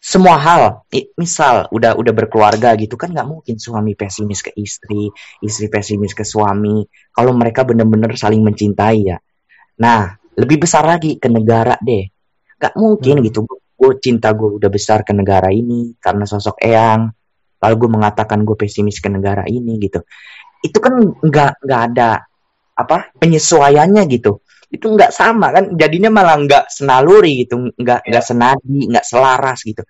semua 0.04 0.36
hal 0.36 0.84
misal 1.16 1.72
udah 1.72 1.96
udah 1.96 2.12
berkeluarga 2.12 2.76
gitu 2.76 3.00
kan 3.00 3.16
nggak 3.16 3.24
mungkin 3.24 3.56
suami 3.56 3.96
pesimis 3.96 4.44
ke 4.44 4.52
istri 4.60 5.08
istri 5.40 5.72
pesimis 5.72 6.12
ke 6.12 6.28
suami. 6.28 6.84
Kalau 7.16 7.32
mereka 7.32 7.64
bener-bener 7.64 8.12
saling 8.20 8.44
mencintai 8.44 9.00
ya. 9.00 9.16
Nah 9.80 10.12
lebih 10.36 10.68
besar 10.68 10.84
lagi 10.84 11.16
ke 11.16 11.32
negara 11.32 11.80
deh. 11.80 12.04
Nggak 12.60 12.74
mungkin 12.76 13.16
hmm. 13.24 13.26
gitu. 13.32 13.40
Gue 13.80 13.96
cinta 14.04 14.36
gue 14.36 14.60
udah 14.60 14.68
besar 14.68 15.08
ke 15.08 15.16
negara 15.16 15.48
ini 15.56 15.96
karena 16.04 16.28
sosok 16.28 16.60
eyang. 16.60 17.08
Lalu 17.64 17.76
gue 17.80 17.90
mengatakan 17.96 18.44
gue 18.44 18.60
pesimis 18.60 19.00
ke 19.00 19.08
negara 19.08 19.48
ini 19.48 19.80
gitu. 19.80 20.04
Itu 20.60 20.84
kan 20.84 21.00
nggak 21.00 21.64
nggak 21.64 21.82
ada 21.96 22.28
apa 22.76 23.16
penyesuaiannya 23.24 24.04
gitu 24.12 24.43
itu 24.74 24.86
nggak 24.90 25.14
sama 25.14 25.54
kan? 25.54 25.78
Jadinya 25.78 26.10
malah 26.10 26.42
nggak 26.42 26.66
senaluri 26.74 27.46
gitu 27.46 27.70
nggak 27.78 28.10
nggak 28.10 28.26
senadi 28.26 28.90
nggak 28.90 29.06
selaras 29.06 29.60
gitu. 29.62 29.86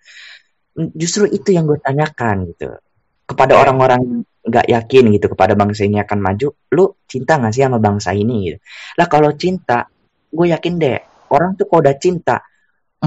Justru 0.76 1.32
itu 1.32 1.56
yang 1.56 1.64
gue 1.64 1.80
tanyakan 1.80 2.52
gitu 2.52 2.76
kepada 3.24 3.56
orang-orang 3.56 4.28
nggak 4.44 4.68
yakin 4.68 5.16
gitu 5.16 5.32
kepada 5.32 5.56
bangsa 5.56 5.88
ini 5.88 6.04
akan 6.04 6.20
maju 6.20 6.48
lu 6.76 6.86
cinta 7.08 7.40
nggak 7.40 7.54
sih 7.56 7.64
sama 7.64 7.80
bangsa 7.80 8.12
ini 8.12 8.36
gitu? 8.52 8.60
Lah 9.00 9.08
kalau 9.08 9.32
cinta 9.40 9.88
gue 10.34 10.48
yakin 10.52 10.74
deh 10.76 11.00
orang 11.32 11.56
tuh 11.56 11.66
kalau 11.72 11.82
udah 11.88 11.96
cinta 11.96 12.36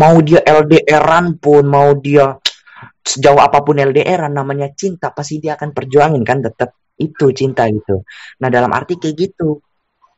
mau 0.01 0.16
dia 0.24 0.41
LDRan 0.41 1.37
pun 1.37 1.64
mau 1.68 1.93
dia 2.01 2.33
sejauh 3.05 3.39
apa 3.39 3.61
pun 3.61 3.77
LDRan 3.77 4.33
namanya 4.33 4.72
cinta 4.72 5.12
pasti 5.12 5.39
dia 5.45 5.61
akan 5.61 5.77
perjuangin 5.77 6.24
kan 6.24 6.41
tetap 6.41 6.72
itu 6.97 7.29
cinta 7.37 7.68
gitu. 7.68 8.01
Nah 8.41 8.49
dalam 8.49 8.72
arti 8.72 8.97
kayak 8.97 9.16
gitu 9.16 9.61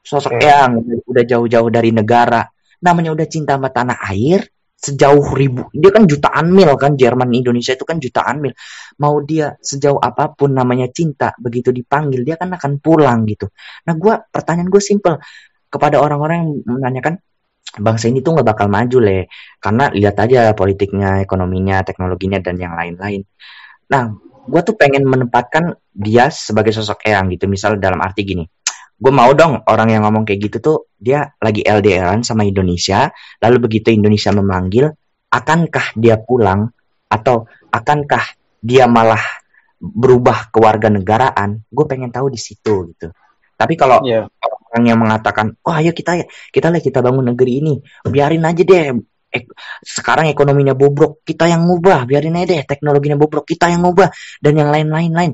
sosok 0.02 0.38
okay. 0.38 0.48
yang 0.48 0.80
udah 1.04 1.24
jauh-jauh 1.24 1.68
dari 1.68 1.90
negara. 1.92 2.46
Namanya 2.78 3.10
udah 3.12 3.26
cinta 3.26 3.58
sama 3.58 3.68
tanah 3.74 3.98
air 4.08 4.46
sejauh 4.78 5.34
ribu. 5.34 5.66
Dia 5.74 5.90
kan 5.90 6.06
jutaan 6.06 6.54
mil 6.54 6.70
kan 6.78 6.94
Jerman 6.94 7.34
Indonesia 7.34 7.74
itu 7.74 7.82
kan 7.82 7.98
jutaan 7.98 8.38
mil. 8.38 8.54
Mau 9.02 9.18
dia 9.26 9.58
sejauh 9.58 9.98
apa 9.98 10.30
pun 10.38 10.54
namanya 10.54 10.86
cinta 10.94 11.34
begitu 11.34 11.74
dipanggil 11.74 12.22
dia 12.22 12.38
kan 12.38 12.54
akan 12.54 12.78
pulang 12.78 13.26
gitu. 13.26 13.50
Nah 13.90 13.94
gue 13.98 14.14
pertanyaan 14.30 14.70
gue 14.70 14.78
simple 14.78 15.18
kepada 15.66 15.98
orang-orang 15.98 16.36
yang 16.46 16.78
menanyakan 16.78 17.14
bangsa 17.76 18.08
ini 18.08 18.22
tuh 18.22 18.38
nggak 18.38 18.48
bakal 18.54 18.70
maju 18.70 18.98
le. 19.02 19.18
Karena 19.58 19.90
lihat 19.90 20.16
aja 20.22 20.54
politiknya 20.54 21.26
ekonominya 21.26 21.82
teknologinya 21.82 22.38
dan 22.38 22.54
yang 22.62 22.78
lain-lain. 22.78 23.26
Nah 23.90 24.14
gue 24.46 24.60
tuh 24.62 24.78
pengen 24.78 25.02
menempatkan 25.10 25.74
dia 25.90 26.30
sebagai 26.30 26.70
sosok 26.70 27.02
eyang 27.02 27.34
gitu. 27.34 27.50
Misal 27.50 27.82
dalam 27.82 27.98
arti 27.98 28.22
gini 28.22 28.46
gue 28.98 29.12
mau 29.14 29.30
dong 29.30 29.62
orang 29.70 29.94
yang 29.94 30.02
ngomong 30.04 30.26
kayak 30.26 30.50
gitu 30.50 30.56
tuh 30.58 30.78
dia 30.98 31.30
lagi 31.38 31.62
LDRan 31.62 32.26
sama 32.26 32.42
Indonesia 32.42 33.08
lalu 33.38 33.70
begitu 33.70 33.94
Indonesia 33.94 34.34
memanggil 34.34 34.90
akankah 35.32 35.94
dia 35.94 36.16
pulang? 36.20 36.72
Atau 37.08 37.48
akankah 37.72 38.36
dia 38.60 38.88
malah 38.88 39.20
berubah 39.78 40.52
ke 40.52 40.58
warga 40.60 40.88
negaraan? 40.92 41.64
Gue 41.68 41.84
pengen 41.88 42.12
tahu 42.12 42.32
di 42.32 42.40
situ 42.40 42.92
gitu. 42.92 43.08
Tapi 43.58 43.74
kalau 43.74 44.04
yeah. 44.04 44.28
orang 44.70 44.84
yang 44.86 44.98
mengatakan 45.00 45.56
oh 45.66 45.74
ayo 45.74 45.90
kita 45.90 46.28
kita 46.52 46.68
lah 46.70 46.78
kita 46.78 47.02
bangun 47.02 47.34
negeri 47.34 47.52
ini 47.58 47.74
biarin 48.06 48.46
aja 48.46 48.62
deh 48.62 48.94
eh, 49.34 49.42
sekarang 49.82 50.30
ekonominya 50.30 50.78
bobrok 50.78 51.26
kita 51.26 51.50
yang 51.50 51.66
ngubah 51.66 52.06
biarin 52.06 52.38
aja 52.38 52.54
deh 52.54 52.62
teknologinya 52.62 53.18
bobrok 53.18 53.42
kita 53.48 53.66
yang 53.66 53.82
ngubah 53.82 54.14
dan 54.38 54.52
yang 54.54 54.70
lain-lain 54.70 55.10
lain 55.10 55.32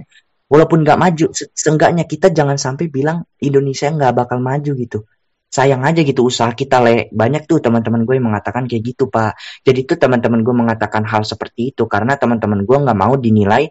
walaupun 0.54 0.86
nggak 0.86 0.98
maju 1.02 1.26
seenggaknya 1.34 2.06
kita 2.06 2.30
jangan 2.30 2.54
sampai 2.54 2.86
bilang 2.86 3.26
Indonesia 3.42 3.90
nggak 3.90 4.14
bakal 4.14 4.38
maju 4.38 4.70
gitu. 4.78 5.02
Sayang 5.50 5.82
aja 5.82 6.02
gitu 6.06 6.26
usaha 6.26 6.50
kita 6.54 6.78
le 6.78 7.10
banyak 7.10 7.50
tuh 7.50 7.58
teman-teman 7.58 8.06
gue 8.06 8.14
yang 8.22 8.30
mengatakan 8.30 8.70
kayak 8.70 8.94
gitu 8.94 9.10
pak. 9.10 9.34
Jadi 9.66 9.82
tuh 9.82 9.98
teman-teman 9.98 10.46
gue 10.46 10.54
mengatakan 10.54 11.02
hal 11.02 11.26
seperti 11.26 11.74
itu 11.74 11.90
karena 11.90 12.14
teman-teman 12.14 12.62
gue 12.62 12.76
nggak 12.86 12.98
mau 12.98 13.18
dinilai 13.18 13.66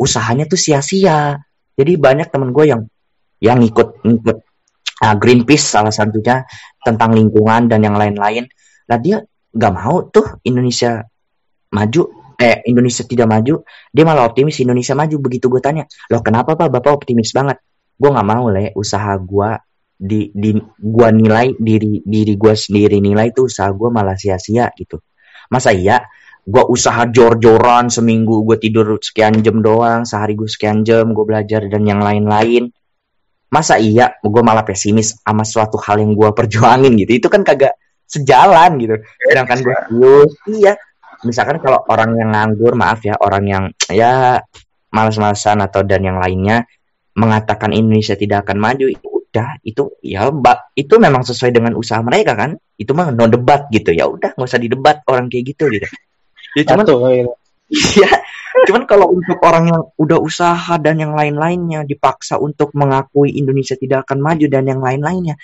usahanya 0.00 0.48
tuh 0.48 0.56
sia-sia. 0.56 1.44
Jadi 1.76 1.92
banyak 2.00 2.32
teman 2.32 2.56
gue 2.56 2.64
yang 2.72 2.88
yang 3.44 3.60
ikut 3.60 4.00
ikut 4.00 4.38
uh, 5.04 5.16
Greenpeace 5.20 5.76
salah 5.76 5.92
satunya 5.92 6.48
tentang 6.80 7.12
lingkungan 7.12 7.68
dan 7.68 7.84
yang 7.84 8.00
lain-lain. 8.00 8.48
Nah 8.88 8.96
dia 8.96 9.20
nggak 9.52 9.72
mau 9.76 10.08
tuh 10.08 10.40
Indonesia 10.48 11.04
maju 11.68 12.23
eh 12.38 12.62
Indonesia 12.66 13.02
tidak 13.06 13.28
maju, 13.30 13.62
dia 13.90 14.04
malah 14.04 14.26
optimis 14.26 14.58
Indonesia 14.60 14.94
maju. 14.98 15.16
Begitu 15.22 15.46
gue 15.50 15.62
tanya, 15.62 15.84
loh 16.10 16.22
kenapa 16.22 16.58
pak 16.58 16.68
bapak 16.70 16.92
optimis 17.04 17.30
banget? 17.30 17.62
Gue 17.94 18.10
nggak 18.10 18.26
mau 18.26 18.50
le, 18.50 18.74
usaha 18.74 19.14
gue 19.18 19.50
di, 19.94 20.28
di 20.34 20.50
gue 20.58 21.08
nilai 21.14 21.54
diri 21.54 22.02
diri 22.02 22.34
gue 22.34 22.54
sendiri 22.54 22.98
nilai 22.98 23.30
itu 23.30 23.46
usaha 23.46 23.70
gue 23.70 23.88
malah 23.88 24.18
sia-sia 24.18 24.68
gitu. 24.74 24.98
Masa 25.50 25.70
iya? 25.70 26.02
Gue 26.44 26.60
usaha 26.68 27.08
jor-joran 27.08 27.88
seminggu 27.88 28.44
gue 28.44 28.60
tidur 28.60 29.00
sekian 29.00 29.40
jam 29.40 29.64
doang, 29.64 30.04
sehari 30.04 30.36
gue 30.36 30.50
sekian 30.50 30.84
jam 30.84 31.16
gue 31.16 31.24
belajar 31.24 31.64
dan 31.70 31.88
yang 31.88 32.04
lain-lain. 32.04 32.68
Masa 33.48 33.78
iya 33.78 34.18
gue 34.20 34.42
malah 34.44 34.66
pesimis 34.66 35.16
sama 35.22 35.46
suatu 35.46 35.78
hal 35.80 36.02
yang 36.02 36.12
gue 36.12 36.30
perjuangin 36.34 36.92
gitu? 37.00 37.24
Itu 37.24 37.28
kan 37.32 37.46
kagak 37.46 37.78
sejalan 38.04 38.76
gitu. 38.76 39.00
Sedangkan 39.24 39.58
gue 39.88 40.16
iya 40.52 40.76
misalkan 41.24 41.58
kalau 41.58 41.80
orang 41.88 42.16
yang 42.16 42.30
nganggur 42.32 42.76
maaf 42.76 43.00
ya 43.04 43.18
orang 43.18 43.44
yang 43.44 43.64
ya 43.90 44.40
malas-malasan 44.94 45.58
atau 45.64 45.82
dan 45.82 46.06
yang 46.06 46.22
lainnya 46.22 46.68
mengatakan 47.18 47.74
Indonesia 47.74 48.14
tidak 48.14 48.46
akan 48.46 48.58
maju 48.62 48.86
itu 48.90 49.08
udah 49.08 49.58
itu 49.66 49.90
ya 50.06 50.30
mbak 50.30 50.78
itu 50.78 50.94
memang 51.02 51.26
sesuai 51.26 51.50
dengan 51.50 51.74
usaha 51.74 51.98
mereka 52.04 52.38
kan? 52.38 52.54
Itu 52.78 52.94
mah 52.94 53.10
no 53.10 53.26
debat 53.26 53.66
gitu 53.74 53.90
ya 53.90 54.06
udah 54.06 54.38
nggak 54.38 54.46
usah 54.46 54.62
didebat 54.62 55.02
orang 55.10 55.26
kayak 55.26 55.54
gitu 55.54 55.66
gitu. 55.74 55.86
Ya 56.54 56.62
cuman 56.62 56.86
iya. 57.70 58.10
Cuman 58.54 58.86
kalau 58.86 59.10
untuk 59.10 59.42
orang 59.42 59.66
yang 59.66 59.82
udah 59.98 60.22
usaha 60.22 60.78
dan 60.78 61.02
yang 61.02 61.18
lain-lainnya 61.18 61.82
dipaksa 61.82 62.38
untuk 62.38 62.70
mengakui 62.78 63.34
Indonesia 63.34 63.74
tidak 63.74 64.06
akan 64.06 64.22
maju 64.22 64.46
dan 64.46 64.70
yang 64.70 64.78
lain-lainnya 64.78 65.34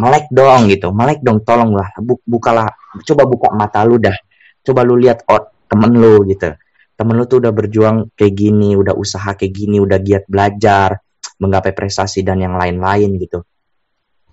melek 0.00 0.32
dong 0.32 0.72
gitu 0.72 0.88
melek 0.90 1.20
dong 1.20 1.44
tolonglah 1.44 1.92
bukalah 2.24 2.72
coba 3.04 3.22
buka 3.28 3.48
mata 3.52 3.84
lu 3.84 4.00
dah 4.00 4.16
coba 4.64 4.80
lu 4.82 4.96
lihat 4.96 5.28
oh, 5.28 5.44
temen 5.68 5.92
lu 5.94 6.24
gitu. 6.26 6.56
Temen 6.94 7.14
lu 7.14 7.24
tuh 7.28 7.44
udah 7.44 7.52
berjuang 7.52 8.16
kayak 8.16 8.34
gini 8.34 8.72
udah 8.74 8.96
usaha 8.96 9.36
kayak 9.36 9.52
gini 9.52 9.76
udah 9.82 9.98
giat 10.00 10.24
belajar 10.26 10.98
menggapai 11.38 11.76
prestasi 11.76 12.24
dan 12.24 12.40
yang 12.40 12.56
lain-lain 12.56 13.20
gitu. 13.20 13.44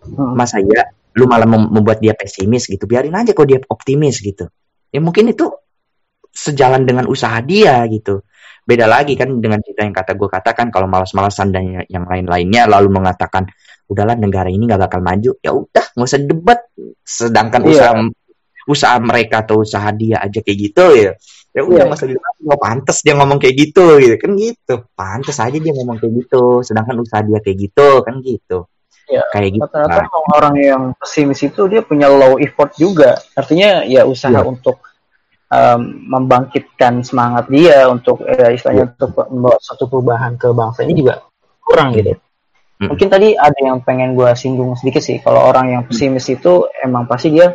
Hmm. 0.02 0.34
masa 0.34 0.58
ya 0.58 0.90
lu 1.14 1.30
malah 1.30 1.46
membuat 1.46 2.02
dia 2.02 2.16
pesimis 2.18 2.66
gitu. 2.66 2.90
Biarin 2.90 3.14
aja 3.14 3.36
kok 3.36 3.46
dia 3.46 3.60
optimis 3.62 4.24
gitu. 4.24 4.50
Ya 4.90 5.00
mungkin 5.04 5.30
itu 5.30 5.52
sejalan 6.32 6.88
dengan 6.88 7.06
usaha 7.12 7.38
dia 7.44 7.84
gitu. 7.92 8.24
Beda 8.64 8.88
lagi 8.88 9.20
kan 9.20 9.44
dengan 9.44 9.60
kita 9.60 9.84
yang 9.84 9.94
kata 9.94 10.16
gue 10.16 10.30
katakan 10.32 10.72
kalau 10.72 10.88
malas-malasan 10.88 11.52
dan 11.52 11.84
yang 11.92 12.08
lain-lainnya 12.08 12.70
lalu 12.72 12.94
mengatakan 12.94 13.52
udahlah 13.92 14.16
negara 14.16 14.48
ini 14.48 14.64
nggak 14.66 14.82
bakal 14.88 15.04
maju. 15.04 15.32
Ya 15.44 15.52
udah 15.52 15.86
nggak 15.94 16.08
usah 16.08 16.22
debat. 16.24 16.60
Sedangkan 17.04 17.62
iya. 17.68 17.70
usaha 17.70 17.92
usaha 18.68 18.98
mereka 19.02 19.42
atau 19.46 19.62
usaha 19.62 19.90
dia 19.94 20.22
aja 20.22 20.40
kayak 20.42 20.58
gitu 20.58 20.86
ya. 20.94 21.12
Ya 21.52 21.62
udah 21.68 21.84
yeah. 21.84 21.92
masa 21.92 22.08
dia 22.08 22.16
nggak 22.18 22.62
pantas 22.64 22.98
dia 23.04 23.14
ngomong 23.20 23.40
kayak 23.42 23.56
gitu 23.60 24.00
gitu. 24.00 24.16
Kan 24.18 24.32
gitu. 24.40 24.76
Pantas 24.96 25.38
aja 25.40 25.58
dia 25.58 25.74
ngomong 25.76 25.98
kayak 26.00 26.14
gitu. 26.26 26.64
Sedangkan 26.64 26.96
usaha 27.04 27.22
dia 27.22 27.40
kayak 27.44 27.58
gitu 27.70 27.88
kan 28.06 28.16
gitu. 28.24 28.70
Ya, 29.12 29.28
kayak 29.36 29.60
gitu 29.60 29.68
rata-rata 29.68 30.08
nah. 30.08 30.32
orang 30.40 30.56
yang 30.56 30.84
pesimis 30.96 31.44
itu 31.44 31.68
dia 31.68 31.84
punya 31.84 32.08
low 32.08 32.40
effort 32.40 32.72
juga. 32.80 33.20
Artinya 33.36 33.84
ya 33.84 34.08
usaha 34.08 34.32
yeah. 34.32 34.48
untuk 34.48 34.80
um, 35.52 35.82
membangkitkan 36.08 37.04
semangat 37.04 37.52
dia 37.52 37.92
untuk 37.92 38.24
ya, 38.24 38.56
istilahnya 38.56 38.88
yeah. 38.88 38.94
untuk 38.96 39.12
membawa 39.28 39.60
satu 39.60 39.92
perubahan 39.92 40.40
ke 40.40 40.48
bangsa 40.56 40.88
ini 40.88 40.96
juga 41.04 41.20
kurang 41.60 41.92
gitu. 42.00 42.16
Mungkin 42.82 43.14
tadi 43.14 43.38
ada 43.38 43.60
yang 43.62 43.86
pengen 43.86 44.18
gue 44.18 44.34
singgung 44.34 44.74
sedikit 44.74 45.06
sih. 45.06 45.22
Kalau 45.22 45.46
orang 45.46 45.70
yang 45.70 45.84
pesimis 45.86 46.26
itu 46.34 46.66
emang 46.82 47.06
pasti 47.06 47.30
dia 47.30 47.54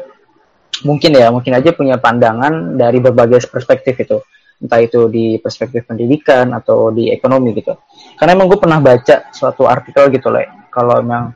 mungkin 0.85 1.11
ya 1.17 1.33
mungkin 1.33 1.53
aja 1.57 1.71
punya 1.73 1.97
pandangan 1.97 2.77
dari 2.77 2.99
berbagai 3.01 3.49
perspektif 3.49 3.97
itu. 3.97 4.19
Entah 4.57 4.81
itu 4.81 5.09
di 5.13 5.37
perspektif 5.37 5.85
pendidikan 5.85 6.57
atau 6.57 6.89
di 6.89 7.13
ekonomi 7.13 7.53
gitu. 7.53 7.77
Karena 8.17 8.33
emang 8.33 8.49
gue 8.49 8.57
pernah 8.57 8.81
baca 8.81 9.29
suatu 9.29 9.69
artikel 9.69 10.09
gitu 10.13 10.33
loh 10.33 10.67
kalau 10.73 11.01
emang 11.01 11.33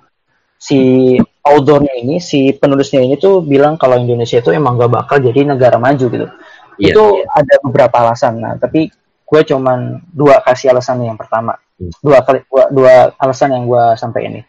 si 0.61 1.17
authornya 1.41 1.97
ini 1.97 2.21
si 2.21 2.53
penulisnya 2.53 3.01
ini 3.01 3.17
tuh 3.17 3.41
bilang 3.41 3.81
kalau 3.81 3.97
Indonesia 3.97 4.45
itu 4.45 4.53
emang 4.53 4.77
gak 4.77 4.93
bakal 4.93 5.17
jadi 5.17 5.49
negara 5.49 5.81
maju 5.81 6.05
gitu. 6.05 6.29
Yeah, 6.77 6.93
itu 6.93 7.05
yeah. 7.25 7.41
ada 7.41 7.55
beberapa 7.65 7.97
alasan. 8.05 8.45
Nah 8.45 8.61
tapi 8.61 8.93
gue 9.25 9.41
cuman 9.49 10.05
dua 10.13 10.45
kasih 10.45 10.77
alasan 10.77 11.01
yang 11.07 11.17
pertama 11.17 11.57
hmm. 11.81 12.03
dua 12.05 12.19
kali 12.21 12.45
dua, 12.51 12.65
dua 12.69 12.95
alasan 13.17 13.57
yang 13.57 13.65
gue 13.65 13.85
sampai 13.97 14.21
ini. 14.29 14.41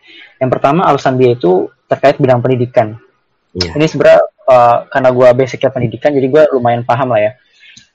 Yang 0.44 0.50
pertama 0.60 0.84
alasan 0.84 1.16
dia 1.16 1.32
itu 1.32 1.72
terkait 1.88 2.20
bidang 2.20 2.44
pendidikan. 2.44 3.00
Yeah. 3.56 3.76
ini 3.76 3.88
sebenarnya 3.88 4.24
uh, 4.52 4.78
karena 4.92 5.10
gue 5.16 5.30
basicnya 5.32 5.72
pendidikan 5.72 6.12
jadi 6.12 6.28
gue 6.28 6.44
lumayan 6.52 6.84
paham 6.84 7.16
lah 7.16 7.22
ya. 7.24 7.32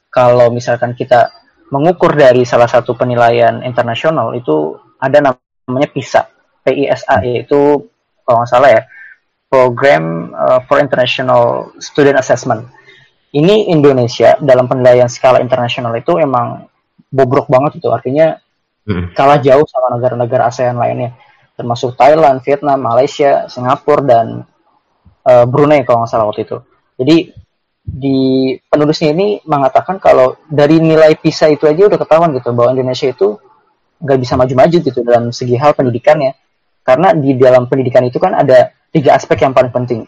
Kalau 0.08 0.48
misalkan 0.48 0.96
kita 0.96 1.28
mengukur 1.68 2.16
dari 2.16 2.48
salah 2.48 2.70
satu 2.70 2.96
penilaian 2.96 3.60
internasional 3.60 4.32
itu 4.32 4.80
ada 4.96 5.34
namanya 5.68 5.88
PISA 5.92 6.22
PISA 6.64 7.14
yaitu 7.26 7.90
kalau 8.24 8.42
nggak 8.42 8.50
salah 8.50 8.70
ya 8.72 8.82
Program 9.46 10.34
uh, 10.34 10.58
for 10.66 10.82
International 10.82 11.70
Student 11.78 12.18
Assessment. 12.18 12.66
Ini 13.30 13.70
Indonesia 13.70 14.34
dalam 14.42 14.66
penilaian 14.66 15.06
skala 15.06 15.38
internasional 15.38 15.94
itu 15.94 16.18
emang 16.18 16.66
bobrok 17.14 17.46
banget 17.46 17.78
itu 17.78 17.86
artinya 17.94 18.34
hmm. 18.90 19.14
kalah 19.14 19.38
jauh 19.38 19.62
sama 19.70 19.94
negara-negara 19.94 20.50
ASEAN 20.50 20.74
lainnya. 20.74 21.14
Termasuk 21.54 21.94
Thailand, 21.94 22.42
Vietnam, 22.42 22.82
Malaysia, 22.82 23.46
Singapura 23.46 24.02
dan 24.02 24.26
uh, 25.26 25.44
Brunei 25.44 25.82
kalau 25.82 26.06
nggak 26.06 26.10
salah 26.10 26.26
waktu 26.30 26.46
itu. 26.46 26.56
Jadi 26.96 27.16
di 27.86 28.18
penulisnya 28.66 29.14
ini 29.14 29.38
mengatakan 29.46 30.02
kalau 30.02 30.38
dari 30.46 30.82
nilai 30.82 31.14
PISA 31.18 31.54
itu 31.54 31.70
aja 31.70 31.86
udah 31.86 31.98
ketahuan 31.98 32.34
gitu 32.34 32.50
bahwa 32.50 32.74
Indonesia 32.74 33.10
itu 33.10 33.38
nggak 34.02 34.18
bisa 34.22 34.34
maju-maju 34.34 34.76
gitu 34.82 35.00
dalam 35.02 35.30
segi 35.34 35.54
hal 35.58 35.74
pendidikannya. 35.74 36.34
Karena 36.86 37.10
di 37.14 37.34
dalam 37.34 37.66
pendidikan 37.66 38.06
itu 38.06 38.22
kan 38.22 38.34
ada 38.38 38.70
tiga 38.94 39.18
aspek 39.18 39.42
yang 39.42 39.54
paling 39.54 39.74
penting. 39.74 40.06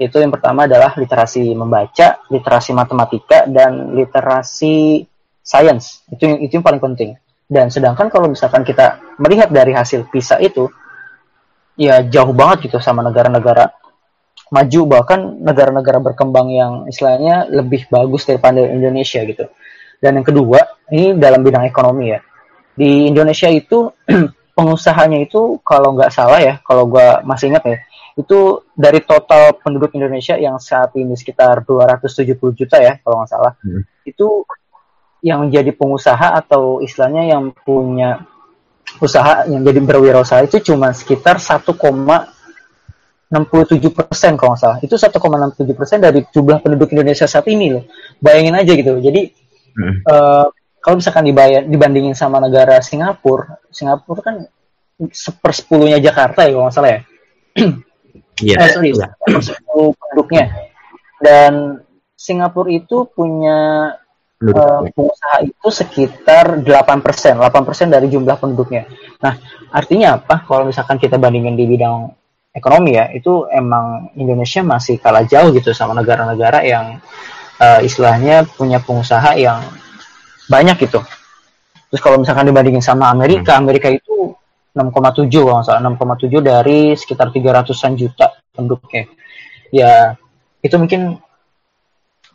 Itu 0.00 0.16
yang 0.20 0.32
pertama 0.32 0.64
adalah 0.64 0.96
literasi 0.96 1.52
membaca, 1.52 2.24
literasi 2.32 2.72
matematika, 2.72 3.44
dan 3.48 3.92
literasi 3.92 5.04
sains. 5.44 6.04
Itu 6.08 6.24
yang, 6.28 6.38
itu 6.40 6.52
yang 6.60 6.64
paling 6.64 6.80
penting. 6.80 7.16
Dan 7.44 7.68
sedangkan 7.68 8.08
kalau 8.08 8.28
misalkan 8.28 8.64
kita 8.64 9.00
melihat 9.20 9.52
dari 9.52 9.76
hasil 9.76 10.08
PISA 10.08 10.40
itu, 10.40 10.68
ya 11.76 12.04
jauh 12.04 12.32
banget 12.32 12.68
gitu 12.68 12.80
sama 12.80 13.00
negara-negara 13.04 13.79
maju 14.50 14.80
bahkan 14.86 15.38
negara-negara 15.40 16.02
berkembang 16.02 16.50
yang 16.50 16.72
istilahnya 16.90 17.46
lebih 17.50 17.86
bagus 17.86 18.26
daripada 18.26 18.58
Indonesia 18.60 19.22
gitu. 19.22 19.46
Dan 20.00 20.20
yang 20.20 20.26
kedua, 20.26 20.58
ini 20.90 21.14
dalam 21.14 21.46
bidang 21.46 21.64
ekonomi 21.66 22.10
ya. 22.10 22.20
Di 22.74 23.06
Indonesia 23.06 23.46
itu 23.46 23.94
pengusahanya 24.58 25.22
itu 25.22 25.62
kalau 25.62 25.94
nggak 25.94 26.10
salah 26.10 26.42
ya, 26.42 26.58
kalau 26.66 26.90
gue 26.90 27.08
masih 27.22 27.54
ingat 27.54 27.64
ya, 27.68 27.78
itu 28.18 28.66
dari 28.74 29.00
total 29.00 29.56
penduduk 29.56 29.94
Indonesia 29.94 30.34
yang 30.34 30.58
saat 30.58 30.92
ini 30.98 31.14
sekitar 31.14 31.62
270 31.64 32.58
juta 32.58 32.76
ya 32.82 32.98
kalau 33.00 33.22
nggak 33.22 33.30
salah 33.30 33.52
hmm. 33.62 33.82
itu 34.04 34.44
yang 35.20 35.46
menjadi 35.46 35.72
pengusaha 35.76 36.36
atau 36.40 36.80
istilahnya 36.80 37.28
yang 37.36 37.52
punya 37.52 38.24
usaha 38.98 39.46
yang 39.46 39.62
jadi 39.62 39.80
berwirausaha 39.84 40.48
itu 40.48 40.72
cuma 40.72 40.90
sekitar 40.90 41.38
1,67 43.30 43.94
persen 43.94 44.34
kalau 44.34 44.58
nggak 44.58 44.60
salah 44.60 44.78
itu 44.82 44.94
1,67 44.98 45.78
persen 45.78 45.98
dari 46.02 46.26
jumlah 46.34 46.58
penduduk 46.60 46.90
Indonesia 46.90 47.30
saat 47.30 47.46
ini 47.46 47.78
loh 47.78 47.84
bayangin 48.18 48.58
aja 48.58 48.74
gitu 48.74 48.98
jadi 48.98 49.30
hmm. 49.78 49.94
uh, 50.10 50.46
kalau 50.80 50.96
misalkan 50.96 51.28
dibayar 51.28 51.62
dibandingin 51.62 52.16
sama 52.16 52.40
negara 52.40 52.80
Singapura, 52.80 53.60
Singapura 53.68 54.20
kan 54.24 54.36
sepersepuluhnya 54.96 56.00
Jakarta 56.00 56.48
ya 56.48 56.56
kalau 56.56 56.64
nggak 56.68 56.74
salah 56.74 56.90
ya. 56.90 57.00
Iya. 58.40 58.56
Yeah. 58.56 58.64
eh, 58.64 58.72
sorry, 58.72 58.90
yeah. 58.96 59.12
sepersepuluh 59.20 59.92
penduduknya. 60.00 60.44
Dan 61.20 61.84
Singapura 62.16 62.72
itu 62.72 63.04
punya 63.12 63.92
uh, 64.40 64.80
pengusaha 64.96 65.44
itu 65.44 65.68
sekitar 65.68 66.64
8%, 66.64 67.36
8% 67.36 67.92
dari 67.92 68.08
jumlah 68.08 68.40
penduduknya. 68.40 68.88
Nah, 69.20 69.36
artinya 69.68 70.16
apa? 70.16 70.40
Kalau 70.48 70.64
misalkan 70.64 70.96
kita 70.96 71.20
bandingin 71.20 71.52
di 71.52 71.68
bidang 71.68 72.16
ekonomi 72.50 72.98
ya, 72.98 73.10
itu 73.14 73.46
emang 73.50 74.14
Indonesia 74.18 74.60
masih 74.66 74.98
kalah 74.98 75.22
jauh 75.26 75.54
gitu 75.54 75.70
sama 75.70 75.94
negara-negara 75.94 76.66
yang 76.66 76.98
uh, 77.60 77.80
istilahnya 77.84 78.48
punya 78.48 78.80
pengusaha 78.80 79.36
yang 79.36 79.60
banyak 80.50 80.76
gitu 80.82 80.98
terus 81.92 82.00
kalau 82.02 82.18
misalkan 82.18 82.50
dibandingin 82.50 82.82
sama 82.82 83.06
Amerika 83.12 83.54
hmm. 83.54 83.62
Amerika 83.62 83.88
itu 83.92 84.34
6,7 84.74 85.26
kalau 85.30 85.62
salah 85.62 85.82
6,7 85.82 86.30
dari 86.42 86.94
sekitar 86.94 87.30
300-an 87.30 87.92
juta 87.94 88.26
penduduknya 88.54 89.10
ya 89.70 90.14
itu 90.62 90.74
mungkin 90.78 91.18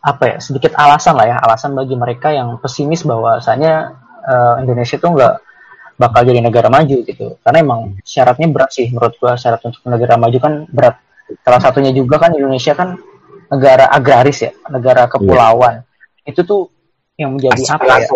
apa 0.05 0.23
ya 0.23 0.37
sedikit 0.37 0.75
alasan 0.77 1.17
lah 1.17 1.25
ya 1.27 1.37
alasan 1.41 1.73
bagi 1.73 1.95
mereka 1.97 2.29
yang 2.31 2.59
pesimis 2.59 3.07
bahwasanya 3.07 3.95
uh, 4.27 4.55
Indonesia 4.61 4.99
itu 4.99 5.07
nggak 5.07 5.33
bakal 5.95 6.27
jadi 6.27 6.43
negara 6.43 6.67
maju 6.67 6.97
gitu. 7.03 7.39
Karena 7.41 7.57
emang 7.63 7.99
syaratnya 8.03 8.47
berat 8.51 8.71
sih 8.75 8.87
menurut 8.91 9.15
gua. 9.19 9.39
Syarat 9.39 9.63
untuk 9.63 9.81
negara 9.87 10.19
maju 10.19 10.37
kan 10.37 10.53
berat. 10.67 10.95
Salah 11.41 11.61
satunya 11.63 11.89
juga 11.95 12.21
kan 12.21 12.35
Indonesia 12.37 12.77
kan 12.77 12.99
negara 13.49 13.89
agraris 13.89 14.45
ya 14.45 14.51
negara 14.69 15.05
kepulauan. 15.09 15.81
Yeah. 15.81 15.93
itu 16.25 16.41
tuh 16.41 16.73
yang 17.21 17.37
menjadi 17.37 17.77
apa 17.77 18.01
ya? 18.01 18.09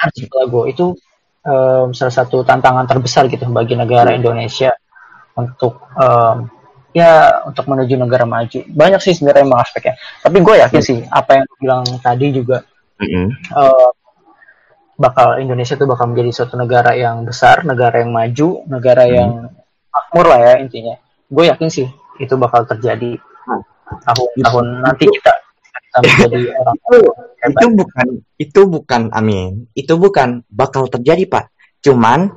archipelago 0.00 0.64
itu 0.64 0.96
um, 1.44 1.92
salah 1.92 2.14
satu 2.14 2.42
tantangan 2.42 2.88
terbesar 2.88 3.28
gitu 3.28 3.46
bagi 3.52 3.76
negara 3.76 4.10
hmm. 4.12 4.18
Indonesia 4.20 4.72
untuk 5.36 5.84
um, 5.94 6.48
ya 6.96 7.44
untuk 7.46 7.68
menuju 7.68 7.94
negara 8.00 8.24
maju. 8.24 8.64
Banyak 8.64 9.00
sih 9.02 9.14
sebenarnya 9.14 9.44
emang 9.44 9.60
aspeknya. 9.62 9.94
Tapi 10.24 10.36
gue 10.40 10.54
yakin 10.56 10.80
hmm. 10.80 10.88
sih 10.88 10.98
apa 11.06 11.30
yang 11.36 11.46
bilang 11.60 11.84
tadi 12.00 12.26
juga 12.32 12.64
hmm. 12.98 13.26
uh, 13.54 13.90
bakal 14.94 15.42
Indonesia 15.42 15.74
tuh 15.74 15.90
bakal 15.90 16.14
menjadi 16.14 16.30
suatu 16.42 16.54
negara 16.54 16.94
yang 16.94 17.26
besar 17.26 17.66
negara 17.66 18.02
yang 18.02 18.14
maju 18.14 18.62
negara 18.70 19.04
hmm. 19.06 19.12
yang 19.12 19.30
makmur 19.90 20.26
lah 20.30 20.40
ya 20.40 20.54
intinya 20.62 20.94
gue 21.30 21.44
yakin 21.50 21.68
sih 21.70 21.88
itu 22.22 22.34
bakal 22.38 22.62
terjadi 22.66 23.18
hmm. 23.18 23.62
tahun-tahun 24.06 24.66
nanti 24.86 25.04
kita 25.10 25.32
menjadi 25.98 26.40
orang 26.62 26.76
itu, 26.78 26.96
itu 27.46 27.66
bukan 27.74 28.06
itu 28.38 28.60
bukan 28.66 29.02
amin 29.10 29.50
itu 29.74 29.94
bukan 29.98 30.42
bakal 30.50 30.86
terjadi 30.86 31.26
pak 31.26 31.44
cuman 31.82 32.30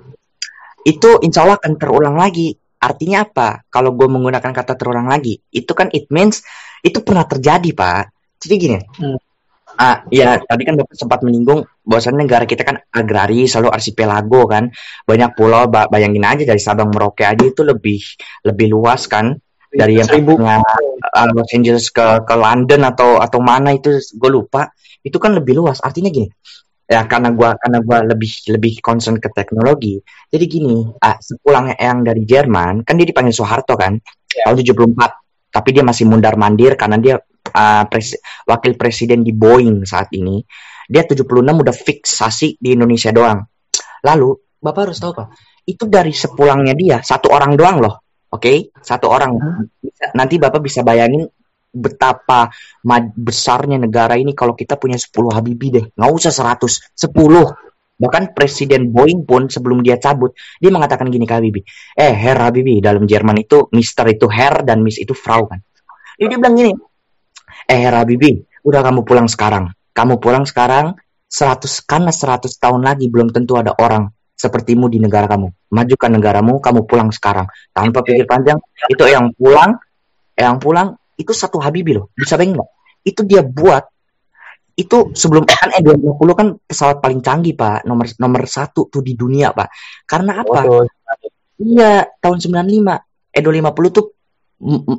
itu 0.86 1.20
insya 1.22 1.46
Allah 1.46 1.58
akan 1.62 1.74
terulang 1.78 2.16
lagi 2.18 2.58
artinya 2.78 3.26
apa 3.26 3.66
kalau 3.70 3.94
gue 3.98 4.06
menggunakan 4.06 4.54
kata 4.54 4.78
terulang 4.78 5.10
lagi 5.10 5.42
itu 5.50 5.72
kan 5.74 5.90
it 5.94 6.10
means 6.14 6.46
itu 6.86 7.02
pernah 7.02 7.26
terjadi 7.26 7.70
pak 7.74 8.14
jadi 8.38 8.54
gini 8.58 8.78
hmm. 8.82 9.27
Ah, 9.78 10.02
ya 10.10 10.42
tadi 10.42 10.66
kan 10.66 10.74
Bapak 10.74 10.98
sempat 10.98 11.22
menyinggung 11.22 11.62
bahwasannya 11.86 12.26
negara 12.26 12.50
kita 12.50 12.66
kan 12.66 12.82
agraris, 12.90 13.54
selalu 13.54 13.70
arsipelago 13.70 14.50
kan, 14.50 14.74
banyak 15.06 15.38
pulau. 15.38 15.70
Bayangin 15.70 16.26
aja 16.26 16.44
dari 16.50 16.58
Sabang 16.58 16.90
Merauke 16.90 17.22
aja 17.22 17.46
itu 17.46 17.62
lebih 17.62 18.02
lebih 18.42 18.74
luas 18.74 19.06
kan. 19.06 19.38
Dari 19.68 20.02
yang 20.02 20.10
punya 20.26 20.64
uh, 21.14 21.30
Los 21.36 21.54
Angeles 21.54 21.94
ke 21.94 22.26
ke 22.26 22.36
London 22.36 22.90
atau 22.90 23.22
atau 23.22 23.38
mana 23.38 23.78
itu 23.78 24.02
gue 24.02 24.32
lupa. 24.34 24.74
Itu 25.06 25.22
kan 25.22 25.38
lebih 25.38 25.62
luas. 25.62 25.78
Artinya 25.86 26.10
gini 26.10 26.28
ya 26.88 27.04
karena 27.04 27.36
gue 27.36 27.50
karena 27.60 27.84
gua 27.84 28.00
lebih 28.00 28.32
lebih 28.48 28.80
concern 28.80 29.20
ke 29.20 29.30
teknologi. 29.30 30.00
Jadi 30.32 30.46
gini 30.48 30.88
ah 31.04 31.20
sepulangnya 31.20 31.78
yang 31.78 32.02
dari 32.02 32.24
Jerman 32.24 32.88
kan 32.88 32.96
dia 32.96 33.06
dipanggil 33.06 33.36
Soeharto 33.36 33.76
kan 33.76 34.00
yeah. 34.34 34.50
tahun 34.50 34.64
74 34.64 35.28
tapi 35.52 35.70
dia 35.72 35.84
masih 35.84 36.08
mundar 36.08 36.36
mandir 36.40 36.76
karena 36.80 36.98
dia 37.00 37.16
uh, 37.52 37.84
pres 37.88 38.20
wakil 38.48 38.74
presiden 38.76 39.24
di 39.24 39.32
Boeing 39.32 39.84
saat 39.88 40.12
ini 40.16 40.44
dia 40.88 41.04
76 41.04 41.24
udah 41.44 41.76
fiksasi 41.76 42.60
di 42.60 42.76
Indonesia 42.76 43.12
doang 43.12 43.44
lalu 44.04 44.36
bapak 44.60 44.92
harus 44.92 45.00
tahu 45.00 45.12
pak 45.16 45.28
itu 45.68 45.84
dari 45.88 46.16
sepulangnya 46.16 46.74
dia 46.76 46.98
satu 47.04 47.32
orang 47.32 47.54
doang 47.60 47.80
loh 47.84 48.08
Oke, 48.28 48.44
okay? 48.44 48.58
satu 48.84 49.08
orang. 49.08 49.40
Nanti 50.12 50.36
Bapak 50.36 50.60
bisa 50.60 50.84
bayangin 50.84 51.32
betapa 51.72 52.52
besarnya 53.16 53.80
negara 53.80 54.20
ini 54.20 54.36
kalau 54.36 54.52
kita 54.52 54.76
punya 54.76 55.00
10 55.00 55.32
Habibie 55.32 55.72
deh. 55.72 55.86
Nggak 55.96 56.12
usah 56.12 56.34
100, 56.36 56.92
10. 56.92 57.16
Bahkan 57.98 58.24
Presiden 58.36 58.92
Boeing 58.92 59.24
pun 59.24 59.48
sebelum 59.48 59.80
dia 59.80 59.96
cabut, 59.96 60.36
dia 60.60 60.70
mengatakan 60.70 61.08
gini 61.08 61.24
ke 61.24 61.34
Habibie. 61.40 61.64
Eh, 61.96 62.12
Herr 62.12 62.38
Habibie, 62.44 62.84
dalam 62.84 63.08
Jerman 63.08 63.40
itu 63.40 63.72
Mister 63.72 64.06
itu 64.12 64.28
Herr 64.28 64.68
dan 64.68 64.84
Miss 64.84 65.00
itu 65.00 65.16
Frau 65.16 65.48
kan. 65.48 65.64
Jadi 66.20 66.28
dia 66.28 66.38
bilang 66.38 66.56
gini, 66.60 66.72
eh 67.68 67.80
Herr 67.84 68.00
Habibie, 68.00 68.48
udah 68.64 68.82
kamu 68.82 69.04
pulang 69.04 69.28
sekarang. 69.28 69.76
Kamu 69.92 70.24
pulang 70.24 70.48
sekarang 70.48 70.96
100 71.28 71.84
karena 71.84 72.12
100 72.16 72.48
tahun 72.56 72.82
lagi 72.82 73.12
belum 73.12 73.36
tentu 73.36 73.60
ada 73.60 73.76
orang 73.76 74.08
sepertimu 74.34 74.88
di 74.88 75.04
negara 75.04 75.28
kamu. 75.28 75.52
Majukan 75.76 76.12
negaramu, 76.16 76.64
kamu 76.64 76.88
pulang 76.88 77.12
sekarang. 77.12 77.50
Tanpa 77.76 78.06
pikir 78.06 78.24
panjang, 78.24 78.62
itu 78.88 79.04
yang 79.04 79.36
pulang, 79.36 79.76
yang 80.40 80.56
pulang 80.62 80.96
itu 81.20 81.36
satu 81.36 81.60
Habibi 81.60 81.98
loh. 81.98 82.14
Bisa 82.16 82.40
bayangin 82.40 82.62
nggak? 82.62 82.70
Itu 83.04 83.22
dia 83.28 83.44
buat 83.44 83.84
itu 84.78 85.10
sebelum 85.18 85.42
kan 85.50 85.74
E250 85.74 86.30
kan 86.38 86.48
pesawat 86.62 87.02
paling 87.02 87.26
canggih 87.26 87.58
pak 87.58 87.82
nomor 87.90 88.06
nomor 88.22 88.46
satu 88.46 88.86
tuh 88.94 89.02
di 89.02 89.18
dunia 89.18 89.50
pak 89.50 89.74
karena 90.06 90.46
apa 90.46 90.70
oh, 90.70 90.86
iya 91.58 92.06
tahun 92.22 92.38
95 92.62 93.34
E250 93.34 93.86
tuh 93.90 94.06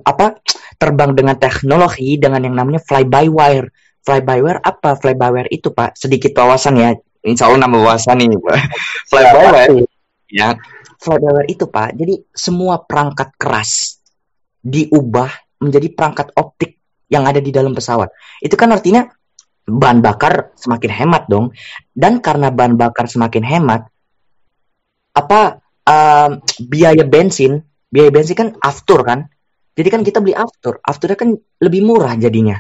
apa 0.07 0.39
terbang 0.79 1.19
dengan 1.19 1.35
teknologi 1.35 2.15
dengan 2.15 2.47
yang 2.47 2.55
namanya 2.55 2.79
fly 2.79 3.03
by 3.03 3.27
wire 3.27 3.75
fly 4.07 4.23
by 4.23 4.39
wire 4.39 4.63
apa 4.63 4.95
fly 4.95 5.19
by 5.19 5.35
wire 5.35 5.51
itu 5.51 5.75
pak 5.75 5.99
sedikit 5.99 6.31
wawasan 6.39 6.79
ya 6.79 6.95
Insya 7.27 7.51
Allah 7.51 7.67
nambah 7.67 7.81
wawasan 7.83 8.23
nih 8.23 8.39
Pak. 8.39 8.57
Flybower. 9.11 9.55
Ya. 10.31 10.55
Flybower 10.99 11.45
itu 11.47 11.67
Pak, 11.67 11.95
jadi 11.95 12.19
semua 12.35 12.83
perangkat 12.83 13.35
keras 13.39 14.03
diubah 14.63 15.31
menjadi 15.63 15.95
perangkat 15.95 16.35
optik 16.35 16.79
yang 17.07 17.23
ada 17.27 17.39
di 17.39 17.55
dalam 17.55 17.71
pesawat. 17.71 18.11
Itu 18.43 18.59
kan 18.59 18.75
artinya 18.75 19.07
bahan 19.67 20.03
bakar 20.03 20.55
semakin 20.59 20.91
hemat 20.91 21.23
dong. 21.31 21.55
Dan 21.95 22.19
karena 22.19 22.51
bahan 22.51 22.75
bakar 22.75 23.07
semakin 23.07 23.47
hemat, 23.47 23.87
apa 25.15 25.63
um, 25.87 26.43
biaya 26.67 27.07
bensin, 27.07 27.63
biaya 27.91 28.11
bensin 28.11 28.35
kan 28.35 28.49
aftur 28.59 29.07
kan. 29.07 29.31
Jadi 29.79 29.89
kan 29.95 30.03
kita 30.03 30.19
beli 30.19 30.35
aftur, 30.35 30.83
afturnya 30.83 31.15
kan 31.15 31.39
lebih 31.63 31.87
murah 31.87 32.19
jadinya. 32.19 32.59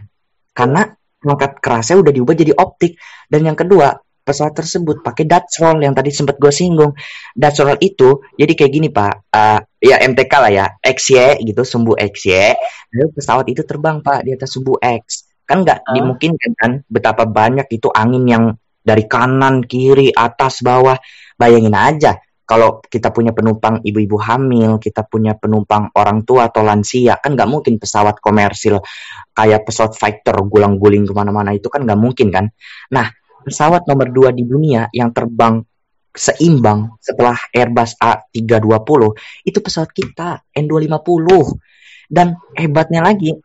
Karena 0.55 0.87
perangkat 1.19 1.59
kerasnya 1.59 1.99
udah 1.99 2.13
diubah 2.15 2.35
jadi 2.39 2.55
optik. 2.55 2.95
Dan 3.27 3.43
yang 3.43 3.59
kedua, 3.59 3.91
pesawat 4.23 4.55
tersebut 4.55 5.03
pakai 5.03 5.27
Dutch 5.27 5.59
roll 5.59 5.83
yang 5.83 5.99
tadi 5.99 6.15
sempat 6.15 6.39
gue 6.39 6.55
singgung. 6.55 6.95
Dutch 7.35 7.59
roll 7.67 7.75
itu 7.83 8.23
jadi 8.39 8.53
kayak 8.55 8.71
gini 8.71 8.89
pak, 8.95 9.35
uh, 9.35 9.59
ya 9.83 9.99
MTK 9.99 10.33
lah 10.39 10.53
ya, 10.55 10.67
XY 10.79 11.43
gitu, 11.43 11.67
sumbu 11.67 11.99
XY. 11.99 12.55
Lalu 12.95 13.11
pesawat 13.19 13.51
itu 13.51 13.67
terbang 13.67 13.99
pak 13.99 14.23
di 14.23 14.39
atas 14.39 14.55
sumbu 14.55 14.79
X. 14.79 15.27
Kan 15.43 15.67
nggak 15.67 15.91
uh. 15.91 15.95
dimungkinkan 15.99 16.53
kan 16.55 16.71
betapa 16.87 17.27
banyak 17.27 17.67
itu 17.75 17.91
angin 17.91 18.31
yang 18.31 18.45
dari 18.79 19.11
kanan, 19.11 19.67
kiri, 19.67 20.15
atas, 20.15 20.63
bawah. 20.63 20.95
Bayangin 21.39 21.75
aja 21.75 22.19
kalau 22.49 22.81
kita 22.81 23.13
punya 23.13 23.37
penumpang 23.37 23.85
ibu-ibu 23.85 24.17
hamil, 24.17 24.81
kita 24.81 25.05
punya 25.05 25.37
penumpang 25.37 25.93
orang 25.93 26.25
tua 26.25 26.49
atau 26.49 26.65
lansia, 26.65 27.21
kan 27.21 27.37
nggak 27.37 27.45
mungkin 27.45 27.77
pesawat 27.77 28.25
komersil 28.25 28.81
kayak 29.37 29.69
pesawat 29.69 29.93
fighter 29.93 30.33
gulang-guling 30.49 31.05
ke 31.05 31.13
mana-mana 31.13 31.53
itu 31.53 31.69
kan 31.69 31.85
nggak 31.85 32.01
mungkin 32.01 32.33
kan. 32.33 32.49
Nah, 32.89 33.05
pesawat 33.45 33.85
nomor 33.85 34.09
dua 34.09 34.33
di 34.33 34.49
dunia 34.49 34.89
yang 34.97 35.13
terbang 35.13 35.61
seimbang 36.09 36.97
setelah 37.05 37.37
Airbus 37.53 38.01
A320 38.01 39.01
itu 39.45 39.59
pesawat 39.61 39.93
kita 39.93 40.49
N250 40.57 41.29
dan 42.09 42.33
hebatnya 42.57 43.05
lagi 43.05 43.37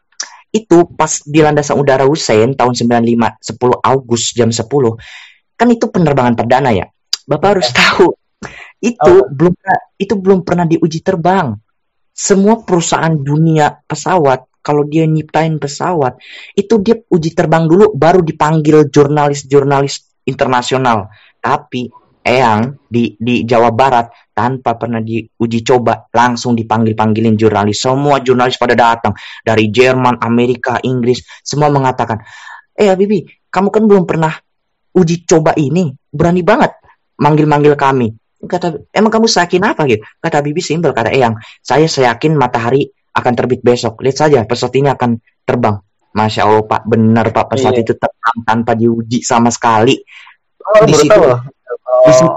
itu 0.56 0.78
pas 0.96 1.12
di 1.28 1.44
landasan 1.44 1.76
udara 1.76 2.08
Hussein 2.08 2.56
tahun 2.56 2.72
95 2.72 3.52
10 3.52 3.84
Agustus 3.84 4.32
jam 4.32 4.48
10 4.48 4.64
kan 5.60 5.68
itu 5.68 5.92
penerbangan 5.92 6.40
perdana 6.40 6.72
ya? 6.72 6.88
Bapak 7.28 7.60
harus 7.60 7.70
tahu 7.76 8.23
itu 8.84 9.14
oh. 9.24 9.32
belum 9.32 9.56
itu 9.96 10.14
belum 10.20 10.44
pernah 10.44 10.68
diuji 10.68 11.00
terbang. 11.00 11.56
Semua 12.14 12.62
perusahaan 12.62 13.16
dunia 13.16 13.74
pesawat 13.88 14.62
kalau 14.62 14.86
dia 14.86 15.08
nyiptain 15.08 15.58
pesawat 15.58 16.20
itu 16.54 16.78
dia 16.84 17.02
uji 17.10 17.34
terbang 17.34 17.66
dulu 17.66 17.96
baru 17.96 18.22
dipanggil 18.22 18.92
jurnalis-jurnalis 18.92 20.28
internasional. 20.28 21.08
Tapi 21.40 22.04
Eyang 22.24 22.88
di 22.88 23.20
di 23.20 23.44
Jawa 23.44 23.76
Barat 23.76 24.32
tanpa 24.32 24.80
pernah 24.80 25.04
diuji 25.04 25.60
coba 25.60 26.08
langsung 26.08 26.56
dipanggil 26.56 26.96
panggilin 26.96 27.36
jurnalis. 27.36 27.84
Semua 27.84 28.24
jurnalis 28.24 28.56
pada 28.56 28.80
datang 28.80 29.12
dari 29.44 29.68
Jerman 29.68 30.24
Amerika 30.24 30.80
Inggris 30.88 31.20
semua 31.44 31.68
mengatakan 31.68 32.24
eh 32.72 32.96
Bibi 32.96 33.28
kamu 33.52 33.68
kan 33.68 33.84
belum 33.84 34.08
pernah 34.08 34.32
uji 34.96 35.28
coba 35.28 35.52
ini 35.60 35.92
berani 36.08 36.42
banget 36.48 36.72
manggil-manggil 37.20 37.76
kami 37.76 38.08
kata 38.46 38.88
emang 38.92 39.12
kamu 39.12 39.28
yakin 39.28 39.64
apa 39.64 39.82
gitu? 39.88 40.04
Kata 40.20 40.44
Bibi 40.44 40.62
simpel 40.62 40.92
kata 40.92 41.12
Eyang 41.12 41.40
saya 41.64 41.88
yakin 41.88 42.36
matahari 42.36 42.92
akan 43.14 43.34
terbit 43.38 43.62
besok. 43.62 44.02
Lihat 44.02 44.18
saja 44.18 44.40
pesawat 44.44 44.74
ini 44.78 44.90
akan 44.90 45.22
terbang. 45.46 45.78
Masya 46.14 46.46
Allah 46.46 46.66
Pak 46.70 46.82
benar 46.86 47.34
Pak 47.34 47.50
pesawat 47.50 47.82
iya. 47.82 47.84
itu 47.86 47.94
terbang 47.98 48.38
tanpa 48.46 48.72
diuji 48.78 49.26
sama 49.26 49.50
sekali. 49.50 49.98
Oh, 50.64 50.86
di 50.86 50.94
situ 50.94 51.20
oh. 51.20 51.40
di 52.06 52.14
situ 52.14 52.32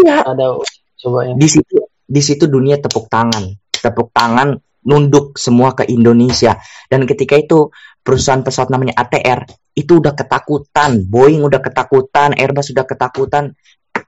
iya. 0.00 0.24
ada 0.24 0.56
coba 0.98 1.18
di 1.36 1.48
situ 1.50 1.76
di 2.08 2.22
situ 2.22 2.44
dunia 2.46 2.78
tepuk 2.78 3.10
tangan. 3.10 3.44
Tepuk 3.74 4.14
tangan 4.14 4.58
nunduk 4.86 5.36
semua 5.36 5.74
ke 5.74 5.84
Indonesia. 5.90 6.56
Dan 6.86 7.04
ketika 7.04 7.34
itu 7.36 7.68
perusahaan 8.00 8.40
pesawat 8.40 8.72
namanya 8.72 8.96
ATR 8.96 9.44
itu 9.74 9.98
udah 9.98 10.14
ketakutan. 10.14 11.04
Boeing 11.04 11.42
udah 11.44 11.60
ketakutan 11.60 12.34
Airbus 12.38 12.72
sudah 12.72 12.86
ketakutan 12.88 13.52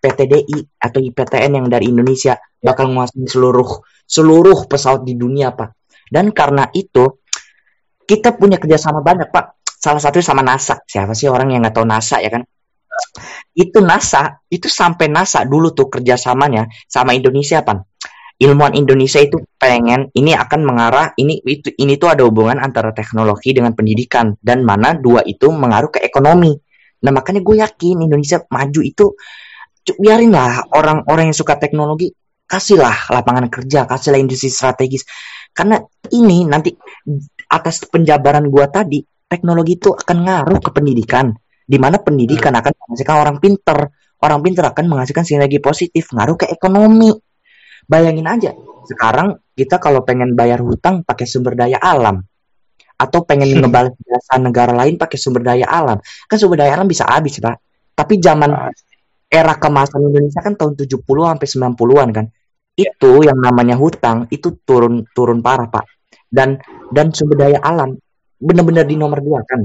PTDI 0.00 0.80
atau 0.80 0.98
IPTN 0.98 1.60
yang 1.60 1.66
dari 1.68 1.92
Indonesia 1.92 2.40
bakal 2.58 2.88
menguasai 2.88 3.28
seluruh 3.28 3.84
seluruh 4.08 4.66
pesawat 4.66 5.04
di 5.04 5.14
dunia 5.14 5.52
pak. 5.52 5.76
Dan 6.08 6.32
karena 6.32 6.66
itu 6.72 7.20
kita 8.02 8.34
punya 8.34 8.58
kerjasama 8.58 9.04
banyak 9.04 9.30
pak. 9.30 9.60
Salah 9.62 10.02
satu 10.02 10.20
sama 10.20 10.42
NASA. 10.42 10.80
Siapa 10.82 11.12
sih 11.12 11.28
orang 11.28 11.52
yang 11.52 11.62
nggak 11.62 11.76
tahu 11.76 11.86
NASA 11.86 12.18
ya 12.18 12.32
kan? 12.32 12.42
Itu 13.54 13.84
NASA 13.84 14.40
itu 14.50 14.66
sampai 14.66 15.06
NASA 15.12 15.44
dulu 15.46 15.76
tuh 15.76 15.86
kerjasamanya 15.92 16.66
sama 16.88 17.14
Indonesia 17.14 17.62
pak 17.62 17.90
ilmuwan 18.40 18.72
Indonesia 18.72 19.20
itu 19.20 19.36
pengen 19.60 20.08
ini 20.16 20.32
akan 20.32 20.64
mengarah 20.64 21.12
ini 21.20 21.44
itu 21.44 21.76
ini 21.76 22.00
tuh 22.00 22.16
ada 22.16 22.24
hubungan 22.24 22.56
antara 22.56 22.96
teknologi 22.96 23.52
dengan 23.52 23.76
pendidikan. 23.76 24.32
Dan 24.40 24.64
mana 24.64 24.96
dua 24.96 25.20
itu 25.28 25.52
mengaruh 25.52 25.92
ke 25.92 26.00
ekonomi. 26.00 26.56
Nah 27.04 27.12
makanya 27.12 27.44
gue 27.44 27.60
yakin 27.60 28.08
Indonesia 28.08 28.40
maju 28.48 28.80
itu 28.80 29.06
biarin 29.84 30.32
lah 30.32 30.64
orang-orang 30.70 31.32
yang 31.32 31.36
suka 31.36 31.56
teknologi 31.56 32.12
kasihlah 32.50 33.10
lapangan 33.14 33.46
kerja, 33.46 33.86
kasihlah 33.86 34.18
industri 34.18 34.50
strategis. 34.50 35.06
Karena 35.54 35.78
ini 36.10 36.42
nanti 36.46 36.74
atas 37.50 37.86
penjabaran 37.86 38.46
gua 38.50 38.66
tadi, 38.66 39.02
teknologi 39.30 39.78
itu 39.78 39.94
akan 39.94 40.18
ngaruh 40.26 40.58
ke 40.58 40.70
pendidikan, 40.74 41.30
di 41.62 41.78
mana 41.78 42.02
pendidikan 42.02 42.54
akan 42.58 42.74
menghasilkan 42.74 43.16
orang 43.18 43.36
pinter, 43.38 43.78
orang 44.22 44.40
pinter 44.42 44.66
akan 44.66 44.84
menghasilkan 44.90 45.22
sinergi 45.22 45.62
positif, 45.62 46.10
ngaruh 46.10 46.34
ke 46.34 46.46
ekonomi. 46.50 47.14
Bayangin 47.86 48.26
aja, 48.26 48.50
sekarang 48.86 49.38
kita 49.54 49.82
kalau 49.82 50.06
pengen 50.06 50.38
bayar 50.38 50.62
hutang 50.62 51.02
pakai 51.02 51.26
sumber 51.26 51.58
daya 51.58 51.78
alam, 51.78 52.22
atau 52.94 53.26
pengen 53.26 53.62
ngebalas 53.62 53.94
jasa 53.98 54.38
negara 54.38 54.70
lain 54.74 54.94
pakai 54.98 55.18
sumber 55.18 55.42
daya 55.42 55.66
alam, 55.66 55.98
kan 56.02 56.36
sumber 56.38 56.66
daya 56.66 56.78
alam 56.78 56.86
bisa 56.86 57.06
habis, 57.06 57.38
Pak. 57.42 57.58
Tapi 57.94 58.22
zaman 58.22 58.50
era 59.30 59.54
kemasan 59.54 60.10
Indonesia 60.10 60.42
kan 60.42 60.58
tahun 60.58 60.74
70 60.74 61.06
sampai 61.06 61.48
90-an 61.78 62.08
kan. 62.10 62.26
Itu 62.74 63.22
yang 63.22 63.38
namanya 63.38 63.78
hutang 63.78 64.26
itu 64.34 64.58
turun 64.66 65.06
turun 65.14 65.38
parah, 65.38 65.70
Pak. 65.70 65.86
Dan 66.26 66.58
dan 66.90 67.14
sumber 67.14 67.46
daya 67.46 67.62
alam 67.62 67.94
benar-benar 68.42 68.90
di 68.90 68.98
nomor 68.98 69.22
dua 69.22 69.46
kan. 69.46 69.62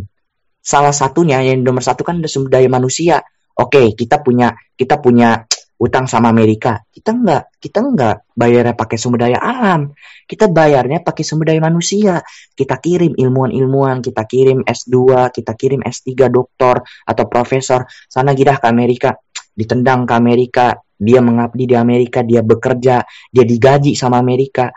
Salah 0.62 0.94
satunya 0.94 1.42
yang 1.42 1.66
nomor 1.66 1.82
satu 1.82 2.06
kan 2.06 2.22
ada 2.22 2.30
sumber 2.30 2.62
daya 2.62 2.70
manusia. 2.70 3.26
Oke, 3.58 3.98
kita 3.98 4.22
punya 4.22 4.54
kita 4.78 5.02
punya 5.02 5.42
utang 5.76 6.06
sama 6.08 6.32
Amerika. 6.32 6.80
Kita 6.88 7.12
enggak, 7.12 7.58
kita 7.60 7.80
enggak 7.84 8.16
bayarnya 8.32 8.76
pakai 8.78 8.98
sumber 9.00 9.28
daya 9.28 9.40
alam. 9.42 9.92
Kita 10.26 10.48
bayarnya 10.52 11.02
pakai 11.02 11.24
sumber 11.24 11.54
daya 11.54 11.62
manusia. 11.64 12.22
Kita 12.54 12.78
kirim 12.80 13.16
ilmuwan-ilmuwan, 13.16 14.04
kita 14.04 14.24
kirim 14.30 14.62
S2, 14.66 15.30
kita 15.34 15.52
kirim 15.56 15.82
S3 15.86 16.30
doktor 16.30 16.84
atau 16.84 17.24
profesor 17.26 17.88
sana 18.08 18.36
gidah 18.36 18.60
ke 18.60 18.68
Amerika 18.68 19.16
ditendang 19.56 20.04
ke 20.04 20.14
Amerika, 20.14 20.76
dia 20.96 21.20
mengabdi 21.20 21.68
di 21.68 21.76
Amerika, 21.76 22.24
dia 22.24 22.44
bekerja, 22.44 23.04
dia 23.32 23.44
digaji 23.44 23.96
sama 23.96 24.20
Amerika. 24.20 24.72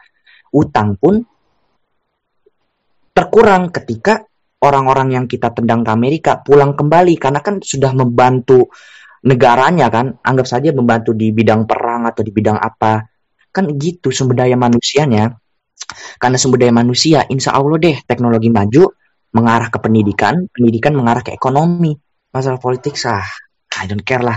Utang 0.54 0.96
pun 0.96 1.20
terkurang 3.12 3.70
ketika 3.74 4.22
orang-orang 4.62 5.14
yang 5.14 5.24
kita 5.26 5.54
tendang 5.54 5.86
ke 5.86 5.90
Amerika 5.90 6.38
pulang 6.42 6.74
kembali 6.74 7.14
karena 7.18 7.42
kan 7.42 7.62
sudah 7.62 7.94
membantu 7.94 8.70
negaranya 9.26 9.90
kan, 9.90 10.18
anggap 10.22 10.46
saja 10.46 10.70
membantu 10.70 11.14
di 11.14 11.34
bidang 11.34 11.66
perang 11.66 12.06
atau 12.06 12.22
di 12.22 12.30
bidang 12.30 12.58
apa. 12.58 13.02
Kan 13.50 13.74
gitu 13.78 14.14
sumber 14.14 14.46
daya 14.46 14.54
manusianya. 14.54 15.34
Karena 16.18 16.36
sumber 16.38 16.62
daya 16.62 16.74
manusia, 16.74 17.26
insya 17.26 17.54
Allah 17.54 17.78
deh 17.78 17.96
teknologi 18.06 18.50
maju 18.50 18.94
mengarah 19.34 19.68
ke 19.68 19.78
pendidikan, 19.82 20.46
pendidikan 20.50 20.94
mengarah 20.94 21.22
ke 21.22 21.34
ekonomi. 21.34 21.94
Masalah 22.28 22.60
politik 22.60 22.94
sah 22.94 23.47
I 23.78 23.86
don't 23.86 24.02
care 24.02 24.22
lah. 24.22 24.36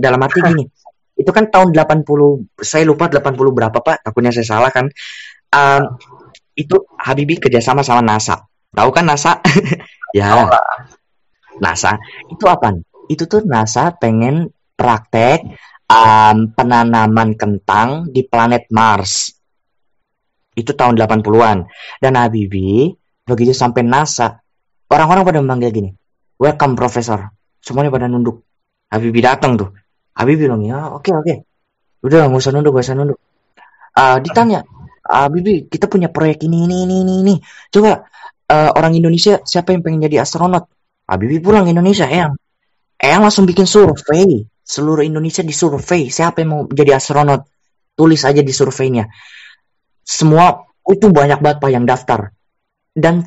Dalam 0.00 0.20
arti 0.24 0.40
gini, 0.40 0.64
itu 1.20 1.30
kan 1.30 1.52
tahun 1.52 1.76
80, 1.76 2.64
saya 2.64 2.84
lupa 2.88 3.12
80 3.12 3.36
berapa 3.36 3.76
Pak, 3.76 4.08
takutnya 4.08 4.32
saya 4.32 4.46
salah 4.48 4.70
kan. 4.72 4.88
Um, 5.50 5.82
itu 6.56 6.76
Habibie 6.96 7.36
kerjasama 7.36 7.84
sama 7.84 8.00
NASA. 8.00 8.40
Tahu 8.72 8.90
kan 8.92 9.04
NASA? 9.04 9.40
ya. 10.16 10.48
NASA. 11.60 12.00
Itu 12.32 12.48
apa? 12.48 12.72
Itu 13.10 13.26
tuh 13.28 13.44
NASA 13.44 13.92
pengen 13.98 14.48
praktek 14.78 15.44
um, 15.90 16.54
penanaman 16.56 17.36
kentang 17.36 18.08
di 18.08 18.24
planet 18.24 18.70
Mars. 18.72 19.34
Itu 20.54 20.72
tahun 20.72 20.96
80-an. 20.96 21.58
Dan 22.00 22.12
Habibie 22.16 22.94
begitu 23.26 23.54
sampai 23.54 23.84
NASA, 23.86 24.40
orang-orang 24.90 25.22
pada 25.22 25.38
memanggil 25.42 25.70
gini, 25.70 25.90
"Welcome 26.40 26.74
profesor." 26.74 27.30
Semuanya 27.60 27.92
pada 27.92 28.08
nunduk. 28.08 28.49
Habibie 28.90 29.22
datang 29.22 29.54
tuh. 29.54 29.70
Habibie 30.18 30.50
bilang 30.50 30.66
ya 30.66 30.90
oke 30.90 31.06
okay, 31.06 31.12
oke. 31.14 31.24
Okay. 31.24 31.38
udah 32.00 32.32
nggak 32.32 32.40
usah 32.42 32.52
nunduk 32.52 32.72
gak 32.74 32.86
usah 32.90 32.96
nunduk. 32.98 33.18
Uh, 33.94 34.18
ditanya 34.22 34.66
Habibie 35.06 35.70
kita 35.70 35.86
punya 35.86 36.10
proyek 36.10 36.42
ini 36.46 36.66
ini 36.66 36.76
ini 36.86 36.96
ini, 37.02 37.14
ini. 37.22 37.34
coba 37.70 38.06
uh, 38.50 38.70
orang 38.74 38.98
Indonesia 38.98 39.38
siapa 39.46 39.70
yang 39.70 39.86
pengen 39.86 40.10
jadi 40.10 40.26
astronot? 40.26 40.66
Habibie 41.06 41.42
pulang 41.42 41.66
Indonesia 41.70 42.06
Eyang. 42.06 42.34
Eyang 42.98 43.22
langsung 43.24 43.46
bikin 43.46 43.66
survei. 43.66 44.46
Seluruh 44.70 45.02
Indonesia 45.02 45.42
di 45.42 45.50
survei 45.50 46.10
siapa 46.14 46.42
yang 46.42 46.50
mau 46.50 46.62
jadi 46.70 46.98
astronot? 46.98 47.42
Tulis 47.94 48.22
aja 48.22 48.38
di 48.38 48.54
surveinya. 48.54 49.06
Semua 50.06 50.62
itu 50.86 51.10
banyak 51.10 51.42
banget 51.42 51.58
pak 51.58 51.70
yang 51.70 51.86
daftar. 51.86 52.30
Dan 52.90 53.26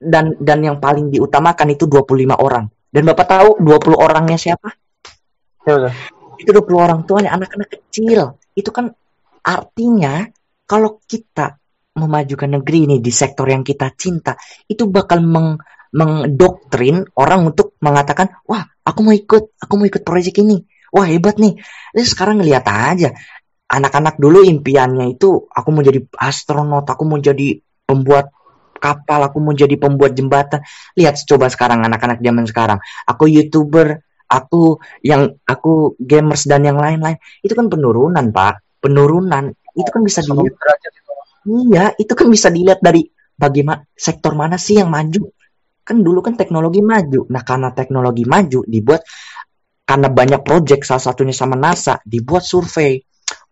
dan 0.00 0.36
dan 0.40 0.58
yang 0.64 0.76
paling 0.80 1.12
diutamakan 1.12 1.76
itu 1.76 1.84
25 1.88 2.36
orang. 2.36 2.68
Dan 2.92 3.08
Bapak 3.08 3.26
tahu 3.28 3.48
20 3.64 3.96
orangnya 3.96 4.36
siapa? 4.36 4.68
Ya 5.62 5.90
Itu 6.38 6.50
20 6.50 6.74
orang 6.74 7.00
tuanya 7.06 7.38
anak-anak 7.38 7.68
kecil. 7.70 8.38
Itu 8.52 8.74
kan 8.74 8.90
artinya 9.42 10.26
kalau 10.66 10.98
kita 11.06 11.58
memajukan 11.92 12.60
negeri 12.60 12.88
ini 12.88 12.96
di 12.98 13.12
sektor 13.12 13.44
yang 13.46 13.62
kita 13.62 13.92
cinta, 13.94 14.34
itu 14.66 14.88
bakal 14.88 15.20
meng 15.20 15.60
mengdoktrin 15.92 17.04
orang 17.20 17.52
untuk 17.52 17.76
mengatakan, 17.84 18.32
wah 18.48 18.64
aku 18.80 18.98
mau 19.04 19.12
ikut, 19.12 19.60
aku 19.60 19.72
mau 19.76 19.84
ikut 19.84 20.00
proyek 20.00 20.40
ini, 20.40 20.64
wah 20.88 21.04
hebat 21.04 21.36
nih. 21.36 21.60
Jadi 21.92 22.06
sekarang 22.08 22.40
ngeliat 22.40 22.64
aja, 22.64 23.12
anak-anak 23.68 24.16
dulu 24.16 24.40
impiannya 24.40 25.12
itu 25.12 25.52
aku 25.52 25.68
mau 25.68 25.84
jadi 25.84 26.00
astronot, 26.16 26.88
aku 26.88 27.02
mau 27.04 27.20
jadi 27.20 27.60
pembuat 27.84 28.32
kapal, 28.80 29.20
aku 29.28 29.38
mau 29.44 29.52
jadi 29.52 29.76
pembuat 29.76 30.16
jembatan. 30.16 30.64
Lihat 30.96 31.28
coba 31.28 31.52
sekarang 31.52 31.84
anak-anak 31.84 32.24
zaman 32.24 32.44
sekarang, 32.48 32.78
aku 33.04 33.28
youtuber, 33.28 34.00
aku 34.32 34.80
yang 35.04 35.36
aku 35.44 36.00
gamers 36.00 36.48
dan 36.48 36.64
yang 36.64 36.80
lain-lain. 36.80 37.20
Itu 37.44 37.52
kan 37.52 37.68
penurunan 37.68 38.32
pak. 38.32 38.80
Penurunan. 38.80 39.52
Itu 39.76 39.90
kan 39.92 40.00
bisa 40.00 40.24
dilihat. 40.24 40.56
Iya 41.42 41.84
itu 41.98 42.12
kan 42.16 42.30
bisa 42.32 42.48
dilihat 42.48 42.80
dari 42.80 43.04
bagaimana 43.36 43.84
sektor 43.92 44.32
mana 44.32 44.56
sih 44.56 44.80
yang 44.80 44.88
maju. 44.88 45.28
Kan 45.84 46.00
dulu 46.00 46.24
kan 46.24 46.38
teknologi 46.40 46.80
maju. 46.80 47.28
Nah 47.28 47.42
karena 47.44 47.68
teknologi 47.76 48.24
maju 48.24 48.64
dibuat 48.64 49.04
karena 49.82 50.08
banyak 50.08 50.40
project 50.40 50.88
salah 50.88 51.04
satunya 51.12 51.34
sama 51.36 51.58
NASA 51.58 52.00
dibuat 52.00 52.46
survei. 52.46 52.96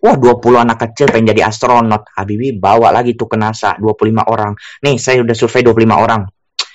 Wah 0.01 0.17
20 0.17 0.65
anak 0.65 0.81
kecil 0.89 1.13
pengen 1.13 1.37
jadi 1.37 1.53
astronot. 1.53 2.17
Habibi 2.17 2.57
bawa 2.57 2.89
lagi 2.89 3.13
tuh 3.19 3.29
ke 3.29 3.37
NASA 3.37 3.77
25 3.77 4.25
orang. 4.25 4.57
Nih 4.81 4.97
saya 4.97 5.21
udah 5.21 5.37
survei 5.37 5.61
25 5.61 5.93
orang. 5.93 6.23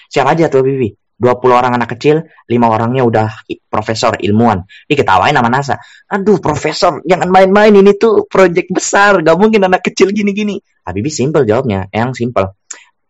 Siapa 0.06 0.38
aja 0.38 0.46
tuh 0.52 0.62
Habibi 0.62 1.05
20 1.16 1.48
orang 1.48 1.72
anak 1.80 1.96
kecil, 1.96 2.28
lima 2.52 2.68
orangnya 2.68 3.08
udah 3.08 3.28
profesor 3.72 4.20
ilmuwan. 4.20 4.68
Diketawain 4.88 5.32
sama 5.32 5.48
NASA. 5.48 5.80
Aduh, 6.12 6.44
profesor, 6.44 7.00
jangan 7.08 7.32
main-main 7.32 7.72
ini 7.72 7.96
tuh 7.96 8.28
proyek 8.28 8.68
besar, 8.68 9.24
gak 9.24 9.38
mungkin 9.40 9.64
anak 9.64 9.88
kecil 9.88 10.12
gini-gini. 10.12 10.60
Habibie 10.84 11.12
simple 11.12 11.48
jawabnya, 11.48 11.88
yang 11.96 12.12
simple. 12.12 12.60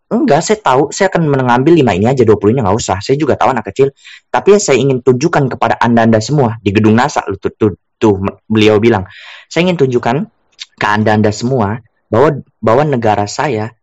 Enggak, 0.06 0.46
saya 0.46 0.62
tahu, 0.62 0.94
saya 0.94 1.10
akan 1.10 1.34
mengambil 1.34 1.74
lima 1.74 1.98
ini 1.98 2.06
aja, 2.06 2.22
20 2.22 2.54
ini 2.54 2.62
nggak 2.62 2.78
usah. 2.78 3.02
Saya 3.02 3.18
juga 3.18 3.34
tahu 3.34 3.58
anak 3.58 3.74
kecil, 3.74 3.90
tapi 4.30 4.54
saya 4.62 4.78
ingin 4.78 5.02
tunjukkan 5.02 5.58
kepada 5.58 5.82
Anda-Anda 5.82 6.22
semua 6.22 6.62
di 6.62 6.70
gedung 6.70 6.94
NASA, 6.94 7.26
tuh, 7.42 7.50
tuh, 7.58 7.74
tuh 7.98 8.22
beliau 8.46 8.78
bilang. 8.78 9.10
Saya 9.50 9.66
ingin 9.66 9.82
tunjukkan 9.82 10.30
ke 10.78 10.86
Anda-Anda 10.86 11.34
semua 11.34 11.82
bahwa 12.06 12.46
bahwa 12.62 12.84
negara 12.86 13.26
saya 13.26 13.74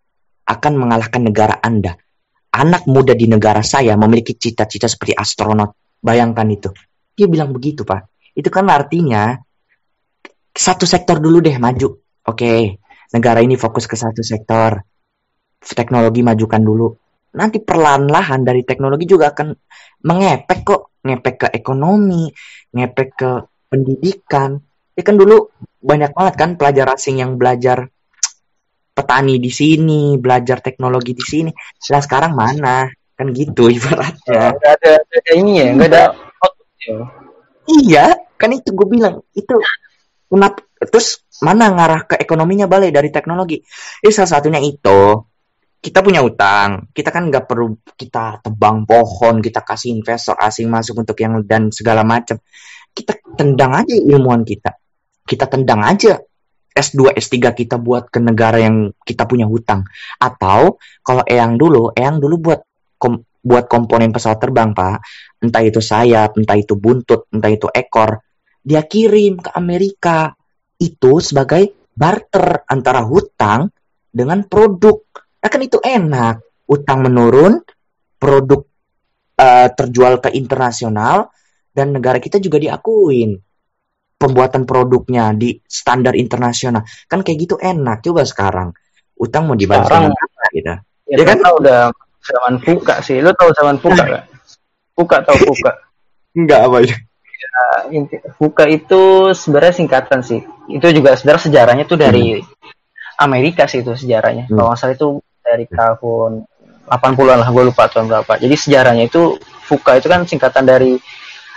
akan 0.47 0.79
mengalahkan 0.79 1.27
negara 1.27 1.59
Anda 1.59 1.99
anak 2.53 2.85
muda 2.85 3.17
di 3.17 3.25
negara 3.27 3.65
saya 3.65 3.97
memiliki 3.97 4.37
cita-cita 4.37 4.87
seperti 4.87 5.17
astronot. 5.17 5.99
Bayangkan 6.03 6.47
itu. 6.53 6.69
Dia 7.17 7.27
bilang 7.29 7.53
begitu, 7.57 7.83
Pak. 7.89 8.33
Itu 8.37 8.49
kan 8.53 8.69
artinya 8.69 9.33
satu 10.53 10.85
sektor 10.85 11.17
dulu 11.17 11.41
deh 11.41 11.57
maju. 11.57 11.97
Oke, 12.29 12.79
negara 13.17 13.41
ini 13.41 13.57
fokus 13.57 13.89
ke 13.89 13.97
satu 13.97 14.21
sektor. 14.21 14.77
Teknologi 15.63 16.21
majukan 16.21 16.61
dulu. 16.61 16.89
Nanti 17.33 17.63
perlahan-lahan 17.65 18.45
dari 18.45 18.61
teknologi 18.67 19.09
juga 19.09 19.33
akan 19.33 19.49
mengepek 20.05 20.61
kok. 20.67 20.83
Ngepek 21.03 21.35
ke 21.35 21.47
ekonomi, 21.51 22.31
ngepek 22.77 23.09
ke 23.17 23.31
pendidikan. 23.67 24.55
Ya 24.93 25.03
kan 25.03 25.17
dulu 25.19 25.51
banyak 25.83 26.15
banget 26.15 26.35
kan 26.39 26.51
pelajar 26.55 26.95
asing 26.95 27.19
yang 27.19 27.41
belajar 27.41 27.91
petani 28.93 29.41
di 29.41 29.49
sini, 29.49 30.21
belajar 30.21 30.61
teknologi 30.61 31.17
di 31.17 31.25
sini. 31.25 31.51
Nah 31.89 32.01
sekarang 32.01 32.33
mana? 32.37 32.87
Kan 33.17 33.33
gitu 33.33 33.69
ibaratnya. 33.77 34.53
Enggak 34.53 34.73
ada, 34.81 34.93
ada 35.01 35.33
ini 35.37 35.53
ya, 35.59 35.67
enggak 35.73 35.89
ada 35.93 36.03
Iya, 37.63 38.19
kan 38.35 38.51
itu 38.51 38.75
gue 38.75 38.89
bilang 38.91 39.23
itu 39.39 39.55
kenapa 40.27 40.67
terus 40.83 41.23
mana 41.39 41.71
ngarah 41.71 42.11
ke 42.11 42.15
ekonominya 42.19 42.67
balik 42.67 42.91
dari 42.91 43.15
teknologi? 43.15 43.63
Ini 44.03 44.11
salah 44.11 44.39
satunya 44.39 44.59
itu 44.59 45.23
kita 45.83 46.03
punya 46.03 46.23
utang, 46.23 46.91
kita 46.91 47.15
kan 47.15 47.31
nggak 47.31 47.47
perlu 47.47 47.79
kita 47.95 48.43
tebang 48.43 48.83
pohon, 48.83 49.39
kita 49.39 49.63
kasih 49.63 49.95
investor 49.95 50.35
asing 50.43 50.67
masuk 50.67 51.03
untuk 51.03 51.15
yang 51.23 51.43
dan 51.47 51.71
segala 51.71 52.03
macam. 52.03 52.39
Kita 52.91 53.15
tendang 53.39 53.79
aja 53.79 53.95
ilmuwan 53.95 54.43
kita, 54.43 54.75
kita 55.23 55.47
tendang 55.47 55.87
aja 55.87 56.19
S2, 56.73 57.13
S3 57.13 57.53
kita 57.53 57.77
buat 57.77 58.09
ke 58.09 58.19
negara 58.19 58.57
yang 58.61 58.91
kita 59.05 59.29
punya 59.29 59.45
hutang. 59.45 59.85
Atau 60.17 60.81
kalau 61.05 61.23
Eyang 61.29 61.61
dulu, 61.61 61.93
Eyang 61.93 62.19
dulu 62.19 62.41
buat 62.41 62.61
kom 62.97 63.21
buat 63.43 63.67
komponen 63.67 64.15
pesawat 64.15 64.39
terbang, 64.39 64.73
Pak. 64.73 64.97
Entah 65.43 65.63
itu 65.67 65.83
sayap, 65.83 66.39
entah 66.39 66.57
itu 66.57 66.79
buntut, 66.79 67.27
entah 67.35 67.51
itu 67.51 67.67
ekor. 67.69 68.23
Dia 68.63 68.87
kirim 68.87 69.43
ke 69.43 69.51
Amerika. 69.53 70.33
Itu 70.79 71.23
sebagai 71.23 71.91
barter 71.95 72.67
antara 72.67 73.03
hutang 73.03 73.71
dengan 74.11 74.47
produk. 74.47 74.99
Nah, 75.43 75.51
kan 75.51 75.63
itu 75.63 75.79
enak. 75.83 76.67
Utang 76.71 77.03
menurun, 77.03 77.59
produk 78.17 78.63
uh, 79.37 79.69
terjual 79.75 80.23
ke 80.23 80.31
internasional, 80.39 81.35
dan 81.75 81.91
negara 81.91 82.23
kita 82.23 82.39
juga 82.39 82.63
diakuin 82.63 83.52
pembuatan 84.23 84.63
produknya 84.63 85.35
di 85.35 85.59
standar 85.67 86.15
internasional. 86.15 86.87
Kan 87.11 87.27
kayak 87.27 87.39
gitu 87.43 87.55
enak. 87.59 88.07
Coba 88.07 88.23
sekarang. 88.23 88.71
Utang 89.19 89.51
mau 89.51 89.59
dibayar 89.59 89.83
sekarang 89.83 90.15
apa 90.15 90.45
gitu? 90.55 90.75
ya, 91.11 91.15
ya 91.19 91.25
kan? 91.27 91.39
udah 91.43 91.81
zaman 92.23 92.55
buka 92.63 92.95
sih. 93.03 93.19
Lu 93.19 93.35
tahu 93.35 93.51
zaman 93.59 93.77
buka 93.83 94.03
gak 94.07 94.25
buka 94.95 95.17
tahu 95.27 95.37
buka 95.51 95.71
enggak 96.39 96.61
apa 96.71 96.77
itu? 96.87 96.95
Ya, 97.43 98.03
buka 98.39 98.65
itu 98.71 99.35
sebenarnya 99.35 99.75
singkatan 99.75 100.21
sih. 100.23 100.41
Itu 100.71 100.87
juga 100.95 101.19
sebenarnya 101.19 101.43
sejarahnya 101.51 101.85
tuh 101.91 101.99
dari 101.99 102.39
hmm. 102.39 103.19
Amerika 103.19 103.67
sih 103.67 103.83
itu 103.83 103.99
sejarahnya. 103.99 104.47
Hmm. 104.47 104.55
kalau 104.55 104.71
nggak 104.71 104.79
salah 104.79 104.95
itu 104.95 105.09
dari 105.43 105.67
tahun 105.67 106.47
80-an 106.87 107.39
lah 107.43 107.49
gue 107.51 107.65
lupa 107.67 107.91
tahun 107.91 108.07
berapa. 108.07 108.33
Jadi 108.39 108.55
sejarahnya 108.55 109.05
itu 109.11 109.39
VUCA 109.67 109.93
itu 109.99 110.07
kan 110.07 110.21
singkatan 110.27 110.65
dari 110.67 110.95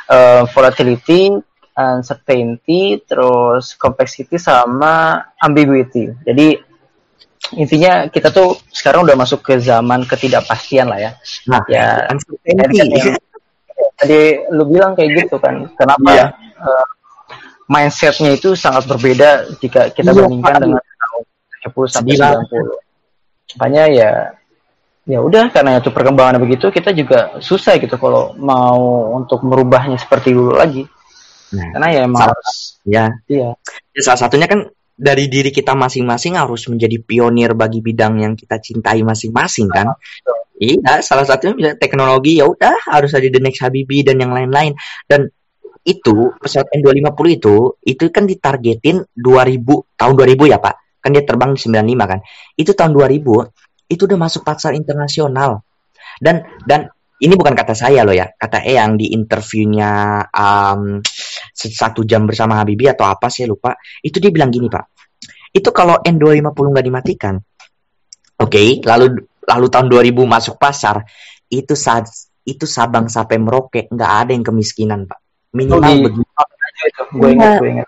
uh, 0.09 0.43
volatility 0.49 1.33
uncertainty, 1.76 3.03
terus 3.03 3.76
complexity 3.76 4.39
sama 4.39 5.19
ambiguity. 5.43 6.10
Jadi 6.23 6.56
intinya 7.53 8.10
kita 8.10 8.34
tuh 8.34 8.57
sekarang 8.73 9.06
udah 9.06 9.14
masuk 9.14 9.45
ke 9.45 9.60
zaman 9.61 10.07
ketidakpastian 10.07 10.89
lah 10.89 10.99
ya. 10.99 11.11
Nah, 11.52 11.61
ya 11.68 12.10
uncertainty. 12.10 12.80
Tadi, 12.80 12.99
kan 13.03 13.15
tadi 13.99 14.19
lu 14.56 14.64
bilang 14.72 14.95
kayak 14.95 15.27
gitu 15.27 15.35
kan. 15.38 15.68
Kenapa 15.76 16.10
yeah. 16.10 16.30
Iya. 16.31 16.64
uh, 16.64 16.85
mindsetnya 17.68 18.31
itu 18.34 18.53
sangat 18.53 18.88
berbeda 18.88 19.52
jika 19.60 19.91
kita 19.91 20.10
yeah, 20.14 20.18
bandingkan 20.18 20.56
dengan 20.61 20.81
tahun 20.81 21.22
70 21.69 21.93
sampai 21.93 22.15
90. 22.18 23.60
Makanya 23.60 23.84
ya 23.91 24.11
ya 25.06 25.22
udah 25.22 25.53
karena 25.53 25.77
itu 25.77 25.93
perkembangan 25.93 26.41
begitu 26.41 26.73
kita 26.73 26.89
juga 26.89 27.38
susah 27.38 27.77
gitu 27.77 27.93
kalau 28.02 28.34
mau 28.41 29.14
untuk 29.14 29.45
merubahnya 29.45 30.02
seperti 30.02 30.34
dulu 30.34 30.57
lagi. 30.57 30.85
Nah, 31.53 31.67
Karena 31.77 31.88
ya 31.93 32.01
emang 32.09 32.22
salah, 32.26 32.34
harus 32.34 32.49
ya. 32.88 33.05
Iya. 33.30 33.49
Ya, 33.93 34.01
salah 34.01 34.19
satunya 34.26 34.47
kan 34.49 34.59
dari 34.95 35.27
diri 35.27 35.51
kita 35.51 35.76
masing-masing 35.76 36.39
harus 36.39 36.65
menjadi 36.72 36.97
pionir 37.03 37.51
bagi 37.53 37.84
bidang 37.84 38.23
yang 38.23 38.34
kita 38.34 38.57
cintai 38.63 39.03
masing-masing 39.03 39.67
kan. 39.67 39.93
Iya, 40.55 41.03
salah 41.03 41.27
satunya 41.27 41.53
bisa 41.53 41.72
teknologi 41.76 42.39
ya 42.39 42.47
udah 42.47 42.88
harus 42.88 43.11
ada 43.11 43.27
the 43.27 43.43
next 43.43 43.59
Habibie 43.59 44.07
dan 44.07 44.23
yang 44.23 44.31
lain-lain. 44.31 44.72
Dan 45.03 45.27
itu 45.85 46.34
pesawat 46.41 46.73
N250 46.73 47.27
itu 47.38 47.55
itu 47.85 48.03
kan 48.09 48.26
ditargetin 48.26 49.05
2000 49.13 49.99
tahun 49.99 50.13
2000 50.15 50.51
ya 50.55 50.57
Pak. 50.63 50.76
Kan 51.03 51.13
dia 51.13 51.22
terbang 51.27 51.53
di 51.53 51.59
95 51.61 52.11
kan. 52.11 52.19
Itu 52.57 52.72
tahun 52.73 52.91
2000 52.95 53.91
itu 53.91 54.01
udah 54.07 54.17
masuk 54.17 54.41
pasar 54.47 54.73
internasional. 54.73 55.61
Dan 56.17 56.47
dan 56.63 56.89
ini 57.19 57.34
bukan 57.39 57.55
kata 57.55 57.72
saya 57.72 58.03
loh 58.03 58.11
ya, 58.11 58.27
kata 58.27 58.63
Eyang 58.63 58.99
di 58.99 59.15
interviewnya 59.15 60.19
um, 60.35 60.99
satu 61.56 62.03
jam 62.03 62.27
bersama 62.27 62.60
Habibie 62.60 62.91
atau 62.91 63.07
apa 63.07 63.32
sih 63.32 63.48
lupa. 63.48 63.80
Itu 64.03 64.19
dia 64.19 64.30
bilang 64.30 64.52
gini 64.52 64.68
pak, 64.68 64.86
itu 65.56 65.72
kalau 65.72 66.03
N250 66.03 66.52
nggak 66.52 66.86
dimatikan, 66.86 67.36
oke, 67.40 68.52
okay, 68.52 68.84
lalu 68.84 69.23
lalu 69.48 69.68
tahun 69.72 69.88
2000 69.88 70.11
masuk 70.27 70.56
pasar, 70.60 71.07
itu 71.48 71.73
saat 71.73 72.11
itu 72.45 72.68
Sabang 72.68 73.07
sampai 73.07 73.40
Merauke 73.40 73.88
nggak 73.88 74.11
ada 74.27 74.32
yang 74.36 74.44
kemiskinan 74.44 75.07
pak, 75.07 75.23
minimal 75.56 75.80
oh, 75.82 76.03
begitu. 76.11 76.30
Gue 77.15 77.30
ingat, 77.32 77.64
gue 77.64 77.72
ingat. 77.72 77.88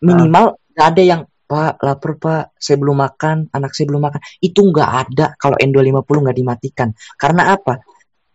Minimal 0.00 0.44
nggak 0.72 0.86
ada 0.86 1.02
yang 1.02 1.22
Pak, 1.50 1.82
lapar 1.82 2.14
Pak, 2.14 2.44
saya 2.62 2.78
belum 2.78 2.94
makan, 2.94 3.50
anak 3.50 3.74
saya 3.74 3.90
belum 3.90 4.06
makan. 4.06 4.22
Itu 4.38 4.70
nggak 4.70 4.90
ada 5.02 5.34
kalau 5.34 5.58
N250 5.58 6.06
nggak 6.22 6.38
dimatikan. 6.38 6.88
Karena 7.18 7.58
apa? 7.58 7.82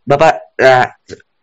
Bapak 0.03 0.59
uh, 0.59 0.87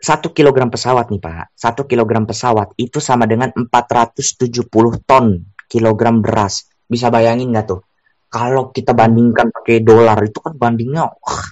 satu 0.02 0.34
kilogram 0.34 0.66
pesawat 0.66 1.14
nih 1.14 1.22
Pak, 1.22 1.54
satu 1.54 1.86
kilogram 1.86 2.26
pesawat 2.26 2.74
itu 2.74 2.98
sama 2.98 3.30
dengan 3.30 3.54
470 3.54 4.66
ton 5.06 5.26
kilogram 5.70 6.18
beras. 6.18 6.66
Bisa 6.90 7.06
bayangin 7.06 7.54
nggak 7.54 7.66
tuh? 7.70 7.86
Kalau 8.26 8.74
kita 8.74 8.98
bandingkan 8.98 9.54
pakai 9.54 9.78
dolar 9.78 10.18
itu 10.26 10.42
kan 10.42 10.58
bandingnya 10.58 11.06
wah, 11.06 11.44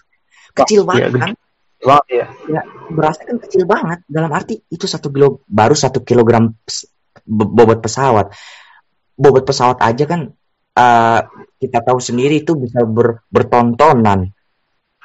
kecil 0.58 0.82
banget 0.82 1.14
iya, 1.14 1.20
kan? 1.22 1.32
Wah, 1.80 2.02
iya. 2.10 2.26
Ya, 2.50 2.62
berasnya 2.90 3.24
kan 3.30 3.38
kecil 3.38 3.62
banget. 3.70 4.02
Dalam 4.10 4.34
arti 4.34 4.58
itu 4.66 4.84
satu 4.90 5.14
kilo 5.14 5.46
baru 5.46 5.78
satu 5.78 6.02
kilogram 6.02 6.50
bobot 7.30 7.78
pesawat. 7.78 8.34
Bobot 9.14 9.46
pesawat 9.46 9.78
aja 9.78 10.04
kan 10.10 10.26
uh, 10.74 11.20
kita 11.62 11.78
tahu 11.86 12.02
sendiri 12.02 12.42
itu 12.42 12.58
bisa 12.58 12.82
ber, 12.82 13.22
bertontonan. 13.30 14.34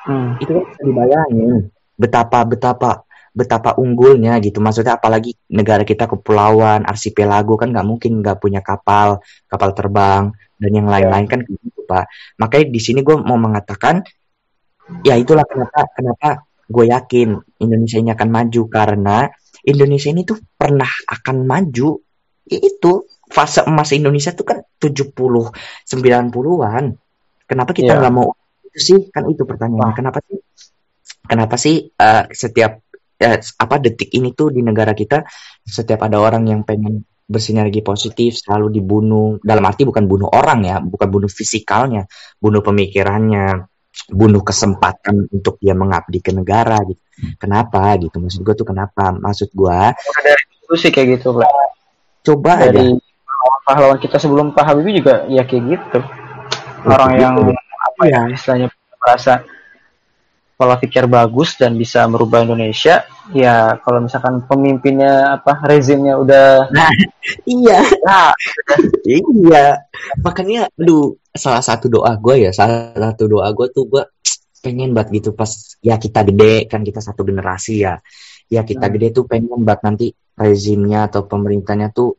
Hmm. 0.02 0.42
Itu 0.42 0.50
kan 0.50 0.64
bisa 0.66 0.82
dibayangin 0.82 1.70
betapa 1.96 2.44
betapa 2.44 3.05
betapa 3.36 3.76
unggulnya 3.76 4.40
gitu. 4.40 4.64
Maksudnya 4.64 4.96
apalagi 4.96 5.36
negara 5.52 5.84
kita 5.84 6.08
kepulauan 6.08 6.88
arsipelago 6.88 7.60
kan 7.60 7.76
nggak 7.76 7.86
mungkin 7.86 8.24
nggak 8.24 8.40
punya 8.40 8.64
kapal 8.64 9.20
kapal 9.52 9.70
terbang 9.76 10.32
dan 10.56 10.72
yang 10.72 10.88
lain-lain 10.88 11.28
kan 11.28 11.40
gitu 11.44 11.84
pak. 11.84 12.08
Makanya 12.40 12.66
di 12.72 12.80
sini 12.80 13.04
gue 13.04 13.16
mau 13.20 13.36
mengatakan 13.36 14.02
ya 15.04 15.20
itulah 15.20 15.44
kenapa 15.44 15.92
kenapa 15.92 16.30
gue 16.66 16.86
yakin 16.90 17.30
Indonesia 17.60 18.00
ini 18.00 18.10
akan 18.16 18.30
maju. 18.32 18.62
Karena 18.72 19.18
Indonesia 19.68 20.10
ini 20.10 20.24
tuh 20.24 20.40
pernah 20.56 20.90
akan 21.12 21.44
maju. 21.44 22.00
Itu 22.48 22.92
fase 23.26 23.68
emas 23.68 23.92
Indonesia 23.92 24.32
tuh 24.32 24.46
kan 24.46 24.58
70 24.78 25.12
90-an 25.12 26.86
kenapa 27.50 27.72
kita 27.74 27.98
iya. 27.98 28.00
nggak 28.02 28.14
yeah. 28.14 28.26
mau? 28.26 28.34
Itu 28.66 28.80
sih 28.82 29.00
kan 29.14 29.24
itu 29.30 29.46
pertanyaannya. 29.46 29.96
Kenapa 29.96 30.20
sih? 30.26 30.38
Kenapa 31.26 31.56
sih 31.58 31.76
uh, 31.90 32.24
setiap 32.30 32.85
uh, 33.26 33.38
apa 33.42 33.76
detik 33.82 34.14
ini 34.14 34.38
tuh 34.38 34.54
di 34.54 34.62
negara 34.62 34.94
kita 34.94 35.26
setiap 35.66 36.06
ada 36.06 36.22
orang 36.22 36.46
yang 36.46 36.62
pengen 36.62 37.02
bersinergi 37.26 37.82
positif 37.82 38.38
selalu 38.38 38.70
dibunuh 38.70 39.42
dalam 39.42 39.66
arti 39.66 39.82
bukan 39.82 40.06
bunuh 40.06 40.30
orang 40.30 40.62
ya 40.62 40.78
bukan 40.78 41.10
bunuh 41.10 41.26
fisikalnya 41.26 42.06
bunuh 42.38 42.62
pemikirannya 42.62 43.66
bunuh 44.12 44.44
kesempatan 44.44 45.32
untuk 45.32 45.58
dia 45.58 45.74
mengabdi 45.74 46.20
ke 46.20 46.32
negara 46.36 46.78
gitu. 46.86 47.02
Kenapa 47.40 47.96
gitu? 47.98 48.20
Maksud 48.20 48.44
gue 48.44 48.56
tuh 48.56 48.68
kenapa? 48.68 49.16
Maksud 49.16 49.50
gue 49.56 49.80
dari 50.22 50.44
itu 50.62 50.74
sih 50.76 50.92
kayak 50.92 51.08
gitu, 51.20 51.40
Pak. 51.40 51.50
Coba 52.26 52.52
dari 52.60 52.98
pahlawan 53.66 53.98
kita 53.98 54.20
sebelum 54.20 54.54
Pak 54.54 54.66
Habibie 54.66 55.00
juga 55.02 55.26
ya 55.32 55.48
kayak 55.48 55.64
gitu. 55.74 56.00
Orang 56.86 57.18
yang 57.18 57.34
apa 57.82 58.04
ya 58.06 58.22
istilahnya 58.30 58.68
merasa 59.02 59.42
pola 60.56 60.80
pikir 60.80 61.12
bagus 61.12 61.60
dan 61.60 61.76
bisa 61.76 62.08
merubah 62.08 62.48
Indonesia 62.48 63.04
ya 63.36 63.76
kalau 63.84 64.08
misalkan 64.08 64.40
pemimpinnya 64.48 65.36
apa 65.36 65.60
rezimnya 65.68 66.16
udah 66.16 66.72
nah 66.72 66.90
iya. 67.44 67.80
Nah, 68.06 68.32
iya. 69.06 69.82
Makanya 70.22 70.70
lu 70.80 71.18
salah 71.36 71.64
satu 71.64 71.92
doa 71.92 72.16
gue 72.16 72.48
ya 72.48 72.52
salah 72.56 72.96
satu 72.96 73.28
doa 73.28 73.52
gue 73.52 73.68
tuh 73.74 73.86
gue 73.90 74.04
pengen 74.64 74.96
buat 74.98 75.12
gitu 75.14 75.36
pas 75.38 75.78
ya 75.84 76.00
kita 76.02 76.26
gede 76.26 76.66
kan 76.66 76.82
kita 76.82 77.02
satu 77.02 77.26
generasi 77.26 77.86
ya. 77.86 78.00
Ya 78.46 78.62
kita 78.62 78.88
hmm. 78.88 78.94
gede 78.94 79.08
tuh 79.22 79.24
pengen 79.26 79.66
buat 79.66 79.82
nanti 79.82 80.14
rezimnya 80.38 81.10
atau 81.10 81.26
pemerintahnya 81.26 81.90
tuh 81.92 82.16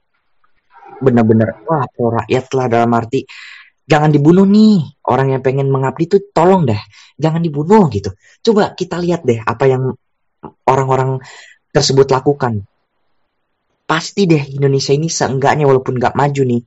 bener-bener 0.97 1.61
wah 1.69 1.85
pro 1.93 2.09
rakyat 2.17 2.47
lah 2.57 2.67
dalam 2.73 2.91
arti 2.97 3.21
jangan 3.87 4.11
dibunuh 4.13 4.45
nih. 4.47 5.01
Orang 5.07 5.33
yang 5.33 5.43
pengen 5.43 5.71
mengabdi 5.71 6.11
tuh 6.11 6.21
tolong 6.35 6.67
deh. 6.67 6.79
Jangan 7.17 7.41
dibunuh 7.41 7.87
gitu. 7.89 8.13
Coba 8.43 8.75
kita 8.75 8.99
lihat 9.01 9.23
deh 9.23 9.41
apa 9.41 9.65
yang 9.67 9.95
orang-orang 10.67 11.23
tersebut 11.71 12.11
lakukan. 12.11 12.67
Pasti 13.87 14.27
deh 14.27 14.43
Indonesia 14.59 14.93
ini 14.93 15.07
seenggaknya 15.07 15.65
walaupun 15.65 15.97
nggak 15.97 16.19
maju 16.19 16.43
nih. 16.43 16.63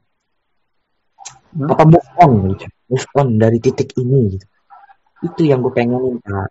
Apa 1.69 1.83
move 1.83 2.09
on 2.21 2.31
gitu 2.55 2.65
move 2.89 3.07
on 3.13 3.37
dari 3.37 3.61
titik 3.61 3.93
ini 4.01 4.35
gitu. 4.35 4.45
Itu 5.23 5.41
yang 5.45 5.61
gue 5.61 5.73
pengenin 5.73 6.17
pak 6.25 6.49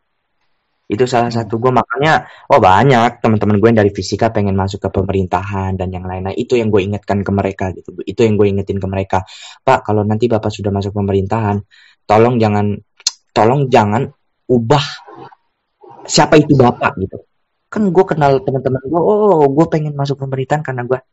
itu 0.88 1.04
salah 1.04 1.28
satu 1.28 1.60
gue 1.60 1.68
makanya 1.68 2.24
oh 2.48 2.56
banyak 2.56 3.20
teman-teman 3.20 3.60
gue 3.60 3.68
yang 3.68 3.80
dari 3.84 3.92
fisika 3.92 4.32
pengen 4.32 4.56
masuk 4.56 4.80
ke 4.80 4.88
pemerintahan 4.88 5.76
dan 5.76 5.92
yang 5.92 6.08
lain-lain. 6.08 6.32
Itu 6.32 6.56
yang 6.56 6.72
gue 6.72 6.80
ingatkan 6.80 7.20
ke 7.20 7.28
mereka 7.28 7.76
gitu 7.76 7.92
itu 8.08 8.20
yang 8.24 8.40
gue 8.40 8.48
ingetin 8.48 8.80
ke 8.80 8.88
mereka. 8.88 9.28
Pak 9.60 9.84
kalau 9.84 10.00
nanti 10.08 10.32
bapak 10.32 10.48
sudah 10.48 10.72
masuk 10.72 10.96
pemerintahan 10.96 11.60
tolong 12.08 12.40
jangan 12.40 12.72
tolong 13.36 13.68
jangan 13.68 14.08
ubah 14.48 14.84
siapa 16.08 16.40
itu 16.40 16.56
bapak 16.56 16.96
gitu. 17.04 17.20
Kan 17.68 17.92
gue 17.92 18.04
kenal 18.08 18.40
teman-teman 18.40 18.80
gue 18.88 19.00
oh 19.00 19.44
gue 19.44 19.66
pengen 19.68 19.92
masuk 19.92 20.24
pemerintahan 20.24 20.64
karena 20.64 20.88
gue 20.88 21.04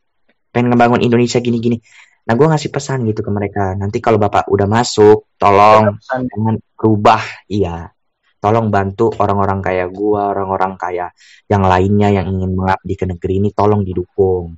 pengen 0.56 0.72
ngebangun 0.72 1.04
Indonesia 1.04 1.36
gini-gini. 1.36 1.76
Nah 2.24 2.32
gue 2.32 2.46
ngasih 2.48 2.72
pesan 2.72 3.04
gitu 3.04 3.20
ke 3.20 3.28
mereka. 3.28 3.76
Nanti 3.76 4.00
kalau 4.00 4.16
bapak 4.16 4.48
udah 4.48 4.64
masuk 4.64 5.36
tolong 5.36 6.00
jangan 6.00 6.56
rubah. 6.80 7.20
Iya 7.52 7.92
tolong 8.38 8.68
bantu 8.68 9.10
orang-orang 9.16 9.58
kayak 9.64 9.88
gua, 9.90 10.32
orang-orang 10.32 10.76
kayak 10.76 11.10
yang 11.48 11.64
lainnya 11.64 12.08
yang 12.12 12.26
ingin 12.30 12.52
mengabdi 12.52 12.94
ke 12.94 13.04
negeri 13.08 13.34
ini 13.42 13.48
tolong 13.50 13.82
didukung. 13.82 14.56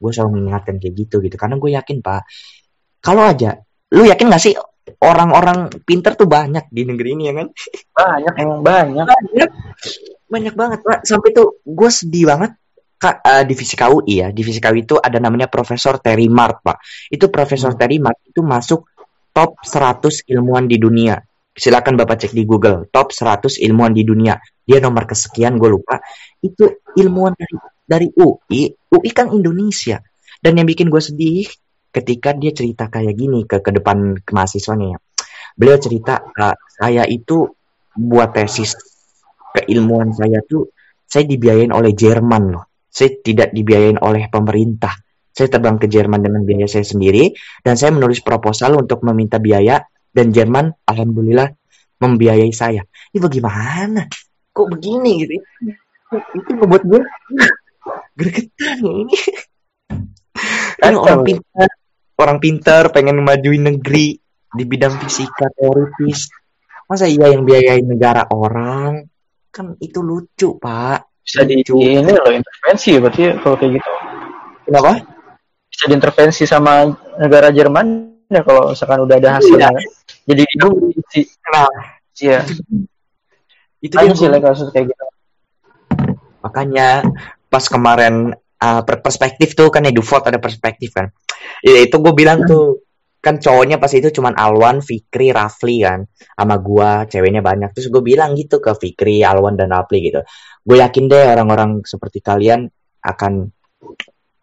Gue 0.00 0.10
selalu 0.10 0.40
mengingatkan 0.40 0.80
kayak 0.80 0.94
gitu 0.96 1.20
gitu 1.20 1.36
karena 1.36 1.60
gue 1.60 1.70
yakin 1.76 2.00
pak, 2.00 2.24
kalau 3.04 3.24
aja, 3.28 3.60
lu 3.92 4.08
yakin 4.08 4.32
gak 4.32 4.40
sih 4.40 4.56
orang-orang 5.00 5.68
pinter 5.84 6.16
tuh 6.16 6.24
banyak 6.24 6.72
di 6.72 6.82
negeri 6.88 7.08
ini 7.16 7.24
ya 7.28 7.34
kan? 7.36 7.46
Banyak 7.92 8.34
emang 8.40 8.60
banyak. 8.64 9.06
Banyak, 9.06 9.50
banyak 10.28 10.54
banget 10.56 10.78
pak. 10.80 10.98
Sampai 11.04 11.36
tuh 11.36 11.60
gue 11.64 11.90
sedih 11.92 12.32
banget 12.32 12.56
Kak, 13.00 13.24
uh, 13.24 13.44
di 13.48 13.56
fisika 13.56 13.88
UI 13.88 14.20
ya, 14.20 14.28
di 14.28 14.44
fisika 14.44 14.68
UI 14.68 14.84
itu 14.84 15.00
ada 15.00 15.16
namanya 15.16 15.48
Profesor 15.48 15.96
Terry 16.04 16.28
Mart, 16.28 16.60
Pak. 16.60 17.08
Itu 17.08 17.32
Profesor 17.32 17.72
hmm. 17.72 17.80
Terry 17.80 17.96
Mart 17.96 18.20
itu 18.28 18.44
masuk 18.44 18.92
top 19.32 19.56
100 19.64 20.28
ilmuwan 20.28 20.68
di 20.68 20.76
dunia 20.76 21.16
silakan 21.54 21.98
Bapak 21.98 22.22
cek 22.22 22.32
di 22.32 22.46
Google 22.46 22.86
top 22.88 23.10
100 23.12 23.60
ilmuwan 23.66 23.92
di 23.92 24.06
dunia. 24.06 24.38
Dia 24.62 24.78
nomor 24.78 25.06
kesekian 25.06 25.58
gue 25.58 25.70
lupa. 25.70 25.98
Itu 26.40 26.82
ilmuwan 26.94 27.34
dari 27.34 27.56
dari 27.84 28.06
UI. 28.14 28.70
UI 28.90 29.10
kan 29.10 29.34
Indonesia. 29.34 29.98
Dan 30.40 30.56
yang 30.56 30.66
bikin 30.66 30.88
gue 30.88 31.02
sedih 31.02 31.46
ketika 31.90 32.32
dia 32.38 32.54
cerita 32.54 32.86
kayak 32.86 33.14
gini 33.18 33.44
ke 33.44 33.58
ke 33.60 33.70
depan 33.74 34.22
ke 34.22 34.30
mahasiswanya 34.30 34.96
ya. 34.96 34.98
Beliau 35.58 35.78
cerita 35.82 36.22
uh, 36.22 36.56
saya 36.78 37.02
itu 37.04 37.50
buat 37.98 38.30
tesis 38.30 38.78
keilmuan 39.50 40.14
saya 40.14 40.40
tuh 40.46 40.70
saya 41.10 41.26
dibiayain 41.26 41.74
oleh 41.74 41.90
Jerman 41.90 42.54
loh. 42.54 42.64
Saya 42.86 43.18
tidak 43.18 43.50
dibiayain 43.50 43.98
oleh 43.98 44.30
pemerintah. 44.30 44.94
Saya 45.30 45.50
terbang 45.50 45.78
ke 45.78 45.90
Jerman 45.90 46.22
dengan 46.22 46.42
biaya 46.46 46.70
saya 46.70 46.86
sendiri 46.86 47.34
dan 47.62 47.74
saya 47.74 47.90
menulis 47.94 48.22
proposal 48.22 48.78
untuk 48.78 49.02
meminta 49.02 49.42
biaya 49.42 49.82
dan 50.10 50.34
Jerman 50.34 50.74
alhamdulillah 50.86 51.48
membiayai 52.00 52.50
saya. 52.50 52.82
Ini 53.12 53.18
bagaimana? 53.20 54.08
Kok 54.50 54.68
begini 54.76 55.22
gitu? 55.22 55.32
Itu 56.34 56.50
membuat 56.58 56.82
gue 56.88 57.00
gregetan 58.18 58.76
ya 58.82 58.92
ini. 59.06 59.16
Kan 60.80 60.94
orang 60.96 61.22
pintar, 61.22 61.68
orang 62.16 62.38
pintar 62.40 62.82
pengen 62.90 63.20
majuin 63.22 63.62
negeri 63.76 64.16
di 64.50 64.64
bidang 64.66 64.98
fisika 64.98 65.46
teoritis. 65.54 66.32
Masa 66.90 67.06
iya 67.06 67.30
yang 67.30 67.46
biayai 67.46 67.86
negara 67.86 68.26
orang? 68.34 69.06
Kan 69.54 69.78
itu 69.78 70.02
lucu, 70.02 70.58
Pak. 70.58 71.22
Bisa 71.22 71.46
di 71.46 71.62
ini 71.62 72.10
loh 72.10 72.32
intervensi 72.32 72.96
berarti 72.98 73.22
kalau 73.38 73.54
kayak 73.54 73.78
gitu. 73.78 73.90
Kenapa? 74.66 74.92
Bisa 75.70 75.84
diintervensi 75.86 76.42
sama 76.48 76.90
negara 77.22 77.54
Jerman 77.54 78.09
ya 78.30 78.40
kalau 78.46 78.70
misalkan 78.70 79.00
udah 79.02 79.16
ada 79.18 79.30
hasilnya. 79.42 79.68
Iya 79.74 80.34
jadi 80.38 80.42
itu 80.46 80.68
sih. 81.10 81.24
Nah 81.50 81.66
iya. 82.22 82.40
Itu 83.82 83.94
dia 83.98 84.14
sih 84.14 84.28
kasus 84.30 84.68
kayak 84.70 84.94
gitu. 84.94 85.04
Makanya 86.40 87.04
pas 87.50 87.64
kemarin 87.66 88.32
uh, 88.62 88.82
perspektif 88.84 89.58
tuh 89.58 89.68
kan 89.68 89.82
ya 89.84 89.92
default 89.92 90.30
ada 90.30 90.38
perspektif 90.38 90.94
kan. 90.94 91.10
Ya, 91.64 91.84
itu 91.84 91.96
gue 91.98 92.14
bilang 92.14 92.46
tuh 92.46 92.84
kan 93.20 93.36
cowoknya 93.36 93.76
pas 93.76 93.92
itu 93.92 94.08
cuman 94.08 94.32
Alwan, 94.32 94.80
Fikri, 94.80 95.32
Rafli 95.32 95.84
kan. 95.84 96.06
Sama 96.14 96.56
gua 96.60 97.04
ceweknya 97.04 97.44
banyak. 97.44 97.72
Terus 97.76 97.92
gue 97.92 98.00
bilang 98.04 98.32
gitu 98.36 98.60
ke 98.60 98.72
Fikri, 98.76 99.24
Alwan 99.24 99.56
dan 99.56 99.72
Rafli 99.72 99.98
gitu. 100.08 100.20
Gue 100.64 100.80
yakin 100.80 101.04
deh 101.08 101.24
orang-orang 101.36 101.84
seperti 101.84 102.20
kalian 102.20 102.68
akan 103.00 103.48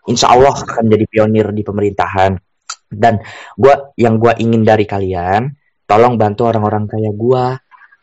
insya 0.09 0.33
Allah 0.33 0.55
akan 0.55 0.85
jadi 0.89 1.05
pionir 1.05 1.53
di 1.53 1.61
pemerintahan 1.61 2.46
dan 2.87 3.19
gua 3.59 3.91
yang 3.99 4.17
gua 4.17 4.35
ingin 4.39 4.63
dari 4.63 4.87
kalian 4.87 5.51
tolong 5.87 6.19
bantu 6.19 6.47
orang-orang 6.47 6.85
kayak 6.91 7.15
gua. 7.15 7.55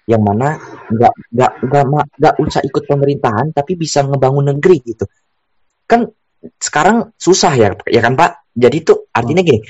Yang 0.05 0.21
mana 0.21 0.61
nggak 0.93 1.15
nggak 1.33 1.53
nggak 1.65 1.85
nggak 2.21 2.35
usah 2.37 2.61
ikut 2.61 2.85
pemerintahan 2.85 3.57
tapi 3.57 3.73
bisa 3.73 4.05
ngebangun 4.05 4.53
negeri 4.53 4.85
gitu. 4.85 5.09
Kan 5.89 6.13
sekarang 6.61 7.17
susah 7.17 7.53
ya 7.57 7.73
ya 7.89 8.01
kan 8.05 8.13
pak? 8.13 8.53
Jadi 8.53 8.85
tuh 8.85 9.09
artinya 9.09 9.41
gini 9.41 9.65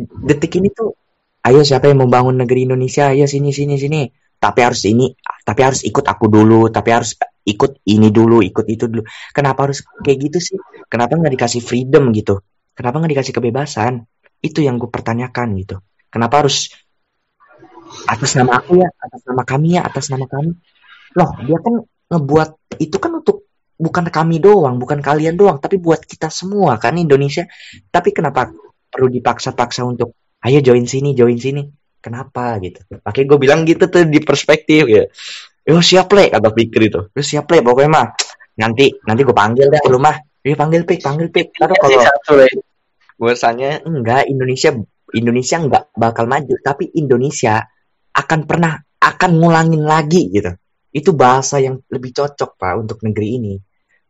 detik 0.00 0.56
ini 0.56 0.72
tuh 0.72 0.96
ayo 1.44 1.60
siapa 1.60 1.92
yang 1.92 2.00
membangun 2.00 2.40
negeri 2.40 2.64
Indonesia? 2.64 3.12
Ayo 3.12 3.28
sini 3.28 3.52
sini 3.52 3.76
sini. 3.76 4.08
Tapi 4.40 4.60
harus 4.64 4.80
ini 4.88 5.12
tapi 5.44 5.60
harus 5.60 5.84
ikut 5.84 6.08
aku 6.08 6.32
dulu 6.32 6.72
tapi 6.72 6.88
harus 6.96 7.12
ikut 7.44 7.84
ini 7.84 8.08
dulu 8.08 8.40
ikut 8.40 8.64
itu 8.64 8.88
dulu. 8.88 9.04
Kenapa 9.36 9.68
harus 9.68 9.84
kayak 10.00 10.18
gitu 10.24 10.38
sih? 10.40 10.56
Kenapa 10.88 11.20
nggak 11.20 11.36
dikasih 11.36 11.60
freedom 11.60 12.08
gitu? 12.16 12.40
Kenapa 12.72 12.96
nggak 12.96 13.12
dikasih 13.12 13.34
kebebasan 13.36 14.08
itu 14.40 14.64
yang 14.64 14.80
gue 14.80 14.88
pertanyakan 14.88 15.56
gitu. 15.60 15.76
Kenapa 16.08 16.44
harus 16.44 16.72
atas 18.06 18.38
nama 18.38 18.62
aku 18.62 18.80
ya 18.80 18.88
atas 18.88 19.22
nama 19.26 19.42
kami 19.44 19.68
ya 19.76 19.82
atas 19.84 20.06
nama 20.08 20.26
kami? 20.26 20.56
Loh 21.16 21.30
dia 21.44 21.58
kan 21.60 21.74
ngebuat 22.10 22.50
itu 22.82 22.96
kan 22.98 23.12
untuk 23.20 23.46
bukan 23.80 24.12
kami 24.12 24.42
doang 24.42 24.76
bukan 24.76 25.00
kalian 25.00 25.38
doang 25.38 25.56
tapi 25.62 25.78
buat 25.78 26.02
kita 26.02 26.32
semua 26.32 26.80
kan 26.80 26.96
Indonesia. 26.96 27.46
Tapi 27.92 28.10
kenapa 28.16 28.50
perlu 28.90 29.06
dipaksa-paksa 29.12 29.86
untuk 29.86 30.16
ayo 30.42 30.58
join 30.64 30.88
sini 30.88 31.12
join 31.12 31.36
sini. 31.36 31.62
Kenapa 32.00 32.56
gitu. 32.64 32.80
Makanya 33.04 33.26
gue 33.28 33.38
bilang 33.38 33.60
gitu 33.68 33.84
tuh 33.92 34.08
di 34.08 34.24
perspektif 34.24 34.88
ya. 34.88 35.04
Yo 35.68 35.84
siap 35.84 36.08
le 36.16 36.32
kata 36.32 36.48
pikir 36.50 36.80
itu 36.88 37.00
yo 37.12 37.22
siap 37.22 37.46
le 37.52 37.60
pokoknya 37.60 37.90
mah 37.92 38.06
nanti 38.56 38.88
nanti 39.04 39.20
gue 39.22 39.36
panggil 39.36 39.68
deh 39.68 39.84
lu 39.92 40.00
mah 40.00 40.16
dia 40.40 40.56
panggil 40.56 40.88
pik 40.88 41.04
panggil 41.04 41.28
pik. 41.28 41.52
Kalau 41.52 41.76
kalau 41.76 42.00
bahwasanya 43.20 43.84
enggak 43.84 44.32
Indonesia 44.32 44.72
Indonesia 45.12 45.56
enggak 45.60 45.84
bakal 45.92 46.24
maju 46.24 46.56
tapi 46.64 46.88
Indonesia 46.96 47.60
akan 48.16 48.40
pernah 48.48 48.80
akan 49.00 49.30
ngulangin 49.36 49.84
lagi 49.84 50.32
gitu. 50.32 50.56
Itu 50.90 51.12
bahasa 51.12 51.60
yang 51.60 51.78
lebih 51.92 52.16
cocok 52.16 52.56
Pak 52.56 52.72
untuk 52.80 52.98
negeri 53.04 53.28
ini. 53.36 53.54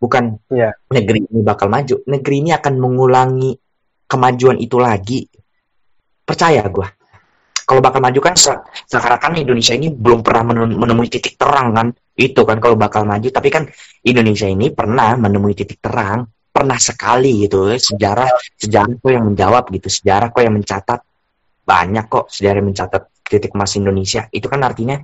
Bukan 0.00 0.48
ya. 0.48 0.72
negeri 0.88 1.28
ini 1.28 1.44
bakal 1.44 1.68
maju, 1.68 2.00
negeri 2.08 2.36
ini 2.40 2.50
akan 2.56 2.74
mengulangi 2.80 3.52
kemajuan 4.08 4.56
itu 4.56 4.80
lagi. 4.80 5.28
Percaya 6.24 6.64
gue. 6.64 6.88
Kalau 7.68 7.78
bakal 7.84 8.02
maju 8.02 8.18
kan 8.18 8.34
se 8.34 8.50
sekarang 8.88 9.20
kan 9.20 9.32
Indonesia 9.36 9.76
ini 9.76 9.92
belum 9.92 10.26
pernah 10.26 10.56
menemui 10.56 11.06
titik 11.06 11.36
terang 11.36 11.70
kan. 11.76 11.86
Itu 12.16 12.42
kan 12.42 12.58
kalau 12.58 12.74
bakal 12.74 13.06
maju, 13.06 13.28
tapi 13.30 13.48
kan 13.52 13.68
Indonesia 14.02 14.48
ini 14.50 14.74
pernah 14.74 15.14
menemui 15.14 15.54
titik 15.54 15.78
terang, 15.78 16.26
pernah 16.60 16.76
sekali 16.76 17.48
gitu. 17.48 17.72
Sejarah 17.72 18.28
sejarah 18.60 19.00
kok 19.00 19.08
yang 19.08 19.24
menjawab 19.32 19.72
gitu, 19.72 19.88
sejarah 19.88 20.28
kok 20.28 20.42
yang 20.44 20.54
mencatat. 20.60 21.00
Banyak 21.64 22.04
kok 22.12 22.28
sejarah 22.28 22.60
yang 22.60 22.68
mencatat 22.68 23.02
titik 23.24 23.56
emas 23.56 23.72
Indonesia. 23.80 24.28
Itu 24.28 24.52
kan 24.52 24.60
artinya 24.60 25.00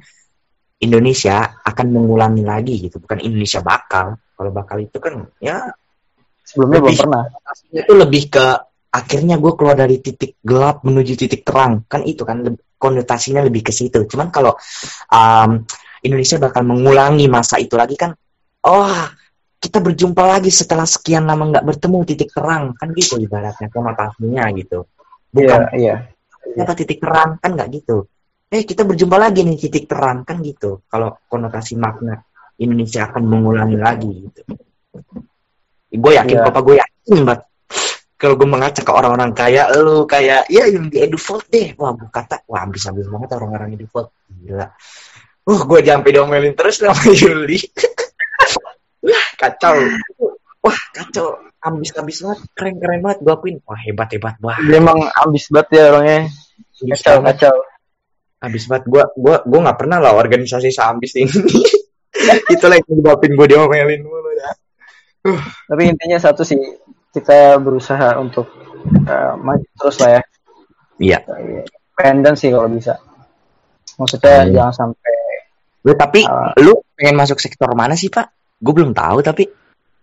Indonesia 0.84 1.56
akan 1.64 1.86
mengulangi 1.88 2.44
lagi 2.44 2.74
gitu. 2.84 3.00
Bukan 3.00 3.24
Indonesia 3.24 3.64
bakal. 3.64 4.20
Kalau 4.36 4.50
bakal 4.52 4.84
itu 4.84 5.00
kan 5.00 5.24
ya 5.40 5.64
sebelumnya 6.44 6.84
belum 6.84 6.92
Lebih- 6.92 7.00
pernah. 7.00 7.24
itu 7.72 7.92
lebih 7.96 8.22
ke 8.28 8.46
akhirnya 8.92 9.36
gue 9.40 9.52
keluar 9.56 9.76
dari 9.76 9.96
titik 10.04 10.36
gelap 10.44 10.84
menuju 10.84 11.16
titik 11.16 11.40
terang. 11.40 11.88
Kan 11.88 12.04
itu 12.04 12.28
kan 12.28 12.44
konotasinya 12.76 13.40
lebih 13.40 13.64
ke 13.64 13.72
situ. 13.72 14.04
Cuman 14.04 14.28
kalau 14.28 14.52
um, 15.08 15.64
Indonesia 16.04 16.36
bakal 16.36 16.62
mengulangi 16.68 17.26
masa 17.26 17.56
itu 17.56 17.74
lagi 17.74 17.96
kan 17.96 18.12
oh 18.66 18.94
kita 19.56 19.78
berjumpa 19.80 20.22
lagi 20.22 20.52
setelah 20.52 20.84
sekian 20.84 21.24
lama 21.26 21.48
nggak 21.50 21.64
bertemu 21.64 21.98
titik 22.04 22.30
terang. 22.32 22.76
Kan 22.76 22.92
gitu 22.92 23.16
ibaratnya 23.16 23.68
konotasinya 23.72 24.44
gitu. 24.54 24.84
Bukan 25.32 25.60
iya 25.76 26.06
iya. 26.54 26.62
apa 26.62 26.72
titik 26.76 27.02
terang 27.02 27.40
kan 27.40 27.56
nggak 27.56 27.68
gitu. 27.74 28.06
Eh 28.46 28.62
kita 28.62 28.86
berjumpa 28.86 29.16
lagi 29.18 29.42
nih 29.42 29.58
titik 29.58 29.90
terang 29.90 30.22
kan 30.22 30.38
gitu. 30.44 30.86
Kalau 30.86 31.18
konotasi 31.26 31.74
makna 31.74 32.22
Indonesia 32.56 33.10
akan 33.10 33.22
mengulangi 33.26 33.76
lagi 33.76 34.10
gitu. 34.30 34.42
Gue 35.96 36.12
yakin 36.14 36.36
Iya. 36.40 36.44
papa 36.46 36.60
gue 36.62 36.76
yakin 36.78 37.18
banget. 37.26 37.42
Kalau 38.16 38.34
gue 38.40 38.48
mengaca 38.48 38.80
ke 38.80 38.92
orang-orang 38.92 39.36
kaya 39.36 39.68
lu 39.76 40.08
kayak 40.08 40.48
ya 40.48 40.64
yang 40.64 40.88
di 40.88 41.04
Eduvolt 41.04 41.44
deh. 41.52 41.76
Wah 41.76 41.92
gue 41.92 42.08
kata 42.08 42.48
wah 42.48 42.64
habis 42.64 42.88
habis 42.88 43.04
banget 43.10 43.28
orang-orang 43.36 43.76
Eduvolt 43.76 44.12
gila. 44.30 44.72
Uh 45.46 45.60
gue 45.62 45.78
sampai 45.84 46.10
diomelin 46.10 46.54
terus 46.56 46.80
sama 46.80 47.06
Yuli 47.06 47.60
wah 49.12 49.26
kacau. 49.38 49.76
Wah 50.62 50.78
kacau. 50.94 51.26
Habis 51.62 51.90
banget. 51.94 52.38
Keren 52.54 52.74
keren 52.78 53.00
banget. 53.02 53.18
Gue 53.22 53.32
akuin. 53.34 53.56
Wah 53.66 53.78
hebat 53.78 54.08
hebat. 54.14 54.34
Wah. 54.42 54.58
Dia 54.62 54.78
emang 54.78 54.98
ambis 55.22 55.50
banget 55.50 55.68
ya 55.78 55.82
orangnya 55.90 56.20
kacau 56.76 57.16
banget. 57.22 57.26
kacau. 57.38 57.56
Habis 58.42 58.62
banget. 58.70 58.84
Gua 58.86 59.04
gua 59.16 59.36
gua 59.42 59.58
nggak 59.66 59.78
pernah 59.78 59.98
lah 60.02 60.12
organisasi 60.14 60.68
seambis 60.70 61.12
ini. 61.18 61.30
Itulah 62.54 62.76
yang 62.78 62.88
nyebabin 62.90 63.32
gua 63.34 63.46
diomelin 63.48 64.02
mulu 64.04 64.30
ya. 64.36 64.50
Tapi 65.66 65.82
intinya 65.90 66.18
satu 66.22 66.46
sih 66.46 66.58
kita 67.10 67.58
berusaha 67.58 68.14
untuk 68.20 68.46
eh, 68.86 69.34
maju 69.40 69.66
terus 69.80 69.96
lah 70.04 70.20
ya. 70.20 70.22
Iya. 70.96 71.18
Independen 71.96 72.34
sih 72.36 72.52
kalau 72.52 72.68
bisa. 72.70 73.00
Maksudnya 73.96 74.44
Hmm. 74.44 74.52
jangan 74.52 74.74
sampai 74.74 75.14
Lu, 75.86 75.94
tapi 75.94 76.26
Ah. 76.26 76.50
lu 76.58 76.82
pengen 76.98 77.14
masuk 77.14 77.38
sektor 77.38 77.70
mana 77.78 77.94
sih 77.94 78.10
pak 78.10 78.26
gue 78.56 78.72
belum 78.72 78.92
tahu 78.92 79.18
tapi 79.20 79.44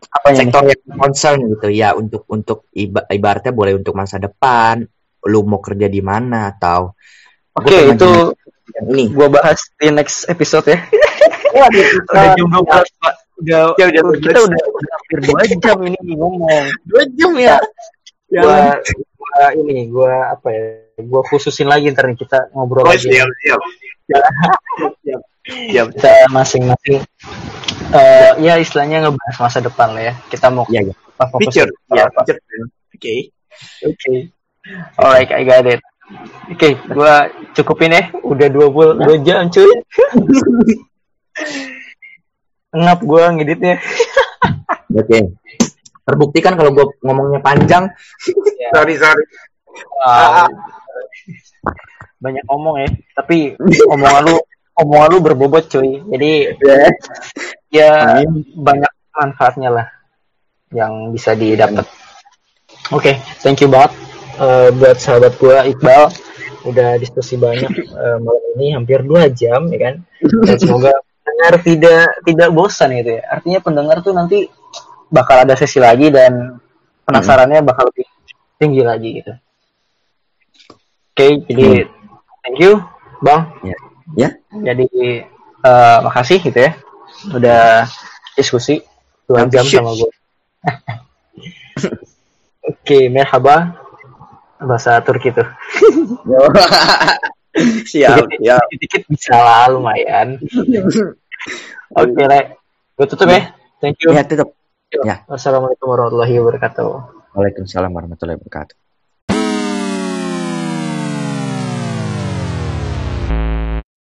apanya 0.03 0.33
nih? 0.33 0.39
sektor 0.45 0.61
yang 0.67 0.81
concern 0.99 1.37
gitu 1.47 1.67
ya 1.69 1.89
untuk 1.95 2.27
untuk 2.27 2.67
iba- 2.71 3.07
ibaratnya 3.07 3.49
boleh 3.49 3.73
untuk 3.75 3.95
masa 3.95 4.19
depan 4.19 4.83
lu 5.23 5.39
mau 5.47 5.57
kerja 5.57 5.87
di 5.87 6.03
mana 6.03 6.51
atau 6.51 6.91
oke 7.55 7.63
pengen 7.65 7.95
itu 7.95 8.11
yang 8.73 8.85
ini 8.91 9.03
gua 9.09 9.27
bahas 9.27 9.59
di 9.75 9.87
next 9.89 10.27
episode 10.27 10.67
ya 10.67 10.79
Waduh, 11.53 11.85
udah 12.09 12.33
jam 12.33 12.47
12 12.49 12.65
pak 12.99 13.13
udah, 13.37 13.61
Ya, 13.77 13.85
udah 14.01 14.17
kita 14.17 14.39
12. 14.41 14.49
udah, 14.49 14.63
udah 14.73 14.91
hampir 14.91 15.17
dua 15.21 15.41
jam 15.63 15.77
ini 15.83 16.11
ngomong 16.13 16.65
dua 16.83 17.03
jam 17.13 17.31
ya 17.37 17.55
gua, 18.27 18.57
gua 19.15 19.43
ini 19.55 19.87
gua 19.87 20.13
apa 20.33 20.47
ya 20.49 20.65
gua 21.05 21.21
khususin 21.23 21.69
lagi 21.69 21.93
ntar 21.93 22.09
nih 22.09 22.17
kita 22.19 22.49
ngobrol 22.51 22.83
Oh, 22.83 22.91
lagi 22.91 23.07
siap, 23.07 23.29
siap. 23.39 23.61
Siap, 25.03 25.21
siap. 25.45 25.87
kita 25.95 26.11
masing-masing 26.27 26.99
eh 27.93 28.31
ya 28.45 28.53
istilahnya 28.57 29.07
ngebahas 29.07 29.37
masa 29.37 29.59
depan 29.61 29.93
lah 29.93 30.03
ya 30.11 30.13
kita 30.27 30.49
mau 30.49 30.65
iya. 30.69 30.81
apa 31.17 31.23
fokus 31.29 31.53
Future, 31.53 31.71
ya, 31.93 32.09
apa 32.09 32.21
future. 32.25 32.39
Oke. 32.93 33.15
oke 33.85 34.13
alright 34.97 35.29
I 35.29 35.43
got 35.45 35.65
it 35.69 35.81
oke 36.49 36.69
gua 36.91 37.29
cukupin 37.53 37.93
ya 37.93 38.09
udah 38.25 38.47
dua 38.49 38.67
puluh 38.73 38.93
dua 38.97 39.15
jam 39.21 39.47
cuy 39.53 39.69
ngap 42.73 42.99
gua 43.05 43.29
ngeditnya 43.37 43.77
Oke. 44.93 45.19
Terbukti 46.03 46.39
kan 46.43 46.53
kalau 46.53 46.69
gue 46.75 46.85
ngomongnya 47.01 47.39
panjang. 47.41 47.89
Ya. 48.61 48.69
sorry, 48.77 48.95
sorry. 48.99 49.23
Wow. 50.05 50.45
banyak 52.23 52.43
ngomong 52.47 52.79
ya 52.79 52.89
tapi 53.19 53.51
omongan 53.91 54.31
lu 54.31 54.35
omongan 54.79 55.09
lu 55.11 55.19
berbobot 55.19 55.67
cuy 55.67 55.99
jadi 56.07 56.55
ya 57.73 58.21
Amin. 58.21 58.45
banyak 58.53 58.93
manfaatnya 59.17 59.69
lah 59.73 59.87
yang 60.69 61.09
bisa 61.09 61.33
didapat. 61.33 61.89
Oke 62.93 63.17
thank 63.41 63.65
you 63.65 63.69
banget 63.69 63.97
eh, 64.37 64.69
buat 64.77 64.97
sahabat 65.01 65.33
gua 65.41 65.65
Iqbal. 65.65 66.13
Udah 66.63 66.95
diskusi 67.01 67.35
banyak 67.35 67.73
eh, 67.73 68.17
malam 68.21 68.43
ini 68.61 68.77
hampir 68.77 69.01
dua 69.01 69.25
jam 69.33 69.65
ya 69.73 69.89
kan? 69.89 69.95
Dan 70.21 70.57
semoga 70.61 70.93
pendengar 71.25 71.53
tidak 71.65 72.05
tidak 72.29 72.49
bosan 72.53 72.93
gitu 72.93 73.17
ya. 73.17 73.21
Artinya 73.25 73.59
pendengar 73.59 73.97
tuh 74.05 74.13
nanti 74.13 74.45
bakal 75.09 75.41
ada 75.41 75.57
sesi 75.57 75.81
lagi 75.81 76.13
dan 76.13 76.61
penasarannya 77.09 77.65
bakal 77.65 77.89
lebih 77.89 78.05
tinggi 78.61 78.81
lagi 78.85 79.09
gitu. 79.17 79.33
Oke 81.13 81.25
jadi 81.49 81.89
thank 82.45 82.61
you 82.61 82.77
bang. 83.25 83.49
Ya. 83.65 83.77
Ya. 84.13 84.29
jadi 84.61 85.25
eh, 85.65 85.97
makasih 86.05 86.37
gitu 86.37 86.69
ya 86.69 86.77
udah 87.31 87.87
diskusi 88.35 88.83
dua 89.29 89.47
jam 89.47 89.63
sama 89.63 89.95
gue 89.95 90.11
oke 92.63 92.97
merhaba. 93.11 93.79
Bahasa 94.63 95.03
Turki 95.03 95.35
tuh. 95.35 95.43
Siap, 97.53 98.33
siap. 98.41 98.65
dikit-dikit 98.73 99.13
bisa 99.13 99.37
lah 99.37 99.69
lumayan. 99.69 100.41
Oke 101.93 102.21
le 102.25 102.57
gue 102.97 103.05
tutup 103.05 103.29
ya. 103.29 103.53
Thank 103.77 104.01
you. 104.01 104.09
Ya, 104.09 104.25
tetap. 104.25 104.57
Ya. 104.89 105.21
wassalamualaikum 105.29 105.85
warahmatullahi 105.85 106.33
wabarakatuh. 106.41 106.89
Waalaikumsalam 107.37 107.93
warahmatullahi 107.93 108.41
wabarakatuh. 108.41 108.82